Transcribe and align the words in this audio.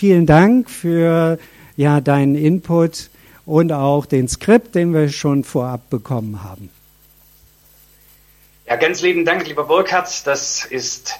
Vielen 0.00 0.24
Dank 0.24 0.70
für 0.70 1.38
ja, 1.76 2.00
deinen 2.00 2.34
Input 2.34 3.10
und 3.44 3.70
auch 3.70 4.06
den 4.06 4.28
Skript, 4.28 4.74
den 4.74 4.94
wir 4.94 5.10
schon 5.10 5.44
vorab 5.44 5.90
bekommen 5.90 6.42
haben. 6.42 6.70
Ja, 8.66 8.76
ganz 8.76 9.02
lieben 9.02 9.26
Dank, 9.26 9.46
lieber 9.46 9.64
Burkhardt. 9.64 10.26
Das 10.26 10.64
ist 10.64 11.16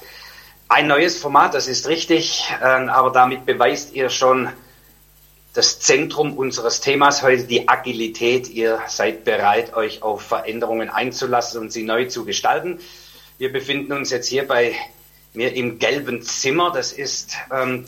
ein 0.70 0.86
neues 0.86 1.18
Format, 1.18 1.52
das 1.52 1.68
ist 1.68 1.88
richtig, 1.88 2.50
ähm, 2.64 2.88
aber 2.88 3.10
damit 3.10 3.44
beweist 3.44 3.92
ihr 3.92 4.08
schon 4.08 4.48
das 5.52 5.80
Zentrum 5.80 6.32
unseres 6.38 6.80
Themas 6.80 7.22
heute, 7.22 7.44
die 7.44 7.68
Agilität. 7.68 8.48
Ihr 8.48 8.78
seid 8.86 9.24
bereit, 9.24 9.74
euch 9.74 10.02
auf 10.02 10.22
Veränderungen 10.22 10.88
einzulassen 10.88 11.60
und 11.60 11.70
sie 11.70 11.82
neu 11.82 12.06
zu 12.06 12.24
gestalten. 12.24 12.78
Wir 13.36 13.52
befinden 13.52 13.92
uns 13.92 14.08
jetzt 14.08 14.28
hier 14.28 14.48
bei 14.48 14.74
mir 15.34 15.54
im 15.54 15.78
gelben 15.78 16.22
Zimmer. 16.22 16.72
Das 16.72 16.92
ist 16.92 17.36
ähm, 17.52 17.84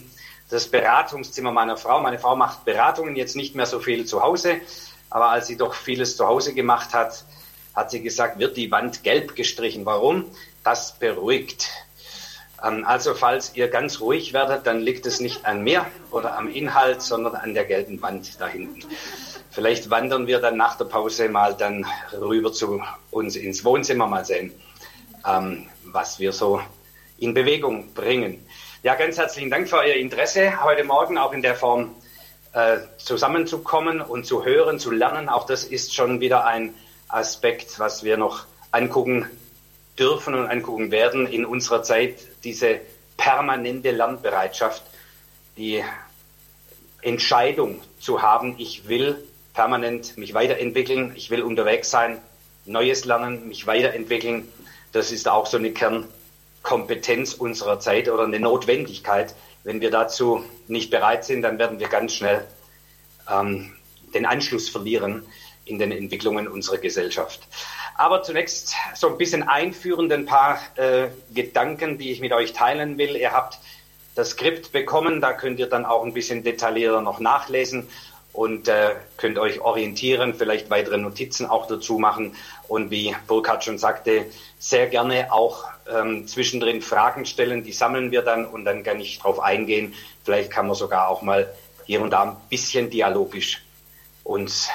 das 0.52 0.68
Beratungszimmer 0.68 1.50
meiner 1.50 1.78
Frau. 1.78 2.00
Meine 2.00 2.18
Frau 2.18 2.36
macht 2.36 2.64
Beratungen 2.64 3.16
jetzt 3.16 3.36
nicht 3.36 3.54
mehr 3.54 3.66
so 3.66 3.80
viel 3.80 4.04
zu 4.04 4.22
Hause, 4.22 4.60
aber 5.08 5.30
als 5.30 5.46
sie 5.46 5.56
doch 5.56 5.74
vieles 5.74 6.16
zu 6.16 6.26
Hause 6.26 6.52
gemacht 6.52 6.92
hat, 6.92 7.24
hat 7.74 7.90
sie 7.90 8.02
gesagt, 8.02 8.38
wird 8.38 8.56
die 8.58 8.70
Wand 8.70 9.02
gelb 9.02 9.34
gestrichen. 9.34 9.86
Warum? 9.86 10.26
Das 10.62 10.98
beruhigt. 10.98 11.70
Ähm, 12.62 12.84
also 12.86 13.14
falls 13.14 13.56
ihr 13.56 13.68
ganz 13.68 14.00
ruhig 14.00 14.34
werdet, 14.34 14.66
dann 14.66 14.80
liegt 14.80 15.06
es 15.06 15.20
nicht 15.20 15.46
an 15.46 15.64
mir 15.64 15.86
oder 16.10 16.36
am 16.36 16.48
Inhalt, 16.48 17.00
sondern 17.00 17.34
an 17.34 17.54
der 17.54 17.64
gelben 17.64 18.02
Wand 18.02 18.38
da 18.38 18.46
hinten. 18.46 18.84
Vielleicht 19.50 19.88
wandern 19.88 20.26
wir 20.26 20.38
dann 20.38 20.58
nach 20.58 20.76
der 20.76 20.84
Pause 20.84 21.30
mal 21.30 21.54
dann 21.54 21.86
rüber 22.12 22.52
zu 22.52 22.82
uns 23.10 23.36
ins 23.36 23.64
Wohnzimmer 23.64 24.06
mal 24.06 24.24
sehen, 24.26 24.52
ähm, 25.26 25.66
was 25.84 26.18
wir 26.18 26.32
so 26.32 26.60
in 27.18 27.32
Bewegung 27.32 27.94
bringen. 27.94 28.46
Ja, 28.84 28.96
ganz 28.96 29.16
herzlichen 29.16 29.48
Dank 29.48 29.68
für 29.68 29.86
Ihr 29.86 29.94
Interesse, 29.94 30.64
heute 30.64 30.82
Morgen 30.82 31.16
auch 31.16 31.32
in 31.32 31.40
der 31.40 31.54
Form 31.54 31.94
äh, 32.52 32.78
zusammenzukommen 32.96 34.00
und 34.00 34.26
zu 34.26 34.44
hören, 34.44 34.80
zu 34.80 34.90
lernen. 34.90 35.28
Auch 35.28 35.46
das 35.46 35.62
ist 35.62 35.94
schon 35.94 36.18
wieder 36.18 36.46
ein 36.46 36.74
Aspekt, 37.06 37.78
was 37.78 38.02
wir 38.02 38.16
noch 38.16 38.44
angucken 38.72 39.30
dürfen 39.96 40.34
und 40.34 40.48
angucken 40.48 40.90
werden 40.90 41.28
in 41.28 41.44
unserer 41.44 41.84
Zeit, 41.84 42.16
diese 42.42 42.80
permanente 43.16 43.92
Lernbereitschaft, 43.92 44.82
die 45.56 45.84
Entscheidung 47.02 47.80
zu 48.00 48.20
haben, 48.20 48.56
ich 48.58 48.88
will 48.88 49.22
permanent 49.54 50.18
mich 50.18 50.34
weiterentwickeln, 50.34 51.12
ich 51.14 51.30
will 51.30 51.42
unterwegs 51.42 51.88
sein, 51.88 52.20
Neues 52.64 53.04
lernen, 53.04 53.46
mich 53.46 53.68
weiterentwickeln. 53.68 54.48
Das 54.90 55.12
ist 55.12 55.28
auch 55.28 55.46
so 55.46 55.56
eine 55.56 55.70
Kernkompetenz 56.62 57.34
unserer 57.34 57.80
Zeit 57.80 58.08
oder 58.08 58.24
eine 58.24 58.40
Notwendigkeit. 58.40 59.34
Wenn 59.64 59.80
wir 59.80 59.90
dazu 59.90 60.44
nicht 60.66 60.90
bereit 60.90 61.24
sind, 61.24 61.42
dann 61.42 61.58
werden 61.58 61.78
wir 61.78 61.88
ganz 61.88 62.14
schnell 62.14 62.46
ähm, 63.30 63.72
den 64.14 64.26
Anschluss 64.26 64.68
verlieren 64.68 65.24
in 65.64 65.78
den 65.78 65.92
Entwicklungen 65.92 66.48
unserer 66.48 66.78
Gesellschaft. 66.78 67.46
Aber 67.96 68.22
zunächst 68.22 68.74
so 68.94 69.08
ein 69.08 69.18
bisschen 69.18 69.44
einführend 69.44 70.12
ein 70.12 70.26
paar 70.26 70.58
äh, 70.76 71.08
Gedanken, 71.32 71.98
die 71.98 72.10
ich 72.10 72.20
mit 72.20 72.32
euch 72.32 72.52
teilen 72.52 72.98
will. 72.98 73.16
Ihr 73.16 73.32
habt 73.32 73.58
das 74.14 74.30
Skript 74.30 74.72
bekommen, 74.72 75.20
da 75.20 75.32
könnt 75.32 75.58
ihr 75.58 75.68
dann 75.68 75.84
auch 75.84 76.04
ein 76.04 76.12
bisschen 76.12 76.42
detaillierter 76.42 77.00
noch 77.00 77.20
nachlesen 77.20 77.88
und 78.32 78.68
äh, 78.68 78.94
könnt 79.16 79.38
euch 79.38 79.60
orientieren, 79.60 80.34
vielleicht 80.34 80.70
weitere 80.70 80.96
Notizen 80.96 81.46
auch 81.46 81.66
dazu 81.66 81.98
machen 81.98 82.34
und 82.68 82.90
wie 82.90 83.14
Burkhard 83.26 83.64
schon 83.64 83.78
sagte, 83.78 84.26
sehr 84.58 84.86
gerne 84.86 85.32
auch 85.32 85.64
ähm, 85.90 86.26
zwischendrin 86.26 86.80
Fragen 86.80 87.26
stellen, 87.26 87.64
die 87.64 87.72
sammeln 87.72 88.10
wir 88.10 88.22
dann 88.22 88.46
und 88.46 88.64
dann 88.64 88.82
kann 88.82 89.00
ich 89.00 89.18
darauf 89.18 89.40
eingehen. 89.40 89.94
Vielleicht 90.24 90.50
kann 90.50 90.66
man 90.66 90.76
sogar 90.76 91.08
auch 91.08 91.22
mal 91.22 91.52
hier 91.84 92.00
und 92.00 92.10
da 92.10 92.22
ein 92.22 92.36
bisschen 92.48 92.88
dialogisch 92.88 93.62
uns 94.24 94.68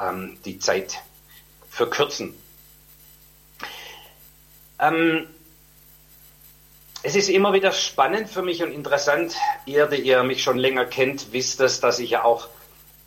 ähm, 0.00 0.38
die 0.44 0.58
Zeit 0.58 1.02
verkürzen. 1.68 2.34
Ähm, 4.78 5.26
es 7.02 7.16
ist 7.16 7.28
immer 7.28 7.52
wieder 7.52 7.72
spannend 7.72 8.30
für 8.30 8.42
mich 8.42 8.62
und 8.62 8.72
interessant. 8.72 9.36
Ihr, 9.66 9.86
die 9.86 10.00
ihr 10.00 10.22
mich 10.22 10.42
schon 10.42 10.56
länger 10.56 10.86
kennt, 10.86 11.32
wisst 11.32 11.60
es, 11.60 11.80
dass 11.80 11.98
ich 11.98 12.10
ja 12.10 12.24
auch 12.24 12.48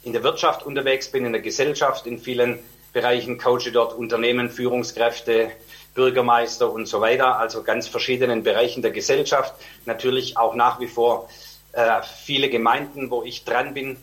in 0.07 0.13
der 0.13 0.23
Wirtschaft 0.23 0.65
unterwegs 0.65 1.11
bin, 1.11 1.25
in 1.25 1.33
der 1.33 1.41
Gesellschaft, 1.41 2.07
in 2.07 2.17
vielen 2.17 2.59
Bereichen, 2.93 3.37
coache 3.37 3.71
dort 3.71 3.93
Unternehmen, 3.93 4.49
Führungskräfte, 4.49 5.51
Bürgermeister 5.93 6.71
und 6.71 6.87
so 6.87 7.01
weiter, 7.01 7.37
also 7.37 7.61
ganz 7.61 7.87
verschiedenen 7.87 8.41
Bereichen 8.41 8.81
der 8.81 8.91
Gesellschaft. 8.91 9.53
Natürlich 9.85 10.37
auch 10.37 10.55
nach 10.55 10.79
wie 10.79 10.87
vor 10.87 11.29
äh, 11.73 12.01
viele 12.23 12.49
Gemeinden, 12.49 13.11
wo 13.11 13.23
ich 13.23 13.43
dran 13.43 13.73
bin 13.73 13.97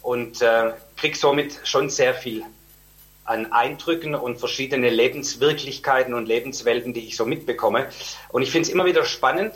und 0.00 0.40
äh, 0.40 0.72
kriege 0.96 1.16
somit 1.16 1.60
schon 1.64 1.90
sehr 1.90 2.14
viel 2.14 2.42
an 3.24 3.52
Eindrücken 3.52 4.14
und 4.14 4.38
verschiedene 4.38 4.88
Lebenswirklichkeiten 4.88 6.14
und 6.14 6.26
Lebenswelten, 6.26 6.94
die 6.94 7.06
ich 7.06 7.16
so 7.16 7.26
mitbekomme. 7.26 7.88
Und 8.30 8.42
ich 8.42 8.50
finde 8.50 8.66
es 8.66 8.72
immer 8.72 8.86
wieder 8.86 9.04
spannend, 9.04 9.54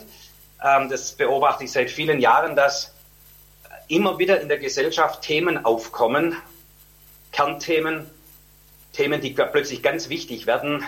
ähm, 0.63 0.87
das 0.89 1.13
beobachte 1.13 1.63
ich 1.63 1.71
seit 1.71 1.89
vielen 1.89 2.19
Jahren, 2.19 2.55
dass 2.55 2.94
immer 3.87 4.17
wieder 4.19 4.41
in 4.41 4.47
der 4.47 4.57
Gesellschaft 4.57 5.21
Themen 5.21 5.65
aufkommen, 5.65 6.35
Kernthemen, 7.31 8.09
Themen, 8.93 9.21
die 9.21 9.31
plötzlich 9.31 9.81
ganz 9.83 10.09
wichtig 10.09 10.47
werden, 10.47 10.83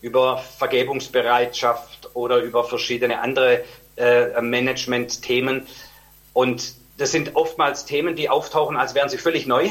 über 0.00 0.38
Vergebungsbereitschaft 0.38 2.10
oder 2.14 2.38
über 2.38 2.64
verschiedene 2.64 3.20
andere 3.20 3.64
äh, 3.96 4.40
Management-Themen. 4.40 5.66
Und 6.32 6.74
das 6.98 7.10
sind 7.10 7.34
oftmals 7.34 7.84
Themen, 7.84 8.14
die 8.14 8.30
auftauchen, 8.30 8.76
als 8.76 8.94
wären 8.94 9.08
sie 9.08 9.18
völlig 9.18 9.46
neu. 9.46 9.70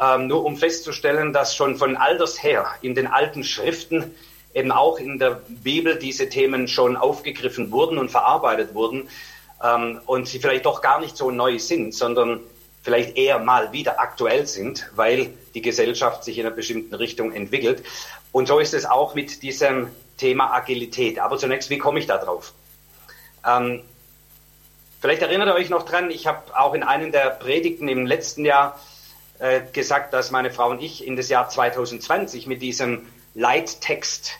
Ähm, 0.00 0.26
nur 0.26 0.44
um 0.44 0.56
festzustellen, 0.56 1.32
dass 1.32 1.54
schon 1.54 1.76
von 1.76 1.96
alters 1.96 2.42
her 2.42 2.66
in 2.82 2.96
den 2.96 3.06
alten 3.06 3.44
Schriften, 3.44 4.12
eben 4.52 4.72
auch 4.72 4.98
in 4.98 5.20
der 5.20 5.42
Bibel, 5.48 5.96
diese 5.96 6.28
Themen 6.28 6.66
schon 6.66 6.96
aufgegriffen 6.96 7.70
wurden 7.70 7.98
und 7.98 8.10
verarbeitet 8.10 8.74
wurden 8.74 9.08
ähm, 9.62 10.00
und 10.06 10.28
sie 10.28 10.38
vielleicht 10.38 10.66
doch 10.66 10.80
gar 10.80 11.00
nicht 11.00 11.16
so 11.16 11.30
neu 11.30 11.58
sind, 11.58 11.94
sondern 11.94 12.40
vielleicht 12.82 13.16
eher 13.16 13.38
mal 13.38 13.72
wieder 13.72 14.00
aktuell 14.00 14.46
sind, 14.46 14.90
weil 14.94 15.30
die 15.54 15.62
Gesellschaft 15.62 16.24
sich 16.24 16.38
in 16.38 16.46
einer 16.46 16.54
bestimmten 16.54 16.94
Richtung 16.94 17.32
entwickelt. 17.32 17.82
Und 18.32 18.48
so 18.48 18.58
ist 18.58 18.74
es 18.74 18.84
auch 18.84 19.14
mit 19.14 19.42
diesem 19.42 19.88
Thema 20.18 20.52
Agilität. 20.52 21.18
Aber 21.18 21.38
zunächst, 21.38 21.70
wie 21.70 21.78
komme 21.78 21.98
ich 21.98 22.06
da 22.06 22.18
drauf? 22.18 22.52
Ähm, 23.46 23.82
Vielleicht 25.04 25.20
erinnert 25.20 25.48
ihr 25.48 25.54
euch 25.54 25.68
noch 25.68 25.82
dran, 25.82 26.10
ich 26.10 26.26
habe 26.26 26.58
auch 26.58 26.72
in 26.72 26.82
einem 26.82 27.12
der 27.12 27.28
Predigten 27.28 27.88
im 27.88 28.06
letzten 28.06 28.46
Jahr 28.46 28.80
äh, 29.38 29.60
gesagt, 29.70 30.14
dass 30.14 30.30
meine 30.30 30.50
Frau 30.50 30.70
und 30.70 30.80
ich 30.80 31.06
in 31.06 31.14
das 31.14 31.28
Jahr 31.28 31.46
2020 31.46 32.46
mit 32.46 32.62
diesem 32.62 33.06
Leittext, 33.34 34.38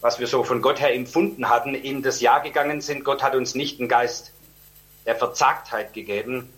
was 0.00 0.18
wir 0.18 0.26
so 0.26 0.42
von 0.42 0.62
Gott 0.62 0.80
her 0.80 0.92
empfunden 0.92 1.48
hatten, 1.48 1.76
in 1.76 2.02
das 2.02 2.20
Jahr 2.20 2.40
gegangen 2.40 2.80
sind. 2.80 3.04
Gott 3.04 3.22
hat 3.22 3.36
uns 3.36 3.54
nicht 3.54 3.78
einen 3.78 3.88
Geist 3.88 4.32
der 5.06 5.16
Verzagtheit 5.16 5.92
gegeben, 5.92 6.52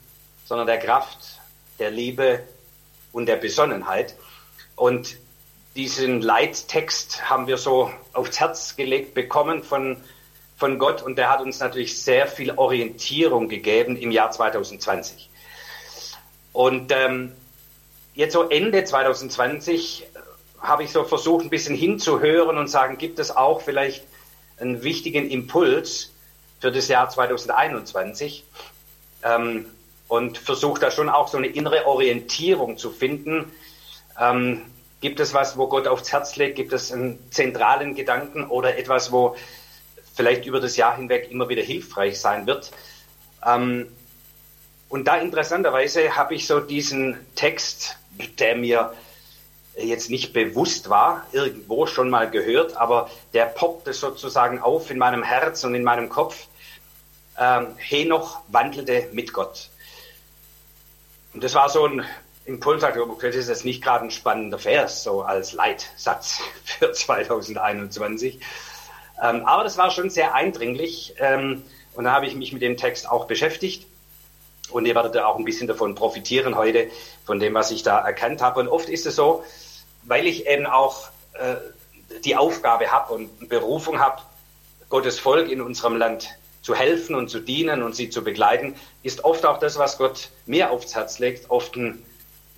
sondern 0.45 0.67
der 0.67 0.79
Kraft, 0.79 1.41
der 1.79 1.91
Liebe 1.91 2.43
und 3.13 3.27
der 3.27 3.37
Besonnenheit. 3.37 4.15
Und 4.77 5.17
diesen 5.75 6.23
Leittext 6.23 7.29
haben 7.29 7.47
wir 7.47 7.59
so 7.59 7.91
aufs 8.13 8.41
Herz 8.41 8.77
gelegt 8.77 9.15
bekommen 9.15 9.63
von 9.63 9.99
von 10.57 10.79
Gott 10.79 11.03
und 11.03 11.17
der 11.17 11.31
hat 11.31 11.41
uns 11.41 11.61
natürlich 11.61 12.01
sehr 12.03 12.27
viel 12.27 12.53
Orientierung 12.53 13.49
gegeben 13.49 13.97
im 13.97 14.11
Jahr 14.11 14.31
2020. 14.31 15.29
Und 16.53 16.93
ähm, 16.93 17.33
jetzt 18.15 18.33
so 18.33 18.49
Ende 18.49 18.85
2020 18.85 20.05
äh, 20.05 20.07
habe 20.61 20.85
ich 20.85 20.93
so 20.93 21.05
versucht, 21.05 21.45
ein 21.45 21.51
bisschen 21.51 21.77
hinzuhören 21.77 22.57
und 22.57 22.69
sagen, 22.69 22.97
gibt 22.97 23.19
es 23.19 23.37
auch 23.37 23.61
vielleicht 23.61 24.05
einen 24.59 24.83
wichtigen 24.83 25.29
Impuls 25.29 26.13
für 26.61 26.73
das 26.73 26.89
Jahr 26.89 27.09
2021? 27.09 28.45
Ähm, 29.23 29.67
und 30.09 30.39
versucht 30.39 30.83
da 30.83 30.91
schon 30.91 31.09
auch 31.09 31.29
so 31.29 31.37
eine 31.37 31.49
innere 31.49 31.87
Orientierung 31.87 32.79
zu 32.79 32.91
finden. 32.91 33.51
Ähm, 34.21 34.63
gibt 35.01 35.19
es 35.19 35.35
was, 35.35 35.57
wo 35.57 35.67
Gott 35.67 35.89
aufs 35.89 36.13
Herz 36.13 36.37
legt? 36.37 36.57
Gibt 36.57 36.73
es 36.73 36.93
einen 36.93 37.19
zentralen 37.31 37.95
Gedanken 37.95 38.47
oder 38.47 38.79
etwas, 38.79 39.11
wo 39.11 39.37
vielleicht 40.17 40.47
über 40.47 40.61
das 40.61 40.77
Jahr 40.77 40.97
hinweg 40.97 41.31
immer 41.31 41.49
wieder 41.49 41.63
hilfreich 41.63 42.19
sein 42.19 42.47
wird. 42.47 42.73
Ähm, 43.45 43.89
und 44.89 45.07
da 45.07 45.17
interessanterweise 45.17 46.17
habe 46.17 46.35
ich 46.35 46.47
so 46.47 46.61
diesen 46.61 47.19
Text, 47.35 47.99
der 48.39 48.57
mir 48.57 48.95
jetzt 49.77 50.09
nicht 50.09 50.33
bewusst 50.33 50.89
war, 50.89 51.27
irgendwo 51.33 51.87
schon 51.87 52.09
mal 52.09 52.31
gehört, 52.31 52.77
aber 52.77 53.11
der 53.35 53.45
poppte 53.45 53.93
sozusagen 53.93 54.61
auf 54.61 54.91
in 54.91 54.97
meinem 54.97 55.23
Herz 55.23 55.65
und 55.65 55.75
in 55.75 55.85
meinem 55.85 56.09
Kopf. 56.09 56.47
Ähm, 57.39 57.77
Henoch 57.77 58.41
wandelte 58.49 59.09
mit 59.13 59.33
Gott. 59.33 59.69
Und 61.35 61.45
das 61.45 61.55
war 61.55 61.69
so 61.69 61.87
ein 61.87 62.05
Impuls, 62.47 62.81
das 62.83 63.35
ist 63.35 63.49
jetzt 63.49 63.65
nicht 63.65 63.83
gerade 63.83 64.05
ein 64.05 64.11
spannender 64.11 64.59
Vers, 64.59 65.03
so 65.03 65.23
als 65.23 65.53
Leitsatz 65.53 66.41
für 66.65 66.93
2021. 66.93 68.41
Ähm, 69.23 69.45
aber 69.45 69.65
das 69.65 69.77
war 69.77 69.91
schon 69.91 70.11
sehr 70.11 70.35
eindringlich 70.35 71.15
ähm, 71.19 71.65
und 71.95 72.05
da 72.05 72.13
habe 72.13 72.27
ich 72.27 72.35
mich 72.35 72.53
mit 72.53 72.63
dem 72.63 72.77
Text 72.77 73.09
auch 73.11 73.27
beschäftigt. 73.27 73.87
Und 74.71 74.85
ihr 74.85 74.95
werdet 74.95 75.17
auch 75.19 75.37
ein 75.37 75.45
bisschen 75.45 75.69
davon 75.69 75.95
profitieren 75.95 76.57
heute, 76.57 76.91
von 77.25 77.39
dem, 77.41 77.55
was 77.55 77.71
ich 77.71 77.83
da 77.83 77.99
erkannt 77.99 78.43
habe. 78.43 78.61
Und 78.61 78.69
oft 78.69 78.89
ist 78.89 79.07
es 79.07 79.17
so, 79.17 79.45
weil 80.03 80.27
ich 80.27 80.47
eben 80.47 80.67
auch 80.67 81.09
äh, 81.35 81.57
die 82.25 82.37
Aufgabe 82.37 82.91
habe 82.91 83.15
und 83.15 83.49
Berufung 83.49 84.01
habe, 84.01 84.23
Gottes 84.89 85.19
Volk 85.19 85.51
in 85.51 85.61
unserem 85.61 85.97
Land 85.97 86.37
zu 86.67 86.75
helfen 86.75 87.15
und 87.15 87.29
zu 87.29 87.39
dienen 87.39 87.85
und 87.85 87.95
sie 87.95 88.11
zu 88.11 88.25
begleiten, 88.25 88.75
ist 89.05 89.25
oft 89.25 89.47
auch 89.47 89.61
das, 89.61 89.79
was 89.79 89.99
Gott 89.99 90.31
mir 90.47 90.73
aufs 90.73 90.97
Herz 90.97 91.21
legt, 91.21 91.49
oft 91.49 91.77
ein 91.77 92.03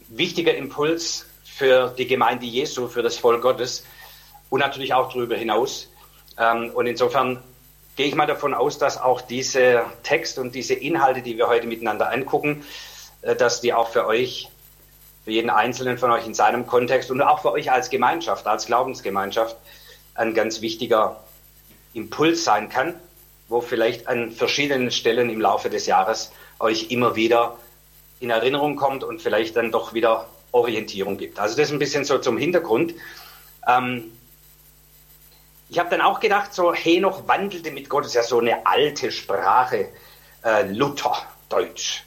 wichtiger 0.08 0.54
Impuls 0.54 1.26
für 1.44 1.94
die 1.98 2.06
Gemeinde 2.06 2.46
Jesu, 2.46 2.88
für 2.88 3.02
das 3.02 3.18
Volk 3.18 3.42
Gottes 3.42 3.84
und 4.48 4.60
natürlich 4.60 4.94
auch 4.94 5.12
darüber 5.12 5.36
hinaus. 5.36 5.90
Ähm, 6.38 6.70
und 6.70 6.86
insofern 6.86 7.42
gehe 7.96 8.06
ich 8.06 8.14
mal 8.14 8.24
davon 8.24 8.54
aus, 8.54 8.78
dass 8.78 8.98
auch 8.98 9.20
diese 9.20 9.84
Text 10.04 10.38
und 10.38 10.54
diese 10.54 10.72
Inhalte, 10.72 11.20
die 11.20 11.36
wir 11.36 11.48
heute 11.48 11.66
miteinander 11.66 12.10
angucken, 12.10 12.64
äh, 13.20 13.36
dass 13.36 13.60
die 13.60 13.74
auch 13.74 13.90
für 13.90 14.06
euch, 14.06 14.48
für 15.26 15.32
jeden 15.32 15.50
Einzelnen 15.50 15.98
von 15.98 16.10
euch 16.12 16.26
in 16.26 16.32
seinem 16.32 16.66
Kontext 16.66 17.10
und 17.10 17.20
auch 17.20 17.42
für 17.42 17.52
euch 17.52 17.70
als 17.70 17.90
Gemeinschaft, 17.90 18.46
als 18.46 18.64
Glaubensgemeinschaft 18.64 19.58
ein 20.14 20.32
ganz 20.32 20.62
wichtiger 20.62 21.22
Impuls 21.92 22.42
sein 22.44 22.70
kann, 22.70 22.94
wo 23.48 23.60
vielleicht 23.60 24.08
an 24.08 24.30
verschiedenen 24.30 24.90
Stellen 24.90 25.30
im 25.30 25.40
Laufe 25.40 25.70
des 25.70 25.86
Jahres 25.86 26.32
euch 26.58 26.90
immer 26.90 27.16
wieder 27.16 27.56
in 28.20 28.30
Erinnerung 28.30 28.76
kommt 28.76 29.04
und 29.04 29.22
vielleicht 29.22 29.56
dann 29.56 29.72
doch 29.72 29.94
wieder 29.94 30.28
Orientierung 30.52 31.18
gibt. 31.18 31.38
Also 31.38 31.56
das 31.56 31.70
ein 31.70 31.78
bisschen 31.78 32.04
so 32.04 32.18
zum 32.18 32.36
Hintergrund. 32.38 32.94
Ähm, 33.66 34.12
ich 35.68 35.78
habe 35.78 35.90
dann 35.90 36.00
auch 36.00 36.20
gedacht, 36.20 36.54
so 36.54 36.72
Henoch 36.72 37.28
wandelte 37.28 37.70
mit 37.70 37.88
Gott, 37.88 38.04
das 38.04 38.12
ist 38.12 38.14
ja 38.14 38.22
so 38.22 38.38
eine 38.38 38.66
alte 38.66 39.12
Sprache, 39.12 39.88
äh, 40.44 40.62
Lutherdeutsch. 40.70 42.02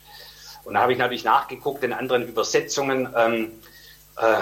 Und 0.63 0.75
da 0.75 0.81
habe 0.81 0.93
ich 0.93 0.99
natürlich 0.99 1.23
nachgeguckt 1.23 1.83
in 1.83 1.93
anderen 1.93 2.27
Übersetzungen. 2.27 3.13
Ähm, 3.15 3.51
äh, 4.17 4.41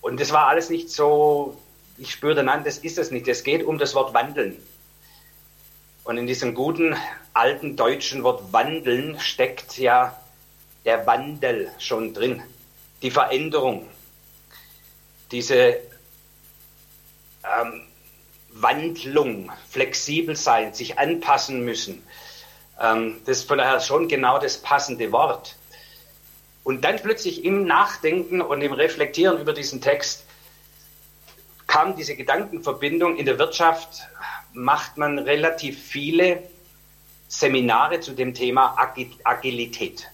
und 0.00 0.20
das 0.20 0.32
war 0.32 0.48
alles 0.48 0.70
nicht 0.70 0.90
so, 0.90 1.56
ich 1.96 2.12
spürte, 2.12 2.42
nein, 2.42 2.64
das 2.64 2.78
ist 2.78 2.98
es 2.98 3.10
nicht. 3.10 3.26
Es 3.28 3.42
geht 3.42 3.64
um 3.64 3.78
das 3.78 3.94
Wort 3.94 4.14
wandeln. 4.14 4.56
Und 6.08 6.16
in 6.16 6.26
diesem 6.26 6.54
guten 6.54 6.96
alten 7.34 7.76
deutschen 7.76 8.22
Wort 8.22 8.50
wandeln 8.50 9.20
steckt 9.20 9.76
ja 9.76 10.18
der 10.86 11.06
Wandel 11.06 11.70
schon 11.78 12.14
drin, 12.14 12.42
die 13.02 13.10
Veränderung, 13.10 13.86
diese 15.30 15.76
ähm, 17.44 17.82
Wandlung, 18.52 19.52
flexibel 19.68 20.34
sein, 20.34 20.72
sich 20.72 20.98
anpassen 20.98 21.62
müssen. 21.62 22.02
Ähm, 22.80 23.20
das 23.26 23.40
ist 23.40 23.48
von 23.48 23.58
daher 23.58 23.78
schon 23.80 24.08
genau 24.08 24.38
das 24.38 24.56
passende 24.56 25.12
Wort. 25.12 25.56
Und 26.64 26.86
dann 26.86 26.96
plötzlich 27.02 27.44
im 27.44 27.66
Nachdenken 27.66 28.40
und 28.40 28.62
im 28.62 28.72
Reflektieren 28.72 29.38
über 29.42 29.52
diesen 29.52 29.82
Text 29.82 30.24
kam 31.66 31.96
diese 31.96 32.16
Gedankenverbindung. 32.16 33.18
In 33.18 33.26
der 33.26 33.38
Wirtschaft 33.38 34.08
macht 34.58 34.98
man 34.98 35.20
relativ 35.20 35.80
viele 35.80 36.42
Seminare 37.28 38.00
zu 38.00 38.12
dem 38.12 38.34
Thema 38.34 38.76
Agilität. 39.22 40.08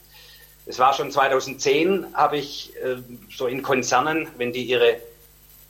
Es 0.67 0.79
war 0.79 0.93
schon 0.93 1.11
2010, 1.11 2.15
habe 2.15 2.37
ich 2.37 2.73
äh, 2.77 2.97
so 3.35 3.47
in 3.47 3.63
Konzernen, 3.63 4.29
wenn 4.37 4.53
die 4.53 4.63
ihre 4.63 4.97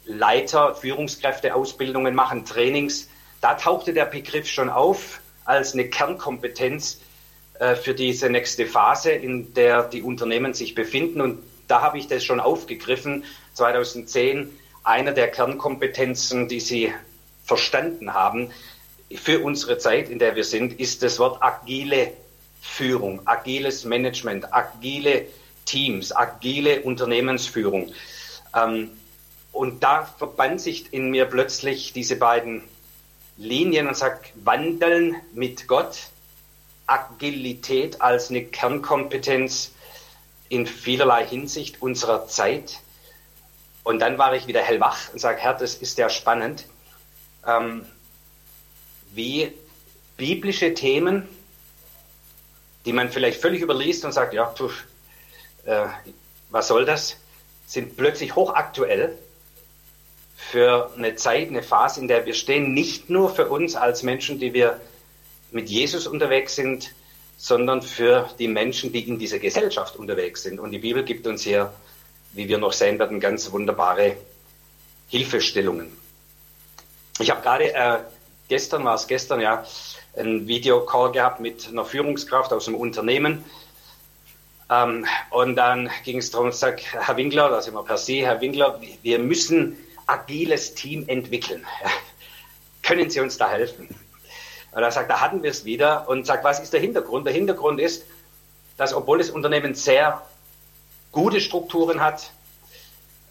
Leiter, 0.06 0.74
Führungskräfte, 0.74 1.54
Ausbildungen 1.54 2.14
machen, 2.14 2.44
Trainings. 2.44 3.08
Da 3.40 3.54
tauchte 3.54 3.92
der 3.92 4.06
Begriff 4.06 4.48
schon 4.48 4.68
auf 4.68 5.20
als 5.44 5.74
eine 5.74 5.88
Kernkompetenz 5.88 7.00
äh, 7.60 7.76
für 7.76 7.94
diese 7.94 8.28
nächste 8.28 8.66
Phase, 8.66 9.12
in 9.12 9.54
der 9.54 9.84
die 9.84 10.02
Unternehmen 10.02 10.52
sich 10.52 10.74
befinden. 10.74 11.20
Und 11.20 11.38
da 11.68 11.80
habe 11.80 11.98
ich 11.98 12.08
das 12.08 12.24
schon 12.24 12.40
aufgegriffen, 12.40 13.24
2010. 13.54 14.50
Einer 14.82 15.12
der 15.12 15.30
Kernkompetenzen, 15.30 16.48
die 16.48 16.60
Sie 16.60 16.92
verstanden 17.44 18.14
haben 18.14 18.50
für 19.14 19.40
unsere 19.40 19.78
Zeit, 19.78 20.08
in 20.08 20.18
der 20.18 20.34
wir 20.34 20.44
sind, 20.44 20.80
ist 20.80 21.02
das 21.02 21.18
Wort 21.18 21.42
agile 21.42 22.12
Führung, 22.60 23.26
agiles 23.26 23.84
Management, 23.84 24.52
agile 24.52 25.26
Teams, 25.64 26.14
agile 26.14 26.82
Unternehmensführung. 26.82 27.92
Ähm, 28.54 28.90
und 29.52 29.82
da 29.82 30.04
verband 30.04 30.60
sich 30.60 30.92
in 30.92 31.10
mir 31.10 31.26
plötzlich 31.26 31.92
diese 31.92 32.16
beiden 32.16 32.64
Linien 33.36 33.86
und 33.86 33.96
sagt, 33.96 34.32
wandeln 34.44 35.16
mit 35.32 35.68
Gott, 35.68 36.08
Agilität 36.86 38.00
als 38.00 38.30
eine 38.30 38.44
Kernkompetenz 38.44 39.72
in 40.48 40.66
vielerlei 40.66 41.26
Hinsicht 41.26 41.80
unserer 41.80 42.26
Zeit. 42.26 42.80
Und 43.84 44.00
dann 44.00 44.18
war 44.18 44.34
ich 44.34 44.46
wieder 44.46 44.60
hellwach 44.60 45.12
und 45.12 45.18
sage, 45.18 45.40
Herr, 45.40 45.54
das 45.54 45.74
ist 45.74 45.98
ja 45.98 46.08
spannend, 46.10 46.66
ähm, 47.46 47.86
wie 49.12 49.52
biblische 50.16 50.74
Themen, 50.74 51.28
die 52.84 52.92
man 52.92 53.10
vielleicht 53.10 53.40
völlig 53.40 53.62
überliest 53.62 54.04
und 54.04 54.12
sagt, 54.12 54.34
ja, 54.34 54.46
pf, 54.46 54.84
äh, 55.64 55.86
was 56.50 56.68
soll 56.68 56.84
das, 56.84 57.16
sind 57.66 57.96
plötzlich 57.96 58.34
hochaktuell 58.34 59.16
für 60.36 60.92
eine 60.96 61.16
Zeit, 61.16 61.48
eine 61.48 61.62
Phase, 61.62 62.00
in 62.00 62.08
der 62.08 62.26
wir 62.26 62.34
stehen, 62.34 62.74
nicht 62.74 63.10
nur 63.10 63.34
für 63.34 63.48
uns 63.48 63.74
als 63.74 64.02
Menschen, 64.02 64.38
die 64.38 64.52
wir 64.52 64.80
mit 65.50 65.68
Jesus 65.68 66.06
unterwegs 66.06 66.54
sind, 66.54 66.94
sondern 67.36 67.82
für 67.82 68.28
die 68.38 68.48
Menschen, 68.48 68.92
die 68.92 69.08
in 69.08 69.18
dieser 69.18 69.38
Gesellschaft 69.38 69.96
unterwegs 69.96 70.42
sind. 70.42 70.60
Und 70.60 70.70
die 70.70 70.78
Bibel 70.78 71.04
gibt 71.04 71.26
uns 71.26 71.42
hier, 71.42 71.72
wie 72.32 72.48
wir 72.48 72.58
noch 72.58 72.72
sehen 72.72 72.98
werden, 72.98 73.20
ganz 73.20 73.50
wunderbare 73.50 74.16
Hilfestellungen. 75.08 76.03
Ich 77.20 77.30
habe 77.30 77.42
gerade, 77.42 77.72
äh, 77.72 77.98
gestern 78.48 78.84
war 78.84 78.96
es 78.96 79.06
gestern, 79.06 79.40
ja, 79.40 79.64
einen 80.16 80.48
Videocall 80.48 81.12
gehabt 81.12 81.40
mit 81.40 81.68
einer 81.68 81.84
Führungskraft 81.84 82.52
aus 82.52 82.66
einem 82.66 82.76
Unternehmen. 82.76 83.44
Ähm, 84.68 85.06
und 85.30 85.56
dann 85.56 85.90
ging 86.04 86.18
es 86.18 86.30
darum, 86.30 86.50
sag, 86.50 86.82
Herr 86.82 87.16
Winkler, 87.16 87.50
da 87.50 87.62
sind 87.62 87.74
wir 87.74 87.84
per 87.84 87.98
se, 87.98 88.22
Herr 88.22 88.40
Winkler, 88.40 88.80
wir 89.02 89.18
müssen 89.18 89.76
agiles 90.06 90.74
Team 90.74 91.08
entwickeln. 91.08 91.64
Können 92.82 93.10
Sie 93.10 93.20
uns 93.20 93.38
da 93.38 93.48
helfen? 93.48 93.88
Und 94.72 94.82
er 94.82 94.90
sagt, 94.90 95.08
da 95.08 95.20
hatten 95.20 95.42
wir 95.42 95.50
es 95.50 95.64
wieder 95.64 96.08
und 96.08 96.26
sagt, 96.26 96.42
was 96.42 96.58
ist 96.58 96.72
der 96.72 96.80
Hintergrund? 96.80 97.26
Der 97.26 97.32
Hintergrund 97.32 97.80
ist, 97.80 98.04
dass 98.76 98.92
obwohl 98.92 99.18
das 99.18 99.30
Unternehmen 99.30 99.74
sehr 99.74 100.20
gute 101.12 101.40
Strukturen 101.40 102.00
hat, 102.00 102.32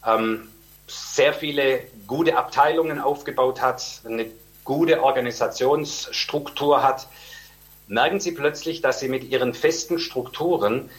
ähm, 0.05 0.49
sehr 0.87 1.33
viele 1.33 1.81
gute 2.07 2.37
Abteilungen 2.37 2.99
aufgebaut 2.99 3.61
hat, 3.61 4.01
eine 4.05 4.27
gute 4.63 5.03
Organisationsstruktur 5.03 6.83
hat, 6.83 7.07
merken 7.87 8.19
Sie 8.19 8.31
plötzlich, 8.31 8.81
dass 8.81 8.99
Sie 8.99 9.09
mit 9.09 9.23
Ihren 9.25 9.53
festen 9.53 9.99
Strukturen 9.99 10.89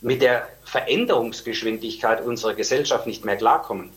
mit 0.00 0.20
der 0.20 0.48
Veränderungsgeschwindigkeit 0.64 2.22
unserer 2.22 2.54
Gesellschaft 2.54 3.06
nicht 3.06 3.24
mehr 3.24 3.36
klarkommen. 3.36 3.90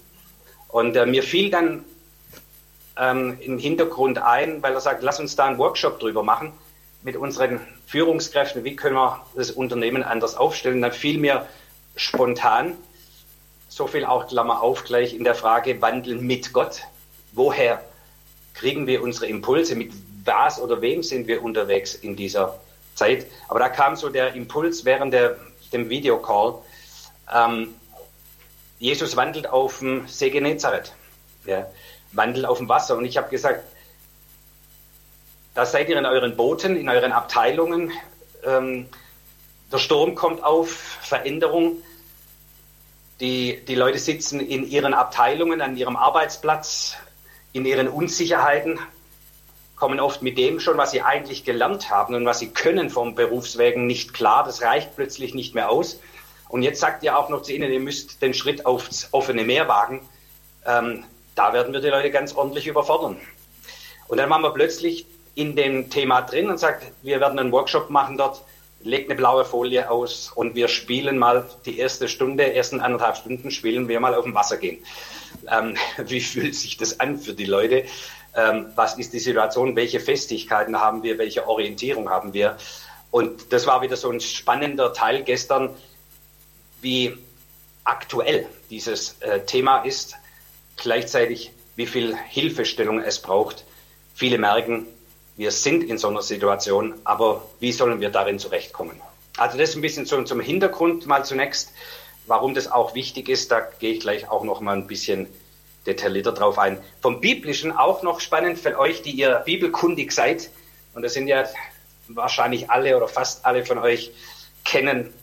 Und 0.67 0.95
äh, 0.95 1.05
mir 1.05 1.23
fiel 1.23 1.49
dann 1.49 1.83
ähm, 2.97 3.37
im 3.41 3.57
Hintergrund 3.57 4.19
ein, 4.19 4.61
weil 4.61 4.73
er 4.73 4.81
sagt, 4.81 5.03
lass 5.03 5.19
uns 5.19 5.35
da 5.35 5.45
einen 5.45 5.57
Workshop 5.57 5.99
drüber 5.99 6.23
machen 6.23 6.53
mit 7.01 7.15
unseren 7.15 7.59
Führungskräften, 7.87 8.63
wie 8.63 8.75
können 8.75 8.95
wir 8.95 9.25
das 9.35 9.51
Unternehmen 9.51 10.03
anders 10.03 10.35
aufstellen. 10.35 10.81
Dann 10.81 10.91
fiel 10.91 11.17
mir 11.19 11.47
spontan, 11.95 12.73
so 13.75 13.87
viel 13.87 14.05
auch 14.05 14.27
Klammer 14.27 14.61
auf, 14.61 14.85
gleich 14.85 15.13
in 15.13 15.25
der 15.25 15.35
Frage, 15.35 15.81
wandeln 15.81 16.25
mit 16.25 16.53
Gott. 16.53 16.83
Woher 17.33 17.83
kriegen 18.53 18.87
wir 18.87 19.03
unsere 19.03 19.27
Impulse? 19.27 19.75
Mit 19.75 19.91
was 20.23 20.61
oder 20.61 20.79
wem 20.79 21.03
sind 21.03 21.27
wir 21.27 21.43
unterwegs 21.43 21.93
in 21.93 22.15
dieser 22.15 22.57
Zeit? 22.93 23.27
Aber 23.49 23.59
da 23.59 23.67
kam 23.67 23.97
so 23.97 24.07
der 24.07 24.33
Impuls 24.33 24.85
während 24.85 25.13
der, 25.13 25.35
dem 25.73 25.89
Videocall, 25.89 26.59
ähm, 27.33 27.75
Jesus 28.79 29.17
wandelt 29.17 29.49
auf 29.49 29.79
dem 29.79 30.07
See 30.07 30.29
Genezareth, 30.29 30.93
ja, 31.45 31.67
wandelt 32.13 32.45
auf 32.45 32.59
dem 32.59 32.69
Wasser. 32.69 32.95
Und 32.95 33.03
ich 33.03 33.17
habe 33.17 33.29
gesagt, 33.29 33.65
da 35.53 35.65
seid 35.65 35.89
ihr 35.89 35.97
in 35.97 36.05
euren 36.05 36.37
Booten, 36.37 36.77
in 36.77 36.87
euren 36.87 37.11
Abteilungen. 37.11 37.91
Ähm, 38.45 38.87
der 39.69 39.79
Sturm 39.79 40.15
kommt 40.15 40.41
auf, 40.45 40.69
Veränderung. 40.69 41.81
Die, 43.19 43.63
die 43.65 43.75
Leute 43.75 43.97
sitzen 43.97 44.39
in 44.39 44.67
ihren 44.67 44.93
Abteilungen, 44.93 45.61
an 45.61 45.77
ihrem 45.77 45.95
Arbeitsplatz, 45.95 46.97
in 47.53 47.65
ihren 47.65 47.87
Unsicherheiten, 47.87 48.79
kommen 49.75 49.99
oft 49.99 50.21
mit 50.21 50.37
dem 50.37 50.59
schon, 50.59 50.77
was 50.77 50.91
sie 50.91 51.01
eigentlich 51.01 51.43
gelernt 51.43 51.89
haben 51.89 52.15
und 52.15 52.25
was 52.25 52.39
sie 52.39 52.49
können 52.49 52.89
vom 52.89 53.15
Berufswegen 53.15 53.87
nicht 53.87 54.13
klar. 54.13 54.43
Das 54.43 54.61
reicht 54.61 54.95
plötzlich 54.95 55.33
nicht 55.33 55.55
mehr 55.55 55.69
aus. 55.69 55.99
Und 56.49 56.61
jetzt 56.61 56.79
sagt 56.79 57.03
ihr 57.03 57.17
auch 57.17 57.29
noch 57.29 57.41
zu 57.41 57.53
ihnen, 57.53 57.71
ihr 57.71 57.79
müsst 57.79 58.21
den 58.21 58.33
Schritt 58.33 58.65
aufs 58.65 59.09
offene 59.11 59.43
Meer 59.43 59.67
wagen. 59.67 60.07
Ähm, 60.65 61.03
da 61.35 61.53
werden 61.53 61.73
wir 61.73 61.81
die 61.81 61.89
Leute 61.89 62.11
ganz 62.11 62.33
ordentlich 62.33 62.67
überfordern. 62.67 63.17
Und 64.07 64.17
dann 64.17 64.29
waren 64.29 64.41
wir 64.41 64.51
plötzlich 64.51 65.05
in 65.33 65.55
dem 65.55 65.89
Thema 65.89 66.21
drin 66.21 66.49
und 66.49 66.57
sagt, 66.57 66.91
wir 67.01 67.19
werden 67.19 67.37
einen 67.39 67.51
Workshop 67.51 67.89
machen 67.89 68.17
dort. 68.17 68.41
Legt 68.85 69.09
eine 69.09 69.17
blaue 69.17 69.43
Folie 69.43 69.89
aus 69.89 70.31
und 70.33 70.55
wir 70.55 70.67
spielen 70.67 71.17
mal 71.17 71.49
die 71.65 71.79
erste 71.79 72.07
Stunde, 72.07 72.53
ersten 72.53 72.79
anderthalb 72.79 73.17
Stunden 73.17 73.51
spielen 73.51 73.87
wir 73.87 73.99
mal 73.99 74.13
auf 74.13 74.23
dem 74.23 74.35
Wasser 74.35 74.57
gehen. 74.57 74.83
Ähm, 75.51 75.75
wie 76.05 76.21
fühlt 76.21 76.55
sich 76.55 76.77
das 76.77 76.99
an 76.99 77.17
für 77.17 77.33
die 77.33 77.45
Leute? 77.45 77.85
Ähm, 78.35 78.67
was 78.75 78.97
ist 78.97 79.13
die 79.13 79.19
Situation? 79.19 79.75
Welche 79.75 79.99
Festigkeiten 79.99 80.79
haben 80.79 81.03
wir? 81.03 81.17
Welche 81.17 81.47
Orientierung 81.47 82.09
haben 82.09 82.33
wir? 82.33 82.57
Und 83.11 83.51
das 83.51 83.65
war 83.65 83.81
wieder 83.81 83.95
so 83.95 84.11
ein 84.11 84.19
spannender 84.19 84.93
Teil 84.93 85.23
gestern, 85.23 85.69
wie 86.81 87.17
aktuell 87.83 88.47
dieses 88.69 89.19
äh, 89.21 89.41
Thema 89.45 89.83
ist, 89.83 90.15
gleichzeitig 90.77 91.51
wie 91.75 91.87
viel 91.87 92.15
Hilfestellung 92.15 92.99
es 92.99 93.21
braucht. 93.21 93.65
Viele 94.13 94.37
merken, 94.37 94.85
wir 95.37 95.51
sind 95.51 95.83
in 95.83 95.97
so 95.97 96.07
einer 96.07 96.21
Situation, 96.21 96.95
aber 97.03 97.43
wie 97.59 97.71
sollen 97.71 97.99
wir 97.99 98.09
darin 98.09 98.39
zurechtkommen? 98.39 98.99
Also 99.37 99.57
das 99.57 99.75
ein 99.75 99.81
bisschen 99.81 100.05
so 100.05 100.21
zum 100.23 100.39
Hintergrund 100.39 101.07
mal 101.07 101.25
zunächst, 101.25 101.71
warum 102.25 102.53
das 102.53 102.71
auch 102.71 102.95
wichtig 102.95 103.27
ist. 103.27 103.51
Da 103.51 103.59
gehe 103.59 103.93
ich 103.93 103.99
gleich 103.99 104.29
auch 104.29 104.43
noch 104.43 104.61
mal 104.61 104.75
ein 104.75 104.87
bisschen 104.87 105.27
detaillierter 105.85 106.31
drauf 106.31 106.57
ein. 106.57 106.79
Vom 107.01 107.19
Biblischen 107.19 107.71
auch 107.71 108.01
noch 108.01 108.21
spannend 108.21 108.57
für 108.57 108.79
euch, 108.79 109.01
die 109.01 109.11
ihr 109.11 109.41
bibelkundig 109.45 110.11
seid. 110.11 110.49
Und 110.93 111.03
das 111.03 111.13
sind 111.13 111.27
ja 111.27 111.43
wahrscheinlich 112.07 112.69
alle 112.69 112.95
oder 112.95 113.07
fast 113.07 113.45
alle 113.45 113.65
von 113.65 113.77
euch 113.77 114.11
kennen 114.63 115.13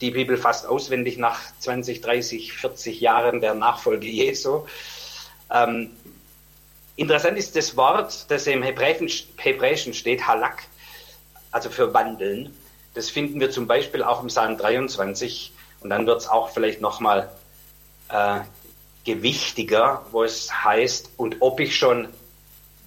die 0.00 0.10
Bibel 0.10 0.36
fast 0.36 0.66
auswendig 0.66 1.18
nach 1.18 1.40
20, 1.60 2.00
30, 2.00 2.52
40 2.52 3.00
Jahren 3.00 3.40
der 3.40 3.54
Nachfolge 3.54 4.06
Jesu. 4.06 4.66
Ähm, 5.52 5.90
interessant 6.96 7.38
ist 7.38 7.56
das 7.56 7.76
Wort, 7.76 8.30
das 8.30 8.46
im 8.46 8.62
Hebräischen 8.62 9.94
steht, 9.94 10.26
Halak, 10.26 10.64
also 11.50 11.70
für 11.70 11.92
wandeln. 11.94 12.56
Das 12.94 13.10
finden 13.10 13.40
wir 13.40 13.50
zum 13.50 13.66
Beispiel 13.66 14.02
auch 14.02 14.22
im 14.22 14.28
Psalm 14.28 14.56
23 14.56 15.52
und 15.80 15.90
dann 15.90 16.06
wird 16.06 16.20
es 16.20 16.28
auch 16.28 16.50
vielleicht 16.50 16.80
nochmal 16.80 17.30
äh, 18.08 18.40
gewichtiger, 19.04 20.04
wo 20.10 20.24
es 20.24 20.64
heißt, 20.64 21.10
und 21.16 21.36
ob 21.40 21.60
ich 21.60 21.76
schon 21.76 22.08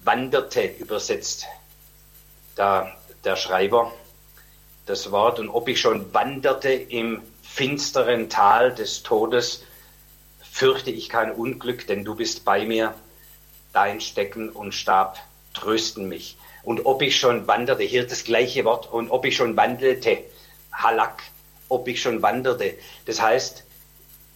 wanderte, 0.04 0.62
übersetzt 0.62 1.46
da 2.56 2.92
der 3.24 3.36
Schreiber 3.36 3.92
das 4.86 5.10
Wort, 5.12 5.38
und 5.38 5.48
ob 5.48 5.68
ich 5.68 5.80
schon 5.80 6.12
wanderte 6.12 6.70
im 6.70 7.22
finsteren 7.42 8.28
Tal 8.30 8.74
des 8.74 9.02
Todes, 9.02 9.64
fürchte 10.40 10.90
ich 10.90 11.08
kein 11.08 11.32
Unglück, 11.32 11.86
denn 11.86 12.04
du 12.04 12.14
bist 12.14 12.44
bei 12.44 12.64
mir, 12.64 12.94
dein 13.72 14.00
Stecken 14.00 14.50
und 14.50 14.72
Stab 14.72 15.18
trösten 15.54 16.08
mich. 16.08 16.36
Und 16.62 16.86
ob 16.86 17.02
ich 17.02 17.16
schon 17.16 17.46
wanderte, 17.46 17.82
hier 17.82 18.06
das 18.06 18.24
gleiche 18.24 18.64
Wort, 18.64 18.92
und 18.92 19.10
ob 19.10 19.24
ich 19.24 19.36
schon 19.36 19.56
wandelte, 19.56 20.18
Halak, 20.72 21.22
ob 21.68 21.88
ich 21.88 22.00
schon 22.00 22.22
wanderte. 22.22 22.74
Das 23.06 23.20
heißt, 23.20 23.64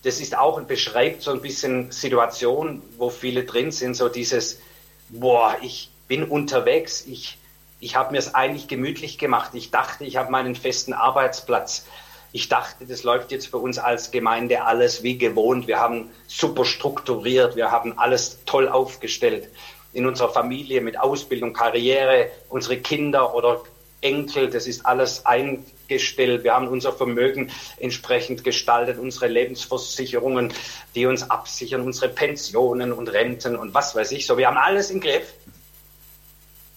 das 0.03 0.21
ist 0.21 0.37
auch 0.37 0.57
und 0.57 0.69
beschreibt 0.69 1.23
so 1.23 1.31
ein 1.31 1.41
bisschen 1.41 1.93
Situation, 1.93 2.83
wo 2.97 3.11
viele 3.11 3.45
drin 3.45 3.71
sind, 3.71 3.95
so 3.95 4.09
dieses, 4.09 4.61
boah, 5.09 5.57
ich 5.62 5.91
bin 6.09 6.25
unterwegs, 6.25 7.05
ich, 7.07 7.39
ich 7.81 7.97
habe 7.97 8.12
mir 8.12 8.19
es 8.19 8.35
eigentlich 8.35 8.69
gemütlich 8.69 9.19
gemacht. 9.19 9.53
Ich 9.55 9.71
dachte, 9.71 10.05
ich 10.05 10.17
habe 10.17 10.31
meinen 10.31 10.55
festen 10.55 10.93
Arbeitsplatz. 10.93 11.87
Ich 12.33 12.49
dachte, 12.49 12.87
das 12.87 13.03
läuft 13.03 13.31
jetzt 13.31 13.49
für 13.49 13.59
uns 13.59 13.79
als 13.79 14.11
Gemeinde 14.11 14.65
alles 14.65 15.03
wie 15.03 15.19
gewohnt. 15.19 15.67
Wir 15.67 15.79
haben 15.79 16.11
super 16.27 16.65
strukturiert, 16.65 17.57
wir 17.57 17.71
haben 17.71 17.99
alles 17.99 18.39
toll 18.47 18.69
aufgestellt 18.69 19.49
in 19.93 20.07
unserer 20.07 20.31
Familie 20.31 20.81
mit 20.81 20.99
Ausbildung, 20.99 21.53
Karriere, 21.53 22.31
unsere 22.49 22.79
Kinder 22.79 23.35
oder 23.35 23.62
Enkel, 24.01 24.51
das 24.51 24.67
ist 24.67 24.85
alles 24.85 25.25
eingestellt. 25.27 26.43
Wir 26.43 26.55
haben 26.55 26.69
unser 26.69 26.93
Vermögen 26.93 27.51
entsprechend 27.79 28.43
gestaltet, 28.45 28.99
unsere 28.99 29.29
Lebensversicherungen, 29.29 30.53
die 30.95 31.07
uns 31.07 31.31
absichern, 31.31 31.83
unsere 31.83 32.09
Pensionen 32.09 32.93
und 32.93 33.09
Renten 33.09 33.57
und 33.57 33.75
was 33.75 33.95
weiß 33.95 34.11
ich. 34.12 34.27
So, 34.27 34.39
wir 34.39 34.49
haben 34.49 34.57
alles 34.57 34.91
im 34.91 35.01
Griff. 35.01 35.35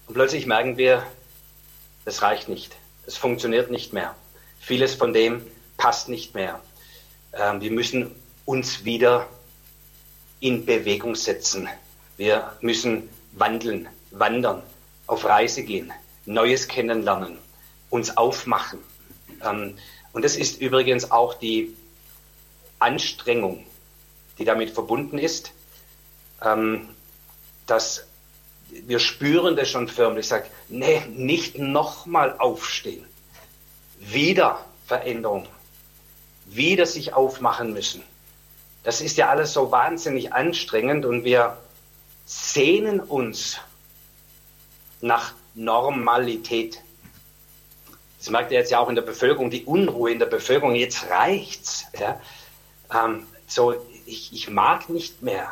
Und 0.08 0.14
plötzlich 0.14 0.46
merken 0.46 0.78
wir, 0.78 1.04
das 2.04 2.22
reicht 2.22 2.48
nicht. 2.48 2.76
Es 3.08 3.18
funktioniert 3.18 3.72
nicht 3.72 3.92
mehr. 3.92 4.16
Vieles 4.66 4.96
von 4.96 5.14
dem 5.14 5.46
passt 5.78 6.10
nicht 6.10 6.34
mehr. 6.34 6.60
Ähm, 7.34 7.62
wir 7.62 7.70
müssen 7.70 8.16
uns 8.46 8.84
wieder 8.84 9.30
in 10.40 10.66
Bewegung 10.66 11.14
setzen. 11.14 11.70
Wir 12.18 12.52
müssen 12.62 13.08
wandeln, 13.34 13.88
wandern, 14.10 14.64
auf 15.06 15.24
Reise 15.24 15.62
gehen. 15.62 15.94
Neues 16.26 16.68
kennenlernen, 16.68 17.38
uns 17.92 18.18
aufmachen. 18.18 18.80
Ähm, 19.44 19.78
und 20.14 20.26
das 20.26 20.36
ist 20.36 20.60
übrigens 20.60 21.12
auch 21.12 21.36
die 21.36 21.76
Anstrengung, 22.80 23.68
die 24.40 24.46
damit 24.46 24.72
verbunden 24.72 25.20
ist, 25.20 25.52
ähm, 26.42 26.90
dass 27.68 28.08
wir 28.72 28.98
spüren 28.98 29.56
das 29.56 29.70
schon 29.70 29.88
förmlich, 29.88 30.28
sagt, 30.28 30.50
nee, 30.70 31.04
nicht 31.06 31.60
nochmal 31.60 32.36
aufstehen, 32.40 33.06
wieder 34.06 34.66
Veränderung, 34.86 35.48
wieder 36.46 36.86
sich 36.86 37.14
aufmachen 37.14 37.74
müssen. 37.74 38.04
Das 38.84 39.02
ist 39.02 39.18
ja 39.18 39.30
alles 39.30 39.54
so 39.54 39.72
wahnsinnig 39.72 40.34
anstrengend 40.34 41.06
und 41.06 41.24
wir 41.24 41.58
sehnen 42.26 43.00
uns 43.00 43.60
nach 45.02 45.34
Normalität. 45.56 46.82
Das 48.20 48.30
merkt 48.30 48.52
ihr 48.52 48.60
jetzt 48.60 48.72
ja 48.72 48.80
auch 48.80 48.90
in 48.90 48.96
der 48.96 49.02
Bevölkerung, 49.02 49.50
die 49.50 49.66
Unruhe 49.66 50.12
in 50.12 50.20
der 50.20 50.26
Bevölkerung. 50.26 50.76
Jetzt 50.76 51.10
reicht's. 51.10 51.86
Ja? 52.00 52.20
Ähm, 52.94 53.26
so, 53.48 53.76
ich, 54.06 54.34
ich 54.34 54.50
mag 54.50 54.90
nicht 54.90 55.22
mehr. 55.22 55.52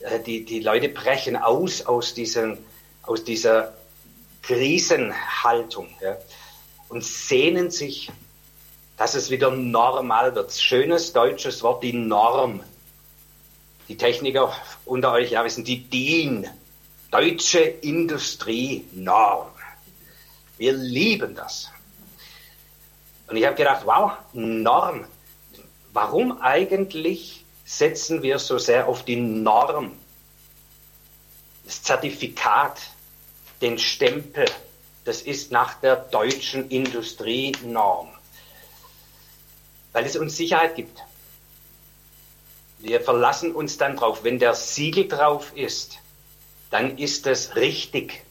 Äh, 0.00 0.20
die, 0.20 0.44
die 0.44 0.60
Leute 0.60 0.88
brechen 0.88 1.36
aus 1.36 1.84
aus, 1.86 2.14
diesen, 2.14 2.58
aus 3.02 3.24
dieser 3.24 3.74
Krisenhaltung 4.42 5.88
ja? 6.00 6.16
Und 6.88 7.04
sehnen 7.04 7.70
sich, 7.70 8.10
dass 8.96 9.14
es 9.14 9.30
wieder 9.30 9.50
normal 9.50 10.34
wird. 10.34 10.52
Schönes 10.52 11.12
deutsches 11.12 11.62
Wort, 11.62 11.82
die 11.82 11.92
Norm. 11.92 12.62
Die 13.88 13.96
Techniker 13.96 14.52
unter 14.84 15.12
euch 15.12 15.30
ja 15.30 15.44
wissen, 15.44 15.64
die 15.64 15.82
DIN, 15.82 16.48
Deutsche 17.10 17.60
Industrienorm. 17.60 19.48
Wir 20.58 20.72
lieben 20.72 21.34
das. 21.34 21.70
Und 23.28 23.36
ich 23.36 23.44
habe 23.44 23.56
gedacht, 23.56 23.82
wow, 23.84 24.12
Norm. 24.32 25.04
Warum 25.92 26.40
eigentlich 26.42 27.44
setzen 27.64 28.22
wir 28.22 28.38
so 28.38 28.58
sehr 28.58 28.88
auf 28.88 29.04
die 29.04 29.16
Norm? 29.16 29.92
Das 31.64 31.82
Zertifikat, 31.82 32.80
den 33.60 33.78
Stempel, 33.78 34.46
das 35.06 35.22
ist 35.22 35.52
nach 35.52 35.74
der 35.74 35.94
deutschen 35.94 36.68
Industrienorm. 36.68 38.08
Weil 39.92 40.04
es 40.04 40.16
uns 40.16 40.36
Sicherheit 40.36 40.74
gibt. 40.74 41.00
Wir 42.80 43.00
verlassen 43.00 43.54
uns 43.54 43.78
dann 43.78 43.96
drauf. 43.96 44.24
Wenn 44.24 44.40
der 44.40 44.54
Siegel 44.54 45.06
drauf 45.06 45.52
ist, 45.54 45.98
dann 46.70 46.98
ist 46.98 47.28
es 47.28 47.54
richtig, 47.54 48.24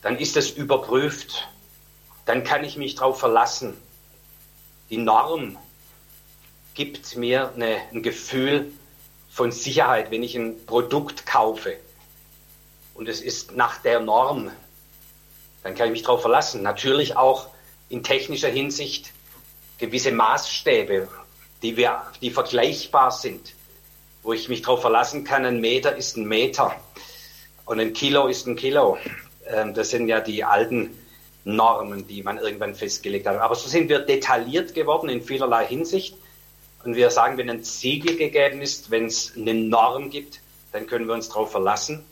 dann 0.00 0.16
ist 0.16 0.36
es 0.36 0.50
überprüft, 0.50 1.48
dann 2.24 2.44
kann 2.44 2.62
ich 2.62 2.76
mich 2.76 2.94
darauf 2.94 3.18
verlassen. 3.18 3.76
Die 4.90 4.96
Norm 4.96 5.58
gibt 6.74 7.16
mir 7.16 7.52
eine, 7.52 7.80
ein 7.92 8.04
Gefühl 8.04 8.72
von 9.28 9.50
Sicherheit, 9.50 10.12
wenn 10.12 10.22
ich 10.22 10.36
ein 10.36 10.64
Produkt 10.66 11.26
kaufe 11.26 11.76
und 12.94 13.08
es 13.08 13.20
ist 13.20 13.56
nach 13.56 13.78
der 13.78 13.98
Norm, 13.98 14.52
dann 15.64 15.74
kann 15.74 15.86
ich 15.86 15.92
mich 15.92 16.02
darauf 16.02 16.20
verlassen. 16.20 16.62
Natürlich 16.62 17.16
auch 17.16 17.48
in 17.88 18.04
technischer 18.04 18.48
Hinsicht 18.48 19.12
gewisse 19.78 20.12
Maßstäbe, 20.12 21.08
die, 21.62 21.76
wir, 21.76 22.02
die 22.20 22.30
vergleichbar 22.30 23.10
sind, 23.10 23.54
wo 24.22 24.32
ich 24.32 24.48
mich 24.48 24.62
darauf 24.62 24.82
verlassen 24.82 25.24
kann, 25.24 25.44
ein 25.44 25.60
Meter 25.60 25.96
ist 25.96 26.16
ein 26.16 26.26
Meter. 26.26 26.76
Und 27.64 27.80
ein 27.80 27.94
Kilo 27.94 28.28
ist 28.28 28.46
ein 28.46 28.56
Kilo. 28.56 28.98
Ähm, 29.46 29.74
das 29.74 29.90
sind 29.90 30.06
ja 30.06 30.20
die 30.20 30.44
alten 30.44 30.98
Normen, 31.44 32.06
die 32.06 32.22
man 32.22 32.38
irgendwann 32.38 32.74
festgelegt 32.74 33.26
hat. 33.26 33.38
Aber 33.38 33.54
so 33.54 33.68
sind 33.68 33.88
wir 33.88 34.00
detailliert 34.00 34.74
geworden 34.74 35.08
in 35.08 35.22
vielerlei 35.22 35.66
Hinsicht. 35.66 36.14
Und 36.84 36.94
wir 36.94 37.10
sagen, 37.10 37.38
wenn 37.38 37.48
ein 37.48 37.64
Siegel 37.64 38.16
gegeben 38.16 38.60
ist, 38.60 38.90
wenn 38.90 39.06
es 39.06 39.32
eine 39.34 39.54
Norm 39.54 40.10
gibt, 40.10 40.40
dann 40.72 40.86
können 40.86 41.06
wir 41.06 41.14
uns 41.14 41.30
darauf 41.30 41.50
verlassen. 41.50 42.04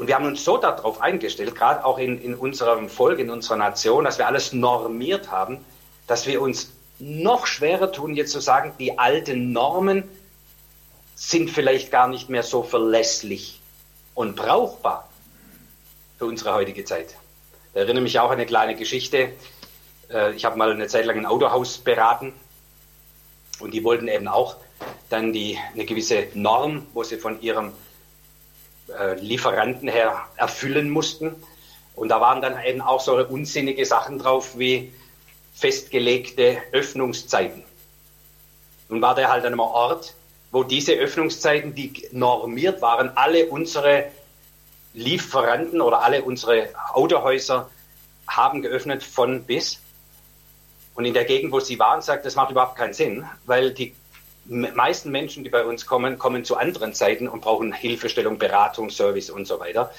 Und 0.00 0.06
wir 0.06 0.14
haben 0.14 0.24
uns 0.24 0.46
so 0.46 0.56
darauf 0.56 1.02
eingestellt, 1.02 1.54
gerade 1.54 1.84
auch 1.84 1.98
in, 1.98 2.22
in 2.22 2.34
unserem 2.34 2.88
Volk, 2.88 3.18
in 3.18 3.28
unserer 3.28 3.58
Nation, 3.58 4.06
dass 4.06 4.16
wir 4.16 4.26
alles 4.26 4.54
normiert 4.54 5.30
haben, 5.30 5.62
dass 6.06 6.26
wir 6.26 6.40
uns 6.40 6.72
noch 6.98 7.46
schwerer 7.46 7.92
tun, 7.92 8.14
jetzt 8.16 8.32
zu 8.32 8.40
sagen, 8.40 8.72
die 8.78 8.98
alten 8.98 9.52
Normen 9.52 10.04
sind 11.16 11.50
vielleicht 11.50 11.90
gar 11.90 12.08
nicht 12.08 12.30
mehr 12.30 12.42
so 12.42 12.62
verlässlich 12.62 13.60
und 14.14 14.36
brauchbar 14.36 15.06
für 16.16 16.24
unsere 16.24 16.54
heutige 16.54 16.86
Zeit. 16.86 17.14
Da 17.74 17.80
erinnere 17.80 18.02
mich 18.02 18.18
auch 18.20 18.30
an 18.30 18.38
eine 18.38 18.46
kleine 18.46 18.76
Geschichte. 18.76 19.32
Äh, 20.10 20.32
ich 20.32 20.46
habe 20.46 20.56
mal 20.56 20.72
eine 20.72 20.86
Zeit 20.86 21.04
lang 21.04 21.18
ein 21.18 21.26
Autohaus 21.26 21.76
beraten 21.76 22.32
und 23.58 23.74
die 23.74 23.84
wollten 23.84 24.08
eben 24.08 24.28
auch 24.28 24.56
dann 25.10 25.34
die, 25.34 25.58
eine 25.74 25.84
gewisse 25.84 26.28
Norm, 26.32 26.86
wo 26.94 27.02
sie 27.02 27.18
von 27.18 27.42
ihrem 27.42 27.72
äh, 28.98 29.14
Lieferanten 29.14 29.88
her 29.88 30.26
erfüllen 30.36 30.90
mussten. 30.90 31.34
Und 31.94 32.08
da 32.08 32.20
waren 32.20 32.40
dann 32.40 32.62
eben 32.64 32.80
auch 32.80 33.00
so 33.00 33.16
unsinnige 33.26 33.84
Sachen 33.84 34.18
drauf 34.18 34.58
wie 34.58 34.92
festgelegte 35.54 36.58
Öffnungszeiten. 36.72 37.62
Nun 38.88 39.02
war 39.02 39.14
der 39.14 39.30
halt 39.30 39.44
an 39.44 39.52
einem 39.52 39.60
Ort, 39.60 40.14
wo 40.50 40.64
diese 40.64 40.94
Öffnungszeiten, 40.94 41.74
die 41.74 42.08
normiert 42.12 42.82
waren, 42.82 43.16
alle 43.16 43.46
unsere 43.46 44.06
Lieferanten 44.94 45.80
oder 45.80 46.02
alle 46.02 46.22
unsere 46.22 46.70
Autohäuser 46.92 47.70
haben 48.26 48.62
geöffnet 48.62 49.02
von 49.02 49.44
bis. 49.44 49.80
Und 50.94 51.04
in 51.04 51.14
der 51.14 51.24
Gegend, 51.24 51.52
wo 51.52 51.60
sie 51.60 51.78
waren, 51.78 52.02
sagt, 52.02 52.26
das 52.26 52.34
macht 52.34 52.50
überhaupt 52.50 52.76
keinen 52.76 52.94
Sinn, 52.94 53.24
weil 53.46 53.72
die 53.72 53.94
meisten 54.46 55.10
Menschen, 55.10 55.44
die 55.44 55.50
bei 55.50 55.64
uns 55.64 55.86
kommen, 55.86 56.18
kommen 56.18 56.44
zu 56.44 56.56
anderen 56.56 56.94
Zeiten 56.94 57.28
und 57.28 57.40
brauchen 57.42 57.72
Hilfestellung, 57.72 58.38
Beratung, 58.38 58.90
Service 58.90 59.30
und 59.30 59.46
so 59.46 59.60
weiter. 59.60 59.92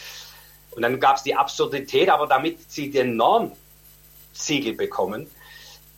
Und 0.72 0.82
dann 0.82 1.00
gab 1.00 1.18
es 1.18 1.24
die 1.24 1.36
Absurdität, 1.36 2.10
aber 2.10 2.28
damit 2.28 2.72
sie 2.72 2.90
den 2.92 3.16
Normsiegel 3.16 4.74
bekommen, 4.74 5.28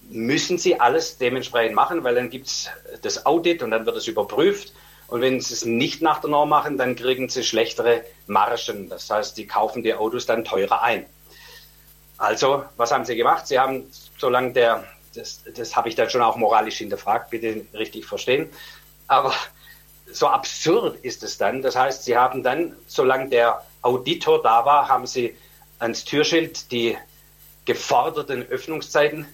müssen 0.09 0.57
sie 0.57 0.79
alles 0.79 1.17
dementsprechend 1.17 1.75
machen, 1.75 2.03
weil 2.03 2.15
dann 2.15 2.29
gibt 2.29 2.47
es 2.47 2.69
das 3.01 3.25
Audit 3.25 3.63
und 3.63 3.71
dann 3.71 3.85
wird 3.85 3.97
es 3.97 4.07
überprüft. 4.07 4.73
Und 5.07 5.21
wenn 5.21 5.39
sie 5.41 5.53
es 5.53 5.65
nicht 5.65 6.01
nach 6.01 6.21
der 6.21 6.29
Norm 6.29 6.49
machen, 6.49 6.77
dann 6.77 6.95
kriegen 6.95 7.29
sie 7.29 7.43
schlechtere 7.43 8.03
Margen. 8.27 8.89
Das 8.89 9.09
heißt, 9.09 9.35
sie 9.35 9.45
kaufen 9.45 9.83
die 9.83 9.93
Autos 9.93 10.25
dann 10.25 10.43
teurer 10.43 10.81
ein. 10.81 11.05
Also, 12.17 12.63
was 12.77 12.91
haben 12.91 13.05
sie 13.05 13.15
gemacht? 13.15 13.47
Sie 13.47 13.59
haben, 13.59 13.85
solange 14.17 14.53
der, 14.53 14.85
das, 15.13 15.41
das 15.55 15.75
habe 15.75 15.89
ich 15.89 15.95
dann 15.95 16.09
schon 16.09 16.21
auch 16.21 16.35
moralisch 16.35 16.77
hinterfragt, 16.77 17.29
bitte 17.29 17.65
richtig 17.73 18.05
verstehen, 18.05 18.49
aber 19.07 19.33
so 20.11 20.27
absurd 20.27 21.03
ist 21.03 21.23
es 21.23 21.37
dann. 21.37 21.61
Das 21.61 21.75
heißt, 21.75 22.03
sie 22.03 22.17
haben 22.17 22.43
dann, 22.43 22.75
solange 22.87 23.29
der 23.29 23.63
Auditor 23.81 24.41
da 24.41 24.65
war, 24.65 24.87
haben 24.87 25.07
sie 25.07 25.35
ans 25.79 26.05
Türschild 26.05 26.71
die 26.71 26.97
geforderten 27.65 28.43
Öffnungszeiten 28.43 29.25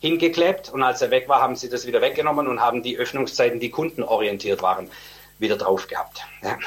hingeklebt 0.00 0.70
und 0.70 0.82
als 0.82 1.02
er 1.02 1.10
weg 1.10 1.28
war, 1.28 1.40
haben 1.40 1.56
sie 1.56 1.68
das 1.68 1.86
wieder 1.86 2.00
weggenommen 2.00 2.46
und 2.48 2.60
haben 2.60 2.82
die 2.82 2.96
Öffnungszeiten, 2.96 3.60
die 3.60 3.70
kundenorientiert 3.70 4.62
waren, 4.62 4.90
wieder 5.38 5.56
drauf 5.56 5.86
gehabt. 5.88 6.22
Ja. 6.42 6.58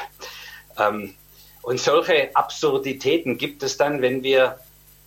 Ähm, 0.78 1.14
und 1.62 1.80
solche 1.80 2.34
Absurditäten 2.36 3.38
gibt 3.38 3.62
es 3.62 3.76
dann, 3.76 4.02
wenn 4.02 4.22
wir 4.22 4.58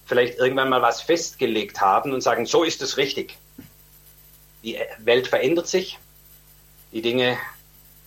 vielleicht 0.06 0.40
irgendwann 0.40 0.70
mal 0.70 0.82
was 0.82 1.02
festgelegt 1.02 1.82
haben 1.82 2.14
und 2.14 2.22
sagen, 2.22 2.46
so 2.46 2.64
ist 2.64 2.82
es 2.82 2.98
richtig. 2.98 3.38
Die 4.64 4.78
Welt 5.00 5.28
verändert 5.28 5.68
sich, 5.68 6.00
die 6.92 7.02
Dinge 7.02 7.38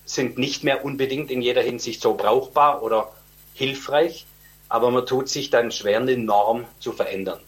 sind 0.05 0.39
nicht 0.39 0.65
mehr 0.65 0.85
unbedingt 0.85 1.31
in 1.31 1.43
jeder 1.43 1.63
Hinsicht 1.63 2.01
so 2.03 2.15
brauchbar 2.15 2.83
oder 2.83 3.13
hilfreich, 3.55 4.27
aber 4.69 4.91
man 4.91 5.07
tut 5.07 5.29
sich 5.29 5.51
dann 5.51 5.71
schwer, 5.71 6.01
eine 6.01 6.17
Norm 6.17 6.67
zu 6.81 6.93
verändern. 6.93 7.41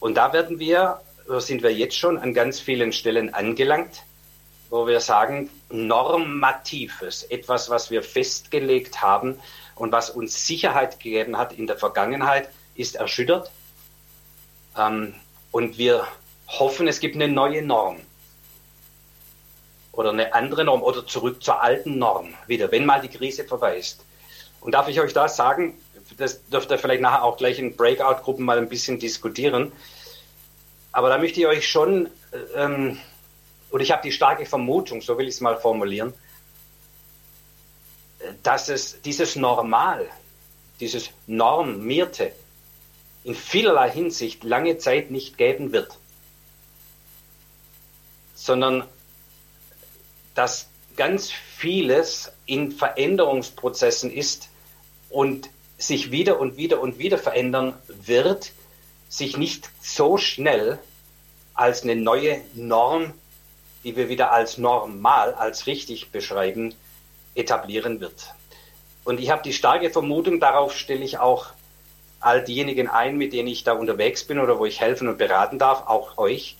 Und 0.00 0.16
da 0.16 0.32
werden 0.32 0.58
wir 0.58 1.00
sind 1.28 1.62
wir 1.62 1.72
jetzt 1.72 1.96
schon 1.96 2.18
an 2.18 2.32
ganz 2.32 2.58
vielen 2.58 2.92
Stellen 2.92 3.34
angelangt, 3.34 4.02
wo 4.70 4.86
wir 4.86 5.00
sagen, 5.00 5.50
normatives, 5.70 7.22
etwas, 7.24 7.70
was 7.70 7.90
wir 7.90 8.02
festgelegt 8.02 9.02
haben 9.02 9.38
und 9.74 9.92
was 9.92 10.10
uns 10.10 10.46
Sicherheit 10.46 11.00
gegeben 11.00 11.36
hat 11.36 11.52
in 11.52 11.66
der 11.66 11.76
Vergangenheit, 11.76 12.48
ist 12.74 12.96
erschüttert. 12.96 13.50
Ähm, 14.76 15.14
und 15.50 15.78
wir 15.78 16.06
hoffen, 16.48 16.88
es 16.88 17.00
gibt 17.00 17.14
eine 17.14 17.28
neue 17.28 17.62
Norm 17.62 18.00
oder 19.92 20.10
eine 20.10 20.32
andere 20.32 20.64
Norm 20.64 20.82
oder 20.82 21.06
zurück 21.06 21.42
zur 21.42 21.62
alten 21.62 21.98
Norm 21.98 22.34
wieder, 22.46 22.70
wenn 22.70 22.86
mal 22.86 23.00
die 23.00 23.08
Krise 23.08 23.44
vorbei 23.44 23.76
ist. 23.76 24.04
Und 24.60 24.72
darf 24.72 24.88
ich 24.88 25.00
euch 25.00 25.12
da 25.12 25.28
sagen, 25.28 25.78
das 26.16 26.44
dürft 26.46 26.70
ihr 26.70 26.78
vielleicht 26.78 27.02
nachher 27.02 27.22
auch 27.24 27.36
gleich 27.36 27.58
in 27.58 27.76
Breakout-Gruppen 27.76 28.44
mal 28.44 28.58
ein 28.58 28.68
bisschen 28.68 28.98
diskutieren. 28.98 29.72
Aber 30.92 31.08
da 31.08 31.18
möchte 31.18 31.40
ich 31.40 31.46
euch 31.46 31.68
schon, 31.68 32.06
äh, 32.32 32.64
ähm, 32.64 32.98
oder 33.70 33.82
ich 33.82 33.92
habe 33.92 34.02
die 34.02 34.12
starke 34.12 34.46
Vermutung, 34.46 35.02
so 35.02 35.18
will 35.18 35.28
ich 35.28 35.34
es 35.34 35.40
mal 35.40 35.58
formulieren, 35.58 36.14
dass 38.42 38.68
es 38.68 39.00
dieses 39.02 39.36
Normal, 39.36 40.08
dieses 40.80 41.10
Normierte 41.26 42.32
in 43.24 43.34
vielerlei 43.34 43.90
Hinsicht 43.90 44.44
lange 44.44 44.78
Zeit 44.78 45.10
nicht 45.10 45.38
geben 45.38 45.72
wird, 45.72 45.98
sondern 48.38 48.84
dass 50.34 50.68
ganz 50.96 51.30
vieles 51.30 52.30
in 52.46 52.70
Veränderungsprozessen 52.70 54.12
ist 54.12 54.48
und 55.10 55.50
sich 55.76 56.10
wieder 56.12 56.38
und 56.38 56.56
wieder 56.56 56.80
und 56.80 56.98
wieder 56.98 57.18
verändern 57.18 57.74
wird, 57.88 58.52
sich 59.08 59.36
nicht 59.36 59.70
so 59.82 60.18
schnell 60.18 60.78
als 61.54 61.82
eine 61.82 61.96
neue 61.96 62.40
Norm, 62.54 63.12
die 63.82 63.96
wir 63.96 64.08
wieder 64.08 64.32
als 64.32 64.58
normal, 64.58 65.34
als 65.34 65.66
richtig 65.66 66.10
beschreiben, 66.10 66.74
etablieren 67.34 68.00
wird. 68.00 68.34
Und 69.04 69.20
ich 69.20 69.30
habe 69.30 69.42
die 69.42 69.52
starke 69.52 69.90
Vermutung, 69.90 70.38
darauf 70.38 70.76
stelle 70.76 71.04
ich 71.04 71.18
auch 71.18 71.46
all 72.20 72.44
diejenigen 72.44 72.88
ein, 72.88 73.16
mit 73.16 73.32
denen 73.32 73.48
ich 73.48 73.64
da 73.64 73.72
unterwegs 73.72 74.24
bin 74.24 74.38
oder 74.38 74.58
wo 74.58 74.66
ich 74.66 74.80
helfen 74.80 75.08
und 75.08 75.18
beraten 75.18 75.58
darf, 75.58 75.86
auch 75.86 76.18
euch. 76.18 76.56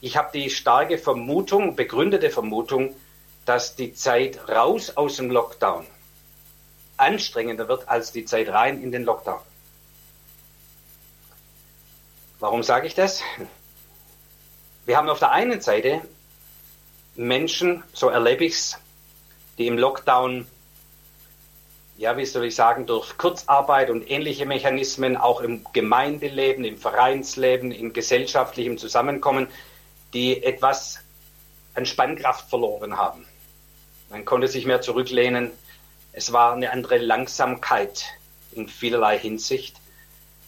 Ich 0.00 0.16
habe 0.16 0.30
die 0.32 0.50
starke 0.50 0.98
Vermutung, 0.98 1.74
begründete 1.74 2.30
Vermutung, 2.30 2.94
dass 3.44 3.74
die 3.74 3.94
Zeit 3.94 4.48
raus 4.48 4.96
aus 4.96 5.16
dem 5.16 5.30
Lockdown 5.30 5.86
anstrengender 6.96 7.68
wird 7.68 7.88
als 7.88 8.12
die 8.12 8.24
Zeit 8.24 8.48
rein 8.48 8.82
in 8.82 8.92
den 8.92 9.04
Lockdown. 9.04 9.40
Warum 12.40 12.62
sage 12.62 12.86
ich 12.86 12.94
das? 12.94 13.22
Wir 14.84 14.96
haben 14.96 15.08
auf 15.08 15.18
der 15.18 15.32
einen 15.32 15.60
Seite 15.60 16.00
Menschen, 17.16 17.82
so 17.92 18.08
erlebe 18.08 18.44
ich 18.44 18.54
es, 18.54 18.78
die 19.58 19.66
im 19.66 19.76
Lockdown, 19.76 20.46
ja, 21.96 22.16
wie 22.16 22.24
soll 22.24 22.44
ich 22.44 22.54
sagen, 22.54 22.86
durch 22.86 23.18
Kurzarbeit 23.18 23.90
und 23.90 24.08
ähnliche 24.08 24.46
Mechanismen 24.46 25.16
auch 25.16 25.40
im 25.40 25.64
Gemeindeleben, 25.72 26.64
im 26.64 26.78
Vereinsleben, 26.78 27.72
im 27.72 27.92
gesellschaftlichen 27.92 28.78
Zusammenkommen, 28.78 29.48
die 30.12 30.42
etwas 30.42 31.00
an 31.74 31.86
Spannkraft 31.86 32.48
verloren 32.48 32.96
haben. 32.96 33.26
Man 34.10 34.24
konnte 34.24 34.48
sich 34.48 34.64
mehr 34.64 34.80
zurücklehnen. 34.80 35.50
Es 36.12 36.32
war 36.32 36.52
eine 36.54 36.72
andere 36.72 36.98
Langsamkeit 36.98 38.04
in 38.52 38.68
vielerlei 38.68 39.18
Hinsicht. 39.18 39.76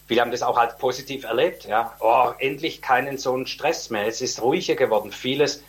Viele 0.08 0.22
haben 0.22 0.32
das 0.32 0.42
auch 0.42 0.58
als 0.58 0.76
positiv 0.78 1.24
erlebt. 1.24 1.66
Ja, 1.66 1.94
oh, 2.00 2.32
endlich 2.38 2.82
keinen 2.82 3.18
so 3.18 3.32
einen 3.34 3.46
Stress 3.46 3.90
mehr. 3.90 4.06
Es 4.06 4.20
ist 4.20 4.42
ruhiger 4.42 4.74
geworden. 4.74 5.12
Vieles, 5.12 5.62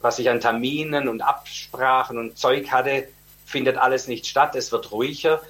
was 0.00 0.18
ich 0.18 0.30
an 0.30 0.40
Terminen 0.40 1.08
und 1.08 1.20
Absprachen 1.20 2.16
und 2.16 2.38
Zeug 2.38 2.70
hatte, 2.70 3.08
findet 3.44 3.76
alles 3.76 4.06
nicht 4.06 4.26
statt. 4.26 4.54
Es 4.54 4.72
wird 4.72 4.90
ruhiger 4.92 5.42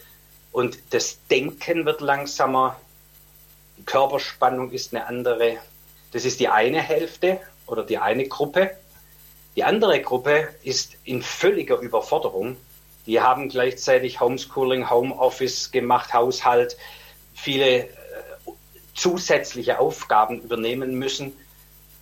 und 0.50 0.78
das 0.90 1.18
Denken 1.28 1.84
wird 1.84 2.00
langsamer. 2.00 2.76
Die 3.78 3.84
Körperspannung 3.84 4.72
ist 4.72 4.94
eine 4.94 5.06
andere. 5.06 5.58
Das 6.12 6.24
ist 6.24 6.40
die 6.40 6.48
eine 6.48 6.80
Hälfte 6.80 7.40
oder 7.66 7.84
die 7.84 7.98
eine 7.98 8.26
Gruppe. 8.28 8.70
Die 9.56 9.64
andere 9.64 10.00
Gruppe 10.00 10.48
ist 10.62 10.96
in 11.04 11.22
völliger 11.22 11.78
Überforderung. 11.78 12.56
Die 13.06 13.20
haben 13.20 13.48
gleichzeitig 13.48 14.20
Homeschooling, 14.20 14.88
Homeoffice 14.88 15.70
gemacht, 15.72 16.14
Haushalt, 16.14 16.76
viele 17.34 17.80
äh, 17.80 17.88
zusätzliche 18.94 19.78
Aufgaben 19.78 20.40
übernehmen 20.40 20.94
müssen, 20.98 21.32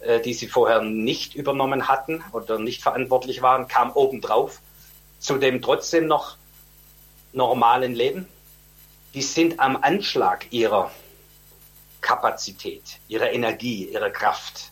äh, 0.00 0.20
die 0.20 0.34
sie 0.34 0.48
vorher 0.48 0.82
nicht 0.82 1.34
übernommen 1.34 1.88
hatten 1.88 2.22
oder 2.32 2.58
nicht 2.58 2.82
verantwortlich 2.82 3.42
waren, 3.42 3.68
kam 3.68 3.92
obendrauf 3.92 4.60
zu 5.18 5.38
dem 5.38 5.62
trotzdem 5.62 6.06
noch 6.06 6.36
normalen 7.32 7.94
Leben. 7.94 8.26
Die 9.14 9.22
sind 9.22 9.60
am 9.60 9.76
Anschlag 9.76 10.46
ihrer 10.50 10.90
Kapazität, 12.00 12.82
ihrer 13.08 13.30
Energie, 13.32 13.84
ihrer 13.84 14.10
Kraft. 14.10 14.70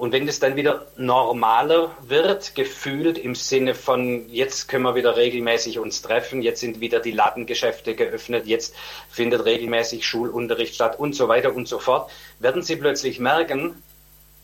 Und 0.00 0.12
wenn 0.12 0.26
es 0.26 0.40
dann 0.40 0.56
wieder 0.56 0.86
normaler 0.96 1.94
wird, 2.00 2.54
gefühlt 2.54 3.18
im 3.18 3.34
Sinne 3.34 3.74
von, 3.74 4.30
jetzt 4.30 4.66
können 4.66 4.84
wir 4.84 4.94
wieder 4.94 5.18
regelmäßig 5.18 5.78
uns 5.78 6.00
treffen, 6.00 6.40
jetzt 6.40 6.60
sind 6.60 6.80
wieder 6.80 7.00
die 7.00 7.10
Ladengeschäfte 7.10 7.94
geöffnet, 7.94 8.46
jetzt 8.46 8.74
findet 9.10 9.44
regelmäßig 9.44 10.06
Schulunterricht 10.06 10.74
statt 10.74 10.98
und 10.98 11.14
so 11.14 11.28
weiter 11.28 11.54
und 11.54 11.68
so 11.68 11.78
fort, 11.78 12.10
werden 12.38 12.62
Sie 12.62 12.76
plötzlich 12.76 13.18
merken, 13.18 13.82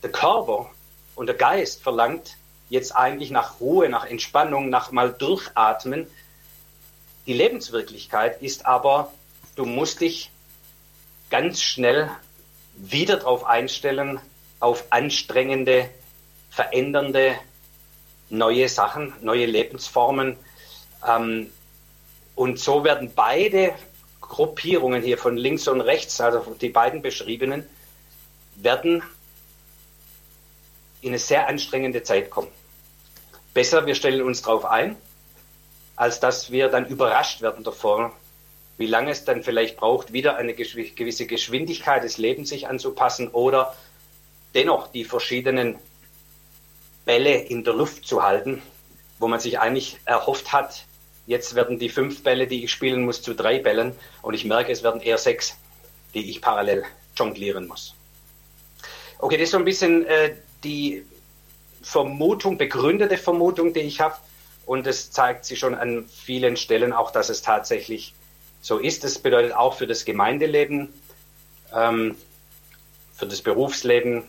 der 0.03 0.13
Körper 0.13 0.71
und 1.15 1.27
der 1.27 1.37
Geist 1.37 1.83
verlangt 1.83 2.37
jetzt 2.69 2.95
eigentlich 2.95 3.31
nach 3.31 3.59
Ruhe, 3.59 3.89
nach 3.89 4.05
Entspannung, 4.05 4.69
nach 4.69 4.93
mal 4.93 5.11
durchatmen. 5.11 6.07
Die 7.27 7.33
Lebenswirklichkeit 7.33 8.43
ist 8.43 8.67
aber 8.67 9.11
du 9.57 9.65
musst 9.65 10.01
dich 10.01 10.31
ganz 11.31 11.61
schnell 11.63 12.11
wieder 12.77 13.17
darauf 13.17 13.45
einstellen, 13.45 14.21
auf 14.61 14.85
anstrengende, 14.91 15.91
verändernde, 16.51 17.37
neue 18.29 18.69
Sachen, 18.69 19.15
neue 19.21 19.47
Lebensformen. 19.47 20.37
Ähm, 21.07 21.51
und 22.35 22.59
so 22.59 22.85
werden 22.85 23.13
beide 23.15 23.75
Gruppierungen 24.21 25.03
hier 25.03 25.19
von 25.19 25.37
links 25.37 25.69
und 25.69 25.81
rechts, 25.81 26.21
also 26.21 26.55
die 26.61 26.69
beiden 26.69 27.03
beschriebenen, 27.03 27.67
werden 28.57 29.03
in 31.01 31.09
eine 31.09 31.19
sehr 31.19 31.49
anstrengende 31.49 32.03
Zeit 32.03 32.31
kommen. 32.31 32.49
Besser, 33.55 33.87
wir 33.87 33.95
stellen 33.95 34.23
uns 34.23 34.43
darauf 34.43 34.65
ein, 34.65 34.97
als 35.95 36.21
dass 36.21 36.51
wir 36.51 36.69
dann 36.69 36.87
überrascht 36.87 37.41
werden 37.41 37.65
davor, 37.65 38.13
wie 38.79 38.87
lange 38.87 39.11
es 39.11 39.25
dann 39.25 39.43
vielleicht 39.43 39.77
braucht, 39.77 40.13
wieder 40.13 40.37
eine 40.37 40.55
gewisse 40.55 41.27
Geschwindigkeit 41.27 42.05
des 42.05 42.19
Lebens 42.19 42.51
sich 42.51 42.69
anzupassen 42.69 43.29
oder 43.29 43.75
dennoch 44.55 44.89
die 44.89 45.05
verschiedenen 45.05 45.79
Bälle 47.05 47.35
in 47.37 47.65
der 47.65 47.75
Luft 47.75 48.07
zu 48.07 48.23
halten, 48.23 48.63
wo 49.19 49.29
man 49.29 49.41
sich 49.41 49.61
eigentlich 49.61 49.99
erhofft 50.05 50.53
hat, 50.53 50.85
jetzt 51.27 51.55
werden 51.55 51.79
die 51.79 51.89
fünf 51.89 52.23
Bälle, 52.23 52.47
die 52.47 52.65
ich 52.65 52.71
spielen 52.71 53.05
muss, 53.05 53.23
zu 53.23 53.35
drei 53.35 53.59
Bällen 53.59 53.95
und 54.23 54.35
ich 54.35 54.45
merke, 54.45 54.73
es 54.73 54.83
werden 54.83 55.01
eher 55.01 55.19
sechs, 55.19 55.57
die 56.15 56.31
ich 56.31 56.41
parallel 56.41 56.85
jonglieren 57.15 57.67
muss. 57.67 57.95
Okay, 59.19 59.37
das 59.37 59.45
ist 59.45 59.51
so 59.53 59.59
ein 59.59 59.65
bisschen 59.65 60.05
äh, 60.07 60.35
die 60.63 61.05
Vermutung, 61.81 62.59
begründete 62.59 63.17
Vermutung, 63.17 63.73
die 63.73 63.81
ich 63.81 64.01
habe 64.01 64.17
und 64.67 64.87
es 64.87 65.11
zeigt 65.11 65.45
sich 65.45 65.59
schon 65.59 65.75
an 65.75 66.07
vielen 66.09 66.57
Stellen 66.57 66.93
auch, 66.93 67.11
dass 67.11 67.31
es 67.31 67.41
tatsächlich 67.41 68.15
so 68.67 68.79
ist. 68.79 69.05
Das 69.05 69.21
bedeutet 69.21 69.53
auch 69.53 69.75
für 69.75 69.87
das 69.87 70.05
Gemeindeleben, 70.05 70.93
ähm, 71.73 72.17
für 73.15 73.27
das 73.27 73.41
Berufsleben, 73.41 74.25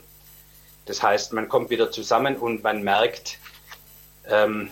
das 0.85 1.01
heißt, 1.01 1.33
man 1.33 1.49
kommt 1.49 1.71
wieder 1.71 1.89
zusammen 1.89 2.35
und 2.35 2.61
man 2.61 2.83
merkt, 2.83 3.39
ähm, 4.25 4.69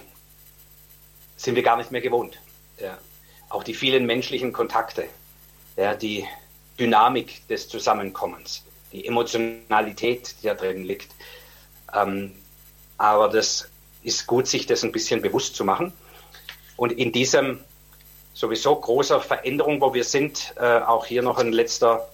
sind 1.35 1.55
wir 1.55 1.63
gar 1.63 1.77
nicht 1.77 1.91
mehr 1.91 2.01
gewohnt. 2.01 2.39
Ja. 2.79 2.99
Auch 3.49 3.63
die 3.63 3.73
vielen 3.73 4.05
menschlichen 4.05 4.53
Kontakte, 4.53 5.07
ja, 5.77 5.95
die 5.95 6.25
Dynamik 6.79 7.47
des 7.47 7.67
Zusammenkommens, 7.67 8.63
die 8.93 9.07
Emotionalität, 9.07 10.35
die 10.43 10.45
da 10.45 10.53
drin 10.53 10.83
liegt. 10.83 11.09
Ähm, 11.91 12.33
aber 12.99 13.29
das 13.29 13.67
ist 14.03 14.27
gut, 14.27 14.47
sich 14.47 14.67
das 14.67 14.83
ein 14.83 14.91
bisschen 14.91 15.23
bewusst 15.23 15.55
zu 15.55 15.65
machen. 15.65 15.91
Und 16.77 16.91
in 16.91 17.11
diesem 17.11 17.61
sowieso 18.35 18.75
großer 18.75 19.21
Veränderung, 19.21 19.81
wo 19.81 19.93
wir 19.93 20.03
sind, 20.03 20.53
äh, 20.57 20.79
auch 20.79 21.05
hier 21.07 21.23
noch 21.23 21.39
ein 21.39 21.53
letzter 21.53 22.07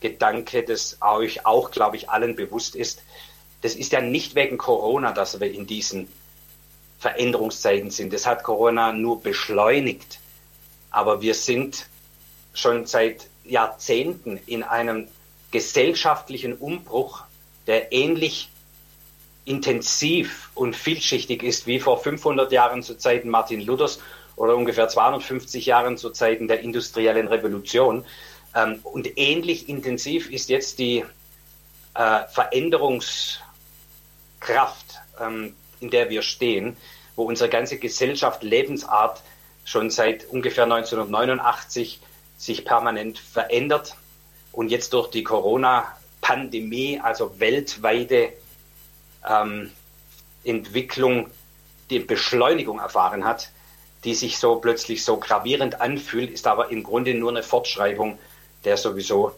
Gedanke, 0.00 0.62
das 0.62 0.98
euch 1.02 1.44
auch, 1.44 1.70
glaube 1.70 1.96
ich, 1.96 2.08
allen 2.08 2.36
bewusst 2.36 2.76
ist. 2.76 3.02
Das 3.62 3.74
ist 3.74 3.92
ja 3.92 4.00
nicht 4.00 4.36
wegen 4.36 4.56
Corona, 4.56 5.12
dass 5.12 5.40
wir 5.40 5.52
in 5.52 5.66
diesen 5.66 6.08
Veränderungszeiten 7.00 7.90
sind. 7.90 8.12
Das 8.12 8.26
hat 8.26 8.44
Corona 8.44 8.92
nur 8.92 9.20
beschleunigt. 9.20 10.20
Aber 10.90 11.20
wir 11.20 11.34
sind 11.34 11.88
schon 12.54 12.86
seit 12.86 13.26
Jahrzehnten 13.44 14.38
in 14.46 14.62
einem 14.62 15.08
gesellschaftlichen 15.50 16.54
Umbruch, 16.54 17.24
der 17.66 17.92
ähnlich 17.92 18.50
intensiv 19.44 20.50
und 20.54 20.76
vielschichtig 20.76 21.42
ist 21.42 21.66
wie 21.66 21.80
vor 21.80 21.98
500 21.98 22.52
Jahren 22.52 22.82
zu 22.82 22.96
Zeiten 22.96 23.30
Martin 23.30 23.60
Luthers 23.60 24.00
oder 24.36 24.54
ungefähr 24.54 24.88
250 24.88 25.66
Jahren 25.66 25.96
zu 25.96 26.10
Zeiten 26.10 26.46
der 26.46 26.60
industriellen 26.60 27.26
Revolution. 27.28 28.04
Ähm, 28.54 28.80
und 28.84 29.18
ähnlich 29.18 29.68
intensiv 29.68 30.30
ist 30.30 30.48
jetzt 30.48 30.78
die 30.78 31.04
äh, 31.94 32.20
Veränderungskraft, 32.28 33.40
ähm, 35.20 35.54
in 35.80 35.90
der 35.90 36.10
wir 36.10 36.22
stehen, 36.22 36.76
wo 37.16 37.24
unsere 37.24 37.50
ganze 37.50 37.78
Gesellschaft, 37.78 38.42
Lebensart 38.42 39.22
schon 39.64 39.90
seit 39.90 40.26
ungefähr 40.26 40.64
1989 40.64 42.00
sich 42.38 42.64
permanent 42.64 43.18
verändert 43.18 43.96
und 44.52 44.70
jetzt 44.70 44.92
durch 44.92 45.08
die 45.08 45.24
Corona-Pandemie, 45.24 47.00
also 47.02 47.40
weltweite 47.40 48.34
ähm, 49.28 49.70
Entwicklung, 50.44 51.30
die 51.90 51.98
Beschleunigung 51.98 52.78
erfahren 52.78 53.24
hat, 53.24 53.50
die 54.06 54.14
sich 54.14 54.38
so 54.38 54.56
plötzlich 54.56 55.04
so 55.04 55.18
gravierend 55.18 55.80
anfühlt, 55.80 56.30
ist 56.30 56.46
aber 56.46 56.70
im 56.70 56.82
Grunde 56.82 57.12
nur 57.12 57.30
eine 57.30 57.42
Fortschreibung 57.42 58.18
der 58.64 58.76
sowieso 58.76 59.32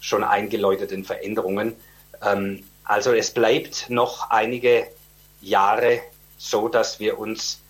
schon 0.00 0.24
eingeläuteten 0.24 1.04
Veränderungen. 1.04 1.76
Ähm, 2.22 2.64
also 2.84 3.12
es 3.12 3.32
bleibt 3.32 3.88
noch 3.90 4.30
einige 4.30 4.88
Jahre 5.40 6.00
so, 6.38 6.68
dass 6.68 7.00
wir 7.00 7.18
uns 7.18 7.60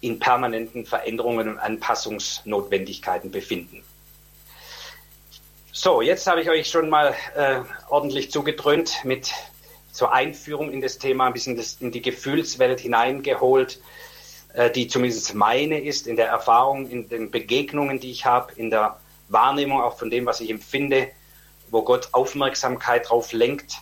in 0.00 0.18
permanenten 0.18 0.86
Veränderungen 0.86 1.48
und 1.48 1.58
Anpassungsnotwendigkeiten 1.58 3.30
befinden. 3.30 3.84
So, 5.72 6.02
jetzt 6.02 6.26
habe 6.26 6.42
ich 6.42 6.50
euch 6.50 6.68
schon 6.68 6.90
mal 6.90 7.14
äh, 7.34 7.60
ordentlich 7.88 8.30
zugedröhnt 8.30 9.04
mit 9.04 9.32
zur 9.92 10.12
Einführung 10.12 10.72
in 10.72 10.80
das 10.80 10.98
Thema, 10.98 11.26
ein 11.26 11.32
bisschen 11.32 11.56
das, 11.56 11.78
in 11.80 11.90
die 11.90 12.02
Gefühlswelt 12.02 12.80
hineingeholt, 12.80 13.80
äh, 14.54 14.70
die 14.70 14.88
zumindest 14.88 15.34
meine 15.34 15.80
ist, 15.80 16.06
in 16.06 16.16
der 16.16 16.28
Erfahrung, 16.28 16.88
in 16.88 17.08
den 17.08 17.30
Begegnungen, 17.30 18.00
die 18.00 18.10
ich 18.10 18.24
habe, 18.24 18.52
in 18.56 18.70
der 18.70 18.98
Wahrnehmung, 19.28 19.80
auch 19.80 19.98
von 19.98 20.10
dem, 20.10 20.26
was 20.26 20.40
ich 20.40 20.50
empfinde, 20.50 21.08
wo 21.70 21.82
Gott 21.82 22.08
Aufmerksamkeit 22.12 23.08
drauf 23.08 23.32
lenkt 23.32 23.74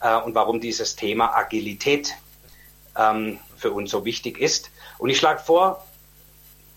äh, 0.00 0.16
und 0.16 0.34
warum 0.34 0.60
dieses 0.60 0.96
Thema 0.96 1.36
Agilität 1.36 2.14
ähm, 2.96 3.38
für 3.56 3.72
uns 3.72 3.90
so 3.90 4.04
wichtig 4.04 4.38
ist. 4.38 4.70
Und 4.98 5.10
ich 5.10 5.18
schlage 5.18 5.40
vor, 5.40 5.84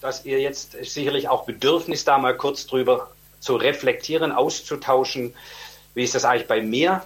dass 0.01 0.25
ihr 0.25 0.39
jetzt 0.39 0.71
sicherlich 0.83 1.29
auch 1.29 1.45
Bedürfnis 1.45 2.03
da 2.03 2.17
mal 2.17 2.35
kurz 2.35 2.65
drüber 2.65 3.11
zu 3.39 3.55
reflektieren, 3.55 4.31
auszutauschen. 4.31 5.33
Wie 5.93 6.03
ist 6.03 6.15
das 6.15 6.25
eigentlich 6.25 6.47
bei 6.47 6.61
mir? 6.61 7.03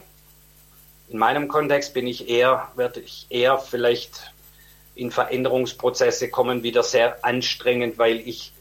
In 1.09 1.19
meinem 1.19 1.47
Kontext 1.47 1.93
bin 1.93 2.07
ich 2.07 2.29
eher, 2.29 2.69
werde 2.75 3.01
ich 3.01 3.27
eher 3.29 3.57
vielleicht 3.59 4.31
in 4.95 5.11
Veränderungsprozesse 5.11 6.29
kommen, 6.29 6.63
wieder 6.63 6.83
sehr 6.83 7.23
anstrengend, 7.23 7.97
weil 7.97 8.19
ich 8.27 8.53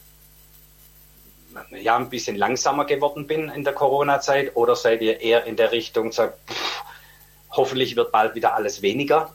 ja 1.70 1.96
ein 1.96 2.10
bisschen 2.10 2.36
langsamer 2.36 2.84
geworden 2.84 3.26
bin 3.26 3.48
in 3.48 3.64
der 3.64 3.72
Corona-Zeit 3.72 4.56
oder 4.56 4.74
seid 4.74 5.00
ihr 5.00 5.20
eher 5.20 5.44
in 5.44 5.56
der 5.56 5.70
Richtung, 5.72 6.10
sagt, 6.10 6.38
pff, 6.50 6.82
hoffentlich 7.50 7.94
wird 7.96 8.10
bald 8.10 8.34
wieder 8.34 8.54
alles 8.54 8.82
weniger? 8.82 9.32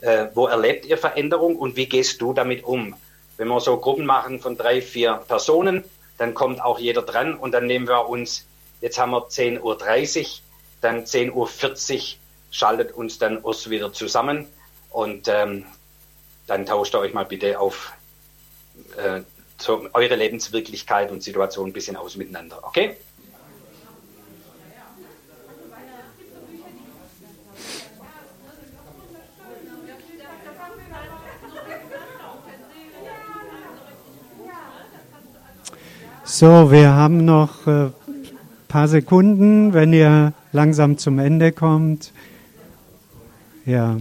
Äh, 0.00 0.26
wo 0.34 0.46
erlebt 0.48 0.84
ihr 0.86 0.98
Veränderung 0.98 1.56
und 1.56 1.76
wie 1.76 1.86
gehst 1.86 2.20
du 2.20 2.32
damit 2.32 2.64
um? 2.64 2.96
Wenn 3.36 3.48
wir 3.48 3.60
so 3.60 3.76
Gruppen 3.76 4.04
machen 4.04 4.40
von 4.40 4.56
drei, 4.56 4.82
vier 4.82 5.22
Personen, 5.28 5.84
dann 6.18 6.34
kommt 6.34 6.60
auch 6.60 6.78
jeder 6.78 7.02
dran 7.02 7.34
und 7.34 7.52
dann 7.52 7.66
nehmen 7.66 7.86
wir 7.86 8.08
uns, 8.08 8.46
jetzt 8.80 8.98
haben 8.98 9.12
wir 9.12 9.28
10.30 9.28 9.60
Uhr, 9.62 9.76
dann 10.80 11.04
10.40 11.04 11.32
Uhr 11.32 12.18
schaltet 12.50 12.92
uns 12.92 13.18
dann 13.18 13.42
Urs 13.42 13.70
wieder 13.70 13.92
zusammen 13.92 14.46
und 14.90 15.28
ähm, 15.28 15.64
dann 16.46 16.66
tauscht 16.66 16.94
ihr 16.94 17.00
euch 17.00 17.14
mal 17.14 17.24
bitte 17.24 17.58
auf 17.58 17.92
äh, 18.96 19.20
so 19.58 19.88
eure 19.92 20.16
Lebenswirklichkeit 20.16 21.10
und 21.10 21.22
Situation 21.22 21.70
ein 21.70 21.72
bisschen 21.72 21.96
aus 21.96 22.16
miteinander. 22.16 22.58
Okay? 22.62 22.96
So, 36.24 36.72
wir 36.72 36.94
haben 36.94 37.24
noch 37.24 37.66
ein 37.66 37.88
äh, 37.88 37.90
paar 38.66 38.88
Sekunden, 38.88 39.74
wenn 39.74 39.92
ihr 39.92 40.32
langsam 40.52 40.96
zum 40.96 41.18
Ende 41.18 41.52
kommt. 41.52 42.12
Ja. 43.66 43.98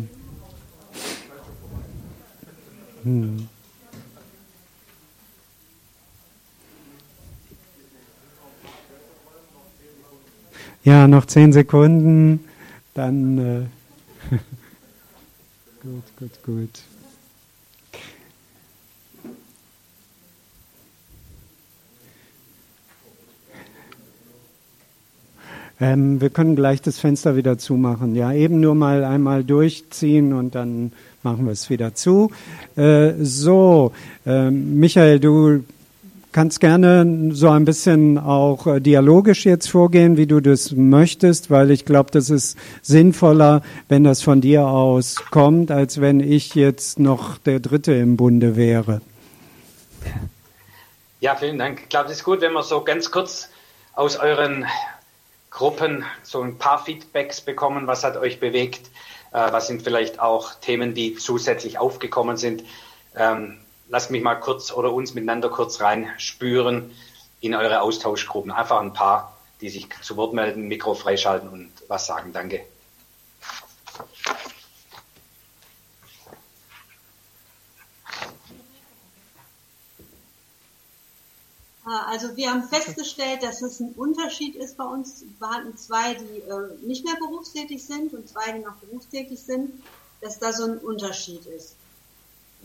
Hm. 3.04 3.48
Ja, 10.84 11.08
noch 11.08 11.26
zehn 11.26 11.54
Sekunden, 11.54 12.44
dann 12.94 13.38
äh, 13.38 13.66
gut, 15.82 16.04
gut, 16.18 16.44
gut. 16.44 16.84
Ähm, 25.80 26.22
wir 26.22 26.30
können 26.30 26.56
gleich 26.56 26.82
das 26.84 27.00
Fenster 27.00 27.36
wieder 27.36 27.58
zumachen. 27.58 28.16
Ja, 28.16 28.32
eben 28.32 28.60
nur 28.60 28.76
mal 28.76 29.04
einmal 29.04 29.44
durchziehen 29.44 30.32
und 30.32 30.54
dann 30.54 30.94
machen 31.24 31.46
wir 31.46 31.52
es 31.52 31.70
wieder 31.70 31.94
zu. 31.94 32.32
Äh, 32.76 33.14
so, 33.20 33.92
äh, 34.26 34.50
Michael, 34.50 35.20
du 35.20 35.64
kannst 36.32 36.60
gerne 36.60 37.32
so 37.34 37.50
ein 37.50 37.66
bisschen 37.66 38.18
auch 38.18 38.66
äh, 38.68 38.80
dialogisch 38.80 39.46
jetzt 39.46 39.70
vorgehen, 39.70 40.18
wie 40.18 40.28
du 40.28 40.40
das 40.40 40.72
möchtest, 40.72 41.50
weil 41.50 41.72
ich 41.72 41.86
glaube, 41.86 42.12
das 42.12 42.30
ist 42.30 42.58
sinnvoller, 42.82 43.62
wenn 43.90 44.04
das 44.04 44.22
von 44.22 44.42
dir 44.42 44.68
aus 44.68 45.16
kommt, 45.32 45.72
als 45.72 46.00
wenn 46.00 46.20
ich 46.20 46.56
jetzt 46.56 47.00
noch 47.00 47.38
der 47.38 47.60
Dritte 47.60 47.94
im 47.94 48.18
Bunde 48.18 48.56
wäre. 48.56 49.02
Ja, 51.20 51.36
vielen 51.36 51.60
Dank. 51.60 51.82
Ich 51.84 51.90
glaube, 51.90 52.08
es 52.08 52.18
ist 52.18 52.24
gut, 52.24 52.42
wenn 52.42 52.54
wir 52.54 52.64
so 52.64 52.82
ganz 52.82 53.12
kurz 53.12 53.50
aus 53.94 54.18
euren 54.18 54.66
Gruppen 55.52 56.06
so 56.24 56.42
ein 56.42 56.58
paar 56.58 56.84
Feedbacks 56.84 57.42
bekommen. 57.42 57.86
Was 57.86 58.04
hat 58.04 58.18
euch 58.18 58.40
bewegt? 58.40 58.90
Äh, 59.32 59.52
was 59.52 59.68
sind 59.68 59.82
vielleicht 59.82 60.20
auch 60.20 60.54
Themen, 60.56 60.94
die 60.94 61.16
zusätzlich 61.16 61.78
aufgekommen 61.80 62.38
sind? 62.38 62.64
Ähm, 63.16 63.58
lasst 63.90 64.12
mich 64.12 64.22
mal 64.22 64.36
kurz 64.36 64.72
oder 64.72 64.94
uns 64.94 65.14
miteinander 65.14 65.50
kurz 65.50 65.82
reinspüren 65.82 66.96
in 67.40 67.56
eure 67.56 67.82
Austauschgruppen. 67.82 68.52
Einfach 68.52 68.80
ein 68.80 68.94
paar, 68.94 69.38
die 69.62 69.70
sich 69.70 69.88
zu 70.02 70.16
Wort 70.18 70.34
melden, 70.34 70.68
Mikro 70.68 70.94
freischalten 70.94 71.50
und 71.50 71.72
was 71.88 72.06
sagen. 72.06 72.34
Danke. 72.34 72.62
Also 81.84 82.36
wir 82.36 82.52
haben 82.52 82.64
festgestellt, 82.64 83.42
dass 83.42 83.62
es 83.64 83.80
ein 83.80 83.94
Unterschied 83.94 84.56
ist 84.56 84.78
bei 84.78 84.84
uns. 84.84 85.26
Wir 85.40 85.50
hatten 85.50 85.76
zwei, 85.78 86.14
die 86.14 86.40
äh, 86.42 86.86
nicht 86.86 87.04
mehr 87.04 87.16
berufstätig 87.16 87.84
sind 87.84 88.14
und 88.14 88.30
zwei, 88.30 88.52
die 88.52 88.60
noch 88.60 88.76
berufstätig 88.76 89.40
sind, 89.40 89.82
dass 90.22 90.38
da 90.38 90.54
so 90.54 90.66
ein 90.66 90.78
Unterschied 90.78 91.44
ist. 91.48 91.76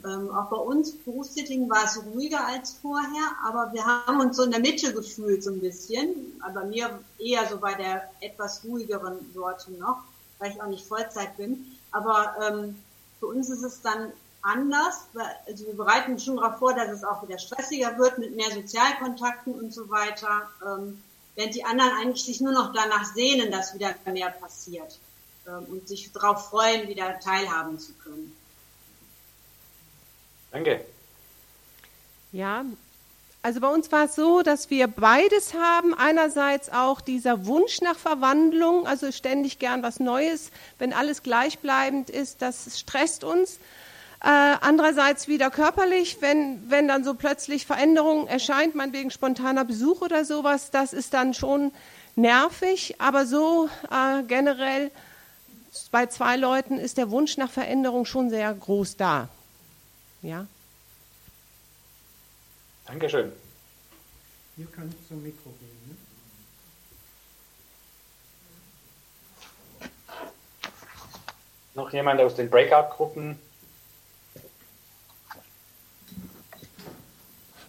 Ähm, 0.04 0.30
auch 0.30 0.50
bei 0.50 0.56
uns 0.56 0.92
Berufstätigen 0.92 1.70
war 1.70 1.84
es 1.84 1.98
ruhiger 2.04 2.46
als 2.46 2.74
vorher, 2.82 3.32
aber 3.42 3.72
wir 3.72 3.84
haben 3.86 4.20
uns 4.20 4.36
so 4.36 4.42
in 4.42 4.50
der 4.50 4.60
Mitte 4.60 4.92
gefühlt 4.92 5.42
so 5.42 5.50
ein 5.50 5.60
bisschen. 5.60 6.38
Aber 6.40 6.64
mir 6.64 7.00
eher 7.18 7.48
so 7.48 7.56
bei 7.56 7.72
der 7.72 8.10
etwas 8.20 8.62
ruhigeren 8.64 9.18
Sorte 9.32 9.72
noch, 9.72 10.02
weil 10.38 10.52
ich 10.52 10.60
auch 10.60 10.68
nicht 10.68 10.86
Vollzeit 10.86 11.34
bin. 11.38 11.64
Aber 11.90 12.34
ähm, 12.46 12.76
für 13.18 13.28
uns 13.28 13.48
ist 13.48 13.62
es 13.62 13.80
dann 13.80 14.12
anders. 14.46 15.06
Also 15.46 15.66
wir 15.66 15.76
bereiten 15.76 16.18
schon 16.18 16.36
darauf 16.36 16.58
vor, 16.58 16.74
dass 16.74 16.90
es 16.90 17.04
auch 17.04 17.26
wieder 17.26 17.38
stressiger 17.38 17.98
wird 17.98 18.18
mit 18.18 18.36
mehr 18.36 18.50
Sozialkontakten 18.50 19.52
und 19.54 19.74
so 19.74 19.90
weiter. 19.90 20.48
Ähm, 20.64 21.02
während 21.34 21.54
die 21.54 21.64
anderen 21.64 21.90
eigentlich 22.00 22.24
sich 22.24 22.40
nur 22.40 22.52
noch 22.52 22.72
danach 22.72 23.04
sehnen, 23.14 23.50
dass 23.50 23.74
wieder 23.74 23.94
mehr 24.06 24.30
passiert 24.30 24.98
ähm, 25.46 25.64
und 25.68 25.88
sich 25.88 26.12
darauf 26.12 26.48
freuen, 26.48 26.88
wieder 26.88 27.18
teilhaben 27.20 27.78
zu 27.78 27.92
können. 27.94 28.34
Danke. 30.52 30.84
Ja, 32.32 32.64
also 33.42 33.60
bei 33.60 33.68
uns 33.68 33.92
war 33.92 34.06
es 34.06 34.16
so, 34.16 34.42
dass 34.42 34.70
wir 34.70 34.88
beides 34.88 35.54
haben. 35.54 35.94
Einerseits 35.94 36.68
auch 36.68 37.00
dieser 37.00 37.46
Wunsch 37.46 37.80
nach 37.80 37.96
Verwandlung, 37.96 38.88
also 38.88 39.12
ständig 39.12 39.60
gern 39.60 39.84
was 39.84 40.00
Neues. 40.00 40.50
Wenn 40.78 40.92
alles 40.92 41.22
gleichbleibend 41.22 42.10
ist, 42.10 42.42
das 42.42 42.80
stresst 42.80 43.22
uns. 43.22 43.58
Äh, 44.26 44.56
andererseits 44.60 45.28
wieder 45.28 45.52
körperlich, 45.52 46.20
wenn, 46.20 46.68
wenn 46.68 46.88
dann 46.88 47.04
so 47.04 47.14
plötzlich 47.14 47.64
Veränderungen 47.64 48.26
erscheint, 48.26 48.74
meinetwegen 48.74 49.12
spontaner 49.12 49.64
Besuch 49.64 50.00
oder 50.00 50.24
sowas, 50.24 50.72
das 50.72 50.92
ist 50.92 51.14
dann 51.14 51.32
schon 51.32 51.70
nervig. 52.16 53.00
Aber 53.00 53.24
so 53.24 53.68
äh, 53.88 54.24
generell 54.24 54.90
bei 55.92 56.06
zwei 56.06 56.36
Leuten 56.36 56.80
ist 56.80 56.98
der 56.98 57.12
Wunsch 57.12 57.36
nach 57.36 57.52
Veränderung 57.52 58.04
schon 58.04 58.28
sehr 58.28 58.52
groß 58.52 58.96
da. 58.96 59.28
Ja. 60.22 60.48
Dankeschön. 62.86 63.30
Ihr 64.56 64.66
könnt 64.66 64.92
zum 65.06 65.22
Mikro 65.22 65.50
gehen. 65.60 65.96
Ne? 69.80 69.88
Noch 71.74 71.92
jemand 71.92 72.20
aus 72.20 72.34
den 72.34 72.50
Breakout-Gruppen? 72.50 73.45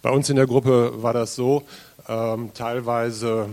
Bei 0.08 0.13
uns 0.13 0.30
in 0.30 0.38
der 0.38 0.48
Gruppe 0.48 1.04
war 1.04 1.12
das 1.12 1.36
so, 1.36 1.63
ähm, 2.08 2.52
teilweise 2.54 3.50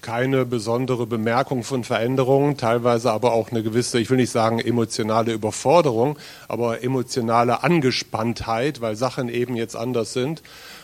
keine 0.00 0.46
besondere 0.46 1.06
Bemerkung 1.06 1.62
von 1.62 1.84
Veränderungen, 1.84 2.56
teilweise 2.56 3.12
aber 3.12 3.34
auch 3.34 3.50
eine 3.50 3.62
gewisse, 3.62 4.00
ich 4.00 4.08
will 4.08 4.16
nicht 4.16 4.30
sagen 4.30 4.60
emotionale 4.60 5.34
Überforderung, 5.34 6.18
aber 6.48 6.82
emotionale 6.82 7.62
Angespanntheit, 7.64 8.80
weil 8.80 8.96
Sachen 8.96 9.28
eben 9.28 9.56
jetzt 9.56 9.76
anders 9.76 10.14
sind. 10.14 10.42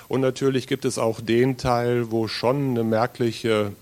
Und 0.09 0.20
natürlich 0.20 0.66
gibt 0.66 0.85
es 0.85 0.98
auch 0.98 1.22
den 1.22 1.57
Teil, 1.57 2.11
wo 2.11 2.29
schon 2.29 2.72
eine 2.72 2.85
merkliche 2.85 3.72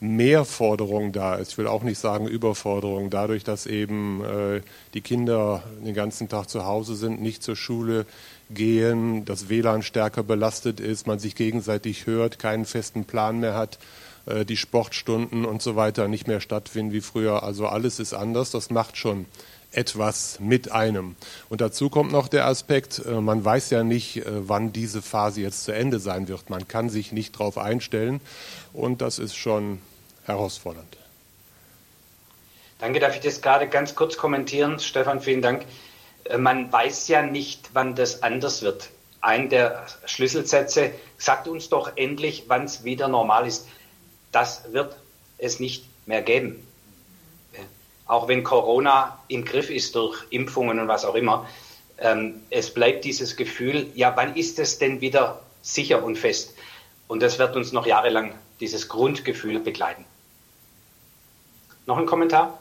Mehrforderung 0.00 1.12
da 1.12 1.34
ist. 1.34 1.52
Ich 1.52 1.58
will 1.58 1.66
auch 1.66 1.82
nicht 1.82 1.98
sagen 1.98 2.26
Überforderung, 2.26 3.10
dadurch, 3.10 3.44
dass 3.44 3.66
eben 3.66 4.24
äh, 4.24 4.62
die 4.94 5.02
Kinder 5.02 5.62
den 5.84 5.92
ganzen 5.92 6.30
Tag 6.30 6.48
zu 6.48 6.64
Hause 6.64 6.94
sind, 6.94 7.20
nicht 7.20 7.42
zur 7.42 7.56
Schule 7.56 8.06
gehen, 8.50 9.24
das 9.24 9.48
WLAN 9.48 9.82
stärker 9.82 10.22
belastet 10.22 10.80
ist, 10.80 11.06
man 11.06 11.18
sich 11.18 11.34
gegenseitig 11.34 12.06
hört, 12.06 12.38
keinen 12.38 12.64
festen 12.64 13.04
Plan 13.04 13.40
mehr 13.40 13.54
hat, 13.54 13.78
äh, 14.26 14.44
die 14.44 14.56
Sportstunden 14.56 15.44
und 15.44 15.62
so 15.62 15.76
weiter 15.76 16.08
nicht 16.08 16.26
mehr 16.26 16.40
stattfinden 16.40 16.92
wie 16.92 17.00
früher. 17.00 17.42
Also 17.42 17.66
alles 17.66 18.00
ist 18.00 18.14
anders, 18.14 18.50
das 18.50 18.70
macht 18.70 18.96
schon 18.96 19.26
etwas 19.70 20.40
mit 20.40 20.72
einem. 20.72 21.16
Und 21.48 21.60
dazu 21.60 21.90
kommt 21.90 22.10
noch 22.10 22.28
der 22.28 22.46
Aspekt, 22.46 23.02
äh, 23.04 23.20
man 23.20 23.44
weiß 23.44 23.70
ja 23.70 23.84
nicht, 23.84 24.18
äh, 24.18 24.24
wann 24.26 24.72
diese 24.72 25.02
Phase 25.02 25.42
jetzt 25.42 25.64
zu 25.64 25.72
Ende 25.72 25.98
sein 25.98 26.28
wird. 26.28 26.48
Man 26.48 26.68
kann 26.68 26.88
sich 26.88 27.12
nicht 27.12 27.34
darauf 27.34 27.58
einstellen 27.58 28.20
und 28.72 29.02
das 29.02 29.18
ist 29.18 29.36
schon 29.36 29.80
herausfordernd. 30.24 30.96
Danke, 32.78 33.00
darf 33.00 33.14
ich 33.14 33.20
das 33.20 33.42
gerade 33.42 33.66
ganz 33.68 33.94
kurz 33.94 34.16
kommentieren? 34.16 34.78
Stefan, 34.78 35.20
vielen 35.20 35.42
Dank. 35.42 35.64
Äh, 36.28 36.38
man 36.38 36.72
weiß 36.72 37.08
ja 37.08 37.22
nicht, 37.22 37.70
wann 37.72 37.94
das 37.94 38.22
anders 38.22 38.62
wird. 38.62 38.90
Ein 39.20 39.48
der 39.48 39.84
Schlüsselsätze 40.06 40.92
sagt 41.16 41.48
uns 41.48 41.68
doch 41.68 41.92
endlich, 41.96 42.44
wann 42.46 42.64
es 42.64 42.84
wieder 42.84 43.08
normal 43.08 43.46
ist. 43.46 43.66
Das 44.30 44.72
wird 44.72 44.96
es 45.38 45.58
nicht 45.58 45.84
mehr 46.06 46.22
geben. 46.22 46.64
Auch 48.06 48.26
wenn 48.26 48.42
Corona 48.42 49.18
im 49.28 49.44
Griff 49.44 49.70
ist 49.70 49.94
durch 49.94 50.24
Impfungen 50.30 50.78
und 50.78 50.88
was 50.88 51.04
auch 51.04 51.14
immer, 51.14 51.46
ähm, 51.98 52.42
es 52.48 52.72
bleibt 52.72 53.04
dieses 53.04 53.36
Gefühl, 53.36 53.90
ja, 53.94 54.16
wann 54.16 54.34
ist 54.34 54.58
es 54.58 54.78
denn 54.78 55.00
wieder 55.00 55.42
sicher 55.60 56.02
und 56.02 56.16
fest? 56.16 56.54
Und 57.06 57.22
das 57.22 57.38
wird 57.38 57.54
uns 57.56 57.72
noch 57.72 57.86
jahrelang 57.86 58.34
dieses 58.60 58.88
Grundgefühl 58.88 59.60
begleiten. 59.60 60.04
Noch 61.86 61.98
ein 61.98 62.06
Kommentar? 62.06 62.57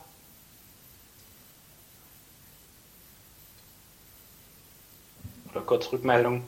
Oder 5.57 5.65
kurz 5.65 5.91
Rückmeldung? 5.91 6.43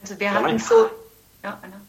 Also 0.00 0.20
wir 0.20 0.32
hatten 0.32 0.58
so, 0.60 0.88
ja, 1.42 1.58
Anna. 1.60 1.80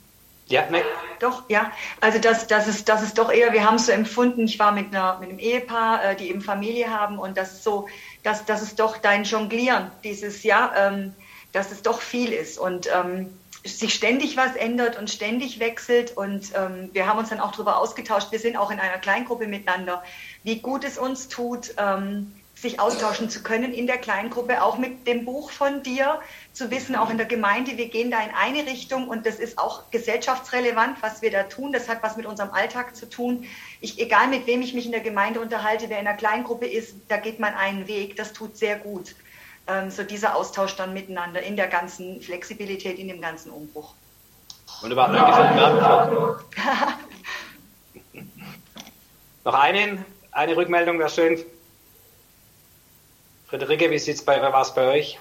Ja, 0.47 0.67
ne. 0.71 0.81
Doch, 1.19 1.43
ja. 1.47 1.71
Also 2.01 2.17
das, 2.17 2.47
das, 2.47 2.67
ist, 2.67 2.89
das 2.89 3.03
ist 3.03 3.19
doch 3.19 3.31
eher, 3.31 3.53
wir 3.53 3.63
haben 3.63 3.75
es 3.75 3.85
so 3.85 3.91
empfunden, 3.91 4.45
ich 4.45 4.57
war 4.57 4.71
mit, 4.71 4.87
einer, 4.87 5.19
mit 5.19 5.29
einem 5.29 5.37
Ehepaar, 5.37 6.03
äh, 6.03 6.15
die 6.15 6.29
eben 6.29 6.41
Familie 6.41 6.89
haben 6.89 7.19
und 7.19 7.37
das 7.37 7.53
ist 7.53 7.63
so, 7.63 7.87
dass 8.23 8.43
das 8.45 8.63
ist 8.63 8.79
doch 8.79 8.97
dein 8.97 9.25
Jonglieren, 9.25 9.91
dieses, 10.03 10.41
ja, 10.41 10.73
ähm, 10.75 11.13
dass 11.51 11.71
es 11.71 11.83
doch 11.83 12.01
viel 12.01 12.33
ist 12.33 12.57
und 12.57 12.89
ähm, 12.91 13.37
sich 13.63 13.93
ständig 13.93 14.37
was 14.37 14.55
ändert 14.55 14.97
und 14.97 15.11
ständig 15.11 15.59
wechselt 15.59 16.17
und 16.17 16.51
ähm, 16.55 16.89
wir 16.93 17.05
haben 17.05 17.19
uns 17.19 17.29
dann 17.29 17.39
auch 17.39 17.51
darüber 17.51 17.77
ausgetauscht, 17.77 18.31
wir 18.31 18.39
sind 18.39 18.57
auch 18.57 18.71
in 18.71 18.79
einer 18.79 18.97
Kleingruppe 18.97 19.47
miteinander, 19.47 20.03
wie 20.43 20.59
gut 20.59 20.83
es 20.83 20.97
uns 20.97 21.27
tut, 21.27 21.75
ähm, 21.77 22.33
sich 22.61 22.79
austauschen 22.79 23.29
zu 23.29 23.41
können 23.41 23.73
in 23.73 23.87
der 23.87 23.97
Kleingruppe, 23.97 24.61
auch 24.61 24.77
mit 24.77 25.07
dem 25.07 25.25
Buch 25.25 25.49
von 25.49 25.81
dir, 25.81 26.19
zu 26.53 26.69
wissen, 26.69 26.95
auch 26.95 27.09
in 27.09 27.17
der 27.17 27.25
Gemeinde, 27.25 27.75
wir 27.77 27.89
gehen 27.89 28.11
da 28.11 28.21
in 28.21 28.29
eine 28.35 28.69
Richtung 28.69 29.07
und 29.07 29.25
das 29.25 29.39
ist 29.39 29.57
auch 29.57 29.89
gesellschaftsrelevant, 29.89 31.01
was 31.01 31.23
wir 31.23 31.31
da 31.31 31.43
tun. 31.43 31.73
Das 31.73 31.89
hat 31.89 32.03
was 32.03 32.17
mit 32.17 32.27
unserem 32.27 32.51
Alltag 32.51 32.95
zu 32.95 33.09
tun. 33.09 33.45
Ich, 33.79 33.99
egal 33.99 34.27
mit 34.27 34.45
wem 34.45 34.61
ich 34.61 34.75
mich 34.75 34.85
in 34.85 34.91
der 34.91 35.01
Gemeinde 35.01 35.39
unterhalte, 35.39 35.89
wer 35.89 35.97
in 35.97 36.05
der 36.05 36.13
Kleingruppe 36.13 36.67
ist, 36.67 36.93
da 37.07 37.17
geht 37.17 37.39
man 37.39 37.55
einen 37.55 37.87
Weg. 37.87 38.15
Das 38.15 38.31
tut 38.31 38.55
sehr 38.55 38.77
gut. 38.77 39.15
Ähm, 39.65 39.89
so 39.89 40.03
dieser 40.03 40.35
Austausch 40.35 40.75
dann 40.75 40.93
miteinander 40.93 41.41
in 41.41 41.55
der 41.55 41.67
ganzen 41.67 42.21
Flexibilität, 42.21 42.99
in 42.99 43.07
dem 43.07 43.21
ganzen 43.21 43.49
Umbruch. 43.51 43.95
Wunderbar, 44.81 45.11
danke 45.11 45.57
für 45.57 45.65
Antwort. 45.65 46.43
Noch 49.45 49.55
einen, 49.55 50.05
eine 50.31 50.55
Rückmeldung, 50.55 50.99
wäre 50.99 51.09
schön. 51.09 51.43
Friederike, 53.51 53.91
wie 53.91 53.99
sieht's 53.99 54.23
bei, 54.23 54.41
was 54.41 54.73
bei 54.73 54.87
euch? 54.87 55.19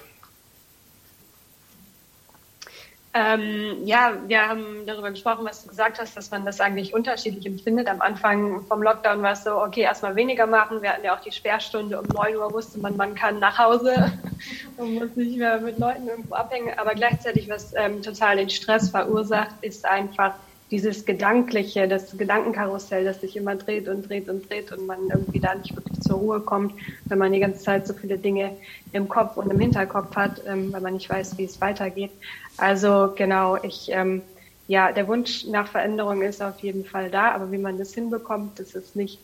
Ähm, 3.13 3.85
ja, 3.85 4.13
wir 4.25 4.47
haben 4.47 4.85
darüber 4.85 5.11
gesprochen, 5.11 5.43
was 5.43 5.63
du 5.63 5.67
gesagt 5.67 5.99
hast, 5.99 6.15
dass 6.15 6.31
man 6.31 6.45
das 6.45 6.61
eigentlich 6.61 6.93
unterschiedlich 6.93 7.45
empfindet. 7.45 7.89
Am 7.89 7.99
Anfang 7.99 8.65
vom 8.67 8.81
Lockdown 8.81 9.21
war 9.21 9.33
es 9.33 9.43
so, 9.43 9.61
okay, 9.61 9.81
erstmal 9.81 10.15
weniger 10.15 10.47
machen. 10.47 10.81
Wir 10.81 10.93
hatten 10.93 11.03
ja 11.03 11.13
auch 11.13 11.19
die 11.19 11.33
Sperrstunde 11.33 11.99
um 11.99 12.05
9 12.05 12.37
Uhr, 12.37 12.53
wusste 12.53 12.79
man, 12.79 12.95
man 12.95 13.15
kann 13.15 13.39
nach 13.39 13.57
Hause 13.57 14.17
und 14.77 14.93
muss 14.93 15.13
nicht 15.17 15.37
mehr 15.37 15.59
mit 15.59 15.77
Leuten 15.77 16.07
irgendwo 16.07 16.35
abhängen. 16.35 16.73
Aber 16.79 16.95
gleichzeitig, 16.95 17.49
was 17.49 17.73
ähm, 17.75 18.01
total 18.01 18.37
den 18.37 18.49
Stress 18.49 18.91
verursacht, 18.91 19.55
ist 19.59 19.83
einfach 19.83 20.35
dieses 20.71 21.05
Gedankliche, 21.05 21.87
das 21.87 22.17
Gedankenkarussell, 22.17 23.03
das 23.03 23.21
sich 23.21 23.35
immer 23.35 23.55
dreht 23.55 23.87
und 23.87 24.09
dreht 24.09 24.29
und 24.29 24.49
dreht 24.49 24.71
und 24.71 24.87
man 24.87 25.09
irgendwie 25.09 25.39
da 25.41 25.53
nicht 25.53 25.75
wirklich 25.75 26.01
zur 26.01 26.17
Ruhe 26.17 26.41
kommt, 26.41 26.73
wenn 27.09 27.17
man 27.19 27.33
die 27.33 27.39
ganze 27.41 27.61
Zeit 27.61 27.85
so 27.85 27.93
viele 27.93 28.17
Dinge 28.17 28.57
im 28.93 29.09
Kopf 29.09 29.37
und 29.37 29.51
im 29.51 29.59
Hinterkopf 29.59 30.15
hat, 30.15 30.41
ähm, 30.47 30.71
weil 30.71 30.81
man 30.81 30.93
nicht 30.93 31.09
weiß, 31.09 31.37
wie 31.37 31.43
es 31.43 31.59
weitergeht. 31.61 32.11
Also 32.57 33.13
genau, 33.15 33.57
ich 33.61 33.89
ähm, 33.91 34.23
ja, 34.67 34.93
der 34.93 35.07
Wunsch 35.09 35.45
nach 35.47 35.67
Veränderung 35.67 36.21
ist 36.21 36.41
auf 36.41 36.59
jeden 36.59 36.85
Fall 36.85 37.11
da, 37.11 37.31
aber 37.33 37.51
wie 37.51 37.57
man 37.57 37.77
das 37.77 37.93
hinbekommt, 37.93 38.57
dass 38.57 38.73
es 38.73 38.95
nicht 38.95 39.19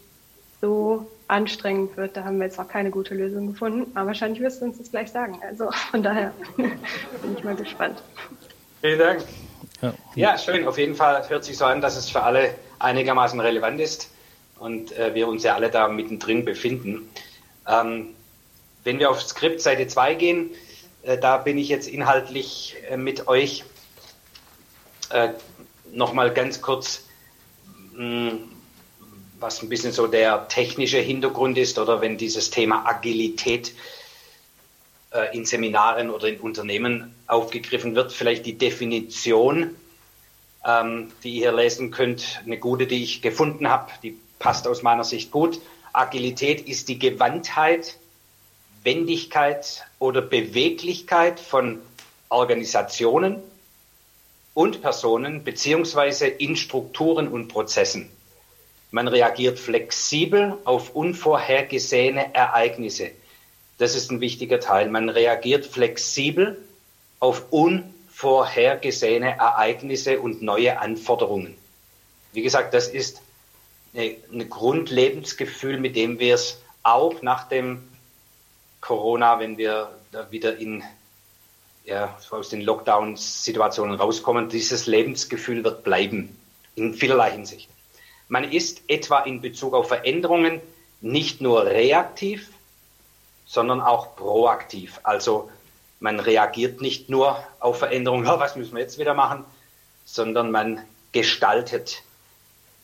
so 0.59 1.23
anstrengend 1.27 1.95
wird, 1.95 2.17
da 2.17 2.25
haben 2.25 2.37
wir 2.37 2.45
jetzt 2.45 2.57
noch 2.57 2.67
keine 2.67 2.91
gute 2.91 3.15
Lösung 3.15 3.47
gefunden. 3.47 3.95
Aber 3.95 4.07
wahrscheinlich 4.07 4.41
wirst 4.41 4.61
du 4.61 4.65
uns 4.65 4.77
das 4.77 4.91
gleich 4.91 5.09
sagen. 5.09 5.39
Also 5.43 5.71
von 5.71 6.03
daher 6.03 6.33
bin 6.57 7.33
ich 7.37 7.43
mal 7.45 7.55
gespannt. 7.55 8.03
Vielen 8.81 8.99
Dank. 8.99 9.46
Ja. 9.81 9.93
ja, 10.15 10.37
schön. 10.37 10.67
Auf 10.67 10.77
jeden 10.77 10.95
Fall 10.95 11.27
hört 11.29 11.43
sich 11.43 11.57
so 11.57 11.65
an, 11.65 11.81
dass 11.81 11.95
es 11.95 12.09
für 12.09 12.23
alle 12.23 12.55
einigermaßen 12.79 13.39
relevant 13.39 13.79
ist 13.79 14.09
und 14.59 14.91
äh, 14.97 15.13
wir 15.13 15.27
uns 15.27 15.43
ja 15.43 15.55
alle 15.55 15.69
da 15.69 15.87
mittendrin 15.87 16.45
befinden. 16.45 17.09
Ähm, 17.67 18.15
wenn 18.83 18.99
wir 18.99 19.09
auf 19.09 19.21
Skript 19.21 19.61
Seite 19.61 19.87
2 19.87 20.15
gehen, 20.15 20.51
äh, 21.03 21.17
da 21.17 21.37
bin 21.37 21.57
ich 21.57 21.69
jetzt 21.69 21.87
inhaltlich 21.87 22.75
äh, 22.89 22.97
mit 22.97 23.27
euch 23.27 23.63
äh, 25.09 25.29
nochmal 25.91 26.33
ganz 26.33 26.61
kurz, 26.61 27.03
mh, 27.93 28.31
hm, 28.31 28.39
was 29.39 29.61
ein 29.61 29.69
bisschen 29.69 29.91
so 29.91 30.07
der 30.07 30.47
technische 30.47 30.97
Hintergrund 30.97 31.59
ist 31.59 31.77
oder 31.77 32.01
wenn 32.01 32.17
dieses 32.17 32.49
Thema 32.49 32.87
Agilität 32.87 33.69
äh, 33.69 33.96
in 35.23 35.45
Seminaren 35.45 36.09
oder 36.09 36.27
in 36.27 36.39
Unternehmen 36.39 37.13
aufgegriffen 37.27 37.95
wird, 37.95 38.11
vielleicht 38.11 38.45
die 38.45 38.57
Definition, 38.57 39.75
ähm, 40.65 41.11
die 41.23 41.35
ihr 41.35 41.51
hier 41.51 41.53
lesen 41.53 41.91
könnt, 41.91 42.41
eine 42.45 42.57
gute, 42.57 42.87
die 42.87 43.03
ich 43.03 43.21
gefunden 43.21 43.69
habe, 43.69 43.91
die 44.03 44.17
passt 44.39 44.67
aus 44.67 44.83
meiner 44.83 45.03
Sicht 45.03 45.31
gut. 45.31 45.59
Agilität 45.93 46.67
ist 46.67 46.89
die 46.89 46.99
Gewandtheit, 46.99 47.97
Wendigkeit 48.83 49.85
oder 49.99 50.21
Beweglichkeit 50.21 51.39
von 51.39 51.79
Organisationen 52.29 53.41
und 54.53 54.81
Personen 54.81 55.43
beziehungsweise 55.43 56.27
in 56.27 56.55
Strukturen 56.55 57.27
und 57.27 57.47
Prozessen. 57.47 58.09
Man 58.91 59.07
reagiert 59.07 59.59
flexibel 59.59 60.57
auf 60.63 60.95
unvorhergesehene 60.95 62.33
Ereignisse. 62.33 63.11
Das 63.77 63.95
ist 63.95 64.11
ein 64.11 64.21
wichtiger 64.21 64.59
Teil. 64.59 64.89
Man 64.89 65.09
reagiert 65.09 65.65
flexibel 65.65 66.63
auf 67.19 67.45
unvorhergesehene 67.51 69.37
Ereignisse 69.37 70.19
und 70.19 70.41
neue 70.41 70.79
Anforderungen. 70.79 71.55
Wie 72.33 72.41
gesagt, 72.41 72.73
das 72.73 72.87
ist 72.87 73.21
ein 73.95 74.49
Grundlebensgefühl, 74.49 75.79
mit 75.79 75.95
dem 75.95 76.19
wir 76.19 76.35
es 76.35 76.59
auch 76.83 77.21
nach 77.21 77.47
dem 77.47 77.87
Corona, 78.81 79.39
wenn 79.39 79.57
wir 79.57 79.91
wieder 80.29 80.57
in, 80.57 80.83
ja, 81.85 82.17
aus 82.29 82.49
den 82.49 82.61
Lockdown-Situationen 82.61 83.95
rauskommen, 83.95 84.49
dieses 84.49 84.87
Lebensgefühl 84.87 85.63
wird 85.63 85.83
bleiben, 85.83 86.37
in 86.75 86.93
vielerlei 86.93 87.31
Hinsicht. 87.31 87.69
Man 88.27 88.51
ist 88.51 88.81
etwa 88.87 89.19
in 89.21 89.41
Bezug 89.41 89.73
auf 89.73 89.87
Veränderungen 89.87 90.61
nicht 91.01 91.41
nur 91.41 91.65
reaktiv, 91.65 92.49
sondern 93.47 93.81
auch 93.81 94.15
proaktiv. 94.15 94.99
Also 95.03 95.49
man 95.99 96.19
reagiert 96.19 96.81
nicht 96.81 97.09
nur 97.09 97.43
auf 97.59 97.79
Veränderungen, 97.79 98.27
was 98.27 98.55
müssen 98.55 98.75
wir 98.75 98.81
jetzt 98.81 98.99
wieder 98.99 99.15
machen, 99.15 99.45
sondern 100.05 100.51
man 100.51 100.83
gestaltet 101.11 102.03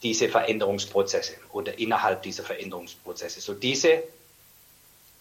diese 0.02 0.30
Veränderungsprozesse 0.30 1.34
oder 1.52 1.78
innerhalb 1.78 2.24
dieser 2.24 2.44
Veränderungsprozesse. 2.44 3.40
So 3.40 3.54
diese 3.54 4.04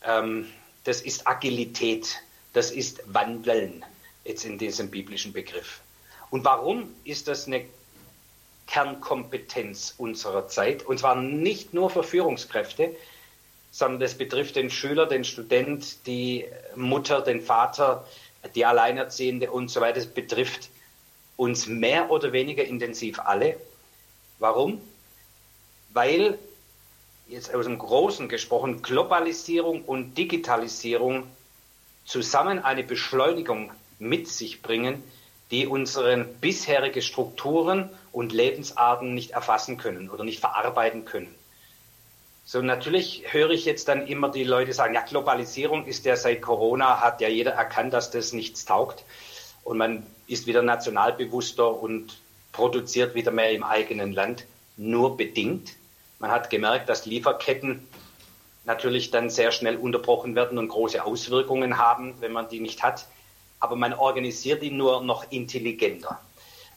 ähm, 0.05 0.47
das 0.85 1.01
ist 1.01 1.27
Agilität, 1.27 2.23
das 2.53 2.71
ist 2.71 3.03
Wandeln, 3.07 3.85
jetzt 4.25 4.45
in 4.45 4.59
diesem 4.59 4.91
biblischen 4.91 5.33
Begriff. 5.33 5.81
Und 6.31 6.45
warum 6.45 6.95
ist 7.05 7.29
das 7.29 7.47
eine 7.47 7.65
Kernkompetenz 8.67 9.95
unserer 9.99 10.49
Zeit? 10.49 10.85
Und 10.85 10.99
zwar 10.99 11.15
nicht 11.15 11.75
nur 11.75 11.91
für 11.91 12.03
Führungskräfte, 12.03 12.97
sondern 13.73 14.01
das 14.01 14.15
betrifft 14.15 14.55
den 14.55 14.71
Schüler, 14.71 15.07
den 15.07 15.25
Student, 15.25 16.07
die 16.07 16.45
Mutter, 16.77 17.23
den 17.23 17.41
Vater, 17.41 18.07
die 18.55 18.67
Alleinerziehende 18.67 19.51
und 19.51 19.71
so 19.71 19.81
weiter. 19.81 19.99
Es 19.99 20.07
betrifft 20.07 20.69
uns 21.37 21.67
mehr 21.67 22.11
oder 22.11 22.33
weniger 22.33 22.65
intensiv 22.65 23.19
alle. 23.19 23.57
Warum? 24.39 24.81
Weil 25.95 26.39
jetzt 27.27 27.55
aus 27.55 27.65
dem 27.65 27.79
Großen 27.79 28.29
gesprochen, 28.29 28.83
Globalisierung 28.83 29.83
und 29.85 30.19
Digitalisierung 30.19 31.27
zusammen 32.05 32.59
eine 32.59 32.85
Beschleunigung 32.85 33.73
mit 33.99 34.29
sich 34.29 34.61
bringen, 34.61 35.03
die 35.51 35.67
unsere 35.67 36.25
bisherige 36.25 37.01
Strukturen 37.01 37.89
und 38.11 38.33
Lebensarten 38.33 39.15
nicht 39.15 39.31
erfassen 39.31 39.79
können 39.79 40.11
oder 40.11 40.25
nicht 40.25 40.41
verarbeiten 40.41 41.07
können. 41.07 41.35
So 42.53 42.61
natürlich 42.61 43.25
höre 43.33 43.49
ich 43.49 43.65
jetzt 43.65 43.89
dann 43.89 44.07
immer 44.07 44.29
die 44.29 44.45
Leute 44.45 44.75
sagen, 44.75 44.93
ja, 44.93 45.01
Globalisierung 45.01 45.87
ist 45.87 46.05
ja 46.05 46.17
seit 46.17 46.43
Corona, 46.43 47.01
hat 47.01 47.23
ja 47.23 47.29
jeder 47.29 47.53
erkannt, 47.53 47.95
dass 47.95 48.11
das 48.11 48.35
nichts 48.35 48.67
taugt. 48.67 49.05
Und 49.65 49.79
man 49.79 50.07
ist 50.27 50.47
wieder 50.47 50.61
nationalbewusster 50.61 51.81
und 51.81 52.19
produziert 52.53 53.15
wieder 53.15 53.31
mehr 53.31 53.53
im 53.53 53.65
eigenen 53.65 54.13
Land, 54.13 54.45
nur 54.77 55.17
bedingt. 55.17 55.77
Man 56.19 56.31
hat 56.31 56.51
gemerkt, 56.51 56.91
dass 56.91 57.07
Lieferketten 57.07 57.89
natürlich 58.67 59.11
dann 59.11 59.31
sehr 59.31 59.51
schnell 59.51 59.77
unterbrochen 59.77 60.35
werden 60.35 60.59
und 60.59 60.69
große 60.69 61.03
Auswirkungen 61.03 61.79
haben, 61.79 62.17
wenn 62.21 62.33
man 62.33 62.51
die 62.51 62.61
nicht 62.61 62.83
hat. 62.83 63.07
Aber 63.61 63.77
man 63.77 63.95
organisiert 63.95 64.63
ihn 64.63 64.77
nur 64.77 65.03
noch 65.03 65.25
intelligenter. 65.33 66.21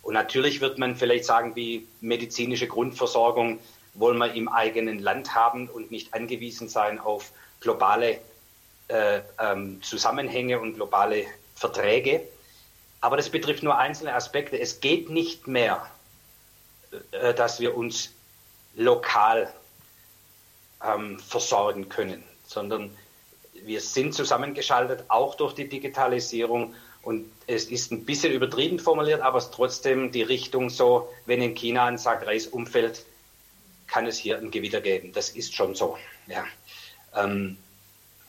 Und 0.04 0.14
natürlich 0.14 0.62
wird 0.62 0.78
man 0.78 0.96
vielleicht 0.96 1.26
sagen, 1.26 1.54
wie 1.58 1.86
medizinische 2.00 2.68
Grundversorgung 2.68 3.60
wollen 3.96 4.18
wir 4.18 4.34
im 4.34 4.48
eigenen 4.48 5.00
Land 5.00 5.34
haben 5.34 5.68
und 5.70 5.92
nicht 5.92 6.14
angewiesen 6.14 6.70
sein 6.70 7.00
auf 7.00 7.32
globale 7.60 8.20
äh, 8.88 9.22
ähm, 9.40 9.82
Zusammenhänge 9.82 10.60
und 10.60 10.76
globale 10.76 11.26
Verträge. 11.56 12.22
Aber 13.02 13.18
das 13.18 13.30
betrifft 13.30 13.64
nur 13.64 13.78
einzelne 13.78 14.14
Aspekte. 14.14 14.60
Es 14.60 14.80
geht 14.80 15.10
nicht 15.10 15.48
mehr, 15.48 15.90
äh, 17.12 17.34
dass 17.34 17.60
wir 17.60 17.76
uns 17.76 18.12
lokal 18.76 19.52
ähm, 20.84 21.20
versorgen 21.20 21.90
können, 21.90 22.24
sondern 22.46 22.96
wir 23.54 23.82
sind 23.82 24.14
zusammengeschaltet, 24.14 25.06
auch 25.08 25.36
durch 25.36 25.54
die 25.54 25.70
Digitalisierung. 25.70 26.76
Und 27.02 27.32
es 27.48 27.66
ist 27.66 27.92
ein 27.92 28.06
bisschen 28.06 28.34
übertrieben 28.34 28.80
formuliert, 28.80 29.22
aber 29.22 29.38
es 29.38 29.46
ist 29.46 29.54
trotzdem 29.54 30.12
die 30.12 30.24
Richtung 30.24 30.70
so, 30.70 31.10
wenn 31.26 31.42
in 31.42 31.56
China 31.56 31.86
ein 31.86 31.98
Sackreis 31.98 32.48
umfällt, 32.48 33.06
kann 33.88 34.06
es 34.06 34.18
hier 34.18 34.38
ein 34.38 34.52
Gewitter 34.52 34.82
geben. 34.82 35.12
Das 35.14 35.30
ist 35.30 35.56
schon 35.56 35.76
so. 35.76 35.98
Ja. 36.28 36.46
Ähm, 37.16 37.58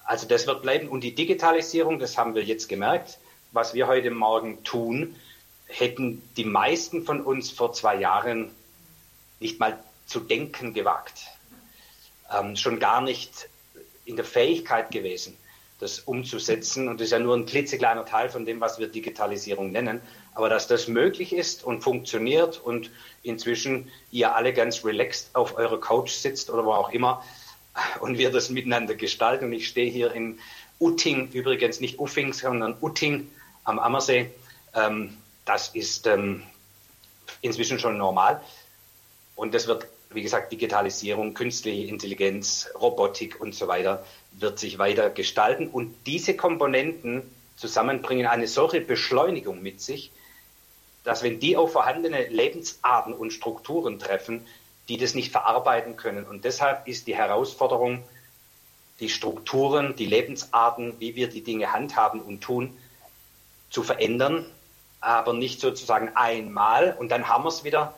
also 0.05 0.27
das 0.27 0.47
wird 0.47 0.63
bleiben. 0.63 0.89
Und 0.89 1.03
die 1.03 1.15
Digitalisierung, 1.15 1.99
das 1.99 2.17
haben 2.17 2.35
wir 2.35 2.43
jetzt 2.43 2.69
gemerkt, 2.69 3.19
was 3.53 3.75
wir 3.75 3.87
heute 3.87 4.11
Morgen 4.11 4.63
tun, 4.65 5.17
hätten 5.67 6.23
die 6.37 6.45
meisten 6.45 7.05
von 7.05 7.21
uns 7.21 7.51
vor 7.51 7.73
zwei 7.73 7.97
Jahren 7.97 8.51
nicht 9.41 9.59
mal 9.59 9.79
zu 10.07 10.21
denken 10.21 10.75
gewagt. 10.75 11.23
Ähm, 12.33 12.57
schon 12.57 12.79
gar 12.79 13.01
nicht 13.01 13.49
in 14.05 14.17
der 14.17 14.25
Fähigkeit 14.25 14.91
gewesen, 14.91 15.37
das 15.81 16.01
umzusetzen. 16.01 16.89
Und 16.89 17.01
das 17.01 17.07
ist 17.07 17.13
ja 17.13 17.19
nur 17.19 17.37
ein 17.37 17.47
klitzekleiner 17.47 18.05
Teil 18.05 18.29
von 18.29 18.47
dem, 18.47 18.61
was 18.61 18.79
wir 18.79 18.87
Digitalisierung 18.87 19.73
nennen. 19.73 20.01
Aber 20.37 20.49
dass 20.49 20.69
das 20.69 20.87
möglich 20.87 21.33
ist 21.33 21.65
und 21.65 21.83
funktioniert 21.83 22.61
und 22.63 22.91
inzwischen 23.23 23.91
ihr 24.13 24.37
alle 24.37 24.53
ganz 24.53 24.85
relaxed 24.85 25.31
auf 25.35 25.57
eurer 25.57 25.81
Couch 25.81 26.11
sitzt 26.11 26.51
oder 26.51 26.65
wo 26.65 26.73
auch 26.73 26.91
immer 26.91 27.25
und 28.01 28.19
wir 28.19 28.31
das 28.31 28.51
miteinander 28.51 28.95
gestalten. 28.95 29.47
Und 29.47 29.53
ich 29.55 29.67
stehe 29.67 29.91
hier 29.91 30.13
in 30.13 30.39
Utting, 30.79 31.31
übrigens 31.33 31.81
nicht 31.81 31.99
Uffing, 31.99 32.33
sondern 32.33 32.77
Utting 32.81 33.31
am 33.65 33.79
Ammersee. 33.79 34.31
Ähm, 34.75 35.17
das 35.47 35.69
ist 35.69 36.07
ähm, 36.07 36.43
inzwischen 37.41 37.79
schon 37.79 37.97
normal. 37.97 38.41
Und 39.35 39.55
das 39.55 39.67
wird 39.67 39.89
wie 40.11 40.23
gesagt, 40.23 40.53
Digitalisierung, 40.53 41.35
künstliche 41.35 41.89
Intelligenz, 41.89 42.69
Robotik 42.81 43.41
und 43.41 43.55
so 43.55 43.69
weiter 43.69 44.05
wird 44.33 44.59
sich 44.59 44.79
weiter 44.79 45.11
gestalten. 45.11 45.69
Und 45.69 45.95
diese 46.07 46.37
Komponenten 46.37 47.23
zusammenbringen 47.57 48.27
eine 48.27 48.47
solche 48.47 48.81
Beschleunigung 48.81 49.63
mit 49.63 49.81
sich, 49.81 50.13
dass 51.07 51.23
wenn 51.23 51.39
die 51.39 51.57
auf 51.57 51.71
vorhandene 51.71 52.27
Lebensarten 52.27 53.15
und 53.15 53.31
Strukturen 53.31 54.01
treffen, 54.01 54.45
die 54.89 54.99
das 54.99 55.15
nicht 55.15 55.31
verarbeiten 55.31 55.97
können. 55.97 56.25
Und 56.25 56.45
deshalb 56.45 56.89
ist 56.89 57.07
die 57.07 57.15
Herausforderung, 57.15 58.03
die 58.99 59.09
Strukturen, 59.09 59.95
die 59.95 60.07
Lebensarten, 60.07 60.99
wie 60.99 61.15
wir 61.15 61.29
die 61.29 61.43
Dinge 61.43 61.73
handhaben 61.73 62.21
und 62.21 62.41
tun, 62.41 62.77
zu 63.71 63.85
verändern, 63.85 64.47
aber 65.01 65.33
nicht 65.33 65.61
sozusagen 65.61 66.11
einmal 66.17 66.97
und 66.99 67.11
dann 67.11 67.29
haben 67.29 67.45
wir 67.45 67.51
es 67.51 67.63
wieder, 67.63 67.95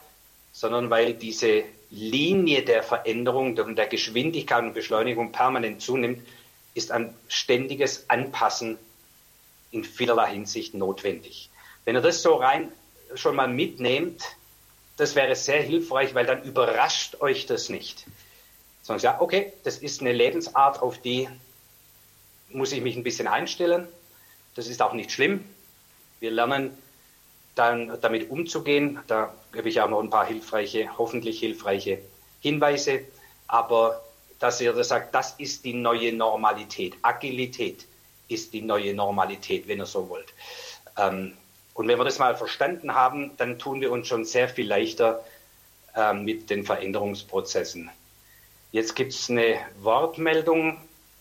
sondern 0.52 0.90
weil 0.90 1.14
diese 1.14 1.62
Linie 1.88 2.62
der 2.62 2.82
Veränderung 2.82 3.56
und 3.56 3.76
der 3.76 3.86
Geschwindigkeit 3.86 4.62
und 4.62 4.74
Beschleunigung 4.74 5.32
permanent 5.32 5.80
zunimmt, 5.80 6.26
ist 6.74 6.92
ein 6.92 7.14
ständiges 7.28 8.10
Anpassen 8.10 8.76
in 9.70 9.82
vielerlei 9.82 10.32
Hinsicht 10.32 10.74
notwendig. 10.74 11.48
Wenn 11.86 11.96
ihr 11.96 12.02
das 12.02 12.20
so 12.20 12.34
rein 12.34 12.70
schon 13.14 13.36
mal 13.36 13.48
mitnehmt, 13.48 14.22
das 14.96 15.14
wäre 15.14 15.34
sehr 15.36 15.62
hilfreich, 15.62 16.14
weil 16.14 16.26
dann 16.26 16.42
überrascht 16.42 17.20
euch 17.20 17.46
das 17.46 17.68
nicht. 17.68 18.06
Sondern 18.82 19.02
ja, 19.04 19.20
okay, 19.20 19.52
das 19.64 19.78
ist 19.78 20.00
eine 20.00 20.12
Lebensart, 20.12 20.82
auf 20.82 20.98
die 20.98 21.28
muss 22.50 22.72
ich 22.72 22.80
mich 22.80 22.96
ein 22.96 23.02
bisschen 23.02 23.28
einstellen. 23.28 23.86
Das 24.54 24.66
ist 24.66 24.82
auch 24.82 24.92
nicht 24.92 25.12
schlimm. 25.12 25.44
Wir 26.20 26.30
lernen 26.30 26.76
dann 27.54 28.00
damit 28.00 28.30
umzugehen. 28.30 28.98
Da 29.06 29.34
gebe 29.52 29.68
ich 29.68 29.80
auch 29.80 29.88
noch 29.88 30.00
ein 30.00 30.10
paar 30.10 30.26
hilfreiche, 30.26 30.88
hoffentlich 30.96 31.38
hilfreiche 31.38 32.00
Hinweise. 32.40 33.00
Aber 33.46 34.02
dass 34.38 34.60
ihr 34.60 34.72
das 34.72 34.88
sagt, 34.88 35.14
das 35.14 35.34
ist 35.38 35.64
die 35.64 35.74
neue 35.74 36.12
Normalität. 36.12 36.96
Agilität 37.02 37.86
ist 38.28 38.52
die 38.52 38.62
neue 38.62 38.94
Normalität, 38.94 39.66
wenn 39.68 39.80
ihr 39.80 39.86
so 39.86 40.08
wollt. 40.08 40.32
Ähm, 40.96 41.36
und 41.78 41.86
wenn 41.86 41.96
wir 41.96 42.04
das 42.04 42.18
mal 42.18 42.34
verstanden 42.34 42.92
haben, 42.92 43.36
dann 43.36 43.60
tun 43.60 43.80
wir 43.80 43.92
uns 43.92 44.08
schon 44.08 44.24
sehr 44.24 44.48
viel 44.48 44.66
leichter 44.66 45.24
äh, 45.94 46.12
mit 46.12 46.50
den 46.50 46.64
Veränderungsprozessen. 46.64 47.88
Jetzt 48.72 48.96
gibt 48.96 49.12
es 49.12 49.30
eine 49.30 49.60
Wortmeldung. 49.78 50.80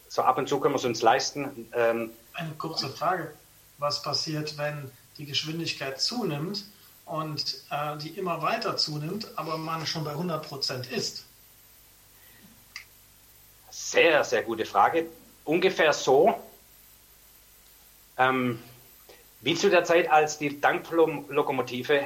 So 0.10 0.24
ab 0.24 0.40
und 0.40 0.50
zu 0.50 0.60
können 0.60 0.74
wir 0.74 0.80
es 0.80 0.86
uns 0.86 1.04
leisten. 1.04 1.70
Ähm, 1.74 2.10
eine 2.34 2.54
kurze 2.56 2.90
Frage. 2.90 3.36
Was 3.78 4.02
passiert, 4.02 4.58
wenn 4.58 4.90
die 5.20 5.28
Geschwindigkeit 5.28 6.02
zunimmt 6.02 6.66
und 7.06 7.62
äh, 7.70 7.96
die 8.00 8.18
immer 8.18 8.42
weiter 8.42 8.78
zunimmt, 8.78 9.28
aber 9.38 9.60
man 9.60 9.86
schon 9.86 10.06
bei 10.06 10.12
100 10.12 10.44
Prozent 10.48 10.92
ist? 10.92 11.24
Sehr, 13.70 14.24
sehr 14.24 14.42
gute 14.42 14.66
Frage. 14.66 15.06
Ungefähr 15.46 15.94
so. 15.94 16.34
Ähm, 18.18 18.60
wie 19.42 19.56
zu 19.56 19.70
der 19.70 19.84
Zeit, 19.84 20.10
als 20.10 20.38
die 20.38 20.60
Dampflokomotive 20.60 22.02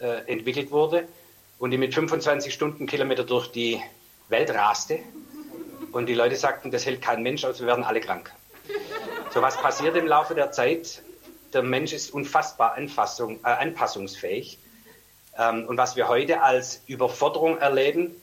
äh, 0.00 0.06
entwickelt 0.26 0.70
wurde 0.70 1.06
und 1.58 1.70
die 1.70 1.78
mit 1.78 1.94
25 1.94 2.52
Stundenkilometer 2.52 3.24
durch 3.24 3.52
die 3.52 3.80
Welt 4.28 4.50
raste 4.50 4.98
und 5.92 6.06
die 6.06 6.14
Leute 6.14 6.36
sagten, 6.36 6.70
das 6.70 6.86
hält 6.86 7.02
kein 7.02 7.22
Mensch 7.22 7.44
aus, 7.44 7.60
wir 7.60 7.66
werden 7.66 7.84
alle 7.84 8.00
krank. 8.00 8.32
So 9.32 9.40
was 9.40 9.56
passiert 9.56 9.96
im 9.96 10.06
Laufe 10.06 10.34
der 10.34 10.52
Zeit. 10.52 11.02
Der 11.52 11.62
Mensch 11.62 11.92
ist 11.92 12.12
unfassbar 12.12 12.74
Anfassung, 12.74 13.40
äh, 13.44 13.48
anpassungsfähig. 13.48 14.58
Ähm, 15.38 15.66
und 15.66 15.76
was 15.76 15.96
wir 15.96 16.08
heute 16.08 16.42
als 16.42 16.82
Überforderung 16.86 17.58
erleben, 17.58 18.14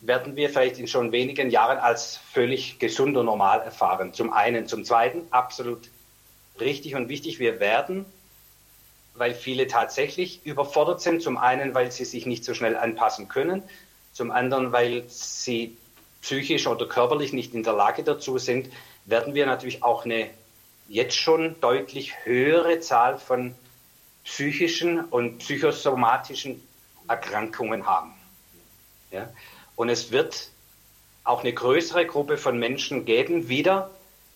werden 0.00 0.36
wir 0.36 0.50
vielleicht 0.50 0.78
in 0.78 0.88
schon 0.88 1.12
wenigen 1.12 1.50
Jahren 1.50 1.78
als 1.78 2.16
völlig 2.32 2.78
gesund 2.78 3.16
und 3.16 3.26
normal 3.26 3.60
erfahren. 3.60 4.12
Zum 4.14 4.32
einen. 4.32 4.66
Zum 4.66 4.84
zweiten, 4.84 5.26
absolut 5.30 5.90
richtig 6.60 6.94
und 6.94 7.08
wichtig. 7.08 7.38
Wir 7.38 7.60
werden, 7.60 8.04
weil 9.14 9.34
viele 9.34 9.66
tatsächlich 9.66 10.44
überfordert 10.44 11.00
sind, 11.00 11.22
zum 11.22 11.36
einen, 11.36 11.74
weil 11.74 11.92
sie 11.92 12.04
sich 12.04 12.26
nicht 12.26 12.44
so 12.44 12.54
schnell 12.54 12.76
anpassen 12.76 13.28
können, 13.28 13.62
zum 14.12 14.30
anderen, 14.30 14.72
weil 14.72 15.04
sie 15.08 15.76
psychisch 16.20 16.66
oder 16.66 16.86
körperlich 16.86 17.32
nicht 17.32 17.54
in 17.54 17.62
der 17.62 17.72
Lage 17.72 18.04
dazu 18.04 18.38
sind, 18.38 18.70
werden 19.04 19.34
wir 19.34 19.46
natürlich 19.46 19.82
auch 19.82 20.04
eine 20.04 20.30
jetzt 20.88 21.16
schon 21.16 21.58
deutlich 21.60 22.24
höhere 22.24 22.80
Zahl 22.80 23.18
von 23.18 23.54
psychischen 24.24 25.00
und 25.00 25.38
psychosomatischen 25.38 26.62
Erkrankungen 27.08 27.86
haben. 27.86 28.12
Ja? 29.10 29.28
Und 29.74 29.88
es 29.88 30.12
wird 30.12 30.50
auch 31.24 31.40
eine 31.40 31.52
größere 31.52 32.06
Gruppe 32.06 32.36
von 32.36 32.58
Menschen 32.58 33.04
geben, 33.04 33.48
wieder, 33.48 33.90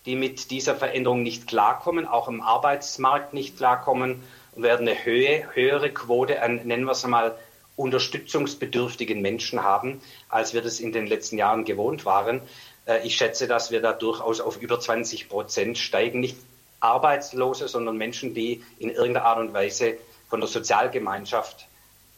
die 0.07 0.15
mit 0.15 0.51
dieser 0.51 0.75
Veränderung 0.75 1.21
nicht 1.21 1.47
klarkommen, 1.47 2.07
auch 2.07 2.29
im 2.29 2.41
Arbeitsmarkt 2.41 3.33
nicht 3.33 3.57
klarkommen 3.57 4.23
und 4.55 4.63
werden 4.63 4.87
eine 4.87 5.05
Höhe, 5.05 5.47
höhere 5.53 5.91
Quote 5.91 6.41
an, 6.41 6.61
nennen 6.63 6.85
wir 6.85 6.93
es 6.93 7.03
einmal, 7.03 7.37
unterstützungsbedürftigen 7.75 9.21
Menschen 9.21 9.61
haben, 9.61 10.01
als 10.29 10.53
wir 10.53 10.61
das 10.61 10.79
in 10.79 10.93
den 10.93 11.05
letzten 11.07 11.37
Jahren 11.37 11.65
gewohnt 11.65 12.05
waren. 12.05 12.41
Äh, 12.87 13.05
ich 13.05 13.17
schätze, 13.17 13.47
dass 13.47 13.69
wir 13.69 13.81
da 13.81 13.93
durchaus 13.93 14.41
auf 14.41 14.59
über 14.59 14.79
20 14.79 15.29
Prozent 15.29 15.77
steigen. 15.77 16.21
Nicht 16.21 16.37
Arbeitslose, 16.79 17.67
sondern 17.67 17.97
Menschen, 17.97 18.33
die 18.33 18.63
in 18.79 18.89
irgendeiner 18.89 19.25
Art 19.25 19.39
und 19.39 19.53
Weise 19.53 19.97
von 20.29 20.39
der 20.39 20.49
Sozialgemeinschaft 20.49 21.67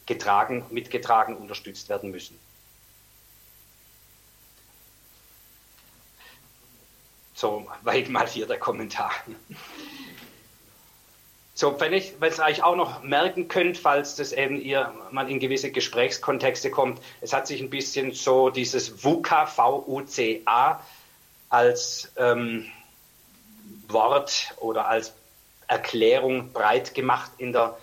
getragen, 0.06 0.64
mitgetragen, 0.70 1.36
unterstützt 1.36 1.88
werden 1.88 2.10
müssen. 2.10 2.38
So 7.40 7.66
weit 7.84 8.10
mal 8.10 8.28
hier 8.28 8.46
der 8.46 8.58
Kommentar. 8.58 9.12
So, 11.54 11.80
wenn 11.80 11.94
ich, 11.94 12.20
wenn 12.20 12.30
es 12.30 12.38
euch 12.38 12.62
auch 12.62 12.76
noch 12.76 13.02
merken 13.02 13.48
könnt, 13.48 13.78
falls 13.78 14.14
das 14.14 14.32
eben 14.32 14.60
ihr 14.60 14.92
mal 15.10 15.30
in 15.30 15.40
gewisse 15.40 15.70
Gesprächskontexte 15.70 16.70
kommt, 16.70 17.00
es 17.22 17.32
hat 17.32 17.46
sich 17.46 17.62
ein 17.62 17.70
bisschen 17.70 18.12
so 18.12 18.50
dieses 18.50 19.02
VUCA, 19.02 19.46
V-U-C-A, 19.46 20.84
als 21.48 22.12
ähm, 22.18 22.66
Wort 23.88 24.54
oder 24.58 24.88
als 24.88 25.14
Erklärung 25.66 26.52
breit 26.52 26.94
gemacht 26.94 27.30
in 27.38 27.54
der 27.54 27.74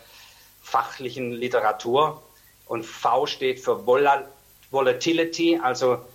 fachlichen 0.62 1.32
Literatur. 1.32 2.22
Und 2.68 2.86
V 2.86 3.26
steht 3.26 3.60
für 3.60 3.88
Volatility, 3.88 5.60
also 5.60 6.06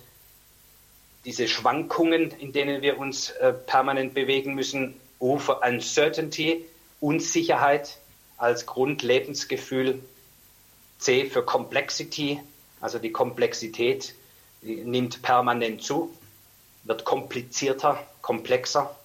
diese 1.25 1.47
Schwankungen, 1.47 2.31
in 2.31 2.51
denen 2.51 2.81
wir 2.81 2.97
uns 2.97 3.29
äh, 3.31 3.53
permanent 3.53 4.13
bewegen 4.13 4.55
müssen, 4.55 4.95
O 5.19 5.37
für 5.37 5.59
Uncertainty, 5.59 6.65
Unsicherheit 6.99 7.97
als 8.37 8.65
Grundlebensgefühl, 8.65 10.03
C 10.99 11.25
für 11.25 11.43
Complexity, 11.43 12.39
also 12.81 12.99
die 12.99 13.11
Komplexität 13.11 14.15
die 14.63 14.75
nimmt 14.75 15.21
permanent 15.21 15.83
zu, 15.83 16.15
wird 16.83 17.03
komplizierter, 17.05 17.99
komplexer 18.21 18.95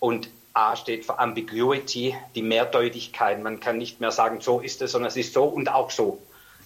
und 0.00 0.28
A 0.54 0.76
steht 0.76 1.06
für 1.06 1.18
Ambiguity, 1.18 2.14
die 2.34 2.42
Mehrdeutigkeit. 2.42 3.42
Man 3.42 3.60
kann 3.60 3.78
nicht 3.78 4.00
mehr 4.00 4.10
sagen, 4.10 4.40
so 4.40 4.60
ist 4.60 4.82
es, 4.82 4.92
sondern 4.92 5.08
es 5.08 5.16
ist 5.16 5.32
so 5.32 5.44
und 5.44 5.70
auch 5.70 5.90
so. 5.90 6.20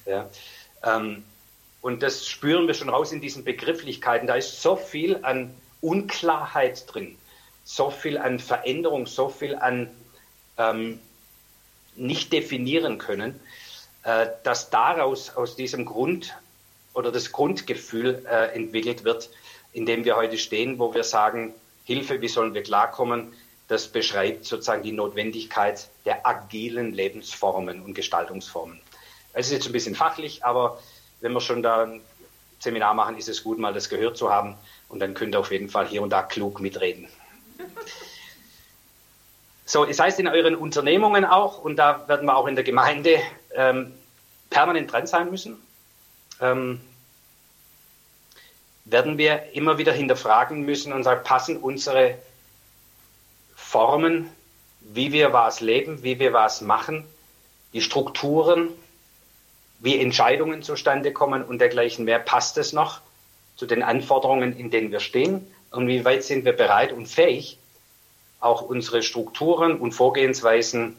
Ja. 0.07 0.29
Ähm, 0.83 1.25
und 1.87 2.03
das 2.03 2.27
spüren 2.27 2.67
wir 2.67 2.75
schon 2.75 2.89
raus 2.89 3.13
in 3.13 3.21
diesen 3.21 3.45
Begrifflichkeiten. 3.45 4.27
Da 4.27 4.35
ist 4.35 4.61
so 4.61 4.75
viel 4.75 5.21
an 5.23 5.55
Unklarheit 5.81 6.93
drin, 6.93 7.17
so 7.63 7.91
viel 7.91 8.19
an 8.19 8.41
Veränderung, 8.41 9.07
so 9.07 9.29
viel 9.29 9.55
an 9.55 9.89
ähm, 10.59 10.99
nicht 11.95 12.33
definieren 12.33 12.99
können, 12.99 13.39
äh, 14.03 14.27
dass 14.43 14.69
daraus 14.71 15.37
aus 15.37 15.55
diesem 15.55 15.85
Grund 15.85 16.37
oder 16.93 17.13
das 17.13 17.31
Grundgefühl 17.31 18.27
äh, 18.29 18.53
entwickelt 18.57 19.05
wird, 19.05 19.31
in 19.73 19.87
dem 19.87 20.05
wir 20.05 20.17
heute 20.17 20.39
stehen, 20.39 20.81
wo 20.81 20.93
wir 20.93 21.05
sagen, 21.05 21.55
Hilfe, 21.85 22.21
wie 22.21 22.27
sollen 22.27 22.53
wir 22.53 22.65
klarkommen? 22.65 23.33
Das 23.69 23.87
beschreibt 23.87 24.45
sozusagen 24.45 24.83
die 24.83 24.91
Notwendigkeit 24.91 25.89
der 26.05 26.27
agilen 26.27 26.93
Lebensformen 26.93 27.81
und 27.81 27.95
Gestaltungsformen. 27.95 28.81
Es 29.35 29.47
ist 29.47 29.53
jetzt 29.53 29.67
ein 29.67 29.73
bisschen 29.73 29.95
fachlich, 29.95 30.45
aber 30.45 30.81
wenn 31.21 31.33
wir 31.33 31.41
schon 31.41 31.63
da 31.63 31.85
ein 31.85 32.01
Seminar 32.59 32.95
machen, 32.95 33.17
ist 33.17 33.29
es 33.29 33.43
gut, 33.43 33.59
mal 33.59 33.73
das 33.73 33.89
gehört 33.89 34.17
zu 34.17 34.31
haben. 34.31 34.57
Und 34.89 35.01
dann 35.01 35.15
könnt 35.15 35.35
ihr 35.35 35.41
auf 35.41 35.51
jeden 35.51 35.69
Fall 35.69 35.87
hier 35.87 36.03
und 36.03 36.11
da 36.11 36.23
klug 36.23 36.61
mitreden. 36.61 37.09
So, 39.69 39.85
es 39.85 39.99
heißt 39.99 40.21
in 40.21 40.29
euren 40.29 40.55
Unternehmungen 40.55 41.25
auch, 41.25 41.59
und 41.59 41.75
da 41.75 42.07
werden 42.07 42.27
wir 42.27 42.37
auch 42.37 42.47
in 42.47 42.55
der 42.55 42.63
Gemeinde 42.63 43.19
ähm, 43.53 43.93
permanent 44.49 44.93
dran 44.93 45.09
sein 45.09 45.29
müssen, 45.29 45.61
ähm, 46.41 46.81
werden 48.85 49.19
wir 49.19 49.53
immer 49.55 49.77
wieder 49.77 49.93
hinterfragen 49.93 50.63
müssen 50.63 50.93
und 50.93 51.03
sagen, 51.03 51.25
passen 51.25 51.57
unsere 51.57 52.17
Formen, 53.57 54.31
wie 54.81 55.11
wir 55.11 55.33
was 55.33 55.61
leben, 55.61 56.05
wie 56.05 56.21
wir 56.21 56.33
was 56.33 56.61
machen, 56.61 57.05
die 57.73 57.83
Strukturen, 57.83 58.69
wie 59.79 59.99
Entscheidungen 59.99 60.63
zustande 60.63 61.13
kommen 61.13 61.45
und 61.45 61.59
dergleichen 61.59 62.05
mehr. 62.05 62.19
Passt 62.19 62.59
es 62.59 62.73
noch 62.73 63.01
zu 63.57 63.67
den 63.67 63.83
Anforderungen, 63.83 64.57
in 64.57 64.71
denen 64.71 64.91
wir 64.91 65.01
stehen? 65.01 65.47
Und 65.71 65.89
wie 65.89 66.05
weit 66.05 66.25
sind 66.25 66.45
wir 66.45 66.53
bereit 66.53 66.93
und 66.93 67.07
fähig, 67.07 67.59
auch 68.41 68.63
unsere 68.63 69.03
Strukturen 69.03 69.79
und 69.79 69.93
Vorgehensweisen 69.93 70.97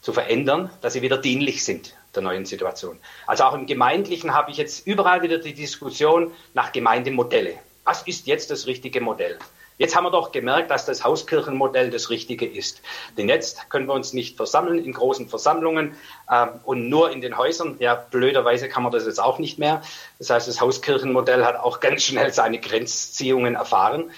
zu 0.00 0.12
verändern, 0.12 0.70
dass 0.80 0.94
sie 0.94 1.02
wieder 1.02 1.18
dienlich 1.18 1.64
sind 1.64 1.94
der 2.14 2.22
neuen 2.22 2.44
Situation. 2.44 2.98
Also 3.26 3.44
auch 3.44 3.54
im 3.54 3.66
Gemeindlichen 3.66 4.34
habe 4.34 4.50
ich 4.50 4.56
jetzt 4.56 4.86
überall 4.86 5.22
wieder 5.22 5.38
die 5.38 5.54
Diskussion 5.54 6.32
nach 6.54 6.72
Gemeindemodelle. 6.72 7.54
Was 7.84 8.02
ist 8.02 8.26
jetzt 8.26 8.50
das 8.50 8.66
richtige 8.66 9.00
Modell? 9.00 9.38
Jetzt 9.78 9.96
haben 9.96 10.04
wir 10.04 10.10
doch 10.10 10.32
gemerkt, 10.32 10.70
dass 10.70 10.84
das 10.86 11.04
Hauskirchenmodell 11.04 11.90
das 11.90 12.10
Richtige 12.10 12.46
ist. 12.46 12.82
Denn 13.16 13.28
jetzt 13.28 13.68
können 13.70 13.86
wir 13.86 13.94
uns 13.94 14.12
nicht 14.12 14.36
versammeln 14.36 14.84
in 14.84 14.92
großen 14.92 15.28
Versammlungen 15.28 15.94
äh, 16.28 16.46
und 16.64 16.88
nur 16.88 17.10
in 17.10 17.20
den 17.20 17.36
Häusern. 17.36 17.76
Ja, 17.78 17.94
blöderweise 17.94 18.68
kann 18.68 18.82
man 18.82 18.92
das 18.92 19.06
jetzt 19.06 19.20
auch 19.20 19.38
nicht 19.38 19.58
mehr. 19.58 19.82
Das 20.18 20.30
heißt, 20.30 20.48
das 20.48 20.60
Hauskirchenmodell 20.60 21.44
hat 21.44 21.56
auch 21.56 21.80
ganz 21.80 22.04
schnell 22.04 22.32
seine 22.32 22.58
Grenzziehungen 22.60 23.54
erfahren. 23.54 24.10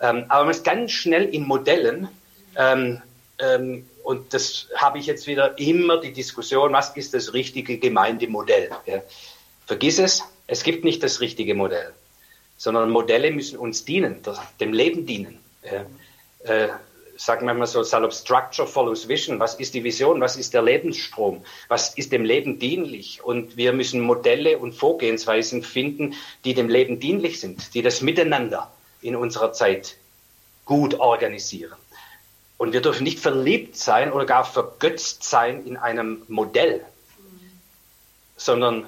Ähm, 0.00 0.24
aber 0.28 0.44
man 0.44 0.50
ist 0.50 0.64
ganz 0.64 0.90
schnell 0.92 1.24
in 1.24 1.46
Modellen. 1.46 2.08
Ähm, 2.56 3.02
ähm, 3.38 3.88
und 4.02 4.34
das 4.34 4.68
habe 4.76 4.98
ich 4.98 5.06
jetzt 5.06 5.26
wieder 5.26 5.58
immer 5.58 6.00
die 6.00 6.12
Diskussion, 6.12 6.72
was 6.72 6.96
ist 6.96 7.14
das 7.14 7.34
richtige 7.34 7.78
Gemeindemodell? 7.78 8.70
Ja. 8.86 9.02
Vergiss 9.66 9.98
es, 9.98 10.24
es 10.48 10.64
gibt 10.64 10.84
nicht 10.84 11.02
das 11.02 11.20
richtige 11.20 11.54
Modell 11.54 11.92
sondern 12.62 12.90
Modelle 12.90 13.32
müssen 13.32 13.58
uns 13.58 13.84
dienen, 13.84 14.22
dem 14.60 14.72
Leben 14.72 15.04
dienen. 15.04 15.40
Ja. 15.64 15.84
Äh, 16.48 16.68
sagen 17.16 17.44
wir 17.44 17.54
mal 17.54 17.66
so 17.66 17.82
salopp, 17.82 18.14
Structure 18.14 18.68
follows 18.68 19.08
Vision. 19.08 19.40
Was 19.40 19.56
ist 19.56 19.74
die 19.74 19.82
Vision? 19.82 20.20
Was 20.20 20.36
ist 20.36 20.54
der 20.54 20.62
Lebensstrom? 20.62 21.42
Was 21.66 21.94
ist 21.96 22.12
dem 22.12 22.24
Leben 22.24 22.60
dienlich? 22.60 23.20
Und 23.24 23.56
wir 23.56 23.72
müssen 23.72 24.00
Modelle 24.00 24.58
und 24.58 24.74
Vorgehensweisen 24.76 25.64
finden, 25.64 26.14
die 26.44 26.54
dem 26.54 26.68
Leben 26.68 27.00
dienlich 27.00 27.40
sind, 27.40 27.74
die 27.74 27.82
das 27.82 28.00
Miteinander 28.00 28.70
in 29.00 29.16
unserer 29.16 29.52
Zeit 29.52 29.96
gut 30.64 31.00
organisieren. 31.00 31.76
Und 32.58 32.72
wir 32.72 32.80
dürfen 32.80 33.02
nicht 33.02 33.18
verliebt 33.18 33.76
sein 33.76 34.12
oder 34.12 34.24
gar 34.24 34.44
vergötzt 34.44 35.24
sein 35.24 35.66
in 35.66 35.76
einem 35.76 36.22
Modell, 36.28 36.84
sondern 38.36 38.86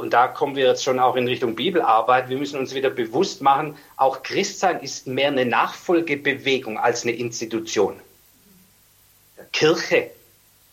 und 0.00 0.14
da 0.14 0.28
kommen 0.28 0.56
wir 0.56 0.66
jetzt 0.66 0.82
schon 0.82 0.98
auch 0.98 1.14
in 1.14 1.28
Richtung 1.28 1.54
Bibelarbeit, 1.54 2.30
wir 2.30 2.38
müssen 2.38 2.58
uns 2.58 2.74
wieder 2.74 2.90
bewusst 2.90 3.42
machen, 3.42 3.76
auch 3.96 4.22
Christsein 4.22 4.80
ist 4.80 5.06
mehr 5.06 5.28
eine 5.28 5.44
Nachfolgebewegung 5.44 6.78
als 6.78 7.02
eine 7.02 7.12
Institution. 7.12 8.00
Kirche 9.52 10.10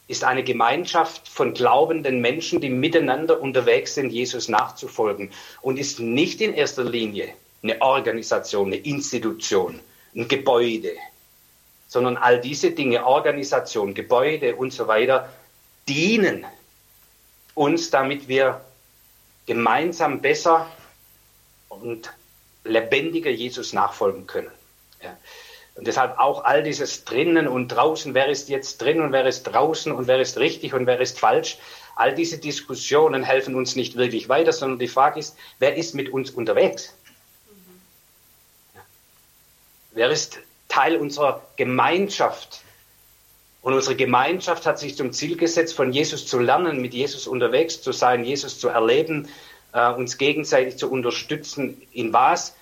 ist 0.08 0.24
eine 0.24 0.44
Gemeinschaft 0.44 1.28
von 1.28 1.54
glaubenden 1.54 2.22
Menschen, 2.22 2.62
die 2.62 2.70
miteinander 2.70 3.42
unterwegs 3.42 3.96
sind, 3.96 4.12
Jesus 4.12 4.48
nachzufolgen 4.48 5.32
und 5.62 5.78
ist 5.78 6.00
nicht 6.00 6.40
in 6.40 6.54
erster 6.54 6.86
Linie 6.86 7.34
eine 7.62 7.82
Organisation, 7.82 8.68
eine 8.68 8.78
Institution, 8.78 9.80
ein 10.16 10.28
Gebäude, 10.30 10.92
sondern 11.88 12.16
all 12.16 12.40
diese 12.40 12.72
Dinge, 12.72 13.06
Organisation, 13.06 13.94
Gebäude 13.94 14.56
und 14.56 14.72
so 14.72 14.88
weiter, 14.88 15.30
dienen 15.90 16.46
uns, 17.56 17.90
damit 17.90 18.30
wir 18.30 18.62
gemeinsam 19.48 20.22
besser 20.22 20.68
und 21.70 22.14
lebendiger 22.64 23.32
Jesus 23.32 23.74
nachfolgen 23.74 24.28
können. 24.28 24.52
Ja. 25.02 25.18
Und 25.76 25.88
deshalb 25.88 26.18
auch 26.20 26.44
all 26.44 26.64
dieses 26.64 27.06
drinnen 27.06 27.48
und 27.48 27.70
draußen, 27.70 28.14
wer 28.14 28.28
ist 28.28 28.50
jetzt 28.50 28.82
drin 28.82 29.00
und 29.00 29.12
wer 29.12 29.26
ist 29.26 29.44
draußen 29.44 29.92
und 29.92 30.08
wer 30.08 30.20
ist 30.20 30.38
richtig 30.38 30.74
und 30.74 30.86
wer 30.86 31.00
ist 31.00 31.20
falsch, 31.20 31.58
all 31.96 32.14
diese 32.14 32.40
Diskussionen 32.40 33.24
helfen 33.24 33.56
uns 33.56 33.76
nicht 33.76 33.96
wirklich 33.96 34.28
weiter, 34.28 34.54
sondern 34.54 34.80
die 34.80 34.88
Frage 34.88 35.20
ist, 35.20 35.36
wer 35.60 35.76
ist 35.76 35.96
mit 35.96 36.10
uns 36.10 36.32
unterwegs? 36.32 36.96
Ja. 38.76 38.82
Wer 39.92 40.10
ist 40.10 40.40
Teil 40.68 40.98
unserer 40.98 41.44
Gemeinschaft? 41.56 42.62
Und 43.68 43.74
unsere 43.74 43.98
Gemeinschaft 43.98 44.66
hat 44.66 44.80
sich 44.80 44.96
zum 44.96 45.12
Ziel 45.12 45.36
gesetzt, 45.36 45.76
von 45.76 45.92
Jesus 45.92 46.26
zu 46.26 46.40
lernen, 46.40 46.80
mit 46.80 46.94
Jesus 46.94 47.28
unterwegs 47.28 47.82
zu 47.82 47.92
sein, 47.92 48.24
Jesus 48.24 48.62
zu 48.62 48.70
erleben, 48.70 49.28
äh, 49.74 49.92
uns 49.92 50.18
gegenseitig 50.18 50.78
zu 50.78 50.90
unterstützen. 50.90 51.82
In 51.92 52.14
was? 52.14 52.56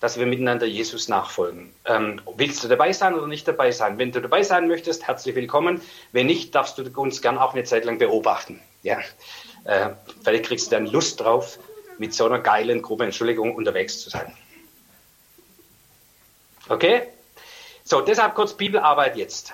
Dass 0.00 0.18
wir 0.18 0.24
miteinander 0.24 0.64
Jesus 0.64 1.08
nachfolgen. 1.08 1.74
Ähm, 1.84 2.22
willst 2.38 2.64
du 2.64 2.68
dabei 2.68 2.94
sein 2.94 3.12
oder 3.12 3.26
nicht 3.26 3.46
dabei 3.46 3.70
sein? 3.70 3.98
Wenn 3.98 4.12
du 4.12 4.22
dabei 4.22 4.42
sein 4.42 4.66
möchtest, 4.66 5.06
herzlich 5.06 5.34
willkommen. 5.34 5.82
Wenn 6.12 6.26
nicht, 6.26 6.54
darfst 6.54 6.78
du 6.78 6.84
uns 6.98 7.20
gern 7.20 7.36
auch 7.36 7.52
eine 7.52 7.64
Zeit 7.64 7.84
lang 7.84 7.98
beobachten. 7.98 8.62
Ja. 8.82 9.00
Äh, 9.64 9.90
vielleicht 10.24 10.46
kriegst 10.46 10.68
du 10.68 10.76
dann 10.76 10.86
Lust 10.86 11.20
drauf, 11.20 11.58
mit 11.98 12.14
so 12.14 12.24
einer 12.24 12.38
geilen 12.38 12.80
Gruppe, 12.80 13.04
Entschuldigung, 13.04 13.54
unterwegs 13.54 14.00
zu 14.00 14.08
sein. 14.08 14.32
Okay? 16.70 17.02
So, 17.84 18.00
deshalb 18.00 18.34
kurz 18.34 18.54
Bibelarbeit 18.54 19.18
jetzt. 19.18 19.52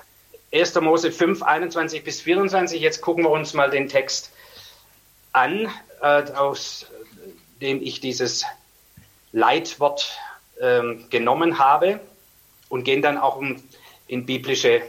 1. 0.53 0.75
Mose 0.81 1.11
5, 1.11 1.43
21 1.43 2.05
bis 2.05 2.21
24. 2.21 2.81
Jetzt 2.81 3.01
gucken 3.01 3.25
wir 3.25 3.31
uns 3.31 3.55
mal 3.55 3.71
den 3.71 3.89
Text 3.89 4.33
an, 5.33 5.71
äh, 6.03 6.31
aus 6.33 6.87
dem 7.61 7.83
ich 7.83 8.01
dieses 8.01 8.45
Leitwort 9.33 10.19
äh, 10.61 10.97
genommen 11.09 11.59
habe 11.59 12.01
und 12.69 12.85
gehen 12.85 13.01
dann 13.01 13.17
auch 13.17 13.37
um, 13.37 13.63
in 14.07 14.27
biblische 14.27 14.83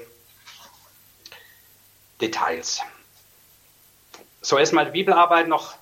Details. 2.19 2.81
So 4.41 4.57
erstmal 4.57 4.85
die 4.85 4.91
Bibelarbeit 4.91 5.47
noch, 5.47 5.75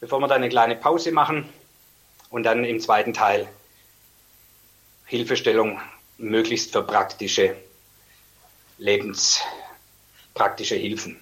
bevor 0.00 0.20
wir 0.20 0.28
dann 0.28 0.42
eine 0.42 0.50
kleine 0.50 0.76
Pause 0.76 1.12
machen 1.12 1.48
und 2.28 2.42
dann 2.42 2.64
im 2.64 2.78
zweiten 2.78 3.14
Teil 3.14 3.48
Hilfestellung 5.06 5.80
möglichst 6.18 6.72
für 6.72 6.82
praktische 6.82 7.56
lebenspraktische 8.78 10.76
Hilfen. 10.76 11.20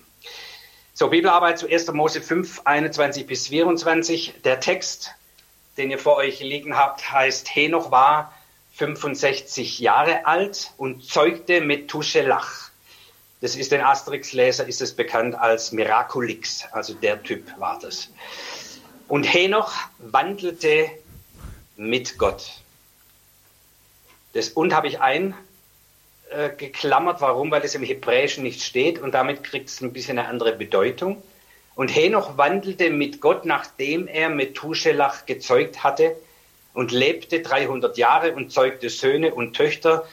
So, 0.95 1.09
Bibelarbeit 1.09 1.59
zu 1.59 1.67
1. 1.69 1.91
Mose 1.93 2.21
5, 2.21 2.63
21 2.65 3.27
bis 3.27 3.49
24. 3.49 4.35
Der 4.45 4.61
Text, 4.61 5.11
den 5.77 5.91
ihr 5.91 5.99
vor 5.99 6.17
euch 6.17 6.41
liegen 6.41 6.77
habt, 6.77 7.11
heißt, 7.11 7.55
Henoch 7.55 7.91
war 7.91 8.33
65 8.75 9.79
Jahre 9.79 10.27
alt 10.27 10.73
und 10.77 11.05
zeugte 11.05 11.61
Methuselach. 11.61 12.71
Das 13.41 13.57
ist 13.57 13.73
den 13.73 13.81
Asterix-Leser, 13.81 14.69
ist 14.69 14.81
es 14.81 14.95
bekannt 14.95 15.35
als 15.35 15.73
Miraculix, 15.73 16.65
also 16.71 16.95
der 16.95 17.23
Typ 17.23 17.59
war 17.59 17.79
das. 17.81 18.09
Und 19.09 19.25
Henoch 19.25 19.75
wandelte 19.99 20.91
mit 21.77 22.19
Gott. 22.19 22.63
Das 24.33 24.51
und 24.51 24.73
habe 24.73 24.87
ich 24.87 25.01
ein 25.01 25.35
äh, 26.33 26.51
geklammert. 26.57 27.21
Warum? 27.21 27.51
Weil 27.51 27.63
es 27.63 27.75
im 27.75 27.83
Hebräischen 27.83 28.43
nicht 28.43 28.63
steht 28.63 28.99
und 28.99 29.13
damit 29.13 29.45
kriegt 29.45 29.69
es 29.69 29.81
ein 29.81 29.93
bisschen 29.93 30.19
eine 30.19 30.29
andere 30.29 30.53
Bedeutung. 30.53 31.23
Und 31.75 31.89
Henoch 31.89 32.37
wandelte 32.37 32.91
mit 32.91 33.21
Gott, 33.21 33.45
nachdem 33.45 34.07
er 34.07 34.29
Methuselach 34.29 35.27
gezeugt 35.27 35.83
hatte 35.83 36.17
und 36.75 36.93
lebte 36.93 37.41
300 37.41 37.97
Jahre 37.97 38.35
und 38.35 38.53
zeugte 38.53 38.91
Söhne 38.91 39.35
und 39.35 39.55
Töchter, 39.55 40.07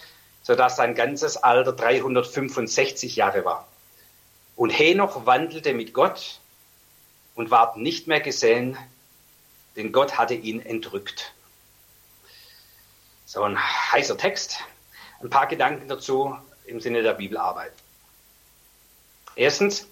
sodass 0.43 0.77
sein 0.77 0.95
ganzes 0.95 1.37
Alter 1.37 1.73
365 1.73 3.15
Jahre 3.15 3.43
war. 3.45 3.67
Und 4.55 4.71
Henoch 4.71 5.25
wandelte 5.25 5.73
mit 5.73 5.93
Gott 5.93 6.39
und 7.35 7.51
ward 7.51 7.77
nicht 7.77 8.07
mehr 8.07 8.19
gesehen, 8.19 8.77
denn 9.75 9.91
Gott 9.91 10.17
hatte 10.17 10.33
ihn 10.33 10.59
entrückt. 10.59 11.33
So 13.25 13.43
ein 13.43 13.57
heißer 13.57 14.17
Text. 14.17 14.59
Ein 15.21 15.29
paar 15.29 15.47
Gedanken 15.47 15.87
dazu 15.87 16.37
im 16.65 16.79
Sinne 16.79 17.03
der 17.03 17.13
Bibelarbeit. 17.13 17.73
Erstens, 19.35 19.87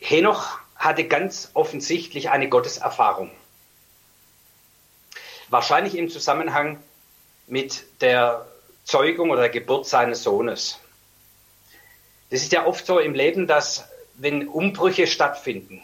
Henoch 0.00 0.58
hatte 0.74 1.06
ganz 1.06 1.50
offensichtlich 1.54 2.30
eine 2.30 2.48
Gotteserfahrung. 2.48 3.30
Wahrscheinlich 5.48 5.96
im 5.96 6.08
Zusammenhang 6.08 6.82
mit 7.46 7.84
der 8.00 8.46
Zeugung 8.84 9.30
oder 9.30 9.42
der 9.42 9.50
Geburt 9.50 9.86
seines 9.86 10.22
Sohnes. 10.22 10.78
Das 12.30 12.42
ist 12.42 12.52
ja 12.52 12.66
oft 12.66 12.86
so 12.86 12.98
im 12.98 13.14
Leben, 13.14 13.46
dass 13.46 13.88
wenn 14.14 14.48
Umbrüche 14.48 15.06
stattfinden, 15.06 15.82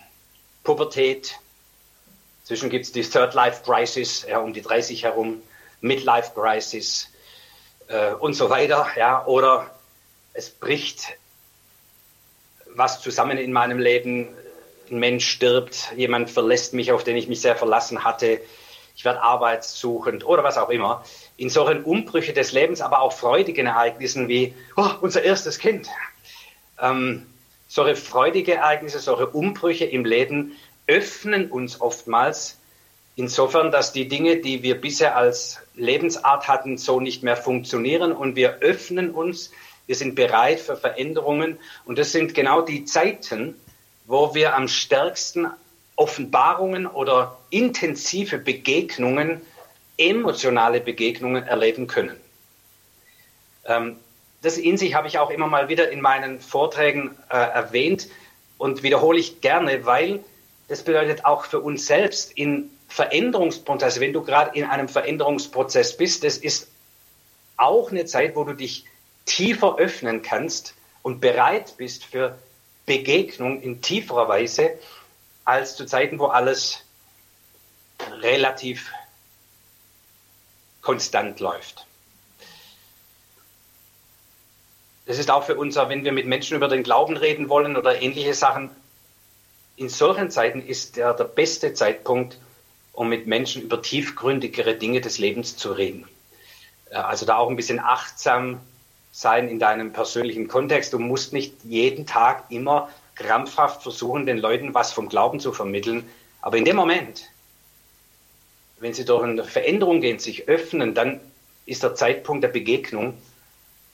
Pubertät, 0.63 1.39
zwischen 2.45 2.71
gibt 2.71 2.87
es 2.87 2.93
die 2.93 3.03
Third 3.03 3.35
Life 3.35 3.63
Crisis, 3.65 4.25
ja, 4.29 4.39
um 4.39 4.53
die 4.53 4.63
30 4.63 5.03
herum, 5.03 5.43
Midlife 5.81 6.33
Crisis 6.35 7.09
äh, 7.89 8.13
und 8.13 8.35
so 8.35 8.51
weiter, 8.51 8.87
ja, 8.97 9.25
oder 9.27 9.71
es 10.33 10.51
bricht 10.51 11.17
was 12.75 13.01
zusammen 13.01 13.39
in 13.39 13.53
meinem 13.53 13.79
Leben, 13.79 14.29
ein 14.91 14.99
Mensch 14.99 15.27
stirbt, 15.29 15.93
jemand 15.97 16.31
verlässt 16.31 16.75
mich, 16.75 16.93
auf 16.93 17.05
den 17.05 17.17
ich 17.17 17.27
mich 17.29 17.41
sehr 17.41 17.57
verlassen 17.57 18.05
hatte, 18.05 18.41
ich 18.95 19.05
werde 19.05 19.23
arbeitssuchend 19.23 20.25
oder 20.25 20.43
was 20.43 20.57
auch 20.57 20.71
immer. 20.71 21.05
In 21.37 21.51
solchen 21.51 21.85
Umbrüche 21.85 22.33
des 22.33 22.53
Lebens, 22.53 22.81
aber 22.81 23.03
auch 23.03 23.13
freudigen 23.13 23.67
Ereignissen 23.67 24.27
wie 24.29 24.55
oh, 24.77 24.89
unser 25.03 25.23
erstes 25.23 25.59
Kind. 25.59 25.89
Ähm, 26.81 27.27
solche 27.69 27.95
freudige 27.95 28.55
Ereignisse, 28.55 28.99
solche 28.99 29.27
Umbrüche 29.27 29.85
im 29.85 30.07
Leben 30.07 30.57
öffnen 30.87 31.51
uns 31.51 31.81
oftmals 31.81 32.59
Insofern, 33.17 33.73
dass 33.73 33.93
die 33.93 34.09
Dinge, 34.09 34.37
die 34.37 34.63
wir 34.63 34.79
bisher 34.79 35.17
als 35.17 35.59
Lebensart 35.75 36.49
hatten, 36.49 36.77
so 36.77 37.01
nicht 37.01 37.23
mehr 37.23 37.37
funktionieren 37.37 38.13
und 38.13 38.37
wir 38.37 38.59
öffnen 38.61 39.11
uns 39.11 39.51
Wir 39.87 39.95
sind 39.95 40.17
bereit 40.17 40.61
für 40.61 40.77
Veränderungen. 40.77 41.59
Und 41.85 41.99
das 41.99 42.13
sind 42.13 42.35
genau 42.35 42.61
die 42.61 42.85
Zeiten, 42.85 43.55
wo 44.07 44.35
wir 44.35 44.55
am 44.55 44.69
stärksten 44.69 45.47
Offenbarungen 45.95 46.87
oder 46.87 47.39
intensive 47.51 48.39
Begegnungen, 48.39 49.41
emotionale 49.97 50.81
Begegnungen 50.81 51.45
erleben 51.45 51.87
können. 51.87 52.17
Ähm, 53.65 53.97
das 54.43 54.59
in 54.59 54.77
sich 54.77 54.95
habe 54.95 55.09
ich 55.09 55.19
auch 55.19 55.31
immer 55.31 55.47
mal 55.47 55.69
wieder 55.69 55.91
in 55.91 56.01
meinen 56.01 56.41
Vorträgen 56.41 57.17
äh, 57.31 57.37
erwähnt 57.37 58.09
und 58.59 58.83
wiederhole 58.83 59.19
ich 59.19 59.41
gerne, 59.41 59.87
weil 59.87 60.23
das 60.69 60.83
bedeutet 60.83 61.25
auch 61.25 61.47
für 61.47 61.61
uns 61.61 61.87
selbst 61.87 62.33
in 62.37 62.71
Veränderungsprozess, 62.89 64.01
wenn 64.01 64.13
du 64.13 64.23
gerade 64.23 64.57
in 64.57 64.65
einem 64.65 64.89
Veränderungsprozess 64.89 65.97
bist, 65.97 66.25
das 66.25 66.39
ist 66.39 66.69
auch 67.57 67.91
eine 67.91 68.05
Zeit, 68.05 68.37
wo 68.37 68.45
du 68.45 68.53
dich 68.53 68.85
tiefer 69.25 69.77
öffnen 69.79 70.23
kannst 70.23 70.75
und 71.03 71.21
bereit 71.21 71.77
bist 71.77 72.05
für 72.05 72.39
Begegnung 72.87 73.61
in 73.61 73.83
tieferer 73.83 74.29
Weise 74.29 74.79
als 75.45 75.77
zu 75.77 75.87
Zeiten, 75.87 76.19
wo 76.19 76.27
alles 76.27 76.85
relativ 78.21 78.93
konstant 80.83 81.41
läuft. 81.41 81.87
Das 85.07 85.19
ist 85.19 85.31
auch 85.31 85.45
für 85.45 85.57
uns, 85.57 85.77
wenn 85.77 86.05
wir 86.05 86.13
mit 86.13 86.27
Menschen 86.27 86.57
über 86.57 86.69
den 86.69 86.83
Glauben 86.83 87.17
reden 87.17 87.49
wollen 87.49 87.77
oder 87.77 88.03
ähnliche 88.03 88.35
Sachen, 88.35 88.71
in 89.77 89.89
solchen 89.89 90.31
Zeiten 90.31 90.67
ist 90.67 90.97
der, 90.97 91.15
der 91.15 91.25
beste 91.25 91.75
Zeitpunkt, 91.75 92.39
um 92.97 93.11
mit 93.11 93.27
Menschen 93.27 93.63
über 93.63 93.83
tiefgründigere 93.83 94.75
Dinge 94.75 95.01
des 95.01 95.19
Lebens 95.19 95.57
zu 95.57 95.73
reden. 95.73 96.09
Also 96.91 97.27
da 97.27 97.37
auch 97.37 97.51
ein 97.51 97.57
bisschen 97.57 97.79
achtsam 97.79 98.61
sein 99.13 99.49
in 99.49 99.59
deinem 99.59 99.93
persönlichen 99.93 100.49
Kontext. 100.49 100.93
Du 100.93 100.99
musst 100.99 101.33
nicht 101.33 101.53
jeden 101.65 102.07
Tag 102.07 102.45
immer 102.49 102.89
krampfhaft 103.15 103.83
versuchen, 103.83 104.25
den 104.25 104.39
Leuten 104.39 104.75
was 104.75 104.93
vom 104.93 105.09
Glauben 105.09 105.41
zu 105.41 105.53
vermitteln. 105.53 106.09
Aber 106.41 106.57
in 106.57 106.65
dem 106.65 106.77
Moment, 106.77 107.25
wenn 108.81 108.95
sie 108.95 109.05
durch 109.05 109.23
eine 109.23 109.45
Veränderung 109.45 110.01
gehen, 110.01 110.19
sich 110.19 110.49
öffnen, 110.49 110.95
dann 110.95 111.21
ist 111.67 111.83
der 111.83 111.95
Zeitpunkt 111.95 112.45
der 112.45 112.49
Begegnung 112.49 113.15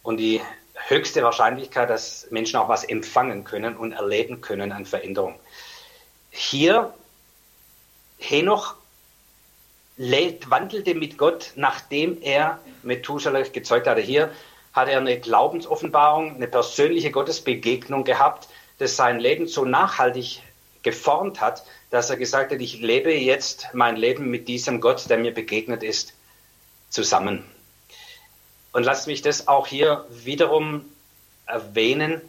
und 0.04 0.18
die 0.18 0.40
höchste 0.74 1.22
Wahrscheinlichkeit, 1.22 1.90
dass 1.90 2.28
Menschen 2.30 2.56
auch 2.56 2.68
was 2.68 2.84
empfangen 2.84 3.42
können 3.42 3.76
und 3.76 3.92
erleben 3.92 4.40
können 4.40 4.70
an 4.70 4.86
Veränderung. 4.86 5.34
Hier 6.30 6.94
Henoch 8.18 8.76
wandelte 10.50 10.94
mit 10.94 11.16
Gott, 11.16 11.52
nachdem 11.54 12.20
er 12.22 12.58
Methuselah 12.82 13.42
gezeugt 13.42 13.86
hatte. 13.86 14.00
Hier 14.00 14.32
hat 14.72 14.88
er 14.88 14.98
eine 14.98 15.20
Glaubensoffenbarung, 15.20 16.34
eine 16.34 16.48
persönliche 16.48 17.12
Gottesbegegnung 17.12 18.02
gehabt, 18.02 18.48
das 18.78 18.96
sein 18.96 19.20
Leben 19.20 19.46
so 19.46 19.64
nachhaltig 19.64 20.42
geformt 20.82 21.40
hat, 21.40 21.64
dass 21.90 22.10
er 22.10 22.16
gesagt 22.16 22.52
hat, 22.52 22.60
ich 22.60 22.80
lebe 22.80 23.14
jetzt 23.14 23.68
mein 23.74 23.96
Leben 23.96 24.28
mit 24.28 24.48
diesem 24.48 24.80
Gott, 24.80 25.08
der 25.08 25.18
mir 25.18 25.32
begegnet 25.32 25.84
ist, 25.84 26.14
zusammen. 26.90 27.44
Und 28.72 28.82
lasst 28.82 29.06
mich 29.06 29.22
das 29.22 29.46
auch 29.46 29.66
hier 29.68 30.04
wiederum 30.10 30.84
erwähnen. 31.46 32.20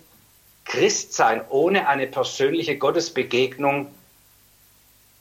Christsein 0.65 1.41
ohne 1.49 1.87
eine 1.87 2.05
persönliche 2.05 2.77
Gottesbegegnung 2.77 3.87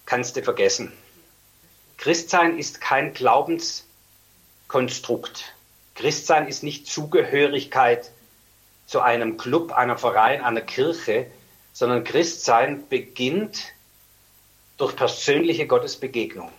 kannst 0.05 0.37
du 0.37 0.43
vergessen. 0.43 0.93
Christsein 2.03 2.59
ist 2.59 2.81
kein 2.81 3.15
Glaubenskonstrukt. 3.15 5.55
Christsein 5.95 6.49
ist 6.49 6.65
nicht 6.65 6.89
Zugehörigkeit 6.89 8.11
zu 8.87 9.03
einem 9.03 9.37
Club, 9.37 9.71
einem 9.71 9.97
Verein, 9.97 10.43
einer 10.43 10.63
Kirche, 10.63 11.29
sondern 11.73 12.03
Christsein 12.03 12.89
beginnt 12.89 13.67
durch 14.79 14.97
persönliche 14.97 15.69
Gottesbegegnung. 15.69 16.51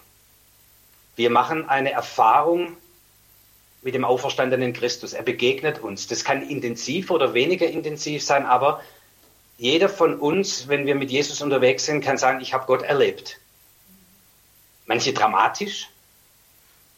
Wir 1.17 1.29
machen 1.29 1.67
eine 1.67 1.91
Erfahrung 1.91 2.77
mit 3.81 3.95
dem 3.95 4.05
auferstandenen 4.05 4.71
Christus. 4.71 5.11
Er 5.11 5.23
begegnet 5.23 5.79
uns. 5.79 6.07
Das 6.07 6.23
kann 6.23 6.47
intensiv 6.47 7.11
oder 7.11 7.33
weniger 7.33 7.67
intensiv 7.67 8.23
sein, 8.23 8.45
aber 8.45 8.81
jeder 9.57 9.89
von 9.89 10.21
uns, 10.21 10.69
wenn 10.69 10.85
wir 10.85 10.95
mit 10.95 11.11
Jesus 11.11 11.41
unterwegs 11.41 11.85
sind, 11.85 11.99
kann 11.99 12.17
sagen, 12.17 12.39
ich 12.39 12.53
habe 12.53 12.65
Gott 12.65 12.83
erlebt. 12.83 13.41
Manche 14.85 15.13
dramatisch, 15.13 15.89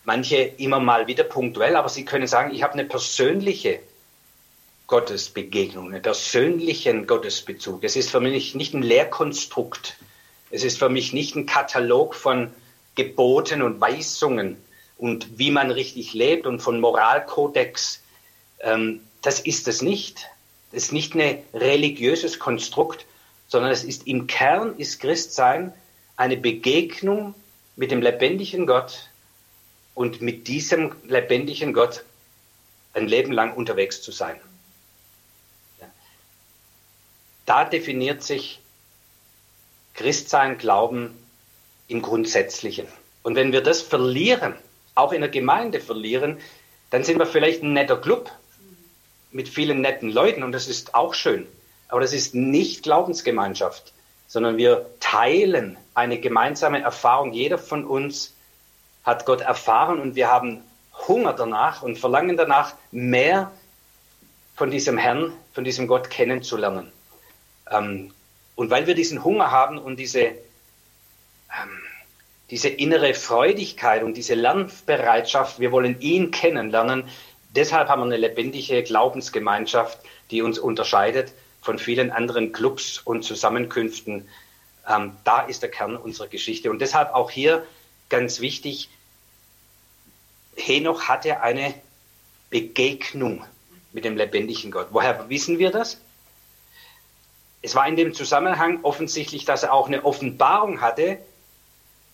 manche 0.03 0.37
immer 0.37 0.79
mal 0.79 1.07
wieder 1.07 1.23
punktuell, 1.23 1.75
aber 1.75 1.89
sie 1.89 2.05
können 2.05 2.27
sagen, 2.27 2.53
ich 2.53 2.63
habe 2.63 2.73
eine 2.73 2.85
persönliche 2.85 3.79
Gottesbegegnung, 4.87 5.87
einen 5.87 6.01
persönlichen 6.01 7.07
Gottesbezug. 7.07 7.83
Es 7.83 7.95
ist 7.95 8.09
für 8.09 8.19
mich 8.19 8.55
nicht 8.55 8.73
ein 8.73 8.83
Lehrkonstrukt. 8.83 9.97
Es 10.51 10.63
ist 10.63 10.77
für 10.77 10.89
mich 10.89 11.11
nicht 11.11 11.35
ein 11.35 11.45
Katalog 11.45 12.15
von 12.15 12.51
Geboten 12.93 13.61
und 13.61 13.81
Weisungen 13.81 14.57
und 14.97 15.39
wie 15.39 15.51
man 15.51 15.71
richtig 15.71 16.13
lebt 16.13 16.45
und 16.45 16.61
von 16.61 16.79
Moralkodex. 16.79 18.01
Ähm, 18.61 19.01
das 19.21 19.39
ist 19.39 19.67
es 19.67 19.81
nicht. 19.81 20.27
Das 20.71 20.83
ist 20.83 20.93
nicht 20.93 21.15
ein 21.15 21.39
religiöses 21.53 22.39
Konstrukt, 22.39 23.05
sondern 23.47 23.71
es 23.71 23.83
ist 23.83 24.07
im 24.07 24.27
Kern 24.27 24.77
ist 24.77 24.99
Christsein 24.99 25.73
eine 26.15 26.37
Begegnung 26.37 27.33
mit 27.75 27.91
dem 27.91 28.01
lebendigen 28.01 28.65
Gott 28.65 29.09
und 29.93 30.21
mit 30.21 30.47
diesem 30.47 30.95
lebendigen 31.03 31.73
Gott 31.73 32.03
ein 32.93 33.07
Leben 33.07 33.31
lang 33.31 33.53
unterwegs 33.53 34.01
zu 34.01 34.11
sein. 34.11 34.39
Da 37.45 37.65
definiert 37.65 38.23
sich 38.23 38.59
Christsein, 39.93 40.57
Glauben 40.57 41.15
im 41.87 42.01
Grundsätzlichen. 42.01 42.87
Und 43.23 43.35
wenn 43.35 43.51
wir 43.51 43.61
das 43.61 43.81
verlieren, 43.81 44.55
auch 44.95 45.11
in 45.11 45.21
der 45.21 45.29
Gemeinde 45.29 45.79
verlieren, 45.79 46.39
dann 46.89 47.03
sind 47.03 47.19
wir 47.19 47.25
vielleicht 47.25 47.61
ein 47.61 47.73
netter 47.73 47.97
Club 47.97 48.31
mit 49.31 49.49
vielen 49.49 49.81
netten 49.81 50.09
Leuten 50.09 50.43
und 50.43 50.53
das 50.53 50.67
ist 50.67 50.95
auch 50.95 51.13
schön. 51.13 51.47
Aber 51.87 52.01
das 52.01 52.13
ist 52.13 52.33
nicht 52.33 52.83
Glaubensgemeinschaft, 52.83 53.93
sondern 54.27 54.57
wir 54.57 54.85
teilen 54.99 55.77
eine 55.93 56.19
gemeinsame 56.19 56.81
Erfahrung. 56.81 57.33
Jeder 57.33 57.57
von 57.57 57.85
uns 57.85 58.35
hat 59.03 59.25
Gott 59.25 59.41
erfahren 59.41 59.99
und 59.99 60.15
wir 60.15 60.29
haben 60.29 60.61
Hunger 61.07 61.33
danach 61.33 61.83
und 61.83 61.97
Verlangen 61.97 62.37
danach, 62.37 62.73
mehr 62.91 63.51
von 64.55 64.71
diesem 64.71 64.97
Herrn, 64.97 65.33
von 65.53 65.63
diesem 65.63 65.87
Gott 65.87 66.09
kennenzulernen. 66.09 66.91
Ähm, 67.69 68.13
und 68.55 68.69
weil 68.69 68.87
wir 68.87 68.95
diesen 68.95 69.23
Hunger 69.23 69.51
haben 69.51 69.77
und 69.77 69.97
diese, 69.99 70.21
ähm, 70.21 70.37
diese 72.49 72.69
innere 72.69 73.13
Freudigkeit 73.13 74.01
und 74.03 74.15
diese 74.15 74.33
Lernbereitschaft, 74.33 75.59
wir 75.59 75.71
wollen 75.71 75.99
ihn 75.99 76.31
kennenlernen, 76.31 77.09
deshalb 77.55 77.89
haben 77.89 78.01
wir 78.01 78.05
eine 78.05 78.17
lebendige 78.17 78.81
Glaubensgemeinschaft, 78.83 79.99
die 80.31 80.41
uns 80.41 80.57
unterscheidet 80.57 81.33
von 81.65 81.79
vielen 81.79 82.11
anderen 82.11 82.51
Clubs 82.51 82.99
und 82.99 83.23
Zusammenkünften. 83.23 84.29
Ähm, 84.87 85.17
da 85.23 85.41
ist 85.41 85.63
der 85.63 85.71
Kern 85.71 85.97
unserer 85.97 86.27
Geschichte. 86.27 86.69
Und 86.69 86.79
deshalb 86.79 87.13
auch 87.13 87.31
hier 87.31 87.65
ganz 88.07 88.39
wichtig, 88.39 88.89
Henoch 90.55 91.09
hatte 91.09 91.41
eine 91.41 91.73
Begegnung 92.51 93.43
mit 93.93 94.05
dem 94.05 94.15
lebendigen 94.15 94.69
Gott. 94.69 94.89
Woher 94.91 95.27
wissen 95.27 95.57
wir 95.57 95.71
das? 95.71 95.99
Es 97.63 97.73
war 97.73 97.87
in 97.87 97.95
dem 97.95 98.13
Zusammenhang 98.13 98.83
offensichtlich, 98.83 99.43
dass 99.45 99.63
er 99.63 99.73
auch 99.73 99.87
eine 99.87 100.05
Offenbarung 100.05 100.81
hatte 100.81 101.17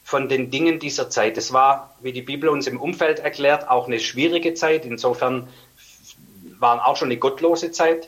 von 0.06 0.30
den 0.30 0.50
Dingen 0.50 0.80
dieser 0.80 1.10
Zeit. 1.10 1.38
Es 1.38 1.52
war, 1.52 1.94
wie 2.00 2.14
die 2.14 2.22
Bibel 2.22 2.48
uns 2.48 2.68
im 2.68 2.80
Umfeld 2.80 3.20
erklärt, 3.20 3.68
auch 3.68 3.88
eine 3.88 4.00
schwierige 4.00 4.54
Zeit. 4.54 4.86
Insofern 4.86 5.50
waren 6.58 6.80
auch 6.80 6.96
schon 6.96 7.10
eine 7.10 7.18
gottlose 7.18 7.72
Zeit. 7.72 8.08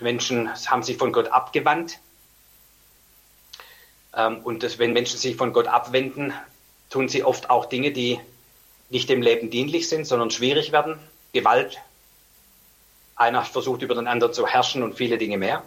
Menschen 0.00 0.50
haben 0.66 0.82
sich 0.82 0.96
von 0.96 1.12
Gott 1.12 1.28
abgewandt. 1.28 1.98
Ähm, 4.16 4.40
und 4.44 4.62
das, 4.62 4.78
wenn 4.78 4.92
Menschen 4.92 5.18
sich 5.18 5.36
von 5.36 5.52
Gott 5.52 5.66
abwenden, 5.66 6.32
tun 6.90 7.08
sie 7.08 7.24
oft 7.24 7.50
auch 7.50 7.66
Dinge, 7.66 7.92
die 7.92 8.20
nicht 8.90 9.08
dem 9.08 9.22
Leben 9.22 9.50
dienlich 9.50 9.88
sind, 9.88 10.06
sondern 10.06 10.30
schwierig 10.30 10.72
werden. 10.72 10.98
Gewalt. 11.32 11.78
Einer 13.16 13.42
versucht 13.42 13.82
über 13.82 13.94
den 13.94 14.06
anderen 14.06 14.32
zu 14.32 14.46
herrschen 14.46 14.82
und 14.82 14.96
viele 14.96 15.18
Dinge 15.18 15.38
mehr. 15.38 15.62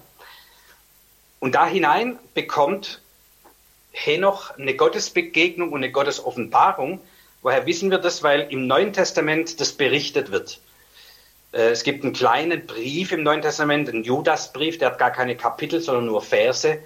Und 1.39 1.55
da 1.55 1.67
hinein 1.67 2.17
bekommt 2.33 3.01
Henoch 3.91 4.51
eine 4.57 4.75
Gottesbegegnung 4.75 5.71
und 5.71 5.83
eine 5.83 5.91
Gottesoffenbarung. 5.91 6.99
Woher 7.41 7.65
wissen 7.65 7.91
wir 7.91 7.97
das? 7.97 8.23
Weil 8.23 8.47
im 8.51 8.67
Neuen 8.67 8.93
Testament 8.93 9.59
das 9.59 9.73
berichtet 9.73 10.31
wird. 10.31 10.59
Äh, 11.51 11.69
es 11.69 11.83
gibt 11.83 12.03
einen 12.03 12.13
kleinen 12.13 12.65
Brief 12.65 13.11
im 13.11 13.23
Neuen 13.23 13.41
Testament, 13.41 13.89
einen 13.89 14.03
Judasbrief, 14.03 14.77
der 14.77 14.91
hat 14.91 14.99
gar 14.99 15.11
keine 15.11 15.35
Kapitel, 15.35 15.81
sondern 15.81 16.05
nur 16.05 16.21
Verse. 16.21 16.79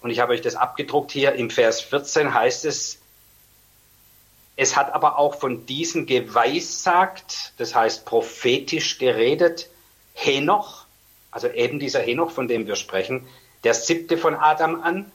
Und 0.00 0.10
ich 0.10 0.20
habe 0.20 0.32
euch 0.32 0.40
das 0.40 0.54
abgedruckt 0.54 1.10
hier. 1.10 1.34
Im 1.34 1.50
Vers 1.50 1.80
14 1.80 2.32
heißt 2.32 2.64
es, 2.64 2.98
es 4.56 4.76
hat 4.76 4.92
aber 4.92 5.18
auch 5.18 5.36
von 5.36 5.66
diesen 5.66 6.06
geweissagt, 6.06 7.52
das 7.58 7.76
heißt 7.76 8.04
prophetisch 8.04 8.98
geredet, 8.98 9.68
Henoch, 10.14 10.84
also 11.30 11.48
eben 11.48 11.78
dieser 11.78 12.00
Henoch, 12.00 12.32
von 12.32 12.48
dem 12.48 12.66
wir 12.66 12.74
sprechen, 12.74 13.26
der 13.62 13.74
siebte 13.74 14.18
von 14.18 14.34
Adam 14.34 14.82
an, 14.82 15.12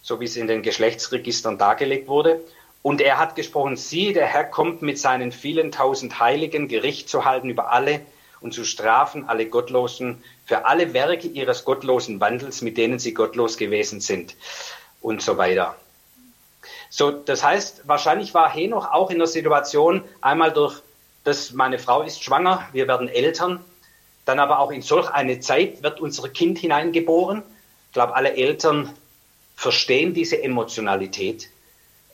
so 0.00 0.20
wie 0.20 0.26
es 0.26 0.36
in 0.36 0.46
den 0.46 0.62
Geschlechtsregistern 0.62 1.58
dargelegt 1.58 2.06
wurde. 2.06 2.40
Und 2.84 3.00
er 3.00 3.18
hat 3.18 3.34
gesprochen, 3.34 3.76
siehe, 3.76 4.12
der 4.12 4.26
Herr 4.26 4.44
kommt 4.44 4.82
mit 4.82 4.98
seinen 4.98 5.32
vielen 5.32 5.72
tausend 5.72 6.20
Heiligen 6.20 6.68
Gericht 6.68 7.08
zu 7.08 7.24
halten 7.24 7.48
über 7.48 7.72
alle 7.72 8.02
und 8.42 8.52
zu 8.52 8.66
strafen 8.66 9.26
alle 9.26 9.46
Gottlosen 9.46 10.22
für 10.44 10.66
alle 10.66 10.92
Werke 10.92 11.26
ihres 11.26 11.64
gottlosen 11.64 12.20
Wandels, 12.20 12.60
mit 12.60 12.76
denen 12.76 12.98
sie 12.98 13.14
gottlos 13.14 13.56
gewesen 13.56 14.02
sind 14.02 14.36
und 15.00 15.22
so 15.22 15.38
weiter. 15.38 15.76
So, 16.90 17.10
das 17.10 17.42
heißt, 17.42 17.88
wahrscheinlich 17.88 18.34
war 18.34 18.52
Henoch 18.52 18.92
auch 18.92 19.10
in 19.10 19.16
der 19.16 19.28
Situation, 19.28 20.04
einmal 20.20 20.52
durch 20.52 20.82
das, 21.24 21.52
meine 21.52 21.78
Frau 21.78 22.02
ist 22.02 22.22
schwanger, 22.22 22.68
wir 22.72 22.86
werden 22.86 23.08
Eltern, 23.08 23.64
dann 24.26 24.38
aber 24.38 24.58
auch 24.58 24.70
in 24.70 24.82
solch 24.82 25.08
eine 25.08 25.40
Zeit 25.40 25.82
wird 25.82 26.00
unser 26.00 26.28
Kind 26.28 26.58
hineingeboren. 26.58 27.42
Ich 27.88 27.94
glaube, 27.94 28.14
alle 28.14 28.36
Eltern 28.36 28.90
verstehen 29.56 30.12
diese 30.12 30.42
Emotionalität, 30.42 31.48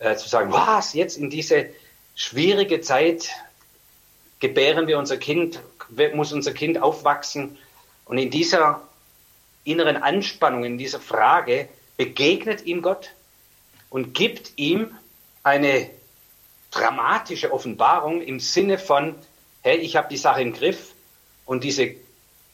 äh, 0.01 0.16
zu 0.16 0.28
sagen, 0.28 0.53
was, 0.53 0.94
jetzt 0.94 1.16
in 1.16 1.30
diese 1.30 1.70
schwierige 2.16 2.80
Zeit 2.80 3.30
gebären 4.40 4.86
wir 4.86 4.98
unser 4.98 5.18
Kind, 5.18 5.61
muss 6.14 6.32
unser 6.32 6.53
Kind 6.53 6.80
aufwachsen. 6.82 7.59
Und 8.07 8.18
in 8.18 8.30
dieser 8.30 8.82
inneren 9.64 9.96
Anspannung, 9.96 10.64
in 10.64 10.78
dieser 10.78 11.01
Frage 11.01 11.68
begegnet 11.96 12.66
ihm 12.66 12.82
Gott 12.82 13.11
und 13.90 14.14
gibt 14.14 14.53
ihm 14.57 14.96
eine 15.42 15.90
dramatische 16.70 17.53
Offenbarung 17.53 18.22
im 18.22 18.40
Sinne 18.40 18.78
von, 18.78 19.14
hey, 19.62 19.76
ich 19.78 19.96
habe 19.96 20.09
die 20.09 20.16
Sache 20.16 20.40
im 20.40 20.53
Griff 20.53 20.94
und 21.44 21.64
diese 21.64 21.94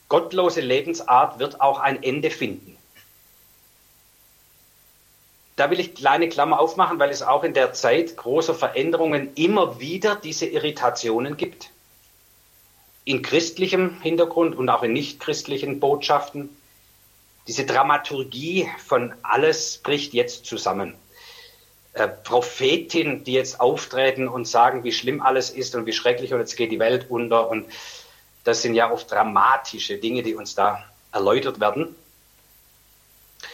gottlose 0.09 0.61
Lebensart 0.61 1.39
wird 1.39 1.61
auch 1.61 1.79
ein 1.79 2.03
Ende 2.03 2.29
finden. 2.29 2.76
Da 5.57 5.69
will 5.69 5.79
ich 5.79 5.95
kleine 5.95 6.29
Klammer 6.29 6.59
aufmachen, 6.59 6.99
weil 6.99 7.09
es 7.09 7.21
auch 7.21 7.43
in 7.43 7.53
der 7.53 7.73
Zeit 7.73 8.15
großer 8.15 8.53
Veränderungen 8.53 9.33
immer 9.35 9.79
wieder 9.79 10.15
diese 10.15 10.45
Irritationen 10.45 11.35
gibt 11.35 11.71
in 13.07 13.21
christlichem 13.21 14.01
Hintergrund 14.01 14.57
und 14.57 14.67
auch 14.69 14.83
in 14.83 14.91
nicht-christlichen 14.91 15.79
Botschaften. 15.79 16.49
Diese 17.47 17.65
Dramaturgie 17.65 18.69
von 18.85 19.13
alles 19.23 19.77
bricht 19.77 20.13
jetzt 20.13 20.45
zusammen. 20.45 20.93
Äh, 21.93 22.09
Prophetinnen, 22.09 23.23
die 23.23 23.31
jetzt 23.31 23.61
auftreten 23.61 24.27
und 24.27 24.45
sagen, 24.45 24.83
wie 24.83 24.91
schlimm 24.91 25.21
alles 25.21 25.49
ist 25.49 25.73
und 25.73 25.85
wie 25.85 25.93
schrecklich 25.93 26.33
und 26.33 26.41
jetzt 26.41 26.57
geht 26.57 26.69
die 26.69 26.79
Welt 26.79 27.09
unter. 27.09 27.49
Und 27.49 27.65
das 28.43 28.61
sind 28.61 28.75
ja 28.75 28.91
oft 28.91 29.09
dramatische 29.09 29.97
Dinge, 29.97 30.21
die 30.21 30.35
uns 30.35 30.53
da 30.53 30.83
erläutert 31.13 31.61
werden. 31.61 31.95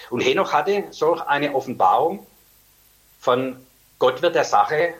Und 0.09 0.21
Henoch 0.21 0.53
hatte 0.53 0.85
so 0.91 1.15
eine 1.15 1.53
Offenbarung 1.53 2.25
von 3.19 3.65
Gott 3.99 4.21
wird 4.21 4.35
der 4.35 4.43
Sache, 4.43 4.95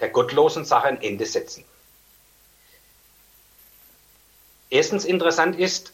der 0.00 0.08
gottlosen 0.08 0.64
Sache 0.64 0.88
ein 0.88 1.00
Ende 1.00 1.24
setzen. 1.24 1.64
Erstens 4.70 5.04
interessant 5.04 5.58
ist, 5.58 5.92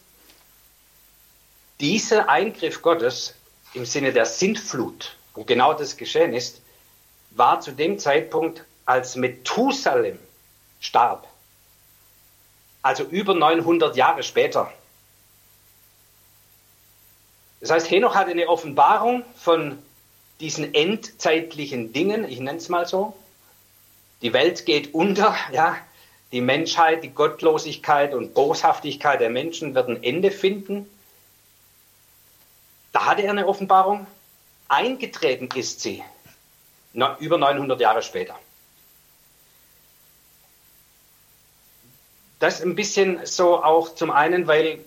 dieser 1.79 2.29
Eingriff 2.29 2.81
Gottes 2.81 3.35
im 3.73 3.85
Sinne 3.85 4.11
der 4.11 4.25
Sintflut, 4.25 5.17
wo 5.33 5.43
genau 5.43 5.73
das 5.73 5.97
geschehen 5.97 6.33
ist, 6.33 6.61
war 7.31 7.61
zu 7.61 7.71
dem 7.71 7.99
Zeitpunkt, 7.99 8.63
als 8.85 9.15
Methusalem 9.15 10.19
starb, 10.79 11.27
also 12.81 13.03
über 13.03 13.33
900 13.33 13.95
Jahre 13.95 14.23
später. 14.23 14.71
Das 17.65 17.71
heißt, 17.71 17.89
Henoch 17.89 18.13
hatte 18.13 18.29
eine 18.29 18.47
Offenbarung 18.47 19.23
von 19.37 19.79
diesen 20.39 20.75
endzeitlichen 20.75 21.93
Dingen, 21.93 22.23
ich 22.23 22.39
nenne 22.39 22.59
es 22.59 22.69
mal 22.69 22.85
so. 22.85 23.17
Die 24.21 24.33
Welt 24.33 24.67
geht 24.67 24.93
unter, 24.93 25.35
ja, 25.51 25.75
die 26.31 26.41
Menschheit, 26.41 27.03
die 27.03 27.09
Gottlosigkeit 27.09 28.13
und 28.13 28.35
Boshaftigkeit 28.35 29.19
der 29.19 29.31
Menschen 29.31 29.73
wird 29.73 29.89
ein 29.89 30.03
Ende 30.03 30.29
finden. 30.29 30.87
Da 32.91 33.07
hatte 33.07 33.23
er 33.23 33.31
eine 33.31 33.47
Offenbarung. 33.47 34.05
Eingetreten 34.67 35.49
ist 35.55 35.81
sie 35.81 36.03
über 37.17 37.39
900 37.39 37.79
Jahre 37.81 38.03
später. 38.03 38.37
Das 42.37 42.61
ein 42.61 42.75
bisschen 42.75 43.25
so 43.25 43.63
auch 43.63 43.95
zum 43.95 44.11
einen, 44.11 44.45
weil 44.45 44.85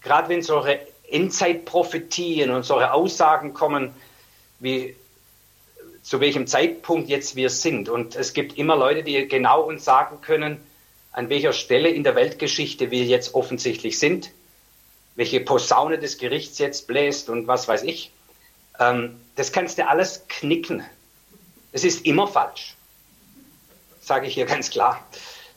gerade 0.00 0.28
wenn 0.28 0.42
solche 0.42 0.87
Endzeitprophetien 1.10 2.50
und 2.50 2.64
solche 2.64 2.92
Aussagen 2.92 3.54
kommen, 3.54 3.94
wie 4.60 4.96
zu 6.02 6.20
welchem 6.20 6.46
Zeitpunkt 6.46 7.08
jetzt 7.08 7.36
wir 7.36 7.50
sind. 7.50 7.88
Und 7.88 8.16
es 8.16 8.32
gibt 8.32 8.56
immer 8.56 8.76
Leute, 8.76 9.02
die 9.02 9.28
genau 9.28 9.62
uns 9.62 9.84
sagen 9.84 10.20
können, 10.20 10.58
an 11.12 11.28
welcher 11.28 11.52
Stelle 11.52 11.88
in 11.88 12.04
der 12.04 12.14
Weltgeschichte 12.14 12.90
wir 12.90 13.04
jetzt 13.04 13.34
offensichtlich 13.34 13.98
sind, 13.98 14.30
welche 15.16 15.40
Posaune 15.40 15.98
des 15.98 16.18
Gerichts 16.18 16.58
jetzt 16.58 16.86
bläst 16.86 17.28
und 17.28 17.46
was 17.46 17.68
weiß 17.68 17.82
ich. 17.82 18.12
Ähm, 18.78 19.20
das 19.36 19.52
kannst 19.52 19.78
du 19.78 19.86
alles 19.86 20.24
knicken. 20.28 20.84
Es 21.72 21.84
ist 21.84 22.06
immer 22.06 22.26
falsch. 22.26 22.76
Sage 24.00 24.26
ich 24.26 24.34
hier 24.34 24.46
ganz 24.46 24.70
klar. 24.70 25.06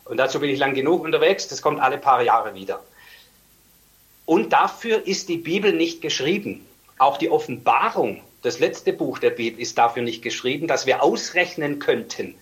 Und 0.06 0.18
dazu 0.18 0.40
bin 0.40 0.50
ich 0.50 0.60
lang 0.60 0.74
genug 0.74 1.04
unterwegs. 1.04 1.48
Das 1.48 1.62
kommt 1.62 1.80
alle 1.80 1.98
paar 1.98 2.22
Jahre 2.24 2.54
wieder. 2.56 2.84
Und 4.26 4.54
dafür 4.54 5.06
ist 5.06 5.30
die 5.30 5.38
Bibel 5.38 5.74
nicht 5.74 6.02
geschrieben. 6.02 6.66
Auch 6.98 7.18
die 7.18 7.30
Offenbarung 7.30 8.22
das 8.42 8.60
letzte 8.60 8.94
Buch 8.94 9.20
der 9.20 9.30
Bibel 9.30 9.62
ist 9.62 9.78
dafür 9.78 10.02
nicht 10.02 10.22
geschrieben, 10.22 10.68
dass 10.68 10.86
wir 10.86 11.04
ausrechnen 11.04 11.80
könnten, 11.80 12.36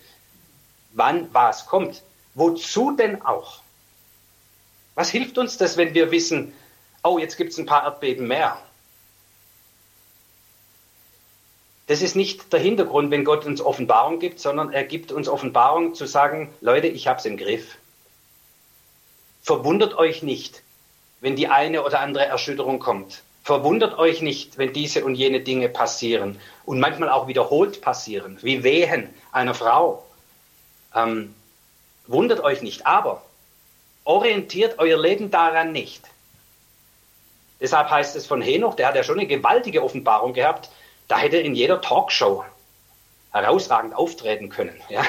wann 0.93 1.33
was 1.33 1.65
kommt. 1.65 2.03
Wozu 2.35 2.91
denn 2.91 3.21
auch? 3.21 3.61
Was 4.95 5.09
hilft 5.09 5.37
uns 5.37 5.57
das, 5.57 5.77
wenn 5.77 5.93
wir 5.93 6.11
wissen, 6.11 6.53
oh, 7.03 7.19
jetzt 7.19 7.37
gibt 7.37 7.51
es 7.51 7.57
ein 7.57 7.65
paar 7.65 7.83
Erdbeben 7.83 8.27
mehr? 8.27 8.57
Das 11.87 12.01
ist 12.01 12.15
nicht 12.15 12.53
der 12.53 12.59
Hintergrund, 12.59 13.11
wenn 13.11 13.25
Gott 13.25 13.45
uns 13.45 13.61
Offenbarung 13.61 14.19
gibt, 14.19 14.39
sondern 14.39 14.71
er 14.71 14.83
gibt 14.83 15.11
uns 15.11 15.27
Offenbarung 15.27 15.95
zu 15.95 16.05
sagen, 16.05 16.53
Leute, 16.61 16.87
ich 16.87 17.07
habe 17.07 17.19
es 17.19 17.25
im 17.25 17.35
Griff. 17.35 17.77
Verwundert 19.41 19.95
euch 19.95 20.21
nicht, 20.21 20.61
wenn 21.21 21.35
die 21.35 21.47
eine 21.47 21.83
oder 21.83 21.99
andere 21.99 22.25
Erschütterung 22.25 22.79
kommt. 22.79 23.23
Verwundert 23.43 23.97
euch 23.97 24.21
nicht, 24.21 24.57
wenn 24.57 24.73
diese 24.73 25.03
und 25.03 25.15
jene 25.15 25.41
Dinge 25.41 25.69
passieren 25.69 26.39
und 26.65 26.79
manchmal 26.79 27.09
auch 27.09 27.27
wiederholt 27.27 27.81
passieren, 27.81 28.37
wie 28.41 28.63
Wehen 28.63 29.09
einer 29.31 29.53
Frau. 29.53 30.05
Ähm, 30.95 31.33
wundert 32.07 32.41
euch 32.41 32.61
nicht, 32.61 32.85
aber 32.85 33.23
orientiert 34.03 34.75
euer 34.77 34.99
Leben 34.99 35.31
daran 35.31 35.71
nicht. 35.71 36.03
Deshalb 37.59 37.89
heißt 37.89 38.15
es 38.15 38.25
von 38.25 38.41
Henoch, 38.41 38.75
der 38.75 38.87
hat 38.87 38.95
ja 38.95 39.03
schon 39.03 39.19
eine 39.19 39.27
gewaltige 39.27 39.83
Offenbarung 39.83 40.33
gehabt, 40.33 40.69
da 41.07 41.17
hätte 41.17 41.37
in 41.37 41.55
jeder 41.55 41.81
Talkshow 41.81 42.45
herausragend 43.31 43.95
auftreten 43.95 44.49
können. 44.49 44.79
Ja? 44.89 45.03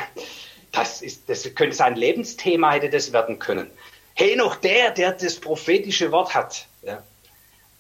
Das, 0.72 1.02
ist, 1.02 1.28
das 1.28 1.54
könnte 1.54 1.74
sein 1.74 1.96
Lebensthema 1.96 2.72
hätte 2.72 2.90
das 2.90 3.12
werden 3.12 3.38
können. 3.38 3.70
Henoch, 4.14 4.56
der, 4.56 4.90
der 4.90 5.12
das 5.12 5.40
prophetische 5.40 6.12
Wort 6.12 6.34
hat. 6.34 6.66
Ja? 6.82 7.02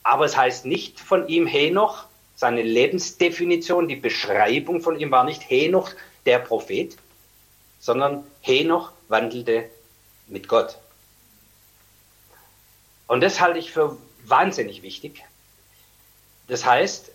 Aber 0.02 0.24
es 0.24 0.36
heißt 0.36 0.66
nicht 0.66 0.98
von 1.00 1.28
ihm 1.28 1.46
Henoch, 1.46 2.06
seine 2.34 2.62
Lebensdefinition, 2.62 3.86
die 3.88 3.96
Beschreibung 3.96 4.80
von 4.80 4.98
ihm 4.98 5.10
war 5.10 5.24
nicht 5.24 5.48
Henoch 5.48 5.90
der 6.24 6.38
Prophet, 6.38 6.96
sondern 7.78 8.24
Henoch 8.40 8.92
wandelte 9.08 9.68
mit 10.26 10.48
Gott. 10.48 10.78
Und 13.06 13.20
das 13.22 13.40
halte 13.40 13.58
ich 13.58 13.72
für 13.72 13.98
wahnsinnig 14.24 14.82
wichtig. 14.82 15.22
Das 16.48 16.64
heißt, 16.64 17.12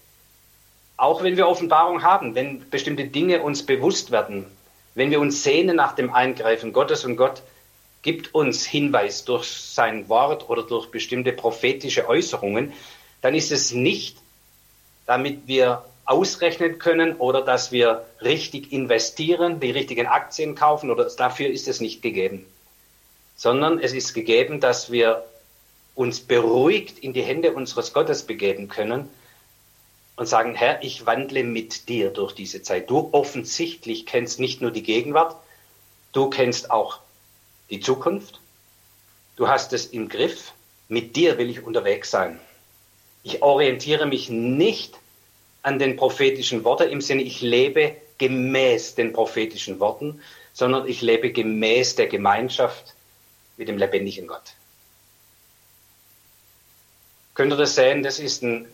auch 0.98 1.24
wenn 1.24 1.38
wir 1.38 1.48
Offenbarung 1.48 2.04
haben, 2.04 2.36
wenn 2.36 2.70
bestimmte 2.70 3.06
Dinge 3.06 3.42
uns 3.42 3.66
bewusst 3.66 4.12
werden, 4.12 4.46
wenn 4.94 5.12
wir 5.12 5.20
uns 5.20 5.44
sehnen 5.44 5.76
nach 5.76 5.94
dem 5.94 6.14
Eingreifen 6.14 6.72
Gottes 6.72 7.04
und 7.04 7.18
Gott 7.18 7.42
gibt 8.06 8.36
uns 8.36 8.68
Hinweis 8.68 9.26
durch 9.26 9.48
sein 9.48 10.08
Wort 10.10 10.48
oder 10.48 10.62
durch 10.62 10.92
bestimmte 10.92 11.34
prophetische 11.34 12.08
Äußerungen, 12.08 12.72
dann 13.22 13.34
ist 13.34 13.52
es 13.52 13.72
nicht, 13.72 14.18
damit 15.08 15.48
wir 15.48 15.84
ausrechnen 16.06 16.78
können 16.78 17.16
oder 17.16 17.42
dass 17.42 17.72
wir 17.72 18.06
richtig 18.22 18.72
investieren, 18.72 19.60
die 19.60 19.72
richtigen 19.72 20.06
Aktien 20.06 20.54
kaufen 20.54 20.92
oder 20.92 21.06
dafür 21.06 21.50
ist 21.50 21.68
es 21.68 21.82
nicht 21.82 22.04
gegeben, 22.04 22.46
sondern 23.36 23.80
es 23.80 23.92
ist 23.92 24.14
gegeben, 24.14 24.60
dass 24.60 24.92
wir 24.92 25.26
uns 25.96 26.20
beruhigt 26.20 27.00
in 27.00 27.12
die 27.12 27.24
Hände 27.24 27.54
unseres 27.54 27.92
Gottes 27.92 28.22
begeben 28.22 28.68
können 28.68 29.10
und 30.16 30.28
sagen, 30.28 30.54
Herr, 30.54 30.84
ich 30.84 31.08
wandle 31.08 31.44
mit 31.44 31.90
dir 31.90 32.12
durch 32.12 32.34
diese 32.34 32.62
Zeit. 32.62 32.88
Du 32.88 33.10
offensichtlich 33.14 34.06
kennst 34.06 34.40
nicht 34.40 34.62
nur 34.62 34.70
die 34.70 34.84
Gegenwart, 34.84 35.36
du 36.12 36.30
kennst 36.30 36.70
auch 36.70 37.00
die 37.70 37.80
Zukunft. 37.80 38.40
du 39.36 39.48
hast 39.48 39.74
es 39.74 39.88
im 39.88 40.08
Griff, 40.08 40.54
mit 40.88 41.16
dir 41.16 41.38
will 41.38 41.50
ich 41.50 41.64
unterwegs 41.64 42.12
sein. 42.12 42.40
Ich 43.24 43.42
orientiere 43.42 44.06
mich 44.06 44.30
nicht 44.30 44.94
an 45.64 45.80
den 45.80 45.96
prophetischen 45.96 46.64
Worten 46.64 46.90
im 46.90 47.02
Sinne, 47.02 47.24
ich 47.24 47.42
lebe 47.42 47.96
gemäß 48.18 48.96
den 48.96 49.14
prophetischen 49.14 49.80
Worten, 49.80 50.22
sondern 50.54 50.88
ich 50.88 51.02
lebe 51.02 51.32
gemäß 51.32 51.96
der 51.96 52.08
Gemeinschaft 52.08 52.94
mit 53.58 53.68
dem 53.68 53.78
lebendigen 53.78 54.28
Gott. 54.28 54.54
Könnt 57.34 57.52
ihr 57.52 57.58
das 57.58 57.76
sehen? 57.76 58.04
Das 58.04 58.20
ist, 58.20 58.44
ein, 58.44 58.68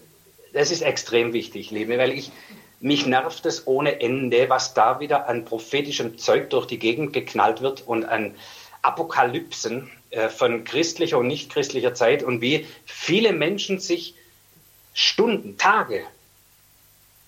das 0.54 0.70
ist 0.70 0.82
extrem 0.82 1.34
wichtig, 1.34 1.72
Liebe, 1.72 1.98
weil 1.98 2.12
ich, 2.12 2.32
mich 2.80 3.06
nervt 3.06 3.46
es 3.46 3.66
ohne 3.68 4.02
Ende, 4.02 4.50
was 4.50 4.74
da 4.74 5.00
wieder 5.00 5.28
an 5.28 5.46
prophetischem 5.46 6.18
Zeug 6.18 6.50
durch 6.52 6.68
die 6.68 6.78
Gegend 6.78 7.14
geknallt 7.14 7.62
wird 7.62 7.88
und 7.88 8.06
an 8.06 8.36
Apokalypsen 8.82 9.90
äh, 10.12 10.30
von 10.30 10.64
christlicher 10.64 11.18
und 11.18 11.28
nicht 11.28 11.52
christlicher 11.52 11.94
Zeit 11.94 12.24
und 12.24 12.42
wie 12.42 12.66
viele 12.86 13.34
Menschen 13.34 13.80
sich 13.80 14.16
Stunden, 14.94 15.58
Tage, 15.58 16.04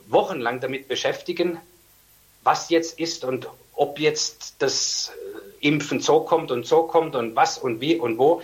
Wochen 0.08 0.40
lang 0.40 0.60
damit 0.60 0.88
beschäftigen, 0.88 1.60
was 2.44 2.70
jetzt 2.70 3.00
ist 3.00 3.24
und 3.24 3.48
ob 3.74 4.00
jetzt 4.00 4.56
das 4.60 5.12
äh, 5.62 5.68
Impfen 5.68 6.02
so 6.02 6.22
kommt 6.22 6.52
und 6.52 6.66
so 6.66 6.84
kommt 6.84 7.16
und 7.16 7.36
was 7.36 7.58
und 7.58 7.82
wie 7.82 7.96
und 7.96 8.18
wo. 8.18 8.42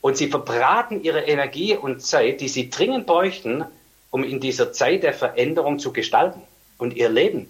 Und 0.00 0.16
sie 0.16 0.28
verbraten 0.28 1.02
ihre 1.02 1.22
Energie 1.22 1.76
und 1.76 2.00
Zeit, 2.00 2.40
die 2.40 2.48
sie 2.48 2.70
dringend 2.70 3.06
bräuchten, 3.06 3.64
um 4.10 4.24
in 4.24 4.40
dieser 4.40 4.72
Zeit 4.72 5.02
der 5.02 5.12
Veränderung 5.12 5.78
zu 5.78 5.92
gestalten 5.92 6.42
und 6.78 6.94
ihr 6.94 7.08
Leben 7.08 7.48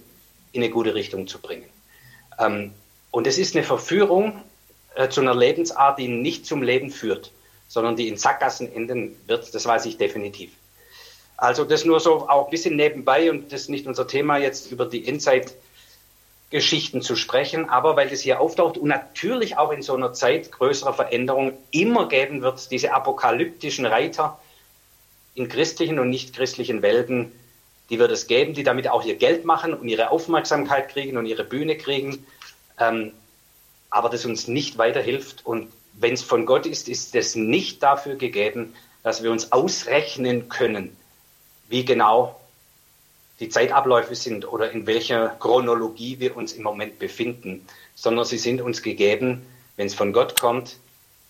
in 0.53 0.63
eine 0.63 0.71
gute 0.71 0.95
Richtung 0.95 1.27
zu 1.27 1.39
bringen. 1.39 1.69
Ähm, 2.39 2.73
und 3.11 3.27
es 3.27 3.39
ist 3.39 3.57
eine 3.57 3.65
Verführung 3.65 4.43
äh, 4.97 5.09
zu 5.09 5.21
einer 5.21 5.35
Lebensart, 5.35 5.99
die 5.99 6.09
nicht 6.09 6.47
zum 6.47 6.63
Leben 6.63 6.91
führt, 6.91 7.31
sondern 7.69 7.97
die 7.97 8.09
in 8.09 8.17
Sackgassen 8.17 8.73
enden 8.73 9.17
wird. 9.27 9.55
Das 9.55 9.67
weiß 9.67 9.87
ich 9.87 9.99
definitiv. 9.99 10.51
Also 11.37 11.65
das 11.65 11.85
nur 11.85 12.01
so 12.01 12.29
auch 12.29 12.47
ein 12.47 12.51
bisschen 12.51 12.77
nebenbei 12.77 13.31
und 13.31 13.53
das 13.53 13.63
ist 13.63 13.69
nicht 13.69 13.87
unser 13.87 14.07
Thema 14.07 14.39
jetzt 14.39 14.73
über 14.73 14.87
die 14.87 15.07
Inside-Geschichten 15.07 17.03
zu 17.03 17.15
sprechen, 17.15 17.69
aber 17.69 17.95
weil 17.95 18.09
das 18.09 18.21
hier 18.21 18.41
auftaucht 18.41 18.79
und 18.79 18.89
natürlich 18.89 19.59
auch 19.59 19.71
in 19.71 19.83
so 19.83 19.95
einer 19.95 20.15
Zeit 20.15 20.51
größerer 20.51 20.95
Veränderung 20.95 21.53
immer 21.73 22.09
geben 22.09 22.41
wird, 22.41 22.71
diese 22.71 22.95
apokalyptischen 22.95 23.85
Reiter 23.85 24.41
in 25.35 25.49
christlichen 25.49 25.99
und 25.99 26.09
nicht 26.09 26.35
christlichen 26.35 26.81
Welten, 26.81 27.33
die 27.91 27.99
wird 27.99 28.11
es 28.11 28.27
geben, 28.27 28.55
die 28.55 28.63
damit 28.63 28.89
auch 28.89 29.05
ihr 29.05 29.17
Geld 29.17 29.45
machen 29.45 29.75
und 29.75 29.89
ihre 29.89 30.11
Aufmerksamkeit 30.11 30.89
kriegen 30.89 31.19
und 31.19 31.27
ihre 31.27 31.45
Bühne 31.45 31.77
kriegen, 31.77 32.25
ähm, 32.81 33.13
aber 33.91 34.09
das 34.09 34.25
uns 34.25 34.49
nicht 34.49 34.79
weiterhilft 34.79 35.45
und 35.45 35.73
wenn 35.99 36.15
es 36.15 36.23
von 36.23 36.47
Gott 36.47 36.67
ist, 36.67 36.89
ist 36.89 37.15
es 37.15 37.35
nicht 37.35 37.83
dafür 37.83 38.17
gegeben, 38.17 38.75
dass 39.03 39.23
wir 39.23 39.31
uns 39.31 39.53
ausrechnen 39.53 40.49
können, 40.49 40.97
wie 41.69 41.85
genau 41.85 42.39
die 43.41 43.49
Zeitabläufe 43.49 44.15
sind 44.15 44.51
oder 44.51 44.71
in 44.71 44.87
welcher 44.87 45.29
Chronologie 45.29 46.19
wir 46.21 46.37
uns 46.37 46.53
im 46.53 46.63
Moment 46.63 46.99
befinden, 46.99 47.67
sondern 47.95 48.25
sie 48.25 48.39
sind 48.39 48.61
uns 48.61 48.83
gegeben, 48.83 49.47
wenn 49.77 49.87
es 49.87 49.95
von 49.95 50.13
Gott 50.13 50.41
kommt, 50.41 50.79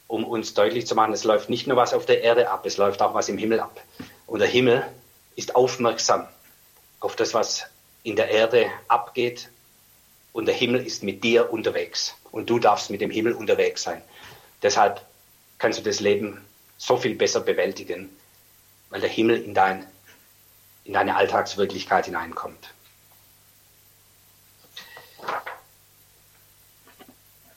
um 0.09 0.25
uns 0.25 0.55
deutlich 0.55 0.87
zu 0.87 0.95
machen, 0.95 1.13
es 1.13 1.25
läuft 1.25 1.51
nicht 1.51 1.67
nur 1.67 1.77
was 1.77 1.93
auf 1.93 2.07
der 2.07 2.23
Erde 2.23 2.51
ab, 2.51 2.65
es 2.65 2.77
läuft 2.77 3.03
auch 3.03 3.15
was 3.15 3.29
im 3.29 3.39
Himmel 3.39 3.61
ab. 3.61 3.81
Und 4.27 4.39
der 4.39 4.49
Himmel 4.49 4.87
ist 5.35 5.57
aufmerksam 5.57 6.27
auf 7.01 7.17
das, 7.17 7.35
was 7.35 7.65
in 8.03 8.17
der 8.17 8.31
Erde 8.31 8.71
abgeht. 8.89 9.51
Und 10.37 10.45
der 10.45 10.55
Himmel 10.55 10.85
ist 10.85 11.03
mit 11.03 11.25
dir 11.25 11.51
unterwegs. 11.51 12.15
Und 12.31 12.51
du 12.51 12.59
darfst 12.59 12.91
mit 12.91 13.01
dem 13.01 13.11
Himmel 13.11 13.33
unterwegs 13.33 13.83
sein. 13.83 14.03
Deshalb 14.63 15.01
kannst 15.57 15.79
du 15.79 15.83
das 15.83 15.99
Leben 16.01 16.45
so 16.77 16.99
viel 16.99 17.15
besser 17.15 17.41
bewältigen, 17.41 18.15
weil 18.91 19.01
der 19.01 19.09
Himmel 19.09 19.43
in 19.43 19.55
dein 19.55 19.87
in 20.85 20.93
deine 20.93 21.17
Alltagswirklichkeit 21.17 22.05
hineinkommt. 22.05 22.69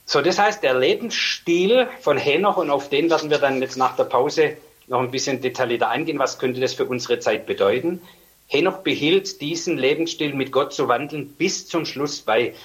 So, 0.05 0.21
das 0.21 0.39
heißt, 0.39 0.63
der 0.63 0.73
Lebensstil 0.73 1.89
von 1.99 2.17
Henoch, 2.17 2.55
und 2.55 2.69
auf 2.69 2.87
den 2.87 3.09
werden 3.09 3.29
wir 3.29 3.39
dann 3.39 3.61
jetzt 3.61 3.75
nach 3.75 3.97
der 3.97 4.05
Pause 4.05 4.55
noch 4.87 5.01
ein 5.01 5.11
bisschen 5.11 5.41
detaillierter 5.41 5.89
eingehen, 5.89 6.17
was 6.17 6.39
könnte 6.39 6.61
das 6.61 6.75
für 6.75 6.85
unsere 6.85 7.19
Zeit 7.19 7.45
bedeuten. 7.45 8.01
Henoch 8.49 8.79
behielt 8.79 9.41
diesen 9.41 9.77
Lebensstil, 9.77 10.33
mit 10.33 10.51
Gott 10.51 10.73
zu 10.73 10.87
wandeln, 10.87 11.33
bis 11.33 11.67
zum 11.67 11.85
Schluss 11.85 12.21
bei. 12.21 12.55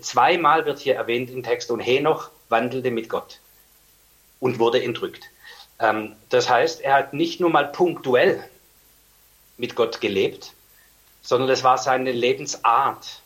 Zweimal 0.00 0.64
wird 0.64 0.78
hier 0.78 0.94
erwähnt 0.96 1.30
im 1.30 1.42
Text, 1.42 1.70
und 1.70 1.80
Henoch 1.80 2.30
wandelte 2.48 2.90
mit 2.90 3.10
Gott 3.10 3.40
und 4.40 4.58
wurde 4.58 4.82
entrückt. 4.82 5.24
Ähm, 5.78 6.16
das 6.30 6.48
heißt, 6.48 6.80
er 6.80 6.94
hat 6.94 7.12
nicht 7.12 7.40
nur 7.40 7.50
mal 7.50 7.70
punktuell 7.70 8.42
mit 9.58 9.76
Gott 9.76 10.00
gelebt, 10.00 10.54
sondern 11.20 11.50
es 11.50 11.62
war 11.62 11.76
seine 11.76 12.12
Lebensart. 12.12 13.20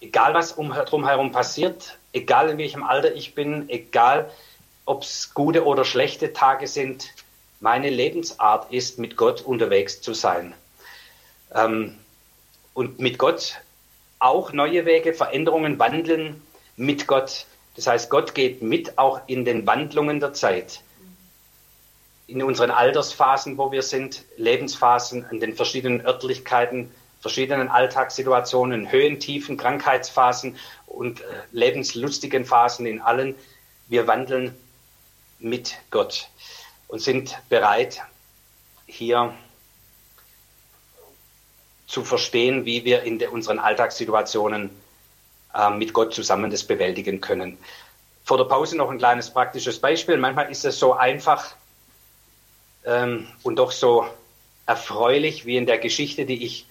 Egal 0.00 0.34
was 0.34 0.52
um, 0.52 0.70
drumherum 0.70 1.32
passiert, 1.32 1.98
egal 2.12 2.50
in 2.50 2.58
welchem 2.58 2.84
Alter 2.84 3.14
ich 3.14 3.34
bin, 3.34 3.68
egal 3.70 4.30
ob 4.84 5.02
es 5.02 5.32
gute 5.32 5.64
oder 5.64 5.84
schlechte 5.84 6.34
Tage 6.34 6.66
sind, 6.66 7.08
meine 7.60 7.88
Lebensart 7.88 8.70
ist, 8.72 8.98
mit 8.98 9.16
Gott 9.16 9.40
unterwegs 9.40 10.02
zu 10.02 10.12
sein. 10.12 10.54
Ähm, 11.54 11.96
und 12.74 12.98
mit 12.98 13.18
Gott 13.18 13.60
auch 14.18 14.52
neue 14.52 14.84
Wege, 14.84 15.14
Veränderungen, 15.14 15.78
Wandeln 15.78 16.42
mit 16.76 17.06
Gott. 17.06 17.46
Das 17.76 17.86
heißt, 17.86 18.10
Gott 18.10 18.34
geht 18.34 18.62
mit 18.62 18.98
auch 18.98 19.20
in 19.26 19.44
den 19.44 19.66
Wandlungen 19.66 20.20
der 20.20 20.32
Zeit 20.32 20.82
in 22.28 22.42
unseren 22.42 22.70
Altersphasen, 22.70 23.56
wo 23.56 23.72
wir 23.72 23.82
sind, 23.82 24.22
Lebensphasen, 24.36 25.24
in 25.30 25.40
den 25.40 25.56
verschiedenen 25.56 26.04
Örtlichkeiten, 26.04 26.92
verschiedenen 27.20 27.68
Alltagssituationen, 27.68 28.92
Höhen, 28.92 29.18
Tiefen, 29.18 29.56
Krankheitsphasen 29.56 30.56
und 30.86 31.22
äh, 31.22 31.24
lebenslustigen 31.52 32.44
Phasen 32.44 32.86
in 32.86 33.00
allen. 33.00 33.34
Wir 33.88 34.06
wandeln 34.06 34.54
mit 35.38 35.78
Gott 35.90 36.28
und 36.86 37.00
sind 37.00 37.38
bereit, 37.48 38.02
hier 38.86 39.32
zu 41.88 42.04
verstehen, 42.04 42.64
wie 42.66 42.84
wir 42.84 43.02
in 43.02 43.20
unseren 43.28 43.58
Alltagssituationen 43.58 44.70
äh, 45.54 45.70
mit 45.70 45.92
Gott 45.92 46.14
zusammen 46.14 46.50
das 46.50 46.62
bewältigen 46.62 47.20
können. 47.20 47.58
Vor 48.24 48.36
der 48.36 48.44
Pause 48.44 48.76
noch 48.76 48.90
ein 48.90 48.98
kleines 48.98 49.30
praktisches 49.30 49.80
Beispiel. 49.80 50.18
Manchmal 50.18 50.50
ist 50.50 50.64
es 50.66 50.78
so 50.78 50.92
einfach, 50.92 51.54
ähm, 52.84 53.26
und 53.42 53.56
doch 53.56 53.72
so 53.72 54.06
erfreulich 54.66 55.46
wie 55.46 55.56
in 55.56 55.64
der 55.64 55.78
Geschichte, 55.78 56.26
die 56.26 56.44
ich 56.44 56.66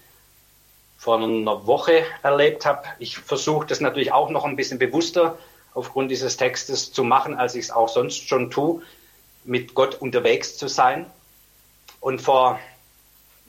vor 0.98 1.18
einer 1.18 1.66
Woche 1.66 2.04
erlebt 2.22 2.66
habe. 2.66 2.84
Ich 3.00 3.18
versuche 3.18 3.66
das 3.66 3.82
natürlich 3.82 4.12
auch 4.12 4.30
noch 4.30 4.46
ein 4.46 4.56
bisschen 4.56 4.78
bewusster 4.78 5.38
aufgrund 5.74 6.12
dieses 6.12 6.38
Textes 6.38 6.92
zu 6.92 7.04
machen, 7.04 7.36
als 7.36 7.56
ich 7.56 7.66
es 7.66 7.72
auch 7.72 7.90
sonst 7.90 8.28
schon 8.28 8.52
tue, 8.52 8.82
mit 9.44 9.74
Gott 9.74 9.96
unterwegs 9.96 10.58
zu 10.58 10.68
sein. 10.68 11.08
Und 12.00 12.22
vor, 12.22 12.60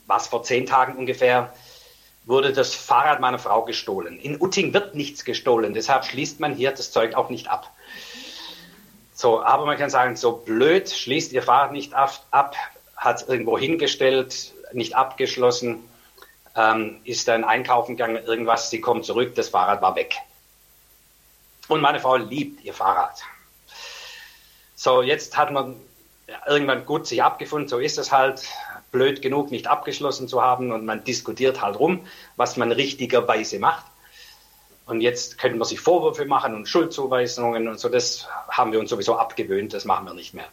was, 0.08 0.26
vor 0.26 0.42
zehn 0.42 0.66
Tagen 0.66 0.96
ungefähr, 0.96 1.52
wurde 2.24 2.52
das 2.52 2.74
Fahrrad 2.74 3.20
meiner 3.20 3.38
Frau 3.38 3.64
gestohlen. 3.64 4.18
In 4.18 4.40
Utting 4.40 4.74
wird 4.74 4.94
nichts 4.94 5.24
gestohlen, 5.24 5.72
deshalb 5.72 6.04
schließt 6.04 6.40
man 6.40 6.54
hier 6.54 6.72
das 6.72 6.90
Zeug 6.90 7.14
auch 7.14 7.30
nicht 7.30 7.48
ab. 7.48 7.70
So, 9.14 9.42
aber 9.42 9.66
man 9.66 9.78
kann 9.78 9.90
sagen, 9.90 10.16
so 10.16 10.32
blöd 10.32 10.90
schließt 10.90 11.32
ihr 11.32 11.42
Fahrrad 11.42 11.72
nicht 11.72 11.94
ab, 11.94 12.24
ab 12.30 12.56
hat 12.96 13.22
es 13.22 13.28
irgendwo 13.28 13.58
hingestellt, 13.58 14.52
nicht 14.72 14.96
abgeschlossen, 14.96 15.88
ähm, 16.56 17.00
ist 17.04 17.28
dann 17.28 17.44
einkaufen 17.44 17.96
gegangen, 17.96 18.22
irgendwas, 18.24 18.70
sie 18.70 18.80
kommt 18.80 19.04
zurück, 19.04 19.34
das 19.34 19.48
Fahrrad 19.50 19.80
war 19.80 19.94
weg. 19.94 20.16
Und 21.68 21.80
meine 21.80 22.00
Frau 22.00 22.16
liebt 22.16 22.64
ihr 22.64 22.74
Fahrrad. 22.74 23.22
So, 24.74 25.02
jetzt 25.02 25.36
hat 25.36 25.52
man 25.52 25.76
irgendwann 26.46 26.84
gut 26.84 27.06
sich 27.06 27.22
abgefunden, 27.22 27.68
so 27.68 27.78
ist 27.78 27.98
es 27.98 28.12
halt, 28.12 28.42
blöd 28.90 29.22
genug, 29.22 29.50
nicht 29.50 29.66
abgeschlossen 29.66 30.28
zu 30.28 30.42
haben 30.42 30.72
und 30.72 30.84
man 30.84 31.04
diskutiert 31.04 31.60
halt 31.60 31.78
rum, 31.78 32.06
was 32.36 32.56
man 32.56 32.72
richtigerweise 32.72 33.58
macht. 33.58 33.84
Und 34.86 35.02
jetzt 35.02 35.36
könnten 35.36 35.58
wir 35.58 35.66
sich 35.66 35.80
Vorwürfe 35.80 36.24
machen 36.24 36.54
und 36.54 36.66
Schuldzuweisungen 36.66 37.68
und 37.68 37.78
so. 37.78 37.90
Das 37.90 38.26
haben 38.48 38.72
wir 38.72 38.80
uns 38.80 38.88
sowieso 38.88 39.16
abgewöhnt. 39.16 39.74
Das 39.74 39.84
machen 39.84 40.06
wir 40.06 40.14
nicht 40.14 40.32
mehr. 40.32 40.46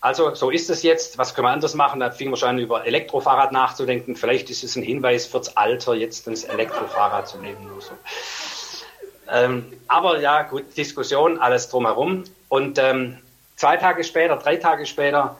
Also 0.00 0.34
so 0.34 0.50
ist 0.50 0.70
es 0.70 0.84
jetzt. 0.84 1.18
Was 1.18 1.34
können 1.34 1.46
wir 1.46 1.50
anders 1.50 1.74
machen? 1.74 1.98
Da 1.98 2.10
fingen 2.12 2.32
wir 2.32 2.36
schon 2.36 2.50
an, 2.50 2.58
über 2.58 2.86
Elektrofahrrad 2.86 3.50
nachzudenken. 3.50 4.14
Vielleicht 4.14 4.50
ist 4.50 4.62
es 4.62 4.76
ein 4.76 4.84
Hinweis 4.84 5.26
fürs 5.26 5.56
Alter, 5.56 5.94
jetzt 5.94 6.28
das 6.28 6.44
Elektrofahrrad 6.44 7.26
zu 7.26 7.38
nehmen. 7.38 7.68
So. 7.80 7.92
Ähm, 9.28 9.72
aber 9.88 10.20
ja, 10.20 10.42
gut, 10.42 10.76
Diskussion, 10.76 11.38
alles 11.38 11.68
drumherum. 11.68 12.24
Und 12.48 12.78
ähm, 12.78 13.18
zwei 13.56 13.76
Tage 13.76 14.04
später, 14.04 14.36
drei 14.36 14.56
Tage 14.56 14.86
später 14.86 15.36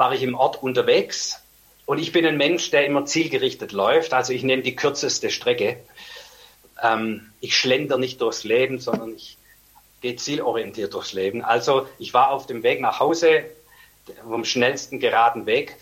war 0.00 0.14
ich 0.14 0.22
im 0.22 0.34
Ort 0.34 0.62
unterwegs. 0.62 1.42
Und 1.84 1.98
ich 1.98 2.10
bin 2.10 2.24
ein 2.24 2.38
Mensch, 2.38 2.70
der 2.70 2.86
immer 2.86 3.04
zielgerichtet 3.04 3.72
läuft. 3.72 4.14
Also 4.14 4.32
ich 4.32 4.42
nehme 4.42 4.62
die 4.62 4.74
kürzeste 4.74 5.28
Strecke. 5.28 5.76
Ähm, 6.82 7.30
ich 7.40 7.54
schlender 7.54 7.98
nicht 7.98 8.18
durchs 8.22 8.42
Leben, 8.42 8.80
sondern 8.80 9.14
ich 9.14 9.36
geht 10.00 10.18
zielorientiert 10.18 10.94
durchs 10.94 11.12
Leben. 11.12 11.44
Also 11.44 11.86
ich 11.98 12.14
war 12.14 12.30
auf 12.30 12.46
dem 12.46 12.62
Weg 12.62 12.80
nach 12.80 12.98
Hause, 12.98 13.44
vom 14.26 14.46
schnellsten 14.46 15.00
geraden 15.00 15.44
Weg 15.44 15.76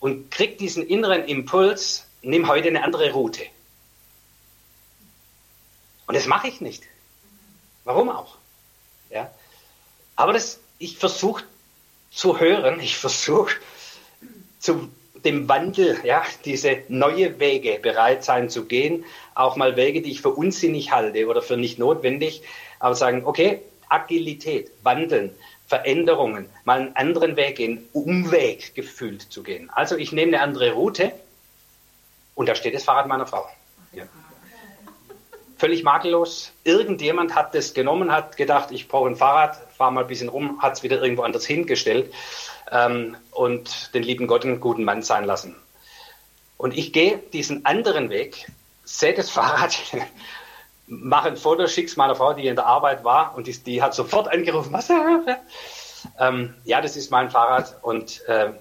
und 0.00 0.32
krieg 0.32 0.58
diesen 0.58 0.84
inneren 0.84 1.24
Impuls, 1.24 2.08
nimm 2.22 2.48
heute 2.48 2.66
eine 2.66 2.82
andere 2.82 3.12
Route. 3.12 3.44
Und 6.08 6.16
das 6.16 6.26
mache 6.26 6.48
ich 6.48 6.60
nicht. 6.60 6.82
Warum 7.84 8.08
auch? 8.08 8.36
Ja. 9.10 9.30
Aber 10.16 10.32
das, 10.32 10.58
ich 10.80 10.98
versuche 10.98 11.44
zu 12.10 12.40
hören, 12.40 12.80
ich 12.80 12.96
versuche 12.96 13.54
zu 14.58 14.90
dem 15.24 15.48
Wandel, 15.48 15.98
ja, 16.04 16.22
diese 16.44 16.78
neue 16.88 17.40
Wege 17.40 17.78
bereit 17.80 18.24
sein 18.24 18.48
zu 18.48 18.66
gehen, 18.66 19.04
auch 19.34 19.56
mal 19.56 19.76
Wege, 19.76 20.02
die 20.02 20.10
ich 20.10 20.22
für 20.22 20.30
unsinnig 20.30 20.92
halte 20.92 21.26
oder 21.26 21.42
für 21.42 21.56
nicht 21.56 21.78
notwendig, 21.78 22.42
aber 22.78 22.94
sagen, 22.94 23.24
okay, 23.24 23.60
Agilität, 23.88 24.70
Wandeln, 24.82 25.34
Veränderungen, 25.66 26.48
mal 26.64 26.80
einen 26.80 26.96
anderen 26.96 27.36
Weg 27.36 27.56
gehen, 27.56 27.86
Umweg 27.92 28.74
gefühlt 28.74 29.22
zu 29.22 29.42
gehen. 29.42 29.70
Also 29.70 29.96
ich 29.96 30.12
nehme 30.12 30.36
eine 30.36 30.42
andere 30.42 30.72
Route 30.72 31.12
und 32.34 32.48
da 32.48 32.54
steht 32.54 32.74
das 32.74 32.84
Fahrrad 32.84 33.06
meiner 33.08 33.26
Frau. 33.26 33.46
Ja. 33.92 34.04
Völlig 35.58 35.82
makellos. 35.82 36.52
Irgendjemand 36.62 37.34
hat 37.34 37.54
das 37.54 37.74
genommen, 37.74 38.12
hat 38.12 38.36
gedacht, 38.36 38.70
ich 38.70 38.86
brauche 38.86 39.08
ein 39.08 39.16
Fahrrad, 39.16 39.58
fahre 39.76 39.92
mal 39.92 40.02
ein 40.02 40.06
bisschen 40.06 40.28
rum, 40.28 40.62
hat 40.62 40.74
es 40.74 40.82
wieder 40.84 41.02
irgendwo 41.02 41.22
anders 41.22 41.44
hingestellt 41.44 42.14
ähm, 42.70 43.16
und 43.32 43.92
den 43.92 44.04
lieben 44.04 44.28
Gott 44.28 44.44
einen 44.44 44.60
guten 44.60 44.84
Mann 44.84 45.02
sein 45.02 45.24
lassen. 45.24 45.56
Und 46.56 46.76
ich 46.76 46.92
gehe 46.92 47.18
diesen 47.18 47.66
anderen 47.66 48.08
Weg, 48.08 48.50
sehe 48.84 49.14
das 49.14 49.30
Fahrrad, 49.32 49.76
mache 50.86 51.28
ein 51.28 51.36
Foto, 51.36 51.66
schick's 51.66 51.96
meiner 51.96 52.14
Frau, 52.14 52.34
die 52.34 52.46
in 52.46 52.54
der 52.54 52.66
Arbeit 52.66 53.02
war 53.02 53.34
und 53.36 53.48
die, 53.48 53.58
die 53.58 53.82
hat 53.82 53.94
sofort 53.94 54.28
angerufen, 54.28 54.72
was? 54.72 54.90
Ähm, 56.20 56.54
ja, 56.64 56.80
das 56.80 56.96
ist 56.96 57.10
mein 57.10 57.30
Fahrrad 57.30 57.78
und 57.82 58.24
äh, 58.28 58.52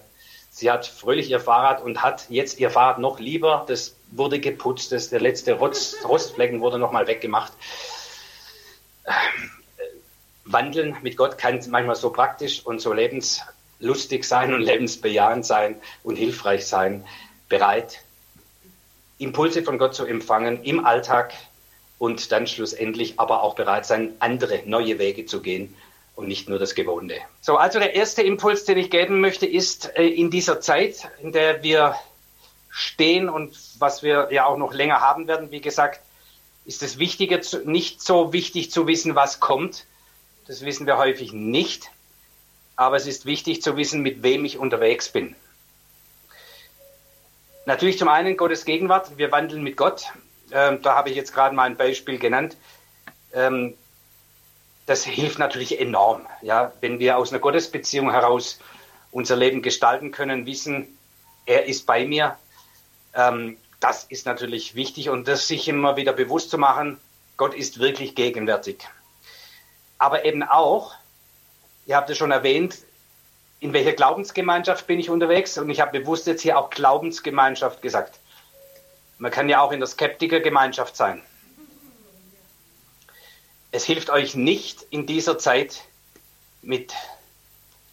sie 0.57 0.71
hat 0.71 0.87
fröhlich 0.87 1.29
ihr 1.29 1.39
Fahrrad 1.39 1.83
und 1.83 2.01
hat 2.01 2.25
jetzt 2.29 2.59
ihr 2.59 2.71
Fahrrad 2.71 2.97
noch 2.97 3.19
lieber. 3.19 3.63
Das 3.67 3.95
wurde 4.09 4.39
geputzt, 4.39 4.91
das, 4.91 5.09
der 5.09 5.21
letzte 5.21 5.53
Rotz, 5.53 5.97
Rostflecken 6.03 6.61
wurde 6.61 6.79
nochmal 6.79 7.05
weggemacht. 7.05 7.53
Ähm, 9.05 9.51
Wandeln 10.45 10.97
mit 11.03 11.15
Gott 11.15 11.37
kann 11.37 11.61
manchmal 11.69 11.95
so 11.95 12.09
praktisch 12.09 12.65
und 12.65 12.81
so 12.81 12.91
lebenslustig 12.91 14.23
sein 14.23 14.53
und 14.53 14.61
lebensbejahend 14.61 15.45
sein 15.45 15.79
und 16.03 16.15
hilfreich 16.15 16.65
sein, 16.65 17.05
bereit, 17.49 18.01
Impulse 19.19 19.61
von 19.61 19.77
Gott 19.77 19.93
zu 19.93 20.05
empfangen 20.05 20.63
im 20.63 20.85
Alltag 20.85 21.33
und 21.99 22.31
dann 22.31 22.47
schlussendlich 22.47 23.19
aber 23.19 23.43
auch 23.43 23.55
bereit 23.55 23.85
sein, 23.85 24.13
andere 24.19 24.61
neue 24.65 24.97
Wege 24.97 25.25
zu 25.25 25.41
gehen 25.41 25.75
und 26.17 26.27
nicht 26.27 26.49
nur 26.49 26.57
das 26.57 26.73
Gewohnte. 26.73 27.15
So, 27.41 27.57
also 27.57 27.77
der 27.77 27.93
erste 27.93 28.23
Impuls, 28.23 28.65
den 28.65 28.77
ich 28.77 28.89
geben 28.89 29.21
möchte, 29.21 29.45
ist 29.45 29.95
äh, 29.95 30.07
in 30.07 30.31
dieser 30.31 30.59
Zeit, 30.59 31.09
in 31.21 31.31
der 31.31 31.61
wir 31.61 31.95
stehen 32.69 33.29
und 33.29 33.55
was 33.77 34.01
wir 34.01 34.29
ja 34.31 34.45
auch 34.45 34.57
noch 34.57 34.73
länger 34.73 34.99
haben 34.99 35.27
werden, 35.27 35.51
wie 35.51 35.61
gesagt, 35.61 36.01
ist 36.65 36.81
es 36.81 36.97
wichtiger, 36.97 37.39
nicht 37.65 38.01
so 38.01 38.33
wichtig 38.33 38.71
zu 38.71 38.87
wissen, 38.87 39.15
was 39.15 39.39
kommt, 39.39 39.85
das 40.47 40.65
wissen 40.65 40.87
wir 40.87 40.97
häufig 40.97 41.33
nicht. 41.33 41.91
Aber 42.75 42.95
es 42.95 43.05
ist 43.05 43.25
wichtig 43.25 43.61
zu 43.61 43.77
wissen, 43.77 44.01
mit 44.01 44.23
wem 44.23 44.43
ich 44.43 44.57
unterwegs 44.57 45.09
bin. 45.09 45.35
Natürlich 47.65 47.97
zum 47.97 48.07
einen 48.07 48.37
Gottes 48.37 48.65
Gegenwart. 48.65 49.17
Wir 49.17 49.31
wandeln 49.31 49.63
mit 49.63 49.77
Gott. 49.77 50.05
Ähm, 50.51 50.81
da 50.81 50.95
habe 50.95 51.09
ich 51.09 51.15
jetzt 51.15 51.33
gerade 51.33 51.55
mal 51.55 51.63
ein 51.63 51.75
Beispiel 51.75 52.17
genannt. 52.17 52.55
Ähm, 53.33 53.75
das 54.87 55.03
hilft 55.03 55.37
natürlich 55.37 55.79
enorm. 55.79 56.25
Ja, 56.41 56.73
wenn 56.81 56.97
wir 56.97 57.17
aus 57.17 57.31
einer 57.31 57.39
Gottesbeziehung 57.39 58.11
heraus 58.11 58.59
unser 59.11 59.35
Leben 59.35 59.61
gestalten 59.61 60.11
können, 60.11 60.47
wissen, 60.47 60.97
er 61.45 61.65
ist 61.65 61.85
bei 61.85 62.05
mir. 62.05 62.37
Ähm, 63.13 63.57
das 63.79 64.05
ist 64.05 64.25
natürlich 64.25 64.73
wichtig 64.73 65.09
und 65.09 65.27
das 65.27 65.47
sich 65.47 65.67
immer 65.67 65.95
wieder 65.95 66.13
bewusst 66.13 66.49
zu 66.49 66.57
machen, 66.57 66.99
Gott 67.37 67.53
ist 67.53 67.79
wirklich 67.79 68.15
gegenwärtig 68.15 68.87
aber 69.97 70.25
eben 70.25 70.43
auch, 70.43 70.95
ihr 71.85 71.95
habt 71.95 72.09
es 72.09 72.17
schon 72.17 72.31
erwähnt, 72.31 72.77
in 73.59 73.73
welcher 73.73 73.93
Glaubensgemeinschaft 73.93 74.85
bin 74.85 74.99
ich 74.99 75.09
unterwegs? 75.09 75.57
Und 75.57 75.69
ich 75.69 75.81
habe 75.81 75.99
bewusst 75.99 76.27
jetzt 76.27 76.41
hier 76.41 76.57
auch 76.57 76.69
Glaubensgemeinschaft 76.69 77.81
gesagt. 77.81 78.19
Man 79.17 79.31
kann 79.31 79.49
ja 79.49 79.61
auch 79.61 79.71
in 79.71 79.79
der 79.79 79.87
Skeptikergemeinschaft 79.87 80.95
sein. 80.95 81.23
Es 83.71 83.85
hilft 83.85 84.09
euch 84.09 84.35
nicht 84.35 84.85
in 84.89 85.05
dieser 85.05 85.37
Zeit 85.37 85.83
mit 86.61 86.93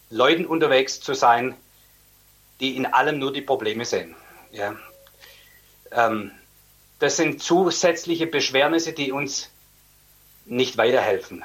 Leuten 0.09 0.45
unterwegs 0.45 1.01
zu 1.01 1.13
sein, 1.13 1.55
die 2.59 2.77
in 2.77 2.85
allem 2.85 3.19
nur 3.19 3.33
die 3.33 3.41
Probleme 3.41 3.85
sehen. 3.85 4.15
Ja. 4.51 4.75
Ähm, 5.91 6.31
das 6.99 7.17
sind 7.17 7.41
zusätzliche 7.41 8.27
Beschwernisse, 8.27 8.93
die 8.93 9.11
uns 9.11 9.49
nicht 10.45 10.77
weiterhelfen 10.77 11.43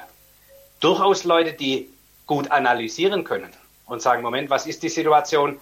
durchaus 0.81 1.23
Leute, 1.23 1.53
die 1.53 1.89
gut 2.25 2.51
analysieren 2.51 3.23
können 3.23 3.49
und 3.85 4.01
sagen, 4.01 4.21
Moment, 4.21 4.49
was 4.49 4.65
ist 4.67 4.83
die 4.83 4.89
Situation? 4.89 5.61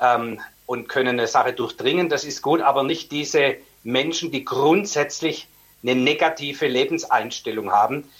Ähm, 0.00 0.40
und 0.64 0.88
können 0.88 1.18
eine 1.18 1.26
Sache 1.26 1.54
durchdringen, 1.54 2.08
das 2.08 2.24
ist 2.24 2.42
gut, 2.42 2.60
aber 2.60 2.82
nicht 2.82 3.10
diese 3.10 3.56
Menschen, 3.84 4.30
die 4.30 4.44
grundsätzlich 4.44 5.48
eine 5.82 5.94
negative 5.94 6.66
Lebenseinstellung 6.66 7.70
haben. 7.70 8.10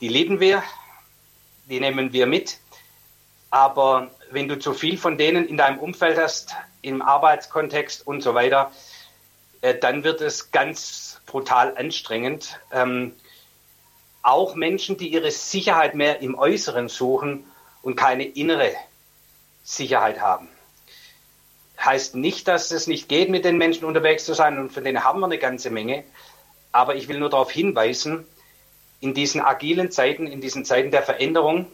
Die 0.00 0.08
lieben 0.08 0.40
wir, 0.40 0.62
die 1.66 1.80
nehmen 1.80 2.12
wir 2.12 2.26
mit. 2.26 2.58
Aber 3.50 4.10
wenn 4.30 4.48
du 4.48 4.58
zu 4.58 4.74
viel 4.74 4.96
von 4.96 5.18
denen 5.18 5.46
in 5.46 5.56
deinem 5.56 5.78
Umfeld 5.78 6.18
hast, 6.18 6.54
im 6.82 7.02
Arbeitskontext 7.02 8.06
und 8.06 8.22
so 8.22 8.34
weiter, 8.34 8.70
äh, 9.60 9.74
dann 9.74 10.04
wird 10.04 10.20
es 10.20 10.50
ganz 10.50 11.20
brutal 11.26 11.76
anstrengend. 11.76 12.58
Ähm, 12.72 13.14
auch 14.22 14.54
Menschen, 14.54 14.96
die 14.96 15.08
ihre 15.08 15.30
Sicherheit 15.30 15.94
mehr 15.94 16.20
im 16.20 16.38
Äußeren 16.38 16.88
suchen 16.88 17.44
und 17.82 17.96
keine 17.96 18.24
innere 18.24 18.72
Sicherheit 19.62 20.20
haben. 20.20 20.48
Heißt 21.78 22.14
nicht, 22.14 22.46
dass 22.46 22.70
es 22.70 22.86
nicht 22.86 23.08
geht, 23.08 23.30
mit 23.30 23.44
den 23.44 23.56
Menschen 23.56 23.86
unterwegs 23.86 24.26
zu 24.26 24.34
sein 24.34 24.58
und 24.58 24.70
von 24.70 24.84
denen 24.84 25.02
haben 25.02 25.20
wir 25.20 25.26
eine 25.26 25.38
ganze 25.38 25.70
Menge. 25.70 26.04
Aber 26.72 26.94
ich 26.94 27.08
will 27.08 27.18
nur 27.18 27.30
darauf 27.30 27.50
hinweisen, 27.50 28.26
in 29.00 29.14
diesen 29.14 29.40
agilen 29.40 29.90
Zeiten, 29.90 30.26
in 30.26 30.40
diesen 30.40 30.64
Zeiten 30.64 30.90
der 30.90 31.02
Veränderung, 31.02 31.66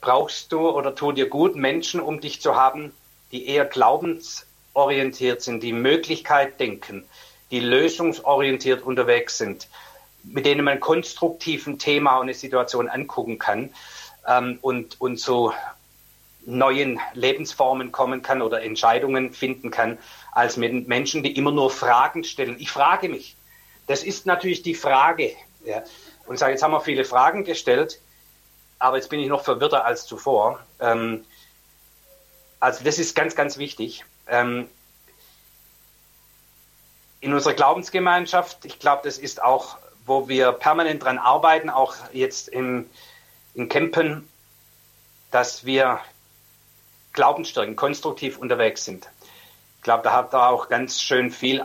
brauchst 0.00 0.52
du 0.52 0.68
oder 0.68 0.94
tut 0.94 1.16
dir 1.16 1.28
gut, 1.28 1.56
Menschen 1.56 2.00
um 2.00 2.20
dich 2.20 2.40
zu 2.40 2.56
haben, 2.56 2.92
die 3.32 3.46
eher 3.46 3.64
glaubensorientiert 3.64 5.42
sind, 5.42 5.62
die 5.62 5.72
Möglichkeit 5.72 6.60
denken, 6.60 7.04
die 7.50 7.60
lösungsorientiert 7.60 8.82
unterwegs 8.82 9.38
sind, 9.38 9.68
mit 10.22 10.46
denen 10.46 10.64
man 10.64 10.80
konstruktiv 10.80 11.66
ein 11.66 11.78
Thema 11.78 12.16
und 12.16 12.24
eine 12.24 12.34
Situation 12.34 12.88
angucken 12.88 13.38
kann 13.38 13.70
ähm, 14.26 14.58
und, 14.60 15.00
und 15.00 15.18
zu 15.18 15.52
neuen 16.44 17.00
Lebensformen 17.14 17.92
kommen 17.92 18.22
kann 18.22 18.42
oder 18.42 18.62
Entscheidungen 18.62 19.32
finden 19.32 19.70
kann, 19.70 19.98
als 20.32 20.56
mit 20.56 20.88
Menschen, 20.88 21.22
die 21.22 21.36
immer 21.36 21.50
nur 21.50 21.70
Fragen 21.70 22.24
stellen. 22.24 22.56
Ich 22.58 22.70
frage 22.70 23.08
mich. 23.08 23.36
Das 23.86 24.02
ist 24.02 24.26
natürlich 24.26 24.62
die 24.62 24.74
Frage. 24.74 25.32
Ja. 25.64 25.82
Und 26.26 26.38
sage, 26.38 26.52
jetzt 26.52 26.62
haben 26.62 26.72
wir 26.72 26.80
viele 26.80 27.04
Fragen 27.04 27.44
gestellt, 27.44 28.00
aber 28.78 28.96
jetzt 28.96 29.08
bin 29.10 29.20
ich 29.20 29.28
noch 29.28 29.44
verwirrter 29.44 29.84
als 29.84 30.06
zuvor. 30.06 30.60
Ähm, 30.80 31.24
also 32.58 32.84
das 32.84 32.98
ist 32.98 33.14
ganz, 33.14 33.34
ganz 33.36 33.58
wichtig. 33.58 34.04
Ähm, 34.28 34.68
in 37.20 37.32
unserer 37.32 37.54
Glaubensgemeinschaft, 37.54 38.64
ich 38.64 38.78
glaube, 38.78 39.02
das 39.04 39.18
ist 39.18 39.42
auch 39.42 39.78
wo 40.06 40.28
wir 40.28 40.52
permanent 40.52 41.02
dran 41.02 41.18
arbeiten, 41.18 41.68
auch 41.68 41.96
jetzt 42.12 42.48
im, 42.48 42.88
in 43.54 43.68
Campen, 43.68 44.28
dass 45.30 45.66
wir 45.66 46.00
glaubensstärken, 47.12 47.76
konstruktiv 47.76 48.38
unterwegs 48.38 48.84
sind. 48.84 49.08
Ich 49.78 49.82
glaube, 49.82 50.04
da 50.04 50.12
habt 50.12 50.32
ihr 50.32 50.48
auch 50.48 50.68
ganz 50.68 51.02
schön 51.02 51.30
viel 51.30 51.64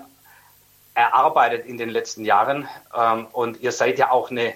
erarbeitet 0.94 1.66
in 1.66 1.78
den 1.78 1.90
letzten 1.90 2.26
Jahren. 2.26 2.68
Ähm, 2.96 3.28
und 3.32 3.62
ihr 3.62 3.72
seid 3.72 3.98
ja 3.98 4.12
auch 4.12 4.32
eine 4.32 4.56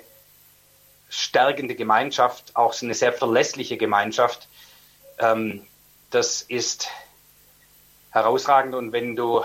stärkende 1.09 1.75
Gemeinschaft, 1.75 2.55
auch 2.55 2.79
eine 2.81 2.93
sehr 2.93 3.13
verlässliche 3.13 3.77
Gemeinschaft. 3.77 4.47
Ähm, 5.19 5.65
das 6.11 6.41
ist 6.41 6.89
herausragend. 8.11 8.75
Und 8.75 8.91
wenn 8.91 9.15
du 9.15 9.43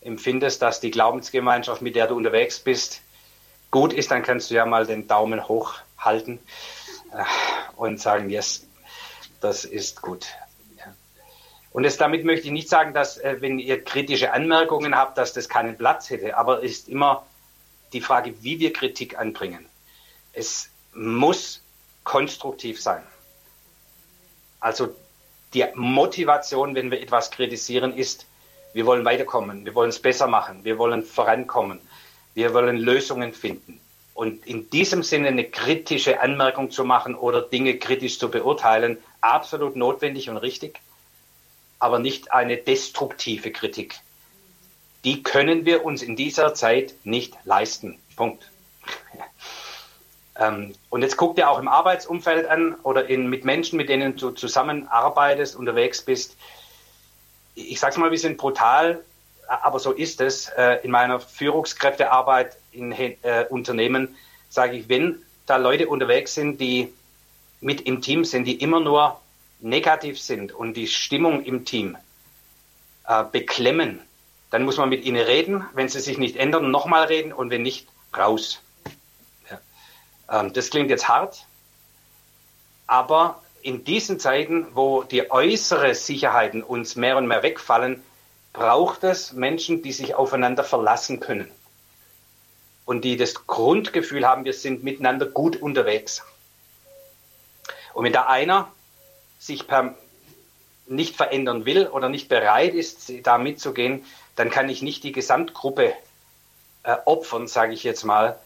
empfindest, 0.00 0.62
dass 0.62 0.80
die 0.80 0.90
Glaubensgemeinschaft, 0.90 1.82
mit 1.82 1.96
der 1.96 2.06
du 2.06 2.16
unterwegs 2.16 2.60
bist, 2.60 3.00
gut 3.70 3.92
ist, 3.92 4.10
dann 4.10 4.22
kannst 4.22 4.50
du 4.50 4.54
ja 4.54 4.66
mal 4.66 4.86
den 4.86 5.08
Daumen 5.08 5.48
hoch 5.48 5.74
halten 5.98 6.38
äh, 7.12 7.24
und 7.76 8.00
sagen, 8.00 8.30
yes, 8.30 8.66
das 9.40 9.64
ist 9.64 10.02
gut. 10.02 10.26
Und 11.74 11.82
das, 11.82 11.96
damit 11.96 12.24
möchte 12.24 12.46
ich 12.46 12.52
nicht 12.52 12.68
sagen, 12.68 12.94
dass 12.94 13.18
äh, 13.18 13.38
wenn 13.40 13.58
ihr 13.58 13.82
kritische 13.82 14.32
Anmerkungen 14.32 14.94
habt, 14.94 15.18
dass 15.18 15.32
das 15.32 15.48
keinen 15.48 15.76
Platz 15.76 16.08
hätte, 16.08 16.38
aber 16.38 16.62
es 16.62 16.70
ist 16.70 16.88
immer 16.88 17.26
die 17.92 18.00
Frage, 18.00 18.32
wie 18.42 18.60
wir 18.60 18.72
Kritik 18.72 19.18
anbringen. 19.18 19.66
Es 20.32 20.70
muss 20.94 21.64
konstruktiv 22.04 22.80
sein. 22.80 23.02
Also 24.60 24.94
die 25.52 25.64
Motivation, 25.74 26.76
wenn 26.76 26.92
wir 26.92 27.00
etwas 27.02 27.32
kritisieren, 27.32 27.92
ist, 27.96 28.24
wir 28.72 28.86
wollen 28.86 29.04
weiterkommen, 29.04 29.64
wir 29.64 29.74
wollen 29.74 29.90
es 29.90 29.98
besser 29.98 30.28
machen, 30.28 30.62
wir 30.62 30.78
wollen 30.78 31.02
vorankommen, 31.02 31.80
wir 32.34 32.54
wollen 32.54 32.76
Lösungen 32.76 33.32
finden. 33.32 33.80
Und 34.14 34.46
in 34.46 34.70
diesem 34.70 35.02
Sinne 35.02 35.26
eine 35.26 35.42
kritische 35.42 36.20
Anmerkung 36.20 36.70
zu 36.70 36.84
machen 36.84 37.16
oder 37.16 37.42
Dinge 37.42 37.78
kritisch 37.78 38.20
zu 38.20 38.30
beurteilen, 38.30 38.98
absolut 39.20 39.74
notwendig 39.74 40.30
und 40.30 40.36
richtig, 40.36 40.78
aber 41.78 41.98
nicht 41.98 42.32
eine 42.32 42.56
destruktive 42.56 43.50
Kritik. 43.50 44.00
Die 45.04 45.22
können 45.22 45.66
wir 45.66 45.84
uns 45.84 46.02
in 46.02 46.16
dieser 46.16 46.54
Zeit 46.54 46.94
nicht 47.04 47.34
leisten. 47.44 47.98
Punkt. 48.16 48.50
Ähm, 50.36 50.74
und 50.90 51.02
jetzt 51.02 51.16
guck 51.16 51.36
dir 51.36 51.48
auch 51.48 51.58
im 51.58 51.68
Arbeitsumfeld 51.68 52.46
an 52.46 52.74
oder 52.82 53.08
in, 53.08 53.28
mit 53.28 53.44
Menschen, 53.44 53.76
mit 53.76 53.88
denen 53.88 54.16
du 54.16 54.30
zusammenarbeitest, 54.30 55.54
unterwegs 55.54 56.02
bist. 56.02 56.36
Ich 57.54 57.78
sag's 57.78 57.96
mal 57.96 58.06
ein 58.06 58.10
bisschen 58.10 58.36
brutal, 58.36 59.04
aber 59.46 59.78
so 59.78 59.92
ist 59.92 60.20
es. 60.20 60.48
Äh, 60.48 60.80
in 60.82 60.90
meiner 60.90 61.20
Führungskräftearbeit 61.20 62.56
in 62.72 62.92
äh, 62.92 63.46
Unternehmen 63.48 64.16
sage 64.48 64.76
ich, 64.76 64.88
wenn 64.88 65.22
da 65.46 65.56
Leute 65.56 65.88
unterwegs 65.88 66.34
sind, 66.34 66.60
die 66.60 66.92
mit 67.60 67.82
im 67.82 68.02
Team 68.02 68.24
sind, 68.24 68.44
die 68.44 68.60
immer 68.60 68.80
nur 68.80 69.20
negativ 69.64 70.20
sind 70.20 70.52
und 70.52 70.74
die 70.74 70.86
Stimmung 70.86 71.42
im 71.44 71.64
Team 71.64 71.96
äh, 73.06 73.24
beklemmen, 73.24 74.00
dann 74.50 74.64
muss 74.64 74.76
man 74.76 74.88
mit 74.88 75.04
ihnen 75.04 75.22
reden. 75.22 75.64
Wenn 75.74 75.88
sie 75.88 76.00
sich 76.00 76.18
nicht 76.18 76.36
ändern, 76.36 76.70
nochmal 76.70 77.04
reden 77.06 77.32
und 77.32 77.50
wenn 77.50 77.62
nicht, 77.62 77.88
raus. 78.16 78.60
Ja. 79.50 80.40
Ähm, 80.40 80.52
das 80.52 80.70
klingt 80.70 80.90
jetzt 80.90 81.08
hart, 81.08 81.46
aber 82.86 83.42
in 83.62 83.84
diesen 83.84 84.20
Zeiten, 84.20 84.68
wo 84.74 85.02
die 85.02 85.30
äußeren 85.30 85.94
Sicherheiten 85.94 86.62
uns 86.62 86.96
mehr 86.96 87.16
und 87.16 87.26
mehr 87.26 87.42
wegfallen, 87.42 88.02
braucht 88.52 89.02
es 89.02 89.32
Menschen, 89.32 89.82
die 89.82 89.92
sich 89.92 90.14
aufeinander 90.14 90.62
verlassen 90.62 91.18
können 91.18 91.50
und 92.84 93.04
die 93.04 93.16
das 93.16 93.46
Grundgefühl 93.46 94.26
haben, 94.26 94.44
wir 94.44 94.52
sind 94.52 94.84
miteinander 94.84 95.26
gut 95.26 95.56
unterwegs. 95.56 96.22
Und 97.94 98.04
wenn 98.04 98.12
da 98.12 98.26
einer 98.26 98.70
sich 99.44 99.66
per 99.66 99.94
nicht 100.86 101.16
verändern 101.16 101.64
will 101.64 101.86
oder 101.86 102.08
nicht 102.08 102.28
bereit 102.28 102.74
ist, 102.74 103.12
da 103.22 103.38
mitzugehen, 103.38 104.04
dann 104.36 104.50
kann 104.50 104.68
ich 104.68 104.82
nicht 104.82 105.02
die 105.02 105.12
Gesamtgruppe 105.12 105.94
äh, 106.82 106.96
opfern, 107.06 107.46
sage 107.46 107.72
ich 107.72 107.84
jetzt 107.84 108.04
mal, 108.04 108.38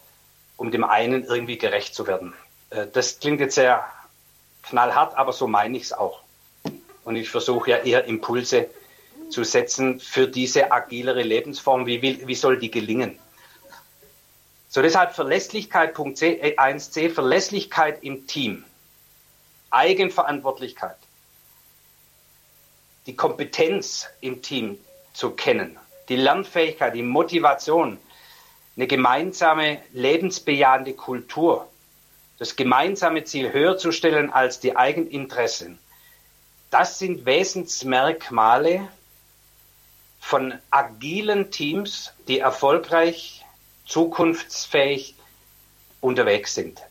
um 0.55 0.71
dem 0.71 0.83
einen 0.83 1.23
irgendwie 1.25 1.57
gerecht 1.57 1.93
zu 1.95 2.07
werden. 2.07 2.33
Äh, 2.69 2.87
das 2.93 3.19
klingt 3.19 3.41
jetzt 3.41 3.55
sehr 3.55 3.85
knallhart, 4.63 5.17
aber 5.17 5.33
so 5.33 5.47
meine 5.47 5.77
ich 5.77 5.83
es 5.83 5.93
auch. 5.93 6.21
Und 7.03 7.15
ich 7.15 7.29
versuche 7.29 7.71
ja 7.71 7.77
eher 7.77 8.05
Impulse 8.05 8.69
zu 9.29 9.43
setzen 9.43 9.99
für 9.99 10.27
diese 10.27 10.71
agilere 10.71 11.23
Lebensform. 11.23 11.85
Wie, 11.85 12.01
will, 12.01 12.25
wie 12.25 12.35
soll 12.35 12.57
die 12.57 12.71
gelingen? 12.71 13.19
So 14.69 14.81
deshalb 14.81 15.13
Verlässlichkeit, 15.13 15.93
Punkt 15.93 16.17
C, 16.17 16.55
1c, 16.57 16.99
äh, 16.99 17.09
Verlässlichkeit 17.09 18.03
im 18.03 18.27
Team, 18.27 18.63
Eigenverantwortlichkeit, 19.71 20.97
die 23.05 23.15
Kompetenz 23.15 24.07
im 24.21 24.41
Team 24.41 24.77
zu 25.13 25.31
kennen, 25.31 25.77
die 26.09 26.15
Lernfähigkeit, 26.15 26.95
die 26.95 27.03
Motivation, 27.03 27.97
eine 28.75 28.87
gemeinsame 28.87 29.81
lebensbejahende 29.91 30.93
Kultur, 30.93 31.69
das 32.37 32.55
gemeinsame 32.55 33.25
Ziel 33.25 33.51
höher 33.51 33.77
zu 33.77 33.91
stellen 33.91 34.31
als 34.31 34.59
die 34.59 34.77
Eigeninteressen. 34.77 35.79
Das 36.71 36.97
sind 36.99 37.25
Wesensmerkmale 37.25 38.87
von 40.19 40.53
agilen 40.69 41.51
Teams, 41.51 42.13
die 42.27 42.39
erfolgreich, 42.39 43.45
zukunftsfähig 43.85 45.15
unterwegs 45.99 46.53
sind. 46.55 46.81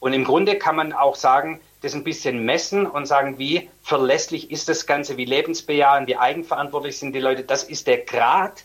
Und 0.00 0.12
im 0.12 0.24
Grunde 0.24 0.56
kann 0.58 0.76
man 0.76 0.92
auch 0.92 1.16
sagen, 1.16 1.60
das 1.80 1.94
ein 1.94 2.04
bisschen 2.04 2.44
messen 2.44 2.86
und 2.86 3.06
sagen, 3.06 3.38
wie 3.38 3.70
verlässlich 3.82 4.50
ist 4.50 4.68
das 4.68 4.86
Ganze, 4.86 5.16
wie 5.16 5.24
lebensbejahend, 5.24 6.08
wie 6.08 6.16
eigenverantwortlich 6.16 6.98
sind 6.98 7.12
die 7.12 7.20
Leute. 7.20 7.44
Das 7.44 7.64
ist 7.64 7.86
der 7.86 7.98
Grad, 7.98 8.64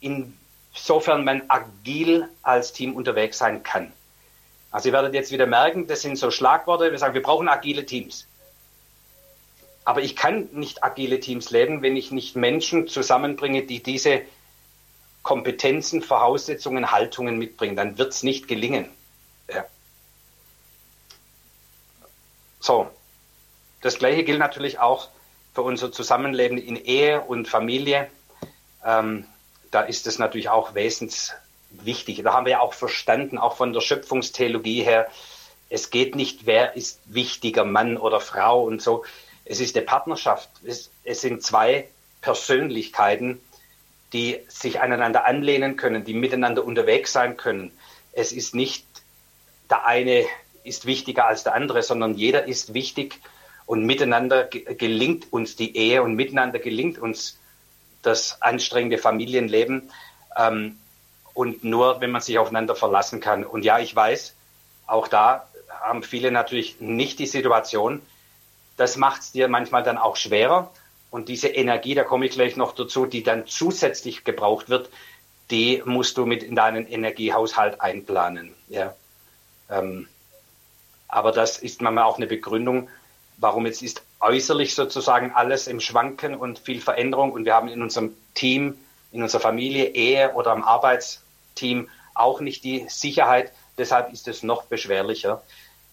insofern 0.00 1.24
man 1.24 1.42
agil 1.48 2.28
als 2.42 2.72
Team 2.72 2.94
unterwegs 2.94 3.38
sein 3.38 3.62
kann. 3.62 3.92
Also 4.70 4.88
ihr 4.88 4.92
werdet 4.92 5.14
jetzt 5.14 5.30
wieder 5.30 5.46
merken, 5.46 5.86
das 5.86 6.02
sind 6.02 6.16
so 6.16 6.32
Schlagworte. 6.32 6.90
Wir 6.90 6.98
sagen, 6.98 7.14
wir 7.14 7.22
brauchen 7.22 7.48
agile 7.48 7.86
Teams. 7.86 8.26
Aber 9.84 10.02
ich 10.02 10.16
kann 10.16 10.48
nicht 10.52 10.82
agile 10.82 11.20
Teams 11.20 11.50
leben, 11.50 11.82
wenn 11.82 11.96
ich 11.96 12.10
nicht 12.10 12.34
Menschen 12.34 12.88
zusammenbringe, 12.88 13.62
die 13.62 13.82
diese 13.82 14.22
Kompetenzen, 15.22 16.02
Voraussetzungen, 16.02 16.90
Haltungen 16.90 17.38
mitbringen. 17.38 17.76
Dann 17.76 17.98
wird 17.98 18.12
es 18.12 18.24
nicht 18.24 18.48
gelingen. 18.48 18.88
So, 22.64 22.88
das 23.82 23.98
Gleiche 23.98 24.24
gilt 24.24 24.38
natürlich 24.38 24.78
auch 24.78 25.10
für 25.52 25.60
unser 25.60 25.92
Zusammenleben 25.92 26.56
in 26.56 26.76
Ehe 26.76 27.20
und 27.20 27.46
Familie. 27.46 28.10
Ähm, 28.82 29.26
da 29.70 29.82
ist 29.82 30.06
es 30.06 30.18
natürlich 30.18 30.48
auch 30.48 30.74
wesenswichtig. 30.74 32.22
Da 32.22 32.32
haben 32.32 32.46
wir 32.46 32.52
ja 32.52 32.60
auch 32.60 32.72
verstanden, 32.72 33.36
auch 33.36 33.56
von 33.56 33.74
der 33.74 33.82
Schöpfungstheologie 33.82 34.82
her, 34.82 35.08
es 35.68 35.90
geht 35.90 36.16
nicht, 36.16 36.46
wer 36.46 36.74
ist 36.74 37.02
wichtiger, 37.04 37.66
Mann 37.66 37.98
oder 37.98 38.18
Frau 38.18 38.64
und 38.64 38.80
so. 38.80 39.04
Es 39.44 39.60
ist 39.60 39.76
eine 39.76 39.84
Partnerschaft. 39.84 40.48
Es, 40.64 40.90
es 41.04 41.20
sind 41.20 41.42
zwei 41.42 41.90
Persönlichkeiten, 42.22 43.42
die 44.14 44.40
sich 44.48 44.80
aneinander 44.80 45.26
anlehnen 45.26 45.76
können, 45.76 46.06
die 46.06 46.14
miteinander 46.14 46.64
unterwegs 46.64 47.12
sein 47.12 47.36
können. 47.36 47.76
Es 48.12 48.32
ist 48.32 48.54
nicht 48.54 48.86
der 49.68 49.84
eine 49.84 50.24
ist 50.64 50.86
wichtiger 50.86 51.26
als 51.26 51.44
der 51.44 51.54
andere, 51.54 51.82
sondern 51.82 52.14
jeder 52.14 52.46
ist 52.46 52.74
wichtig 52.74 53.20
und 53.66 53.84
miteinander 53.84 54.44
gelingt 54.44 55.32
uns 55.32 55.56
die 55.56 55.76
Ehe 55.76 56.02
und 56.02 56.14
miteinander 56.14 56.58
gelingt 56.58 56.98
uns 56.98 57.38
das 58.02 58.42
anstrengende 58.42 58.98
Familienleben. 58.98 59.90
Ähm, 60.36 60.78
und 61.34 61.64
nur, 61.64 62.00
wenn 62.00 62.12
man 62.12 62.22
sich 62.22 62.38
aufeinander 62.38 62.76
verlassen 62.76 63.20
kann. 63.20 63.44
Und 63.44 63.64
ja, 63.64 63.80
ich 63.80 63.94
weiß, 63.94 64.34
auch 64.86 65.08
da 65.08 65.48
haben 65.68 66.02
viele 66.02 66.30
natürlich 66.30 66.80
nicht 66.80 67.18
die 67.18 67.26
Situation. 67.26 68.00
Das 68.76 68.96
macht 68.96 69.22
es 69.22 69.32
dir 69.32 69.48
manchmal 69.48 69.82
dann 69.82 69.98
auch 69.98 70.16
schwerer. 70.16 70.70
Und 71.10 71.28
diese 71.28 71.48
Energie, 71.48 71.94
da 71.94 72.04
komme 72.04 72.26
ich 72.26 72.32
gleich 72.32 72.56
noch 72.56 72.72
dazu, 72.72 73.06
die 73.06 73.22
dann 73.22 73.46
zusätzlich 73.46 74.24
gebraucht 74.24 74.68
wird, 74.68 74.90
die 75.50 75.82
musst 75.84 76.16
du 76.16 76.24
mit 76.24 76.42
in 76.42 76.56
deinen 76.56 76.86
Energiehaushalt 76.86 77.80
einplanen. 77.80 78.54
Ja. 78.68 78.94
Ähm, 79.68 80.08
aber 81.08 81.32
das 81.32 81.58
ist 81.58 81.80
manchmal 81.80 82.04
auch 82.04 82.16
eine 82.16 82.26
Begründung, 82.26 82.88
warum 83.36 83.66
jetzt 83.66 83.82
ist 83.82 84.02
äußerlich 84.20 84.74
sozusagen 84.74 85.32
alles 85.32 85.66
im 85.66 85.80
Schwanken 85.80 86.34
und 86.34 86.58
viel 86.58 86.80
Veränderung. 86.80 87.32
Und 87.32 87.44
wir 87.44 87.54
haben 87.54 87.68
in 87.68 87.82
unserem 87.82 88.14
Team, 88.34 88.78
in 89.12 89.22
unserer 89.22 89.40
Familie, 89.40 89.94
Ehe 89.94 90.32
oder 90.34 90.52
am 90.52 90.62
Arbeitsteam 90.62 91.88
auch 92.14 92.40
nicht 92.40 92.64
die 92.64 92.86
Sicherheit. 92.88 93.52
Deshalb 93.76 94.12
ist 94.12 94.28
es 94.28 94.42
noch 94.42 94.64
beschwerlicher. 94.64 95.42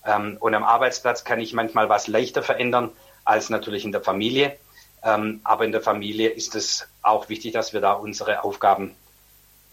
Ähm, 0.05 0.37
und 0.39 0.55
am 0.55 0.63
Arbeitsplatz 0.63 1.23
kann 1.23 1.39
ich 1.39 1.53
manchmal 1.53 1.89
was 1.89 2.07
leichter 2.07 2.43
verändern 2.43 2.91
als 3.25 3.49
natürlich 3.49 3.85
in 3.85 3.91
der 3.91 4.01
Familie. 4.01 4.57
Ähm, 5.03 5.41
aber 5.43 5.65
in 5.65 5.71
der 5.71 5.81
Familie 5.81 6.29
ist 6.29 6.55
es 6.55 6.87
auch 7.01 7.29
wichtig, 7.29 7.53
dass 7.53 7.73
wir 7.73 7.81
da 7.81 7.93
unsere 7.93 8.43
Aufgaben 8.43 8.95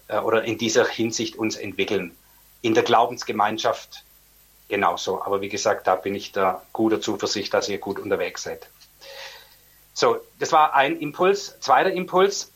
äh, 0.07 0.17
oder 0.17 0.43
in 0.43 0.57
dieser 0.57 0.87
Hinsicht 0.87 1.35
uns 1.35 1.55
entwickeln. 1.55 2.15
In 2.61 2.73
der 2.73 2.83
Glaubensgemeinschaft 2.83 4.03
genauso. 4.69 5.21
Aber 5.21 5.41
wie 5.41 5.49
gesagt, 5.49 5.87
da 5.87 5.95
bin 5.95 6.15
ich 6.15 6.31
da 6.31 6.61
guter 6.71 7.01
Zuversicht, 7.01 7.53
dass 7.53 7.67
ihr 7.67 7.79
gut 7.79 7.99
unterwegs 7.99 8.43
seid. 8.43 8.69
So, 9.93 10.17
das 10.39 10.53
war 10.53 10.75
ein 10.75 10.97
Impuls. 10.99 11.59
Zweiter 11.59 11.91
Impuls, 11.91 12.53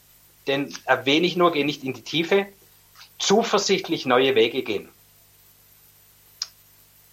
den 0.48 0.74
erwähne 0.86 1.28
ich 1.28 1.36
nur, 1.36 1.52
gehe 1.52 1.66
nicht 1.66 1.84
in 1.84 1.94
die 1.94 2.04
Tiefe. 2.04 2.46
Zuversichtlich 3.20 4.06
neue 4.06 4.36
Wege 4.36 4.64
gehen. 4.64 4.88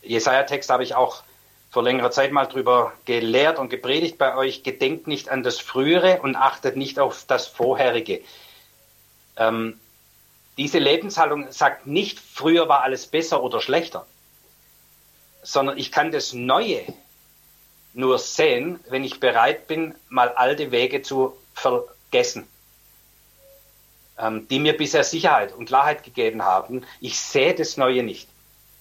Jesaja-Text 0.03 0.71
habe 0.71 0.85
ich 0.85 0.95
auch 0.95 1.23
vor 1.71 1.83
längerer 1.83 2.11
Zeit 2.11 2.33
mal 2.33 2.47
drüber 2.47 2.93
gelehrt 3.05 3.59
und 3.59 3.69
gepredigt 3.71 4.19
bei 4.19 4.37
euch. 4.37 4.63
Gedenkt 4.63 5.07
nicht 5.07 5.29
an 5.29 5.43
das 5.43 5.59
Frühere 5.59 6.21
und 6.23 6.37
achtet 6.37 6.77
nicht 6.77 6.99
auf 6.99 7.25
das 7.27 7.47
Vorherige. 7.47 8.21
Ähm, 9.37 9.79
diese 10.57 10.79
Lebenshaltung 10.79 11.51
sagt 11.51 11.87
nicht, 11.87 12.19
früher 12.19 12.69
war 12.69 12.83
alles 12.83 13.07
besser 13.07 13.43
oder 13.43 13.61
schlechter 13.61 14.07
sondern 15.43 15.79
ich 15.79 15.91
kann 15.93 16.13
das 16.13 16.33
Neue 16.33 16.83
nur 17.93 18.19
sehen, 18.19 18.81
wenn 18.89 19.05
ich 19.05 19.21
bereit 19.21 19.67
bin, 19.67 19.95
mal 20.09 20.29
alte 20.29 20.71
Wege 20.71 21.03
zu 21.03 21.37
vergessen, 21.55 22.47
ähm, 24.19 24.47
die 24.49 24.59
mir 24.61 24.77
bisher 24.77 25.05
Sicherheit 25.05 25.53
und 25.53 25.67
Klarheit 25.67 26.05
gegeben 26.05 26.43
haben. 26.43 26.85
Ich 27.01 27.19
sehe 27.19 27.55
das 27.55 27.77
Neue 27.77 28.03
nicht. 28.03 28.29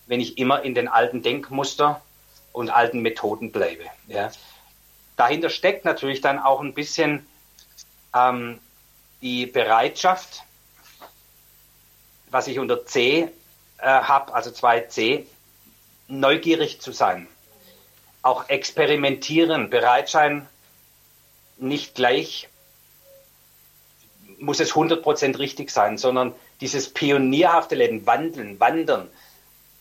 wenn 0.07 0.21
ich 0.21 0.39
immer 0.39 0.63
in 0.63 0.73
den 0.73 0.87
alten 0.87 1.21
Denkmuster 1.21 2.01
und 2.51 2.71
alten 2.71 3.01
Methoden 3.01 3.51
bleibe. 3.51 3.83
Ja. 4.07 4.31
Dahinter 5.17 5.51
steckt 5.51 5.85
natürlich 5.85 6.19
dann 6.19 6.39
auch 6.39 6.61
ein 6.61 6.73
bisschen 6.73 7.27
ähm, 8.15 8.59
die 9.21 9.45
Bereitschaft, 9.45 10.41
was 12.31 12.47
ich 12.47 12.57
unter 12.57 12.87
C 12.87 13.29
äh, 13.77 13.85
habe, 13.85 14.33
also 14.33 14.49
2C, 14.49 15.27
neugierig 16.09 16.81
zu 16.81 16.91
sein. 16.91 17.27
Auch 18.21 18.49
experimentieren, 18.49 19.69
bereit 19.69 20.09
sein, 20.09 20.47
nicht 21.57 21.95
gleich 21.95 22.49
muss 24.39 24.59
es 24.59 24.73
100% 24.73 25.37
richtig 25.37 25.69
sein, 25.69 25.97
sondern 25.97 26.33
dieses 26.61 26.93
pionierhafte 26.93 27.75
Leben, 27.75 28.05
wandeln, 28.05 28.59
wandern, 28.59 29.09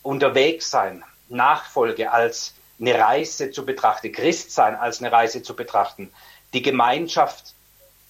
unterwegs 0.02 0.70
sein, 0.70 1.05
Nachfolge 1.28 2.12
als 2.12 2.55
eine 2.80 2.98
Reise 2.98 3.50
zu 3.50 3.64
betrachten, 3.64 4.12
Christsein 4.12 4.74
als 4.74 5.00
eine 5.00 5.12
Reise 5.12 5.42
zu 5.42 5.55
betrachten, 5.55 6.12
die 6.52 6.62
Gemeinschaft 6.62 7.55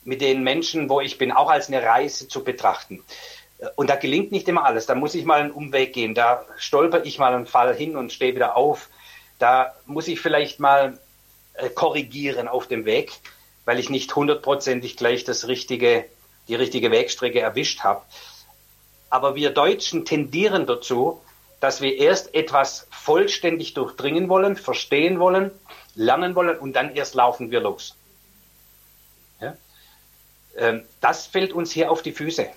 mit 0.05 0.21
den 0.21 0.43
Menschen, 0.43 0.89
wo 0.89 1.01
ich 1.01 1.19
bin, 1.19 1.33
auch 1.33 1.51
als 1.51 1.69
eine 1.69 1.83
Reise 1.83 2.29
zu 2.29 2.45
betrachten. 2.45 3.03
Und 3.75 3.91
da 3.91 3.97
gelingt 3.97 4.31
nicht 4.31 4.47
immer 4.49 4.65
alles. 4.65 4.87
Da 4.87 4.95
muss 4.95 5.15
ich 5.15 5.25
mal 5.25 5.41
einen 5.41 5.51
Umweg 5.51 5.93
gehen. 5.93 6.15
Da 6.15 6.45
stolper 6.59 7.05
ich 7.05 7.19
mal 7.19 7.35
einen 7.35 7.47
Fall 7.47 7.75
hin 7.75 7.97
und 7.97 8.13
stehe 8.13 8.35
wieder 8.35 8.57
auf. 8.57 8.89
Da 9.39 9.75
muss 9.87 10.09
ich 10.09 10.21
vielleicht 10.21 10.61
mal 10.61 10.99
äh, 11.55 11.69
korrigieren 11.69 12.47
auf 12.49 12.69
dem 12.69 12.85
Weg, 12.85 13.13
weil 13.65 13.79
ich 13.79 13.91
nicht 13.91 14.15
hundertprozentig 14.15 14.97
gleich 14.97 15.25
das 15.25 15.49
richtige, 15.49 16.05
die 16.47 16.55
richtige 16.55 16.91
Wegstrecke 16.91 17.41
erwischt 17.41 17.81
habe. 17.81 18.03
Aber 19.11 19.35
wir 19.35 19.51
Deutschen 19.51 20.05
tendieren 20.05 20.67
dazu, 20.67 21.21
dass 21.61 21.81
wir 21.81 21.97
erst 21.97 22.35
etwas 22.35 22.87
vollständig 22.91 23.75
durchdringen 23.75 24.29
wollen, 24.29 24.57
verstehen 24.57 25.19
wollen, 25.19 25.51
lernen 25.95 26.35
wollen 26.35 26.59
und 26.59 26.75
dann 26.75 26.95
erst 26.95 27.15
laufen 27.15 27.51
wir 27.51 27.61
los. 27.61 27.97
Ja? 29.41 29.57
Ähm, 30.57 30.85
das 31.01 31.27
fällt 31.27 31.53
uns 31.53 31.73
hier 31.73 31.91
auf 31.91 32.03
die 32.03 32.13
Füße. 32.13 32.49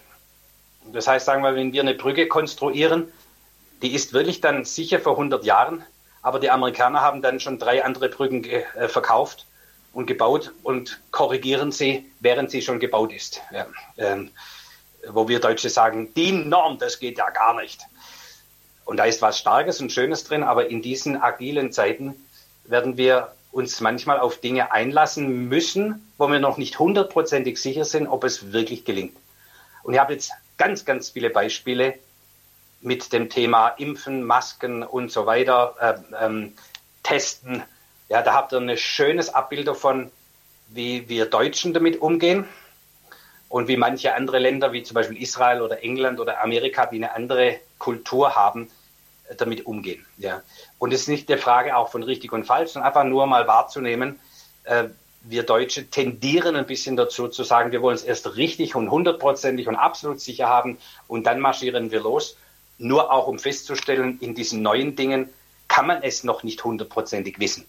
Das 0.86 1.08
heißt, 1.08 1.26
sagen 1.26 1.44
wir, 1.44 1.56
wenn 1.56 1.74
wir 1.74 1.82
eine 1.82 1.94
Brücke 1.94 2.28
konstruieren, 2.28 3.12
die 3.82 3.94
ist 3.94 4.14
wirklich 4.14 4.42
dann 4.42 4.66
sicher 4.66 5.00
vor 5.00 5.14
100 5.14 5.44
Jahren, 5.44 5.84
aber 6.22 6.40
die 6.40 6.50
Amerikaner 6.50 7.02
haben 7.02 7.22
dann 7.22 7.40
schon 7.40 7.60
drei 7.60 7.84
andere 7.84 8.10
Brücken 8.10 8.44
äh, 8.44 8.88
verkauft 8.88 9.46
und 9.94 10.06
gebaut 10.06 10.52
und 10.64 11.02
korrigieren 11.12 11.72
sie, 11.72 12.06
während 12.20 12.52
sie 12.52 12.62
schon 12.62 12.80
gebaut 12.80 13.12
ist. 13.12 13.42
Ja. 13.52 13.68
Ähm, 13.98 14.32
wo 15.08 15.28
wir 15.28 15.40
Deutsche 15.40 15.70
sagen, 15.70 16.14
die 16.14 16.32
Norm, 16.32 16.78
das 16.78 17.00
geht 17.00 17.18
ja 17.18 17.30
gar 17.32 17.60
nicht. 17.60 17.82
Und 18.86 18.98
da 18.98 19.06
ist 19.06 19.22
was 19.22 19.40
Starkes 19.40 19.82
und 19.82 19.92
Schönes 19.92 20.24
drin, 20.24 20.44
aber 20.44 20.70
in 20.70 20.82
diesen 20.82 21.20
agilen 21.20 21.72
Zeiten 21.72 22.16
werden 22.66 22.98
wir 22.98 23.34
uns 23.52 23.82
manchmal 23.82 24.20
auf 24.20 24.40
Dinge 24.40 24.72
einlassen 24.72 25.50
müssen, 25.50 26.12
wo 26.18 26.28
wir 26.28 26.40
noch 26.40 26.58
nicht 26.58 26.80
hundertprozentig 26.80 27.58
sicher 27.58 27.86
sind, 27.86 28.08
ob 28.08 28.24
es 28.24 28.54
wirklich 28.54 28.86
gelingt. 28.86 29.18
Und 29.84 29.94
ich 29.94 30.00
habe 30.00 30.14
jetzt 30.14 30.32
ganz, 30.62 30.86
ganz 30.86 31.10
viele 31.10 31.32
Beispiele 31.32 31.96
mit 32.82 33.14
dem 33.14 33.32
Thema 33.32 33.70
Impfen, 33.70 34.22
Masken 34.22 34.84
und 34.84 35.12
so 35.12 35.26
weiter, 35.26 35.74
äh, 35.80 36.24
ähm, 36.24 36.54
Testen. 37.02 37.64
Ja, 38.10 38.22
da 38.22 38.34
habt 38.34 38.54
ihr 38.54 38.60
ein 38.60 38.78
schönes 38.78 39.34
Abbild 39.34 39.68
davon, 39.68 40.12
wie 40.68 41.10
wir 41.10 41.26
Deutschen 41.26 41.74
damit 41.74 42.00
umgehen 42.00 42.48
und 43.50 43.70
wie 43.70 43.76
manche 43.76 44.14
andere 44.14 44.38
Länder, 44.38 44.72
wie 44.72 44.84
zum 44.84 44.94
Beispiel 44.94 45.20
Israel 45.20 45.64
oder 45.64 45.84
England 45.84 46.20
oder 46.20 46.44
Amerika, 46.44 46.86
die 46.86 46.98
eine 46.98 47.16
andere 47.16 47.60
Kultur 47.80 48.36
haben, 48.36 48.70
äh, 49.30 49.36
damit 49.36 49.66
umgehen. 49.66 50.06
Ja. 50.20 50.44
Und 50.78 50.94
es 50.94 51.02
ist 51.02 51.08
nicht 51.08 51.28
die 51.28 51.38
Frage 51.38 51.76
auch 51.76 51.90
von 51.90 52.04
richtig 52.04 52.34
und 52.34 52.46
falsch, 52.46 52.74
sondern 52.74 52.90
einfach 52.90 53.04
nur 53.04 53.26
mal 53.26 53.48
wahrzunehmen, 53.48 54.20
äh, 54.66 54.90
wir 55.24 55.44
Deutsche 55.44 55.88
tendieren 55.88 56.56
ein 56.56 56.66
bisschen 56.66 56.96
dazu 56.96 57.28
zu 57.28 57.44
sagen, 57.44 57.72
wir 57.72 57.82
wollen 57.82 57.96
es 57.96 58.04
erst 58.04 58.36
richtig 58.36 58.76
und 58.76 58.90
hundertprozentig 58.90 59.68
und 59.68 59.76
absolut 59.76 60.20
sicher 60.20 60.48
haben 60.48 60.78
und 61.08 61.26
dann 61.26 61.40
marschieren 61.40 61.92
wir 61.92 62.02
los. 62.02 62.38
Nur 62.78 63.12
auch 63.12 63.28
um 63.28 63.38
festzustellen, 63.38 64.20
in 64.20 64.34
diesen 64.34 64.62
neuen 64.64 64.96
Dingen 64.96 65.30
kann 65.68 65.86
man 65.86 66.02
es 66.02 66.24
noch 66.24 66.44
nicht 66.44 66.64
hundertprozentig 66.64 67.40
wissen. 67.40 67.66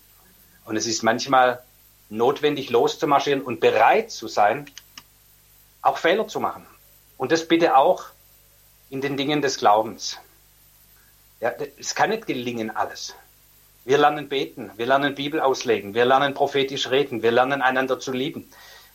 Und 0.65 0.77
es 0.77 0.87
ist 0.87 1.03
manchmal 1.03 1.63
notwendig, 2.09 2.71
loszumarschieren 2.71 3.43
und 3.43 3.61
bereit 3.61 4.11
zu 4.11 4.29
sein, 4.29 4.71
auch 5.83 5.99
Fehler 5.99 6.29
zu 6.29 6.41
machen. 6.41 6.67
Und 7.19 7.33
das 7.33 7.47
bitte 7.47 7.77
auch 7.77 8.05
in 8.91 9.01
den 9.01 9.17
Dingen 9.17 9.43
des 9.43 9.59
Glaubens. 9.59 10.19
Ja, 11.41 11.53
es 11.79 11.95
kann 11.95 12.11
nicht 12.11 12.27
gelingen 12.27 12.71
alles. 12.71 13.15
Wir 13.85 13.99
lernen 13.99 14.29
beten, 14.29 14.71
wir 14.77 14.87
lernen 14.87 15.15
Bibel 15.15 15.41
auslegen, 15.41 15.95
wir 15.95 16.05
lernen 16.05 16.35
prophetisch 16.35 16.91
reden, 16.91 17.23
wir 17.23 17.33
lernen 17.33 17.63
einander 17.63 17.99
zu 17.99 18.13
lieben. 18.13 18.49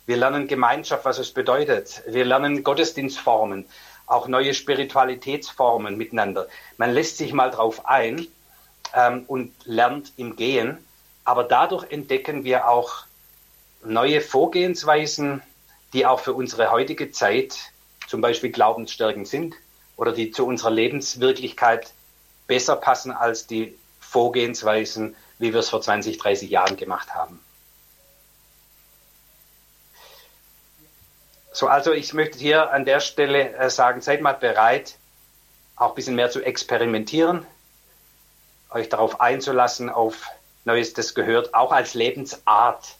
Wir 0.08 0.16
lernen 0.16 0.48
Gemeinschaft, 0.48 1.04
was 1.04 1.18
es 1.18 1.32
bedeutet. 1.32 2.02
Wir 2.06 2.24
lernen 2.24 2.64
Gottesdienstformen, 2.64 3.66
auch 4.06 4.26
neue 4.26 4.54
Spiritualitätsformen 4.54 5.98
miteinander. 5.98 6.48
Man 6.78 6.94
lässt 6.94 7.18
sich 7.18 7.34
mal 7.34 7.50
drauf 7.50 7.84
ein 7.84 8.26
ähm, 8.94 9.24
und 9.26 9.52
lernt 9.66 10.14
im 10.16 10.36
Gehen. 10.36 10.78
Aber 11.24 11.44
dadurch 11.44 11.92
entdecken 11.92 12.44
wir 12.44 12.68
auch 12.68 13.04
neue 13.84 14.22
Vorgehensweisen, 14.22 15.42
die 15.92 16.06
auch 16.06 16.20
für 16.20 16.32
unsere 16.32 16.70
heutige 16.70 17.10
Zeit 17.10 17.58
zum 18.06 18.22
Beispiel 18.22 18.50
glaubensstärkend 18.50 19.28
sind 19.28 19.54
oder 19.98 20.12
die 20.12 20.30
zu 20.30 20.46
unserer 20.46 20.70
Lebenswirklichkeit 20.70 21.92
besser 22.46 22.76
passen 22.76 23.12
als 23.12 23.46
die 23.46 23.76
Vorgehensweisen, 24.08 25.14
wie 25.38 25.52
wir 25.52 25.60
es 25.60 25.68
vor 25.68 25.82
20, 25.82 26.18
30 26.18 26.48
Jahren 26.48 26.76
gemacht 26.76 27.14
haben. 27.14 27.40
So, 31.52 31.66
also 31.66 31.92
ich 31.92 32.14
möchte 32.14 32.38
hier 32.38 32.70
an 32.72 32.84
der 32.84 33.00
Stelle 33.00 33.54
äh, 33.54 33.68
sagen, 33.68 34.00
seid 34.00 34.20
mal 34.22 34.32
bereit, 34.32 34.96
auch 35.76 35.90
ein 35.90 35.94
bisschen 35.94 36.14
mehr 36.14 36.30
zu 36.30 36.40
experimentieren, 36.42 37.46
euch 38.70 38.88
darauf 38.88 39.20
einzulassen, 39.20 39.90
auf 39.90 40.26
Neues, 40.64 40.92
das 40.92 41.14
gehört 41.14 41.54
auch 41.54 41.72
als 41.72 41.94
Lebensart 41.94 42.96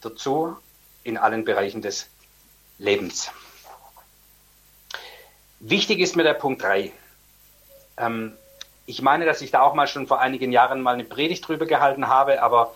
dazu 0.00 0.56
in 1.04 1.18
allen 1.18 1.44
Bereichen 1.44 1.82
des 1.82 2.08
Lebens. 2.78 3.30
Wichtig 5.60 6.00
ist 6.00 6.16
mir 6.16 6.22
der 6.22 6.34
Punkt 6.34 6.62
3. 6.62 6.92
Ähm, 7.98 8.36
ich 8.90 9.02
meine, 9.02 9.24
dass 9.24 9.40
ich 9.40 9.52
da 9.52 9.62
auch 9.62 9.74
mal 9.74 9.86
schon 9.86 10.08
vor 10.08 10.20
einigen 10.20 10.50
Jahren 10.50 10.82
mal 10.82 10.94
eine 10.94 11.04
Predigt 11.04 11.46
drüber 11.46 11.64
gehalten 11.64 12.08
habe, 12.08 12.42
aber 12.42 12.74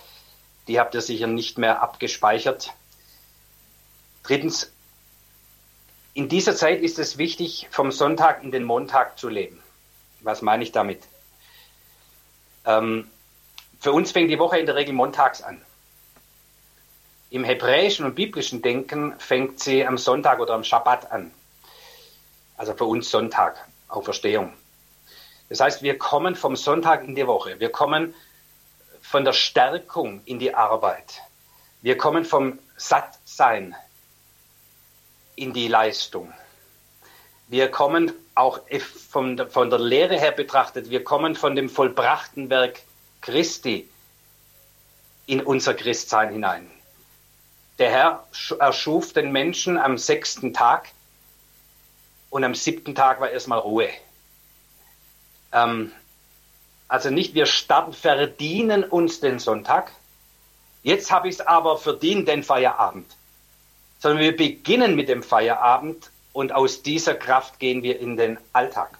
die 0.69 0.79
habt 0.79 0.95
ihr 0.95 1.01
sicher 1.01 1.27
nicht 1.27 1.59
mehr 1.59 1.83
abgespeichert. 1.83 2.73
Drittens, 4.23 4.73
in 6.15 6.29
dieser 6.29 6.55
Zeit 6.55 6.81
ist 6.83 7.01
es 7.01 7.19
wichtig, 7.19 7.67
vom 7.73 7.91
Sonntag 7.91 8.45
in 8.45 8.53
den 8.53 8.63
Montag 8.63 9.19
zu 9.19 9.29
leben. 9.29 9.61
Was 10.21 10.41
meine 10.41 10.63
ich 10.63 10.71
damit? 10.71 11.03
Ähm, 12.65 13.11
für 13.81 13.93
uns 13.93 14.13
fängt 14.13 14.31
die 14.31 14.39
Woche 14.39 14.59
in 14.59 14.67
der 14.67 14.77
Regel 14.77 14.95
montags 14.95 15.43
an. 15.43 15.61
Im 17.31 17.43
hebräischen 17.43 18.07
und 18.07 18.15
biblischen 18.15 18.63
Denken 18.63 19.19
fängt 19.19 19.59
sie 19.59 19.85
am 19.85 19.99
Sonntag 19.99 20.39
oder 20.39 20.55
am 20.55 20.63
Schabbat 20.63 21.11
an. 21.11 21.33
Also 22.57 22.73
für 22.75 22.85
uns 22.85 23.11
Sonntag, 23.11 23.57
Auferstehung. 23.89 24.53
Das 25.49 25.61
heißt, 25.61 25.83
wir 25.83 25.99
kommen 25.99 26.35
vom 26.35 26.57
Sonntag 26.57 27.05
in 27.05 27.15
die 27.15 27.27
Woche. 27.27 27.61
Wir 27.61 27.71
kommen 27.71 28.15
von 29.03 29.25
der 29.25 29.33
Stärkung 29.33 30.23
in 30.25 30.39
die 30.39 30.55
Arbeit. 30.55 31.21
Wir 31.83 31.99
kommen 31.99 32.25
vom 32.25 32.59
Sattsein 32.77 33.75
in 35.37 35.53
die 35.53 35.69
Leistung. 35.69 36.33
Wir 37.49 37.71
kommen 37.71 38.13
auch 38.35 38.61
von, 39.11 39.51
von 39.51 39.71
der 39.71 39.79
Lehre 39.79 40.19
her 40.19 40.33
betrachtet, 40.33 40.91
wir 40.91 41.05
kommen 41.05 41.37
von 41.37 41.55
dem 41.55 41.69
vollbrachten 41.69 42.51
Werk 42.51 42.81
Christi 43.21 43.89
in 45.27 45.41
unser 45.41 45.75
Christsein 45.75 46.33
hinein. 46.33 46.71
Der 47.79 47.91
Herr 47.91 48.27
erschuf 48.59 49.13
den 49.13 49.31
Menschen 49.33 49.79
am 49.79 49.99
sechsten 49.99 50.55
Tag 50.55 50.91
und 52.31 52.45
am 52.45 52.55
siebten 52.55 52.95
Tag 52.95 53.21
war 53.21 53.31
erstmal 53.31 53.59
Ruhe. 53.59 53.89
Ähm, 55.55 55.93
also 56.89 57.09
nicht 57.09 57.35
wir 57.35 57.47
starten, 57.47 57.95
verdienen 57.95 58.85
uns 58.85 59.21
den 59.21 59.39
Sonntag. 59.39 59.93
Jetzt 60.83 61.11
habe 61.11 61.29
ich 61.29 61.37
es 61.37 61.41
aber 61.41 61.79
verdient, 61.79 62.29
den 62.29 62.43
Feierabend. 62.43 63.07
Sondern 64.01 64.21
wir 64.21 64.37
beginnen 64.37 64.95
mit 64.95 65.09
dem 65.09 65.23
Feierabend 65.23 66.11
und 66.35 66.53
aus 66.53 66.83
dieser 66.83 67.15
Kraft 67.15 67.59
gehen 67.59 67.83
wir 67.83 67.99
in 67.99 68.19
den 68.19 68.39
Alltag. 68.53 68.99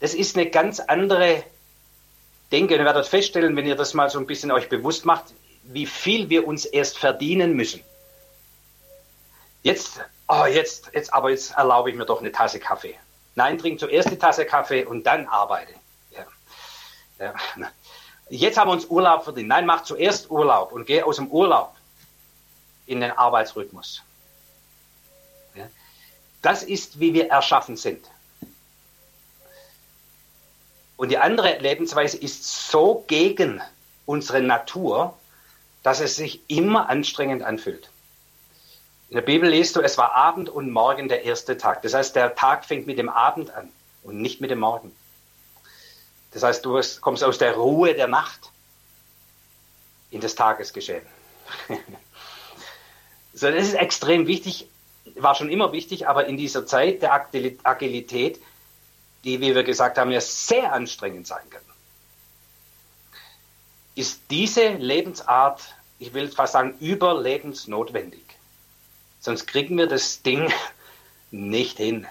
Das 0.00 0.14
ist 0.14 0.36
eine 0.36 0.48
ganz 0.48 0.80
andere 0.80 1.42
Denke. 2.52 2.76
Ihr 2.76 2.84
werdet 2.84 3.06
feststellen, 3.06 3.56
wenn 3.56 3.66
ihr 3.66 3.76
das 3.76 3.92
mal 3.92 4.08
so 4.08 4.18
ein 4.18 4.26
bisschen 4.26 4.52
euch 4.52 4.68
bewusst 4.68 5.04
macht, 5.04 5.34
wie 5.64 5.86
viel 5.86 6.30
wir 6.30 6.46
uns 6.46 6.64
erst 6.64 6.98
verdienen 6.98 7.54
müssen. 7.54 7.82
Jetzt, 9.62 10.00
oh, 10.28 10.46
jetzt, 10.46 10.90
jetzt, 10.94 11.12
aber 11.12 11.30
jetzt 11.30 11.52
erlaube 11.56 11.90
ich 11.90 11.96
mir 11.96 12.06
doch 12.06 12.20
eine 12.20 12.30
Tasse 12.30 12.60
Kaffee. 12.60 12.96
Nein, 13.36 13.58
trink 13.58 13.78
zuerst 13.78 14.10
die 14.10 14.18
Tasse 14.18 14.46
Kaffee 14.46 14.84
und 14.84 15.04
dann 15.04 15.26
arbeite. 15.26 15.74
Ja. 16.10 16.24
Ja. 17.18 17.34
Jetzt 18.28 18.58
haben 18.58 18.68
wir 18.68 18.72
uns 18.72 18.86
Urlaub 18.86 19.24
verdient. 19.24 19.48
Nein, 19.48 19.66
mach 19.66 19.84
zuerst 19.84 20.30
Urlaub 20.30 20.72
und 20.72 20.86
geh 20.86 21.02
aus 21.02 21.16
dem 21.16 21.28
Urlaub 21.28 21.76
in 22.86 23.00
den 23.00 23.12
Arbeitsrhythmus. 23.12 24.02
Ja. 25.54 25.68
Das 26.42 26.62
ist, 26.62 26.98
wie 26.98 27.14
wir 27.14 27.28
erschaffen 27.28 27.76
sind. 27.76 28.10
Und 30.96 31.10
die 31.10 31.18
andere 31.18 31.58
Lebensweise 31.58 32.16
ist 32.16 32.70
so 32.70 33.04
gegen 33.06 33.60
unsere 34.06 34.40
Natur, 34.40 35.16
dass 35.82 36.00
es 36.00 36.16
sich 36.16 36.40
immer 36.48 36.88
anstrengend 36.88 37.42
anfühlt. 37.42 37.90
In 39.08 39.14
der 39.14 39.22
Bibel 39.22 39.48
liest 39.48 39.76
du, 39.76 39.80
es 39.80 39.98
war 39.98 40.16
Abend 40.16 40.48
und 40.48 40.70
Morgen 40.70 41.08
der 41.08 41.24
erste 41.24 41.56
Tag. 41.56 41.82
Das 41.82 41.94
heißt, 41.94 42.16
der 42.16 42.34
Tag 42.34 42.64
fängt 42.64 42.86
mit 42.86 42.98
dem 42.98 43.08
Abend 43.08 43.50
an 43.50 43.70
und 44.02 44.20
nicht 44.20 44.40
mit 44.40 44.50
dem 44.50 44.58
Morgen. 44.58 44.94
Das 46.32 46.42
heißt, 46.42 46.64
du 46.64 46.80
kommst 47.00 47.22
aus 47.22 47.38
der 47.38 47.54
Ruhe 47.54 47.94
der 47.94 48.08
Nacht 48.08 48.50
in 50.10 50.20
das 50.20 50.34
Tagesgeschehen. 50.34 51.06
so, 53.32 53.50
das 53.50 53.68
ist 53.68 53.74
extrem 53.74 54.26
wichtig, 54.26 54.68
war 55.14 55.34
schon 55.34 55.50
immer 55.50 55.72
wichtig, 55.72 56.08
aber 56.08 56.26
in 56.26 56.36
dieser 56.36 56.66
Zeit 56.66 57.02
der 57.02 57.12
Agilität, 57.62 58.40
die, 59.24 59.40
wie 59.40 59.54
wir 59.54 59.62
gesagt 59.62 59.98
haben, 59.98 60.10
ja 60.10 60.20
sehr 60.20 60.72
anstrengend 60.72 61.26
sein 61.26 61.48
kann, 61.48 61.62
ist 63.94 64.22
diese 64.30 64.68
Lebensart, 64.74 65.62
ich 65.98 66.12
will 66.12 66.28
fast 66.28 66.52
sagen, 66.52 66.76
überlebensnotwendig. 66.80 68.35
Sonst 69.20 69.46
kriegen 69.46 69.76
wir 69.76 69.86
das 69.86 70.22
Ding 70.22 70.52
nicht 71.30 71.78
hin. 71.78 72.06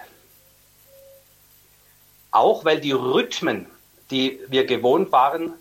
Auch 2.30 2.64
weil 2.64 2.80
die 2.80 2.92
Rhythmen, 2.92 3.66
die 4.10 4.40
wir 4.48 4.66
gewohnt 4.66 5.12
waren, 5.12 5.54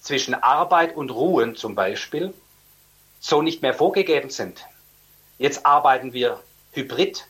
zwischen 0.00 0.34
Arbeit 0.34 0.96
und 0.96 1.10
Ruhen 1.10 1.56
zum 1.56 1.74
Beispiel, 1.74 2.34
so 3.20 3.40
nicht 3.40 3.62
mehr 3.62 3.74
vorgegeben 3.74 4.30
sind. 4.30 4.66
Jetzt 5.38 5.64
arbeiten 5.64 6.12
wir 6.12 6.40
hybrid, 6.72 7.26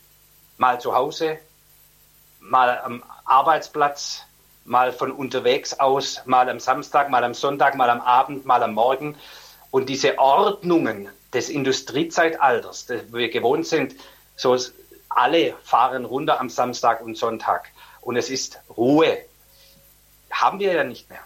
mal 0.57 0.81
zu 0.81 0.95
Hause, 0.95 1.37
mal 2.39 2.79
am 2.79 3.03
Arbeitsplatz, 3.25 4.23
mal 4.65 4.91
von 4.91 5.11
unterwegs 5.11 5.79
aus, 5.79 6.21
mal 6.25 6.49
am 6.49 6.59
Samstag, 6.59 7.09
mal 7.09 7.23
am 7.23 7.33
Sonntag, 7.33 7.75
mal 7.75 7.89
am 7.89 8.01
Abend, 8.01 8.45
mal 8.45 8.63
am 8.63 8.73
Morgen. 8.73 9.15
Und 9.71 9.89
diese 9.89 10.17
Ordnungen, 10.19 11.09
des 11.33 11.49
Industriezeitalters, 11.49 12.85
das 12.85 13.11
wir 13.11 13.29
gewohnt 13.29 13.67
sind, 13.67 13.95
so 14.35 14.57
alle 15.09 15.55
fahren 15.63 16.05
runter 16.05 16.39
am 16.39 16.49
Samstag 16.49 17.01
und 17.01 17.17
Sonntag 17.17 17.69
und 18.01 18.15
es 18.15 18.29
ist 18.29 18.59
Ruhe. 18.75 19.17
Haben 20.31 20.59
wir 20.59 20.73
ja 20.73 20.83
nicht 20.83 21.09
mehr. 21.09 21.19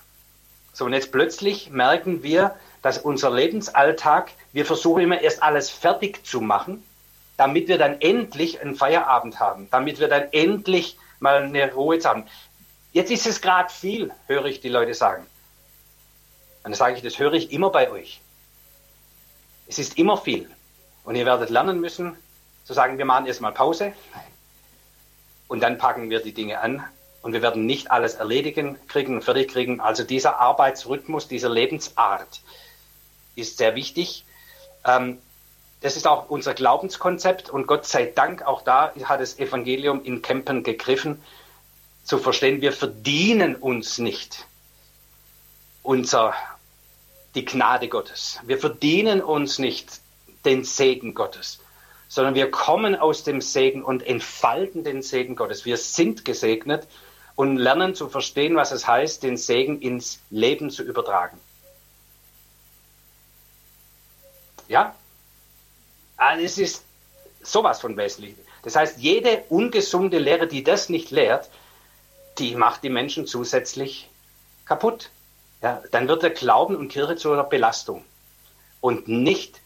So, 0.73 0.85
und 0.85 0.93
jetzt 0.93 1.11
plötzlich 1.11 1.69
merken 1.69 2.23
wir, 2.23 2.55
dass 2.81 2.99
unser 2.99 3.31
Lebensalltag, 3.31 4.31
wir 4.53 4.65
versuchen 4.65 5.03
immer 5.03 5.21
erst 5.21 5.41
alles 5.41 5.69
fertig 5.69 6.25
zu 6.25 6.41
machen, 6.41 6.83
damit 7.35 7.67
wir 7.67 7.77
dann 7.77 8.01
endlich 8.01 8.61
einen 8.61 8.75
Feierabend 8.75 9.39
haben, 9.39 9.69
damit 9.71 9.99
wir 9.99 10.07
dann 10.07 10.27
endlich 10.31 10.97
mal 11.19 11.43
eine 11.43 11.73
Ruhe 11.73 11.99
haben. 12.03 12.25
Jetzt 12.91 13.11
ist 13.11 13.25
es 13.25 13.41
gerade 13.41 13.69
viel, 13.69 14.11
höre 14.27 14.45
ich 14.45 14.61
die 14.61 14.69
Leute 14.69 14.93
sagen. 14.93 15.23
Und 15.23 16.63
dann 16.63 16.73
sage 16.73 16.95
ich, 16.95 17.01
das 17.01 17.19
höre 17.19 17.33
ich 17.33 17.51
immer 17.51 17.69
bei 17.69 17.89
euch. 17.91 18.21
Es 19.67 19.79
ist 19.79 19.97
immer 19.97 20.17
viel. 20.17 20.49
Und 21.03 21.15
ihr 21.15 21.25
werdet 21.25 21.49
lernen 21.49 21.79
müssen, 21.79 22.17
zu 22.65 22.73
sagen, 22.73 22.97
wir 22.97 23.05
machen 23.05 23.27
erstmal 23.27 23.53
Pause 23.53 23.93
und 25.47 25.61
dann 25.61 25.77
packen 25.77 26.09
wir 26.09 26.21
die 26.21 26.33
Dinge 26.33 26.59
an 26.59 26.83
und 27.21 27.33
wir 27.33 27.41
werden 27.41 27.65
nicht 27.65 27.91
alles 27.91 28.15
erledigen, 28.15 28.77
kriegen, 28.87 29.21
fertig 29.21 29.51
kriegen. 29.51 29.79
Also 29.79 30.03
dieser 30.03 30.39
Arbeitsrhythmus, 30.39 31.27
diese 31.27 31.47
Lebensart 31.47 32.41
ist 33.35 33.57
sehr 33.57 33.75
wichtig. 33.75 34.25
Ähm, 34.85 35.19
das 35.81 35.95
ist 35.95 36.07
auch 36.07 36.29
unser 36.29 36.53
Glaubenskonzept 36.53 37.49
und 37.49 37.67
Gott 37.67 37.85
sei 37.85 38.07
Dank, 38.07 38.41
auch 38.41 38.63
da 38.63 38.91
hat 39.03 39.21
das 39.21 39.37
Evangelium 39.37 40.03
in 40.03 40.21
Kempen 40.21 40.63
gegriffen, 40.63 41.21
zu 42.03 42.17
verstehen, 42.17 42.61
wir 42.61 42.71
verdienen 42.71 43.55
uns 43.55 43.97
nicht 43.97 44.47
unser 45.83 46.33
die 47.37 47.45
Gnade 47.45 47.87
Gottes. 47.87 48.39
Wir 48.43 48.57
verdienen 48.57 49.21
uns 49.21 49.59
nicht 49.59 50.01
den 50.43 50.63
Segen 50.63 51.13
Gottes, 51.13 51.59
sondern 52.07 52.33
wir 52.33 52.49
kommen 52.49 52.95
aus 52.95 53.23
dem 53.23 53.41
Segen 53.41 53.83
und 53.83 54.01
entfalten 54.01 54.83
den 54.83 55.03
Segen 55.03 55.35
Gottes. 55.35 55.63
Wir 55.63 55.77
sind 55.77 56.25
gesegnet 56.25 56.87
und 57.35 57.57
lernen 57.57 57.93
zu 57.93 58.09
verstehen, 58.09 58.55
was 58.55 58.71
es 58.71 58.87
heißt, 58.87 59.21
den 59.21 59.37
Segen 59.37 59.79
ins 59.81 60.19
Leben 60.31 60.71
zu 60.71 60.81
übertragen. 60.81 61.39
Ja? 64.67 64.95
Also 66.17 66.43
es 66.43 66.57
ist 66.57 66.85
sowas 67.43 67.79
von 67.79 67.95
wesentlich. 67.97 68.33
Das 68.63 68.75
heißt, 68.75 68.97
jede 68.97 69.43
ungesunde 69.49 70.17
Lehre, 70.17 70.47
die 70.47 70.63
das 70.63 70.89
nicht 70.89 71.11
lehrt, 71.11 71.51
die 72.39 72.55
macht 72.55 72.83
die 72.83 72.89
Menschen 72.89 73.27
zusätzlich 73.27 74.09
kaputt 74.65 75.11
ja, 75.61 75.81
dann 75.91 76.07
wird 76.07 76.23
der 76.23 76.29
Glauben 76.29 76.75
und 76.75 76.89
Kirche 76.89 77.15
zur 77.15 77.41
Belastung 77.43 78.05
und 78.81 79.07
nicht 79.07 79.59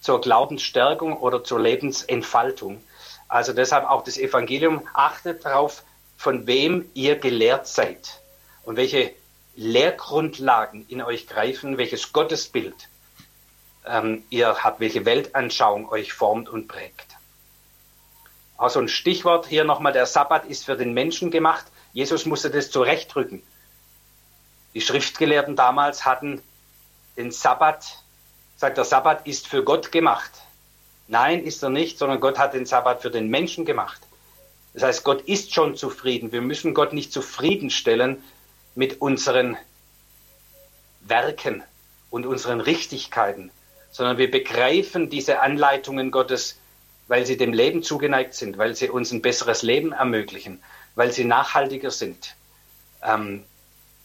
zur 0.00 0.20
Glaubensstärkung 0.20 1.16
oder 1.16 1.42
zur 1.42 1.60
Lebensentfaltung. 1.60 2.82
Also 3.26 3.52
deshalb 3.52 3.88
auch 3.88 4.04
das 4.04 4.18
Evangelium 4.18 4.86
achtet 4.92 5.44
darauf, 5.44 5.82
von 6.16 6.46
wem 6.46 6.88
ihr 6.94 7.16
gelehrt 7.16 7.66
seid 7.66 8.20
und 8.64 8.76
welche 8.76 9.12
Lehrgrundlagen 9.56 10.86
in 10.88 11.02
euch 11.02 11.26
greifen, 11.26 11.78
welches 11.78 12.12
Gottesbild 12.12 12.88
ähm, 13.86 14.24
ihr 14.30 14.62
habt, 14.62 14.80
welche 14.80 15.04
Weltanschauung 15.04 15.88
euch 15.88 16.12
formt 16.12 16.48
und 16.48 16.68
prägt. 16.68 17.16
Also 18.56 18.80
ein 18.80 18.88
Stichwort 18.88 19.46
hier 19.46 19.64
nochmal, 19.64 19.92
der 19.92 20.06
Sabbat 20.06 20.46
ist 20.46 20.64
für 20.64 20.76
den 20.76 20.94
Menschen 20.94 21.30
gemacht. 21.30 21.66
Jesus 21.92 22.24
musste 22.24 22.50
das 22.50 22.70
zurechtrücken. 22.70 23.42
Die 24.74 24.80
Schriftgelehrten 24.80 25.56
damals 25.56 26.04
hatten 26.04 26.42
den 27.16 27.30
Sabbat, 27.30 28.02
sagt 28.56 28.76
der 28.76 28.84
Sabbat 28.84 29.26
ist 29.26 29.46
für 29.46 29.62
Gott 29.62 29.92
gemacht. 29.92 30.32
Nein, 31.06 31.44
ist 31.44 31.62
er 31.62 31.70
nicht, 31.70 31.98
sondern 31.98 32.20
Gott 32.20 32.38
hat 32.38 32.54
den 32.54 32.66
Sabbat 32.66 33.02
für 33.02 33.10
den 33.10 33.28
Menschen 33.28 33.64
gemacht. 33.64 34.00
Das 34.72 34.82
heißt, 34.82 35.04
Gott 35.04 35.22
ist 35.22 35.54
schon 35.54 35.76
zufrieden. 35.76 36.32
Wir 36.32 36.40
müssen 36.40 36.74
Gott 36.74 36.92
nicht 36.92 37.12
zufriedenstellen 37.12 38.22
mit 38.74 39.00
unseren 39.00 39.56
Werken 41.02 41.62
und 42.10 42.26
unseren 42.26 42.60
Richtigkeiten, 42.60 43.50
sondern 43.92 44.18
wir 44.18 44.30
begreifen 44.30 45.10
diese 45.10 45.40
Anleitungen 45.40 46.10
Gottes, 46.10 46.58
weil 47.06 47.26
sie 47.26 47.36
dem 47.36 47.52
Leben 47.52 47.82
zugeneigt 47.82 48.34
sind, 48.34 48.58
weil 48.58 48.74
sie 48.74 48.88
uns 48.88 49.12
ein 49.12 49.22
besseres 49.22 49.62
Leben 49.62 49.92
ermöglichen, 49.92 50.60
weil 50.96 51.12
sie 51.12 51.24
nachhaltiger 51.24 51.90
sind. 51.90 52.34
Ähm, 53.02 53.44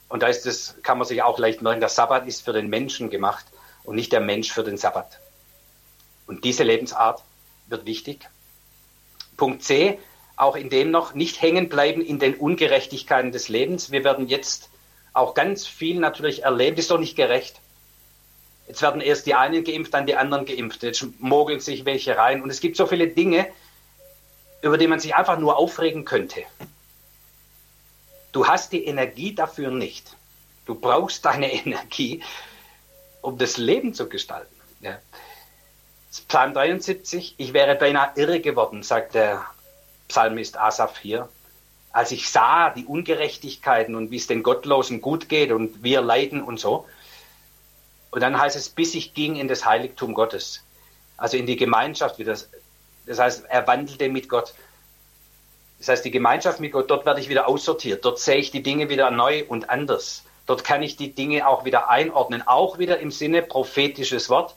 und 0.09 0.23
da 0.23 0.27
ist 0.27 0.45
es, 0.45 0.75
kann 0.83 0.97
man 0.97 1.07
sich 1.07 1.21
auch 1.21 1.39
leicht 1.39 1.61
merken, 1.61 1.79
der 1.79 1.89
Sabbat 1.89 2.27
ist 2.27 2.43
für 2.43 2.53
den 2.53 2.67
Menschen 2.67 3.09
gemacht 3.09 3.45
und 3.83 3.95
nicht 3.95 4.11
der 4.11 4.19
Mensch 4.19 4.51
für 4.51 4.63
den 4.63 4.77
Sabbat. 4.77 5.19
Und 6.27 6.43
diese 6.43 6.63
Lebensart 6.63 7.23
wird 7.67 7.85
wichtig. 7.85 8.27
Punkt 9.37 9.63
C, 9.63 9.99
auch 10.35 10.55
in 10.55 10.69
dem 10.69 10.91
noch 10.91 11.13
nicht 11.13 11.41
hängen 11.41 11.69
bleiben 11.69 12.01
in 12.01 12.19
den 12.19 12.35
Ungerechtigkeiten 12.35 13.31
des 13.31 13.49
Lebens. 13.49 13.91
Wir 13.91 14.03
werden 14.03 14.27
jetzt 14.27 14.69
auch 15.13 15.33
ganz 15.33 15.67
viel 15.67 15.99
natürlich 15.99 16.43
erleben, 16.43 16.75
das 16.75 16.85
ist 16.85 16.91
doch 16.91 16.99
nicht 16.99 17.15
gerecht. 17.15 17.59
Jetzt 18.67 18.81
werden 18.81 19.01
erst 19.01 19.25
die 19.25 19.33
einen 19.33 19.63
geimpft, 19.63 19.93
dann 19.93 20.05
die 20.05 20.15
anderen 20.15 20.45
geimpft. 20.45 20.83
Jetzt 20.83 21.05
mogeln 21.19 21.59
sich 21.59 21.85
welche 21.85 22.15
rein. 22.15 22.43
Und 22.43 22.51
es 22.51 22.59
gibt 22.59 22.77
so 22.77 22.85
viele 22.85 23.07
Dinge, 23.07 23.47
über 24.61 24.77
die 24.77 24.85
man 24.87 24.99
sich 24.99 25.15
einfach 25.15 25.39
nur 25.39 25.57
aufregen 25.57 26.05
könnte. 26.05 26.43
Du 28.31 28.47
hast 28.47 28.71
die 28.71 28.85
Energie 28.85 29.33
dafür 29.33 29.71
nicht. 29.71 30.15
Du 30.65 30.75
brauchst 30.75 31.25
deine 31.25 31.51
Energie, 31.65 32.23
um 33.21 33.37
das 33.37 33.57
Leben 33.57 33.93
zu 33.93 34.07
gestalten. 34.07 34.55
Ja. 34.81 34.99
Psalm 36.11 36.53
73, 36.53 37.35
ich 37.37 37.53
wäre 37.53 37.75
beinahe 37.75 38.11
irre 38.15 38.39
geworden, 38.39 38.81
sagt 38.81 39.13
der 39.13 39.45
Psalmist 40.07 40.57
Asaph 40.57 40.97
hier, 40.99 41.29
als 41.91 42.11
ich 42.11 42.29
sah 42.29 42.71
die 42.71 42.85
Ungerechtigkeiten 42.85 43.95
und 43.95 44.11
wie 44.11 44.17
es 44.17 44.27
den 44.27 44.43
Gottlosen 44.43 45.01
gut 45.01 45.29
geht 45.29 45.51
und 45.51 45.83
wir 45.83 46.01
leiden 46.01 46.41
und 46.41 46.59
so. 46.59 46.87
Und 48.11 48.21
dann 48.21 48.39
heißt 48.39 48.55
es, 48.55 48.69
bis 48.69 48.95
ich 48.95 49.13
ging 49.13 49.35
in 49.35 49.47
das 49.47 49.65
Heiligtum 49.65 50.15
Gottes, 50.15 50.63
also 51.17 51.37
in 51.37 51.45
die 51.45 51.57
Gemeinschaft 51.57 52.17
wieder. 52.17 52.35
Das 53.05 53.19
heißt, 53.19 53.45
er 53.47 53.67
wandelte 53.67 54.09
mit 54.09 54.29
Gott. 54.29 54.53
Das 55.79 55.87
heißt, 55.87 56.05
die 56.05 56.11
Gemeinschaft 56.11 56.59
mit 56.59 56.73
Gott, 56.73 56.91
dort 56.91 57.05
werde 57.05 57.21
ich 57.21 57.29
wieder 57.29 57.47
aussortiert. 57.47 58.03
Dort 58.03 58.19
sehe 58.19 58.35
ich 58.35 58.51
die 58.51 58.61
Dinge 58.61 58.89
wieder 58.89 59.11
neu 59.11 59.45
und 59.47 59.69
anders. 59.69 60.23
Dort 60.45 60.63
kann 60.63 60.83
ich 60.83 60.97
die 60.97 61.15
Dinge 61.15 61.47
auch 61.47 61.63
wieder 61.63 61.89
einordnen, 61.89 62.45
auch 62.45 62.79
wieder 62.79 62.99
im 62.99 63.11
Sinne 63.11 63.41
prophetisches 63.41 64.29
Wort. 64.29 64.55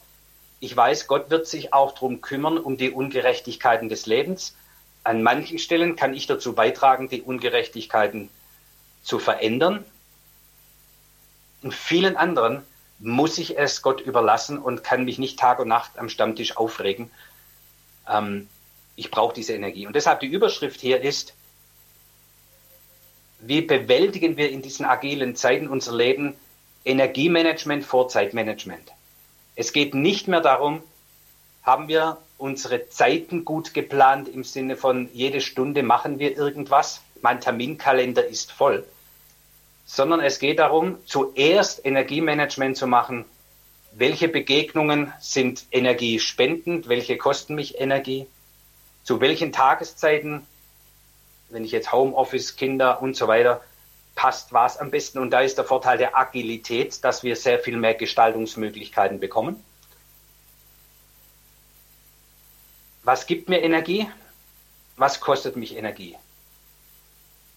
Ich 0.58 0.76
weiß, 0.76 1.06
Gott 1.06 1.30
wird 1.30 1.46
sich 1.46 1.72
auch 1.72 1.92
darum 1.92 2.20
kümmern, 2.20 2.58
um 2.58 2.76
die 2.76 2.90
Ungerechtigkeiten 2.90 3.88
des 3.88 4.06
Lebens. 4.06 4.56
an 5.04 5.22
manchen 5.24 5.58
Stellen 5.58 5.96
kann 5.96 6.14
ich 6.14 6.28
dazu 6.28 6.54
beitragen, 6.54 7.08
die 7.08 7.22
Ungerechtigkeiten 7.22 8.30
zu 9.02 9.18
verändern. 9.18 9.84
In 11.62 11.72
vielen 11.72 12.16
anderen 12.16 12.64
muss 13.00 13.38
ich 13.38 13.58
es 13.58 13.82
Gott 13.82 14.00
überlassen 14.00 14.58
und 14.58 14.84
kann 14.84 15.04
mich 15.04 15.18
nicht 15.18 15.38
Tag 15.38 15.58
und 15.58 15.68
Nacht 15.68 15.98
am 15.98 16.08
Stammtisch 16.08 16.56
aufregen. 16.56 17.10
Ähm, 18.08 18.48
ich 19.02 19.10
brauche 19.10 19.34
diese 19.34 19.54
Energie. 19.54 19.88
Und 19.88 19.96
deshalb 19.96 20.20
die 20.20 20.28
Überschrift 20.28 20.80
hier 20.80 21.00
ist, 21.00 21.34
wie 23.40 23.60
bewältigen 23.60 24.36
wir 24.36 24.48
in 24.48 24.62
diesen 24.62 24.86
agilen 24.86 25.34
Zeiten 25.34 25.66
unser 25.66 25.92
Leben 25.92 26.34
Energiemanagement 26.84 27.84
vor 27.84 28.08
Zeitmanagement. 28.08 28.92
Es 29.56 29.72
geht 29.72 29.94
nicht 29.94 30.28
mehr 30.28 30.40
darum, 30.40 30.82
haben 31.64 31.88
wir 31.88 32.18
unsere 32.38 32.88
Zeiten 32.90 33.44
gut 33.44 33.74
geplant 33.74 34.28
im 34.28 34.44
Sinne 34.44 34.76
von 34.76 35.08
jede 35.12 35.40
Stunde 35.40 35.82
machen 35.82 36.20
wir 36.20 36.36
irgendwas, 36.36 37.00
mein 37.20 37.40
Terminkalender 37.40 38.24
ist 38.24 38.52
voll, 38.52 38.84
sondern 39.84 40.20
es 40.20 40.38
geht 40.38 40.60
darum, 40.60 40.98
zuerst 41.06 41.84
Energiemanagement 41.84 42.76
zu 42.76 42.86
machen. 42.86 43.24
Welche 43.92 44.28
Begegnungen 44.28 45.12
sind 45.20 45.64
energiespendend? 45.72 46.88
Welche 46.88 47.16
kosten 47.16 47.56
mich 47.56 47.80
Energie? 47.80 48.26
Zu 49.04 49.20
welchen 49.20 49.52
Tageszeiten, 49.52 50.46
wenn 51.50 51.64
ich 51.64 51.72
jetzt 51.72 51.92
Homeoffice, 51.92 52.56
Kinder 52.56 53.02
und 53.02 53.16
so 53.16 53.28
weiter, 53.28 53.60
passt 54.14 54.52
was 54.52 54.78
am 54.78 54.90
besten? 54.90 55.18
Und 55.18 55.30
da 55.30 55.40
ist 55.40 55.58
der 55.58 55.64
Vorteil 55.64 55.98
der 55.98 56.16
Agilität, 56.16 57.02
dass 57.04 57.22
wir 57.22 57.36
sehr 57.36 57.58
viel 57.58 57.76
mehr 57.76 57.94
Gestaltungsmöglichkeiten 57.94 59.20
bekommen. 59.20 59.62
Was 63.04 63.26
gibt 63.26 63.48
mir 63.48 63.62
Energie? 63.62 64.08
Was 64.96 65.20
kostet 65.20 65.56
mich 65.56 65.76
Energie? 65.76 66.16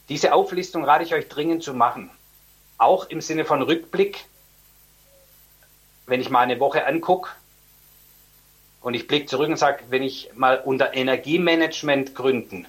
Diese 0.09 0.33
Auflistung 0.33 0.83
rate 0.85 1.03
ich 1.03 1.13
euch 1.13 1.27
dringend 1.27 1.63
zu 1.63 1.73
machen. 1.73 2.09
Auch 2.77 3.09
im 3.09 3.21
Sinne 3.21 3.45
von 3.45 3.61
Rückblick, 3.61 4.25
wenn 6.07 6.21
ich 6.21 6.29
mal 6.29 6.41
eine 6.41 6.59
Woche 6.59 6.85
angucke 6.85 7.29
und 8.85 8.93
ich 8.93 9.07
blicke 9.07 9.25
zurück 9.25 9.49
und 9.49 9.57
sage, 9.57 9.85
wenn 9.89 10.03
ich 10.03 10.29
mal 10.35 10.61
unter 10.63 10.93
Energiemanagement 10.93 12.13
gründen, 12.13 12.67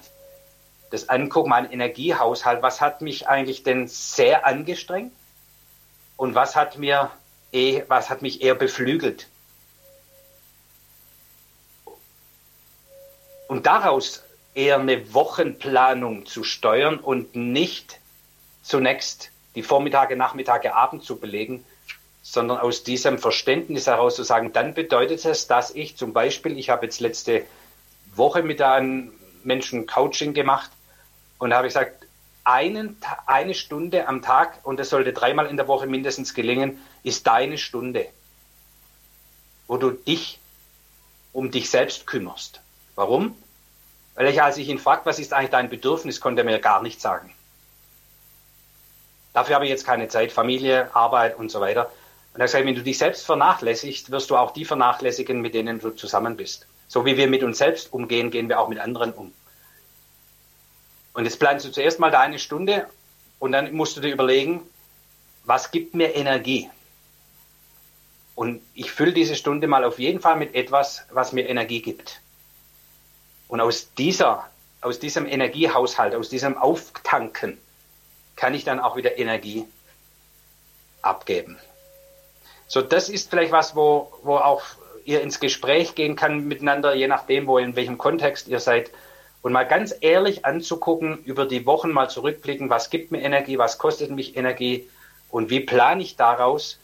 das 0.89 1.09
angucke, 1.09 1.47
mein 1.47 1.71
Energiehaushalt, 1.71 2.63
was 2.63 2.81
hat 2.81 3.01
mich 3.03 3.27
eigentlich 3.27 3.61
denn 3.61 3.87
sehr 3.87 4.47
angestrengt 4.47 5.13
und 6.15 6.33
was 6.33 6.55
hat 6.55 6.79
mir 6.79 7.11
eh, 7.51 7.83
was 7.87 8.09
hat 8.09 8.23
mich 8.23 8.41
eher 8.41 8.55
beflügelt? 8.55 9.27
und 13.47 13.67
daraus 13.67 14.23
eher 14.55 14.79
eine 14.79 15.13
Wochenplanung 15.13 16.25
zu 16.25 16.43
steuern 16.43 16.97
und 16.97 17.35
nicht 17.35 17.99
zunächst 18.63 19.29
die 19.53 19.61
Vormittage, 19.61 20.15
Nachmittage, 20.15 20.73
Abend 20.73 21.03
zu 21.03 21.17
belegen, 21.17 21.63
sondern 22.29 22.57
aus 22.57 22.83
diesem 22.83 23.19
Verständnis 23.19 23.87
heraus 23.87 24.17
zu 24.17 24.23
sagen, 24.23 24.51
dann 24.51 24.73
bedeutet 24.73 25.23
es, 25.23 25.47
dass 25.47 25.71
ich 25.71 25.95
zum 25.95 26.11
Beispiel, 26.11 26.57
ich 26.57 26.69
habe 26.69 26.85
jetzt 26.85 26.99
letzte 26.99 27.45
Woche 28.15 28.43
mit 28.43 28.61
einem 28.61 29.13
Menschen 29.43 29.87
Coaching 29.87 30.33
gemacht 30.33 30.69
und 31.39 31.53
habe 31.53 31.67
gesagt, 31.67 32.05
einen, 32.43 32.97
eine 33.27 33.53
Stunde 33.53 34.09
am 34.09 34.21
Tag, 34.21 34.59
und 34.63 34.77
das 34.77 34.89
sollte 34.89 35.13
dreimal 35.13 35.47
in 35.47 35.55
der 35.55 35.69
Woche 35.69 35.87
mindestens 35.87 36.33
gelingen, 36.33 36.81
ist 37.01 37.25
deine 37.27 37.57
Stunde, 37.57 38.07
wo 39.67 39.77
du 39.77 39.91
dich 39.91 40.37
um 41.31 41.49
dich 41.49 41.69
selbst 41.69 42.07
kümmerst. 42.07 42.59
Warum? 42.95 43.37
Weil 44.15 44.27
ich, 44.27 44.43
als 44.43 44.57
ich 44.57 44.67
ihn 44.67 44.79
fragte, 44.79 45.05
was 45.05 45.19
ist 45.19 45.31
eigentlich 45.31 45.51
dein 45.51 45.69
Bedürfnis, 45.69 46.19
konnte 46.19 46.41
er 46.41 46.45
mir 46.45 46.59
gar 46.59 46.81
nichts 46.81 47.03
sagen. 47.03 47.33
Dafür 49.31 49.55
habe 49.55 49.63
ich 49.63 49.71
jetzt 49.71 49.85
keine 49.85 50.09
Zeit, 50.09 50.33
Familie, 50.33 50.93
Arbeit 50.93 51.37
und 51.37 51.49
so 51.49 51.61
weiter. 51.61 51.89
Und 52.37 52.41
er 52.41 52.45
gesagt, 52.45 52.65
wenn 52.67 52.75
du 52.75 52.83
dich 52.83 52.99
selbst 52.99 53.25
vernachlässigst, 53.25 54.11
wirst 54.11 54.29
du 54.29 54.37
auch 54.37 54.51
die 54.51 54.63
vernachlässigen, 54.63 55.41
mit 55.41 55.55
denen 55.55 55.79
du 55.79 55.89
zusammen 55.89 56.37
bist. 56.37 56.67
So 56.87 57.03
wie 57.03 57.17
wir 57.17 57.25
mit 57.27 57.41
uns 57.41 57.57
selbst 57.57 57.91
umgehen, 57.91 58.29
gehen 58.29 58.47
wir 58.47 58.59
auch 58.59 58.69
mit 58.69 58.77
anderen 58.77 59.11
um. 59.11 59.33
Und 61.13 61.25
jetzt 61.25 61.39
planst 61.39 61.65
du 61.65 61.71
zuerst 61.71 61.99
mal 61.99 62.11
deine 62.11 62.37
Stunde 62.37 62.85
und 63.39 63.53
dann 63.53 63.73
musst 63.73 63.97
du 63.97 64.01
dir 64.01 64.13
überlegen, 64.13 64.61
was 65.45 65.71
gibt 65.71 65.95
mir 65.95 66.13
Energie? 66.13 66.69
Und 68.35 68.61
ich 68.75 68.91
fülle 68.91 69.13
diese 69.13 69.35
Stunde 69.35 69.65
mal 69.65 69.83
auf 69.83 69.97
jeden 69.97 70.19
Fall 70.19 70.35
mit 70.35 70.53
etwas, 70.53 71.07
was 71.09 71.31
mir 71.31 71.49
Energie 71.49 71.81
gibt. 71.81 72.21
Und 73.47 73.61
aus 73.61 73.91
dieser, 73.95 74.47
aus 74.81 74.99
diesem 74.99 75.25
Energiehaushalt, 75.25 76.13
aus 76.13 76.29
diesem 76.29 76.55
Auftanken 76.55 77.57
kann 78.35 78.53
ich 78.53 78.63
dann 78.63 78.79
auch 78.79 78.95
wieder 78.95 79.17
Energie 79.17 79.65
abgeben. 81.01 81.57
So, 82.67 82.81
das 82.81 83.09
ist 83.09 83.29
vielleicht 83.29 83.51
was, 83.51 83.75
wo, 83.75 84.11
wo 84.23 84.37
auch 84.37 84.61
ihr 85.05 85.21
ins 85.21 85.39
Gespräch 85.39 85.95
gehen 85.95 86.15
kann 86.15 86.47
miteinander, 86.47 86.93
je 86.93 87.07
nachdem, 87.07 87.47
wo 87.47 87.57
in 87.57 87.75
welchem 87.75 87.97
Kontext 87.97 88.47
ihr 88.47 88.59
seid. 88.59 88.91
Und 89.41 89.53
mal 89.53 89.63
ganz 89.63 89.95
ehrlich 90.01 90.45
anzugucken, 90.45 91.23
über 91.23 91.45
die 91.45 91.65
Wochen 91.65 91.91
mal 91.91 92.09
zurückblicken, 92.09 92.69
was 92.69 92.89
gibt 92.89 93.11
mir 93.11 93.21
Energie, 93.21 93.57
was 93.57 93.77
kostet 93.77 94.11
mich 94.11 94.35
Energie 94.35 94.89
und 95.29 95.49
wie 95.49 95.61
plane 95.61 96.01
ich 96.01 96.17
daraus 96.17 96.79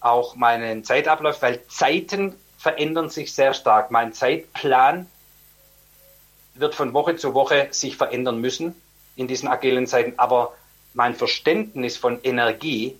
auch 0.00 0.36
meinen 0.36 0.84
Zeitablauf, 0.84 1.42
weil 1.42 1.66
Zeiten 1.66 2.36
verändern 2.58 3.08
sich 3.08 3.34
sehr 3.34 3.54
stark. 3.54 3.90
Mein 3.90 4.12
Zeitplan 4.12 5.06
wird 6.54 6.74
von 6.74 6.92
Woche 6.92 7.16
zu 7.16 7.34
Woche 7.34 7.68
sich 7.70 7.96
verändern 7.96 8.40
müssen 8.40 8.80
in 9.16 9.26
diesen 9.26 9.48
agilen 9.48 9.86
Zeiten, 9.86 10.14
aber 10.18 10.54
mein 10.94 11.14
Verständnis 11.14 11.96
von 11.96 12.20
Energie 12.22 12.98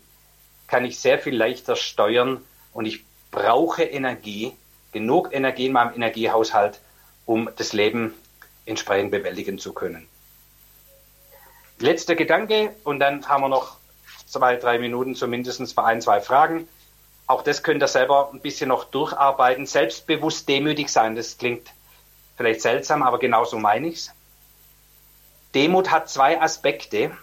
kann 0.66 0.84
ich 0.84 0.98
sehr 0.98 1.18
viel 1.18 1.36
leichter 1.36 1.76
steuern 1.76 2.44
und 2.72 2.86
ich 2.86 3.04
brauche 3.30 3.82
Energie, 3.82 4.52
genug 4.92 5.32
Energie 5.32 5.66
in 5.66 5.72
meinem 5.72 5.94
Energiehaushalt, 5.94 6.80
um 7.24 7.50
das 7.56 7.72
Leben 7.72 8.14
entsprechend 8.64 9.10
bewältigen 9.10 9.58
zu 9.58 9.72
können. 9.72 10.08
Letzter 11.78 12.14
Gedanke 12.14 12.74
und 12.84 13.00
dann 13.00 13.28
haben 13.28 13.42
wir 13.42 13.48
noch 13.48 13.76
zwei, 14.26 14.56
drei 14.56 14.78
Minuten 14.78 15.14
zumindest 15.14 15.74
für 15.74 15.84
ein, 15.84 16.00
zwei 16.00 16.20
Fragen. 16.20 16.68
Auch 17.26 17.42
das 17.42 17.62
könnt 17.62 17.82
ihr 17.82 17.88
selber 17.88 18.30
ein 18.32 18.40
bisschen 18.40 18.68
noch 18.68 18.84
durcharbeiten. 18.84 19.66
Selbstbewusst 19.66 20.48
demütig 20.48 20.88
sein, 20.88 21.16
das 21.16 21.38
klingt 21.38 21.70
Vielleicht 22.36 22.60
seltsam, 22.60 23.02
aber 23.02 23.18
genauso 23.18 23.58
meine 23.58 23.88
ich's. 23.88 24.12
Demut 25.54 25.90
hat 25.90 26.10
zwei 26.10 26.40
Aspekte. 26.40 27.16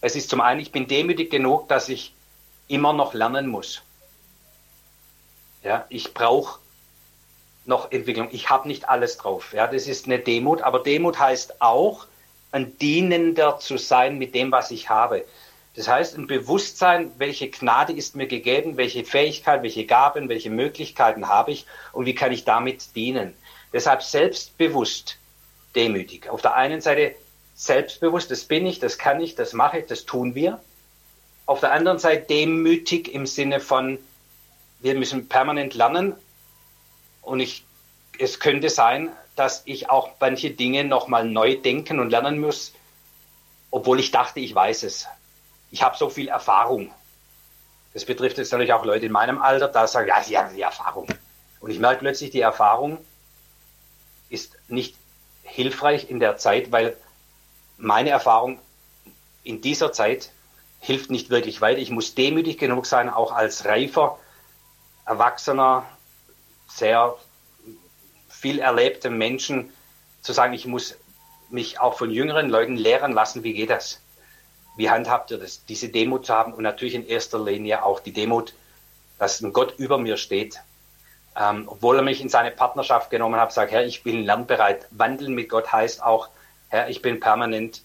Es 0.00 0.16
ist 0.16 0.30
zum 0.30 0.40
einen, 0.40 0.60
ich 0.60 0.72
bin 0.72 0.86
demütig 0.86 1.30
genug, 1.30 1.68
dass 1.68 1.88
ich 1.88 2.14
immer 2.68 2.92
noch 2.92 3.14
lernen 3.14 3.46
muss. 3.46 3.82
Ja, 5.62 5.86
ich 5.88 6.12
brauche 6.12 6.60
noch 7.64 7.90
Entwicklung. 7.90 8.28
Ich 8.32 8.50
habe 8.50 8.68
nicht 8.68 8.88
alles 8.88 9.16
drauf. 9.16 9.52
Ja, 9.54 9.66
das 9.66 9.86
ist 9.86 10.06
eine 10.06 10.18
Demut. 10.18 10.62
Aber 10.62 10.80
Demut 10.80 11.18
heißt 11.18 11.60
auch, 11.62 12.06
ein 12.52 12.78
Dienender 12.78 13.58
zu 13.58 13.78
sein 13.78 14.18
mit 14.18 14.34
dem, 14.34 14.52
was 14.52 14.70
ich 14.70 14.88
habe. 14.88 15.24
Das 15.74 15.88
heißt, 15.88 16.16
ein 16.16 16.28
Bewusstsein, 16.28 17.10
welche 17.18 17.50
Gnade 17.50 17.92
ist 17.92 18.14
mir 18.14 18.28
gegeben, 18.28 18.76
welche 18.76 19.04
Fähigkeit, 19.04 19.62
welche 19.62 19.86
Gaben, 19.86 20.28
welche 20.28 20.50
Möglichkeiten 20.50 21.28
habe 21.28 21.50
ich 21.50 21.66
und 21.92 22.06
wie 22.06 22.14
kann 22.14 22.30
ich 22.30 22.44
damit 22.44 22.94
dienen. 22.94 23.34
Deshalb 23.72 24.02
selbstbewusst 24.02 25.18
demütig. 25.74 26.30
Auf 26.30 26.42
der 26.42 26.54
einen 26.54 26.80
Seite 26.80 27.16
selbstbewusst, 27.54 28.30
das 28.30 28.44
bin 28.44 28.66
ich, 28.66 28.78
das 28.78 28.98
kann 28.98 29.20
ich, 29.20 29.34
das 29.34 29.52
mache 29.52 29.80
ich, 29.80 29.86
das 29.86 30.04
tun 30.04 30.34
wir. 30.34 30.60
Auf 31.46 31.60
der 31.60 31.72
anderen 31.72 31.98
Seite 31.98 32.26
demütig 32.26 33.12
im 33.12 33.26
Sinne 33.26 33.60
von, 33.60 33.98
wir 34.80 34.94
müssen 34.94 35.28
permanent 35.28 35.74
lernen 35.74 36.14
und 37.22 37.40
ich, 37.40 37.64
es 38.18 38.40
könnte 38.40 38.70
sein, 38.70 39.10
dass 39.36 39.62
ich 39.64 39.90
auch 39.90 40.10
manche 40.20 40.50
Dinge 40.50 40.84
nochmal 40.84 41.24
neu 41.24 41.56
denken 41.56 42.00
und 42.00 42.10
lernen 42.10 42.38
muss, 42.38 42.72
obwohl 43.70 43.98
ich 43.98 44.10
dachte, 44.10 44.40
ich 44.40 44.54
weiß 44.54 44.84
es. 44.84 45.06
Ich 45.70 45.82
habe 45.82 45.96
so 45.96 46.08
viel 46.08 46.28
Erfahrung. 46.28 46.92
Das 47.92 48.04
betrifft 48.04 48.38
jetzt 48.38 48.52
natürlich 48.52 48.72
auch 48.72 48.84
Leute 48.84 49.06
in 49.06 49.12
meinem 49.12 49.40
Alter, 49.40 49.68
da 49.68 49.86
sagen, 49.86 50.08
ja, 50.08 50.22
sie 50.22 50.38
haben 50.38 50.54
die 50.54 50.62
Erfahrung. 50.62 51.08
Und 51.60 51.70
ich 51.70 51.78
merke 51.78 52.00
plötzlich, 52.00 52.30
die 52.30 52.40
Erfahrung 52.40 52.98
ist 54.28 54.56
nicht 54.68 54.96
hilfreich 55.42 56.10
in 56.10 56.20
der 56.20 56.36
Zeit, 56.36 56.72
weil 56.72 56.96
meine 57.76 58.10
Erfahrung 58.10 58.58
in 59.42 59.60
dieser 59.60 59.92
Zeit 59.92 60.30
hilft 60.80 61.10
nicht 61.10 61.30
wirklich 61.30 61.60
weiter. 61.60 61.78
Ich 61.78 61.90
muss 61.90 62.14
demütig 62.14 62.58
genug 62.58 62.86
sein, 62.86 63.08
auch 63.08 63.32
als 63.32 63.64
reifer, 63.64 64.18
erwachsener, 65.06 65.84
sehr 66.68 67.14
viel 68.28 68.58
erlebter 68.58 69.10
Menschen 69.10 69.72
zu 70.22 70.32
sagen, 70.32 70.52
ich 70.52 70.66
muss 70.66 70.96
mich 71.50 71.80
auch 71.80 71.96
von 71.96 72.10
jüngeren 72.10 72.48
Leuten 72.48 72.76
lehren 72.76 73.12
lassen, 73.12 73.44
wie 73.44 73.54
geht 73.54 73.70
das? 73.70 74.00
Wie 74.76 74.90
handhabt 74.90 75.30
ihr 75.30 75.38
das? 75.38 75.64
Diese 75.66 75.88
Demut 75.88 76.26
zu 76.26 76.34
haben 76.34 76.52
und 76.52 76.62
natürlich 76.62 76.94
in 76.94 77.06
erster 77.06 77.38
Linie 77.38 77.84
auch 77.84 78.00
die 78.00 78.12
Demut, 78.12 78.54
dass 79.18 79.40
ein 79.40 79.52
Gott 79.52 79.74
über 79.78 79.98
mir 79.98 80.16
steht 80.16 80.60
ähm, 81.36 81.64
obwohl 81.66 81.96
er 81.96 82.02
mich 82.02 82.20
in 82.20 82.28
seine 82.28 82.50
Partnerschaft 82.50 83.10
genommen 83.10 83.40
hat, 83.40 83.52
sagt, 83.52 83.72
Herr, 83.72 83.84
ich 83.84 84.02
bin 84.02 84.24
lernbereit. 84.24 84.86
Wandeln 84.90 85.34
mit 85.34 85.48
Gott 85.48 85.72
heißt 85.72 86.02
auch, 86.02 86.28
Herr, 86.74 86.88
ich 86.88 87.02
bin 87.02 87.20
permanent 87.20 87.82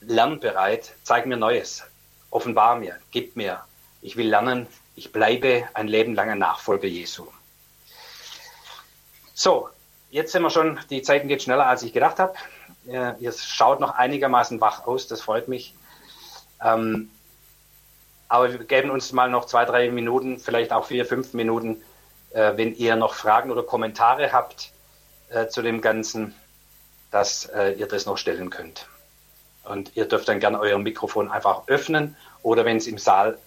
lernbereit. 0.00 0.94
Zeig 1.04 1.26
mir 1.26 1.36
Neues. 1.36 1.84
Offenbar 2.28 2.74
mir. 2.74 2.98
Gib 3.12 3.36
mir. 3.36 3.60
Ich 4.02 4.16
will 4.16 4.28
lernen. 4.28 4.66
Ich 4.96 5.12
bleibe 5.12 5.62
ein 5.74 5.86
Leben 5.86 6.16
lang 6.16 6.28
ein 6.28 6.40
Nachfolger 6.40 6.88
Jesu. 6.88 7.28
So, 9.32 9.68
jetzt 10.10 10.32
sind 10.32 10.42
wir 10.42 10.50
schon, 10.50 10.80
die 10.90 11.02
Zeiten 11.02 11.28
geht 11.28 11.44
schneller, 11.44 11.66
als 11.66 11.84
ich 11.84 11.92
gedacht 11.92 12.18
habe. 12.18 12.34
Ihr 12.84 13.32
schaut 13.32 13.78
noch 13.78 13.94
einigermaßen 13.94 14.60
wach 14.60 14.84
aus, 14.88 15.06
das 15.06 15.20
freut 15.20 15.46
mich. 15.46 15.72
Ähm, 16.60 17.12
aber 18.26 18.50
wir 18.50 18.64
geben 18.64 18.90
uns 18.90 19.12
mal 19.12 19.30
noch 19.30 19.44
zwei, 19.44 19.64
drei 19.64 19.88
Minuten, 19.88 20.40
vielleicht 20.40 20.72
auch 20.72 20.86
vier, 20.86 21.06
fünf 21.06 21.32
Minuten, 21.32 21.80
äh, 22.32 22.56
wenn 22.56 22.74
ihr 22.74 22.96
noch 22.96 23.14
Fragen 23.14 23.52
oder 23.52 23.62
Kommentare 23.62 24.32
habt 24.32 24.72
äh, 25.28 25.46
zu 25.46 25.62
dem 25.62 25.80
Ganzen, 25.80 26.34
dass 27.10 27.46
äh, 27.46 27.72
ihr 27.72 27.86
das 27.86 28.06
noch 28.06 28.18
stellen 28.18 28.50
könnt. 28.50 28.86
Und 29.64 29.96
ihr 29.96 30.06
dürft 30.06 30.28
dann 30.28 30.40
gerne 30.40 30.58
euer 30.60 30.78
Mikrofon 30.78 31.30
einfach 31.30 31.68
öffnen 31.68 32.16
oder 32.42 32.64
wenn 32.64 32.78
es 32.78 32.86
im 32.86 32.98
Saal 32.98 33.38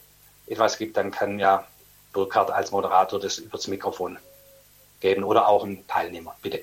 etwas 0.48 0.78
gibt, 0.78 0.98
dann 0.98 1.12
kann 1.12 1.40
ja 1.40 1.66
Burkhard 2.14 2.52
als 2.52 2.72
Moderator 2.72 3.20
das 3.20 3.38
übers 3.40 3.68
Mikrofon 3.68 4.18
geben 5.00 5.24
oder 5.24 5.48
auch 5.48 5.64
ein 5.64 5.86
Teilnehmer. 5.88 6.36
Bitte. 6.42 6.62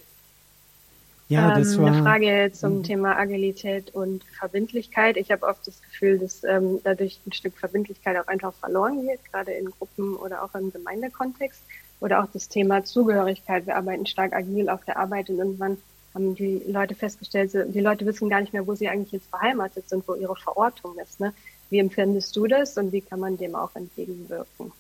Ja, 1.29 1.55
das 1.59 1.75
ähm, 1.75 1.83
war 1.83 1.93
eine 1.93 2.03
Frage 2.03 2.53
zum. 2.53 2.83
Thema 2.83 3.19
Agilität 3.19 3.95
und 3.95 4.25
Verbindlichkeit. 4.39 5.17
Ich 5.19 5.31
habe 5.31 5.47
oft 5.47 5.67
das 5.67 5.83
Gefühl, 5.83 6.19
dass 6.19 6.43
ähm, 6.45 6.81
dadurch 6.85 7.21
ein 7.27 7.33
Stück 7.33 7.59
Verbindlichkeit 7.59 8.17
auch 8.17 8.29
einfach 8.29 8.55
verloren 8.55 9.07
geht, 9.07 9.21
gerade 9.31 9.53
in 9.53 9.71
Gruppen 9.71 10.17
oder 10.17 10.43
auch 10.43 10.55
im 10.55 10.73
Gemeindekontext. 10.73 11.61
Oder 12.01 12.23
auch 12.23 12.29
das 12.33 12.49
Thema 12.49 12.85
Zugehörigkeit. 12.85 13.67
Wir 13.67 13.77
arbeiten 13.77 14.07
stark 14.07 14.33
agil 14.33 14.69
auf 14.69 14.85
der 14.85 14.99
Arbeit 14.99 15.29
und 15.31 15.39
irgendwann 15.39 15.79
haben 16.19 16.35
die 16.35 16.63
Leute 16.67 16.97
festgestellt, 16.97 17.53
die 17.55 17.81
Leute 17.81 18.05
wissen 18.05 18.29
gar 18.29 18.41
nicht 18.41 18.53
mehr, 18.53 18.67
wo 18.67 18.75
sie 18.75 18.89
eigentlich 18.89 19.13
jetzt 19.13 19.31
beheimatet 19.31 19.89
sind, 19.89 20.07
wo 20.09 20.15
ihre 20.15 20.35
Verortung 20.35 20.99
ist. 20.99 21.21
Ne? 21.21 21.33
Wie 21.71 21.79
empfindest 21.79 22.35
du 22.35 22.49
das 22.49 22.77
und 22.77 22.93
wie 22.93 23.01
kann 23.01 23.21
man 23.21 23.37
dem 23.37 23.55
auch 23.55 23.75
entgegenwirken? 23.75 24.73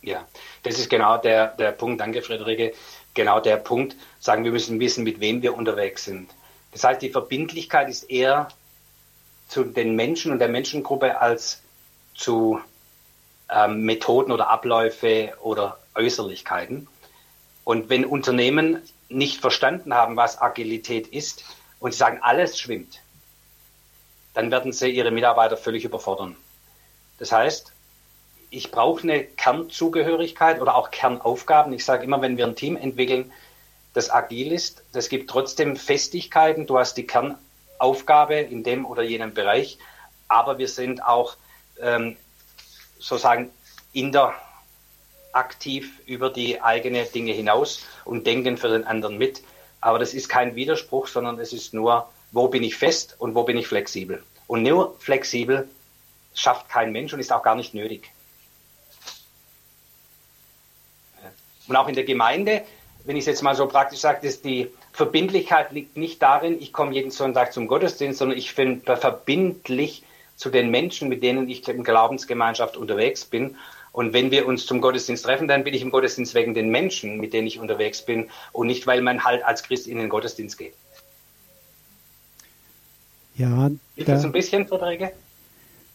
Ja, 0.00 0.26
das 0.62 0.78
ist 0.78 0.88
genau 0.88 1.18
der, 1.18 1.48
der 1.48 1.72
Punkt. 1.72 2.00
Danke, 2.00 2.22
Friederike. 2.22 2.72
Genau 3.14 3.38
der 3.38 3.56
Punkt. 3.56 3.96
Sagen, 4.18 4.44
wir 4.44 4.50
müssen 4.50 4.80
wissen, 4.80 5.04
mit 5.04 5.20
wem 5.20 5.42
wir 5.42 5.56
unterwegs 5.56 6.04
sind. 6.04 6.30
Das 6.72 6.84
heißt, 6.84 7.02
die 7.02 7.10
Verbindlichkeit 7.10 7.90
ist 7.90 8.04
eher 8.04 8.48
zu 9.48 9.64
den 9.64 9.94
Menschen 9.94 10.32
und 10.32 10.38
der 10.38 10.48
Menschengruppe 10.48 11.20
als 11.20 11.60
zu 12.14 12.60
ähm, 13.50 13.82
Methoden 13.82 14.32
oder 14.32 14.48
Abläufe 14.48 15.34
oder 15.42 15.78
Äußerlichkeiten. 15.94 16.88
Und 17.62 17.90
wenn 17.90 18.06
Unternehmen 18.06 18.82
nicht 19.12 19.40
verstanden 19.40 19.94
haben, 19.94 20.16
was 20.16 20.40
Agilität 20.40 21.06
ist 21.08 21.44
und 21.80 21.92
sie 21.92 21.98
sagen, 21.98 22.18
alles 22.22 22.58
schwimmt, 22.58 23.00
dann 24.34 24.50
werden 24.50 24.72
sie 24.72 24.88
ihre 24.88 25.10
Mitarbeiter 25.10 25.56
völlig 25.56 25.84
überfordern. 25.84 26.36
Das 27.18 27.32
heißt, 27.32 27.72
ich 28.50 28.70
brauche 28.70 29.02
eine 29.02 29.24
Kernzugehörigkeit 29.24 30.60
oder 30.60 30.74
auch 30.76 30.90
Kernaufgaben. 30.90 31.72
Ich 31.72 31.84
sage 31.84 32.04
immer, 32.04 32.20
wenn 32.20 32.36
wir 32.36 32.46
ein 32.46 32.56
Team 32.56 32.76
entwickeln, 32.76 33.32
das 33.94 34.10
agil 34.10 34.52
ist, 34.52 34.84
das 34.92 35.08
gibt 35.08 35.30
trotzdem 35.30 35.76
Festigkeiten. 35.76 36.66
Du 36.66 36.78
hast 36.78 36.94
die 36.94 37.06
Kernaufgabe 37.06 38.36
in 38.36 38.62
dem 38.62 38.84
oder 38.84 39.02
jenem 39.02 39.34
Bereich, 39.34 39.78
aber 40.28 40.58
wir 40.58 40.68
sind 40.68 41.04
auch 41.04 41.36
ähm, 41.80 42.16
sozusagen 42.98 43.50
in 43.92 44.12
der 44.12 44.34
aktiv 45.32 46.00
über 46.06 46.30
die 46.30 46.60
eigenen 46.60 47.10
Dinge 47.12 47.32
hinaus 47.32 47.84
und 48.04 48.26
denken 48.26 48.56
für 48.56 48.68
den 48.68 48.84
anderen 48.84 49.18
mit. 49.18 49.42
Aber 49.80 49.98
das 49.98 50.14
ist 50.14 50.28
kein 50.28 50.54
Widerspruch, 50.54 51.08
sondern 51.08 51.38
es 51.40 51.52
ist 51.52 51.74
nur, 51.74 52.08
wo 52.30 52.48
bin 52.48 52.62
ich 52.62 52.76
fest 52.76 53.16
und 53.18 53.34
wo 53.34 53.42
bin 53.42 53.56
ich 53.56 53.66
flexibel. 53.66 54.22
Und 54.46 54.62
nur 54.62 54.96
flexibel 54.98 55.68
schafft 56.34 56.68
kein 56.68 56.92
Mensch 56.92 57.12
und 57.12 57.20
ist 57.20 57.32
auch 57.32 57.42
gar 57.42 57.54
nicht 57.54 57.74
nötig. 57.74 58.10
Und 61.68 61.76
auch 61.76 61.88
in 61.88 61.94
der 61.94 62.04
Gemeinde, 62.04 62.62
wenn 63.04 63.16
ich 63.16 63.22
es 63.22 63.26
jetzt 63.26 63.42
mal 63.42 63.54
so 63.54 63.66
praktisch 63.66 64.00
sage, 64.00 64.26
ist 64.26 64.44
die 64.44 64.70
Verbindlichkeit 64.92 65.72
liegt 65.72 65.96
nicht 65.96 66.20
darin, 66.22 66.60
ich 66.60 66.72
komme 66.72 66.94
jeden 66.94 67.10
Sonntag 67.10 67.52
zum 67.52 67.66
Gottesdienst, 67.66 68.18
sondern 68.18 68.36
ich 68.36 68.54
bin 68.54 68.82
verbindlich 68.82 70.04
zu 70.36 70.50
den 70.50 70.70
Menschen, 70.70 71.08
mit 71.08 71.22
denen 71.22 71.48
ich 71.48 71.66
in 71.68 71.84
Glaubensgemeinschaft 71.84 72.76
unterwegs 72.76 73.24
bin. 73.24 73.56
Und 73.92 74.14
wenn 74.14 74.30
wir 74.30 74.46
uns 74.46 74.64
zum 74.64 74.80
Gottesdienst 74.80 75.24
treffen, 75.24 75.48
dann 75.48 75.64
bin 75.64 75.74
ich 75.74 75.82
im 75.82 75.90
Gottesdienst 75.90 76.34
wegen 76.34 76.54
den 76.54 76.70
Menschen, 76.70 77.20
mit 77.20 77.32
denen 77.32 77.46
ich 77.46 77.58
unterwegs 77.58 78.04
bin 78.04 78.28
und 78.52 78.66
nicht, 78.66 78.86
weil 78.86 79.02
man 79.02 79.24
halt 79.24 79.44
als 79.44 79.62
Christ 79.62 79.86
in 79.86 79.98
den 79.98 80.08
Gottesdienst 80.08 80.56
geht. 80.56 80.72
Ja, 83.36 83.70
ist 83.96 84.08
da, 84.08 84.14
das 84.14 84.24
ein 84.24 84.32
bisschen, 84.32 84.66
Verträge? 84.66 85.12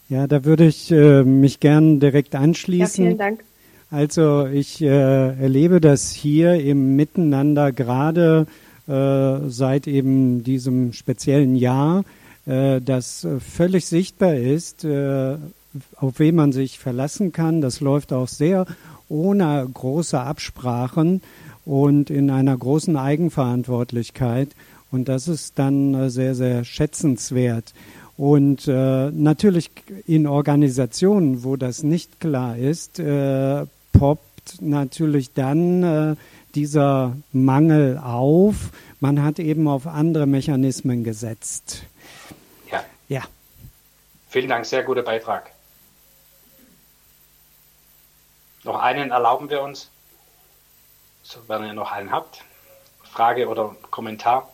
Ja, 0.09 0.27
da 0.27 0.45
würde 0.45 0.65
ich 0.65 0.91
äh, 0.91 1.23
mich 1.23 1.59
gern 1.59 1.99
direkt 1.99 2.35
anschließen. 2.35 3.03
Ja, 3.03 3.09
vielen 3.09 3.17
Dank. 3.17 3.43
Also 3.89 4.47
ich 4.47 4.81
äh, 4.81 4.87
erlebe 4.87 5.79
das 5.81 6.11
hier 6.11 6.55
im 6.55 6.95
Miteinander 6.95 7.71
gerade 7.71 8.47
äh, 8.87 9.37
seit 9.47 9.87
eben 9.87 10.43
diesem 10.43 10.93
speziellen 10.93 11.55
Jahr, 11.55 12.03
äh, 12.45 12.81
das 12.81 13.27
völlig 13.39 13.85
sichtbar 13.85 14.35
ist, 14.35 14.83
äh, 14.83 15.37
auf 15.95 16.19
wen 16.19 16.35
man 16.35 16.51
sich 16.51 16.79
verlassen 16.79 17.31
kann. 17.31 17.61
Das 17.61 17.79
läuft 17.79 18.13
auch 18.13 18.27
sehr 18.27 18.65
ohne 19.09 19.67
große 19.73 20.19
Absprachen 20.19 21.21
und 21.65 22.09
in 22.09 22.29
einer 22.29 22.57
großen 22.57 22.95
Eigenverantwortlichkeit. 22.95 24.49
Und 24.91 25.09
das 25.09 25.27
ist 25.27 25.59
dann 25.59 25.93
äh, 25.93 26.09
sehr, 26.09 26.35
sehr 26.35 26.63
schätzenswert. 26.63 27.73
Und 28.17 28.67
äh, 28.67 29.11
natürlich 29.11 29.69
in 30.07 30.25
Organisationen, 30.25 31.43
wo 31.43 31.55
das 31.55 31.83
nicht 31.83 32.19
klar 32.19 32.57
ist, 32.57 32.99
äh, 32.99 33.65
poppt 33.93 34.61
natürlich 34.61 35.33
dann 35.33 35.83
äh, 35.83 36.15
dieser 36.55 37.15
Mangel 37.31 37.99
auf. 37.99 38.71
Man 38.99 39.21
hat 39.21 39.37
eben 39.37 39.67
auf 39.67 39.85
andere 39.85 40.25
Mechanismen 40.25 41.03
gesetzt. 41.03 41.83
Ja. 42.71 42.83
Ja. 43.07 43.21
Vielen 44.29 44.49
Dank, 44.49 44.65
sehr 44.65 44.83
guter 44.83 45.03
Beitrag. 45.03 45.51
Noch 48.67 48.81
einen 48.81 49.11
erlauben 49.11 49.49
wir 49.49 49.61
uns, 49.61 49.89
so 51.23 51.39
wenn 51.47 51.63
ihr 51.63 51.73
noch 51.73 51.93
einen 51.93 52.11
habt. 52.11 52.43
Frage 53.01 53.47
oder 53.47 53.73
Kommentar? 53.91 54.51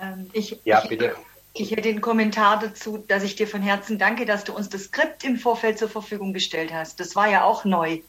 Ähm, 0.00 0.30
ich, 0.32 0.58
ja, 0.64 0.82
ich, 0.82 0.88
bitte. 0.88 1.14
Ich 1.52 1.70
hätte 1.70 1.82
den 1.82 2.00
Kommentar 2.00 2.60
dazu, 2.60 2.96
dass 2.96 3.22
ich 3.22 3.36
dir 3.36 3.46
von 3.46 3.60
Herzen 3.60 3.98
danke, 3.98 4.24
dass 4.24 4.44
du 4.44 4.54
uns 4.54 4.70
das 4.70 4.84
Skript 4.84 5.22
im 5.22 5.36
Vorfeld 5.36 5.78
zur 5.78 5.90
Verfügung 5.90 6.32
gestellt 6.32 6.72
hast. 6.72 6.98
Das 6.98 7.14
war 7.14 7.28
ja 7.28 7.44
auch 7.44 7.66
neu. 7.66 8.00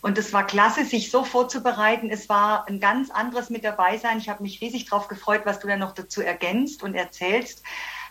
Und 0.00 0.16
es 0.16 0.32
war 0.32 0.46
klasse, 0.46 0.84
sich 0.84 1.10
so 1.10 1.24
vorzubereiten. 1.24 2.08
Es 2.08 2.28
war 2.28 2.68
ein 2.68 2.78
ganz 2.78 3.10
anderes 3.10 3.50
mit 3.50 3.64
dabei 3.64 3.98
sein. 3.98 4.18
Ich 4.18 4.28
habe 4.28 4.44
mich 4.44 4.60
riesig 4.60 4.88
darauf 4.88 5.08
gefreut, 5.08 5.40
was 5.42 5.58
du 5.58 5.66
dann 5.66 5.80
noch 5.80 5.92
dazu 5.92 6.22
ergänzt 6.22 6.84
und 6.84 6.94
erzählst, 6.94 7.64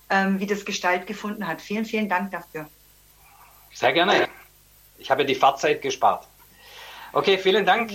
ähm, 0.10 0.42
wie 0.42 0.48
das 0.48 0.66
Gestalt 0.66 1.08
gefunden 1.08 1.48
hat. 1.48 1.62
Vielen, 1.62 1.86
vielen 1.86 2.10
Dank 2.10 2.32
dafür. 2.32 2.68
Sehr 3.72 3.94
gerne. 3.94 4.28
Ich 4.98 5.12
habe 5.12 5.26
die 5.26 5.36
Fahrzeit 5.36 5.82
gespart. 5.82 6.28
Okay, 7.14 7.38
vielen 7.38 7.66
Dank. 7.66 7.92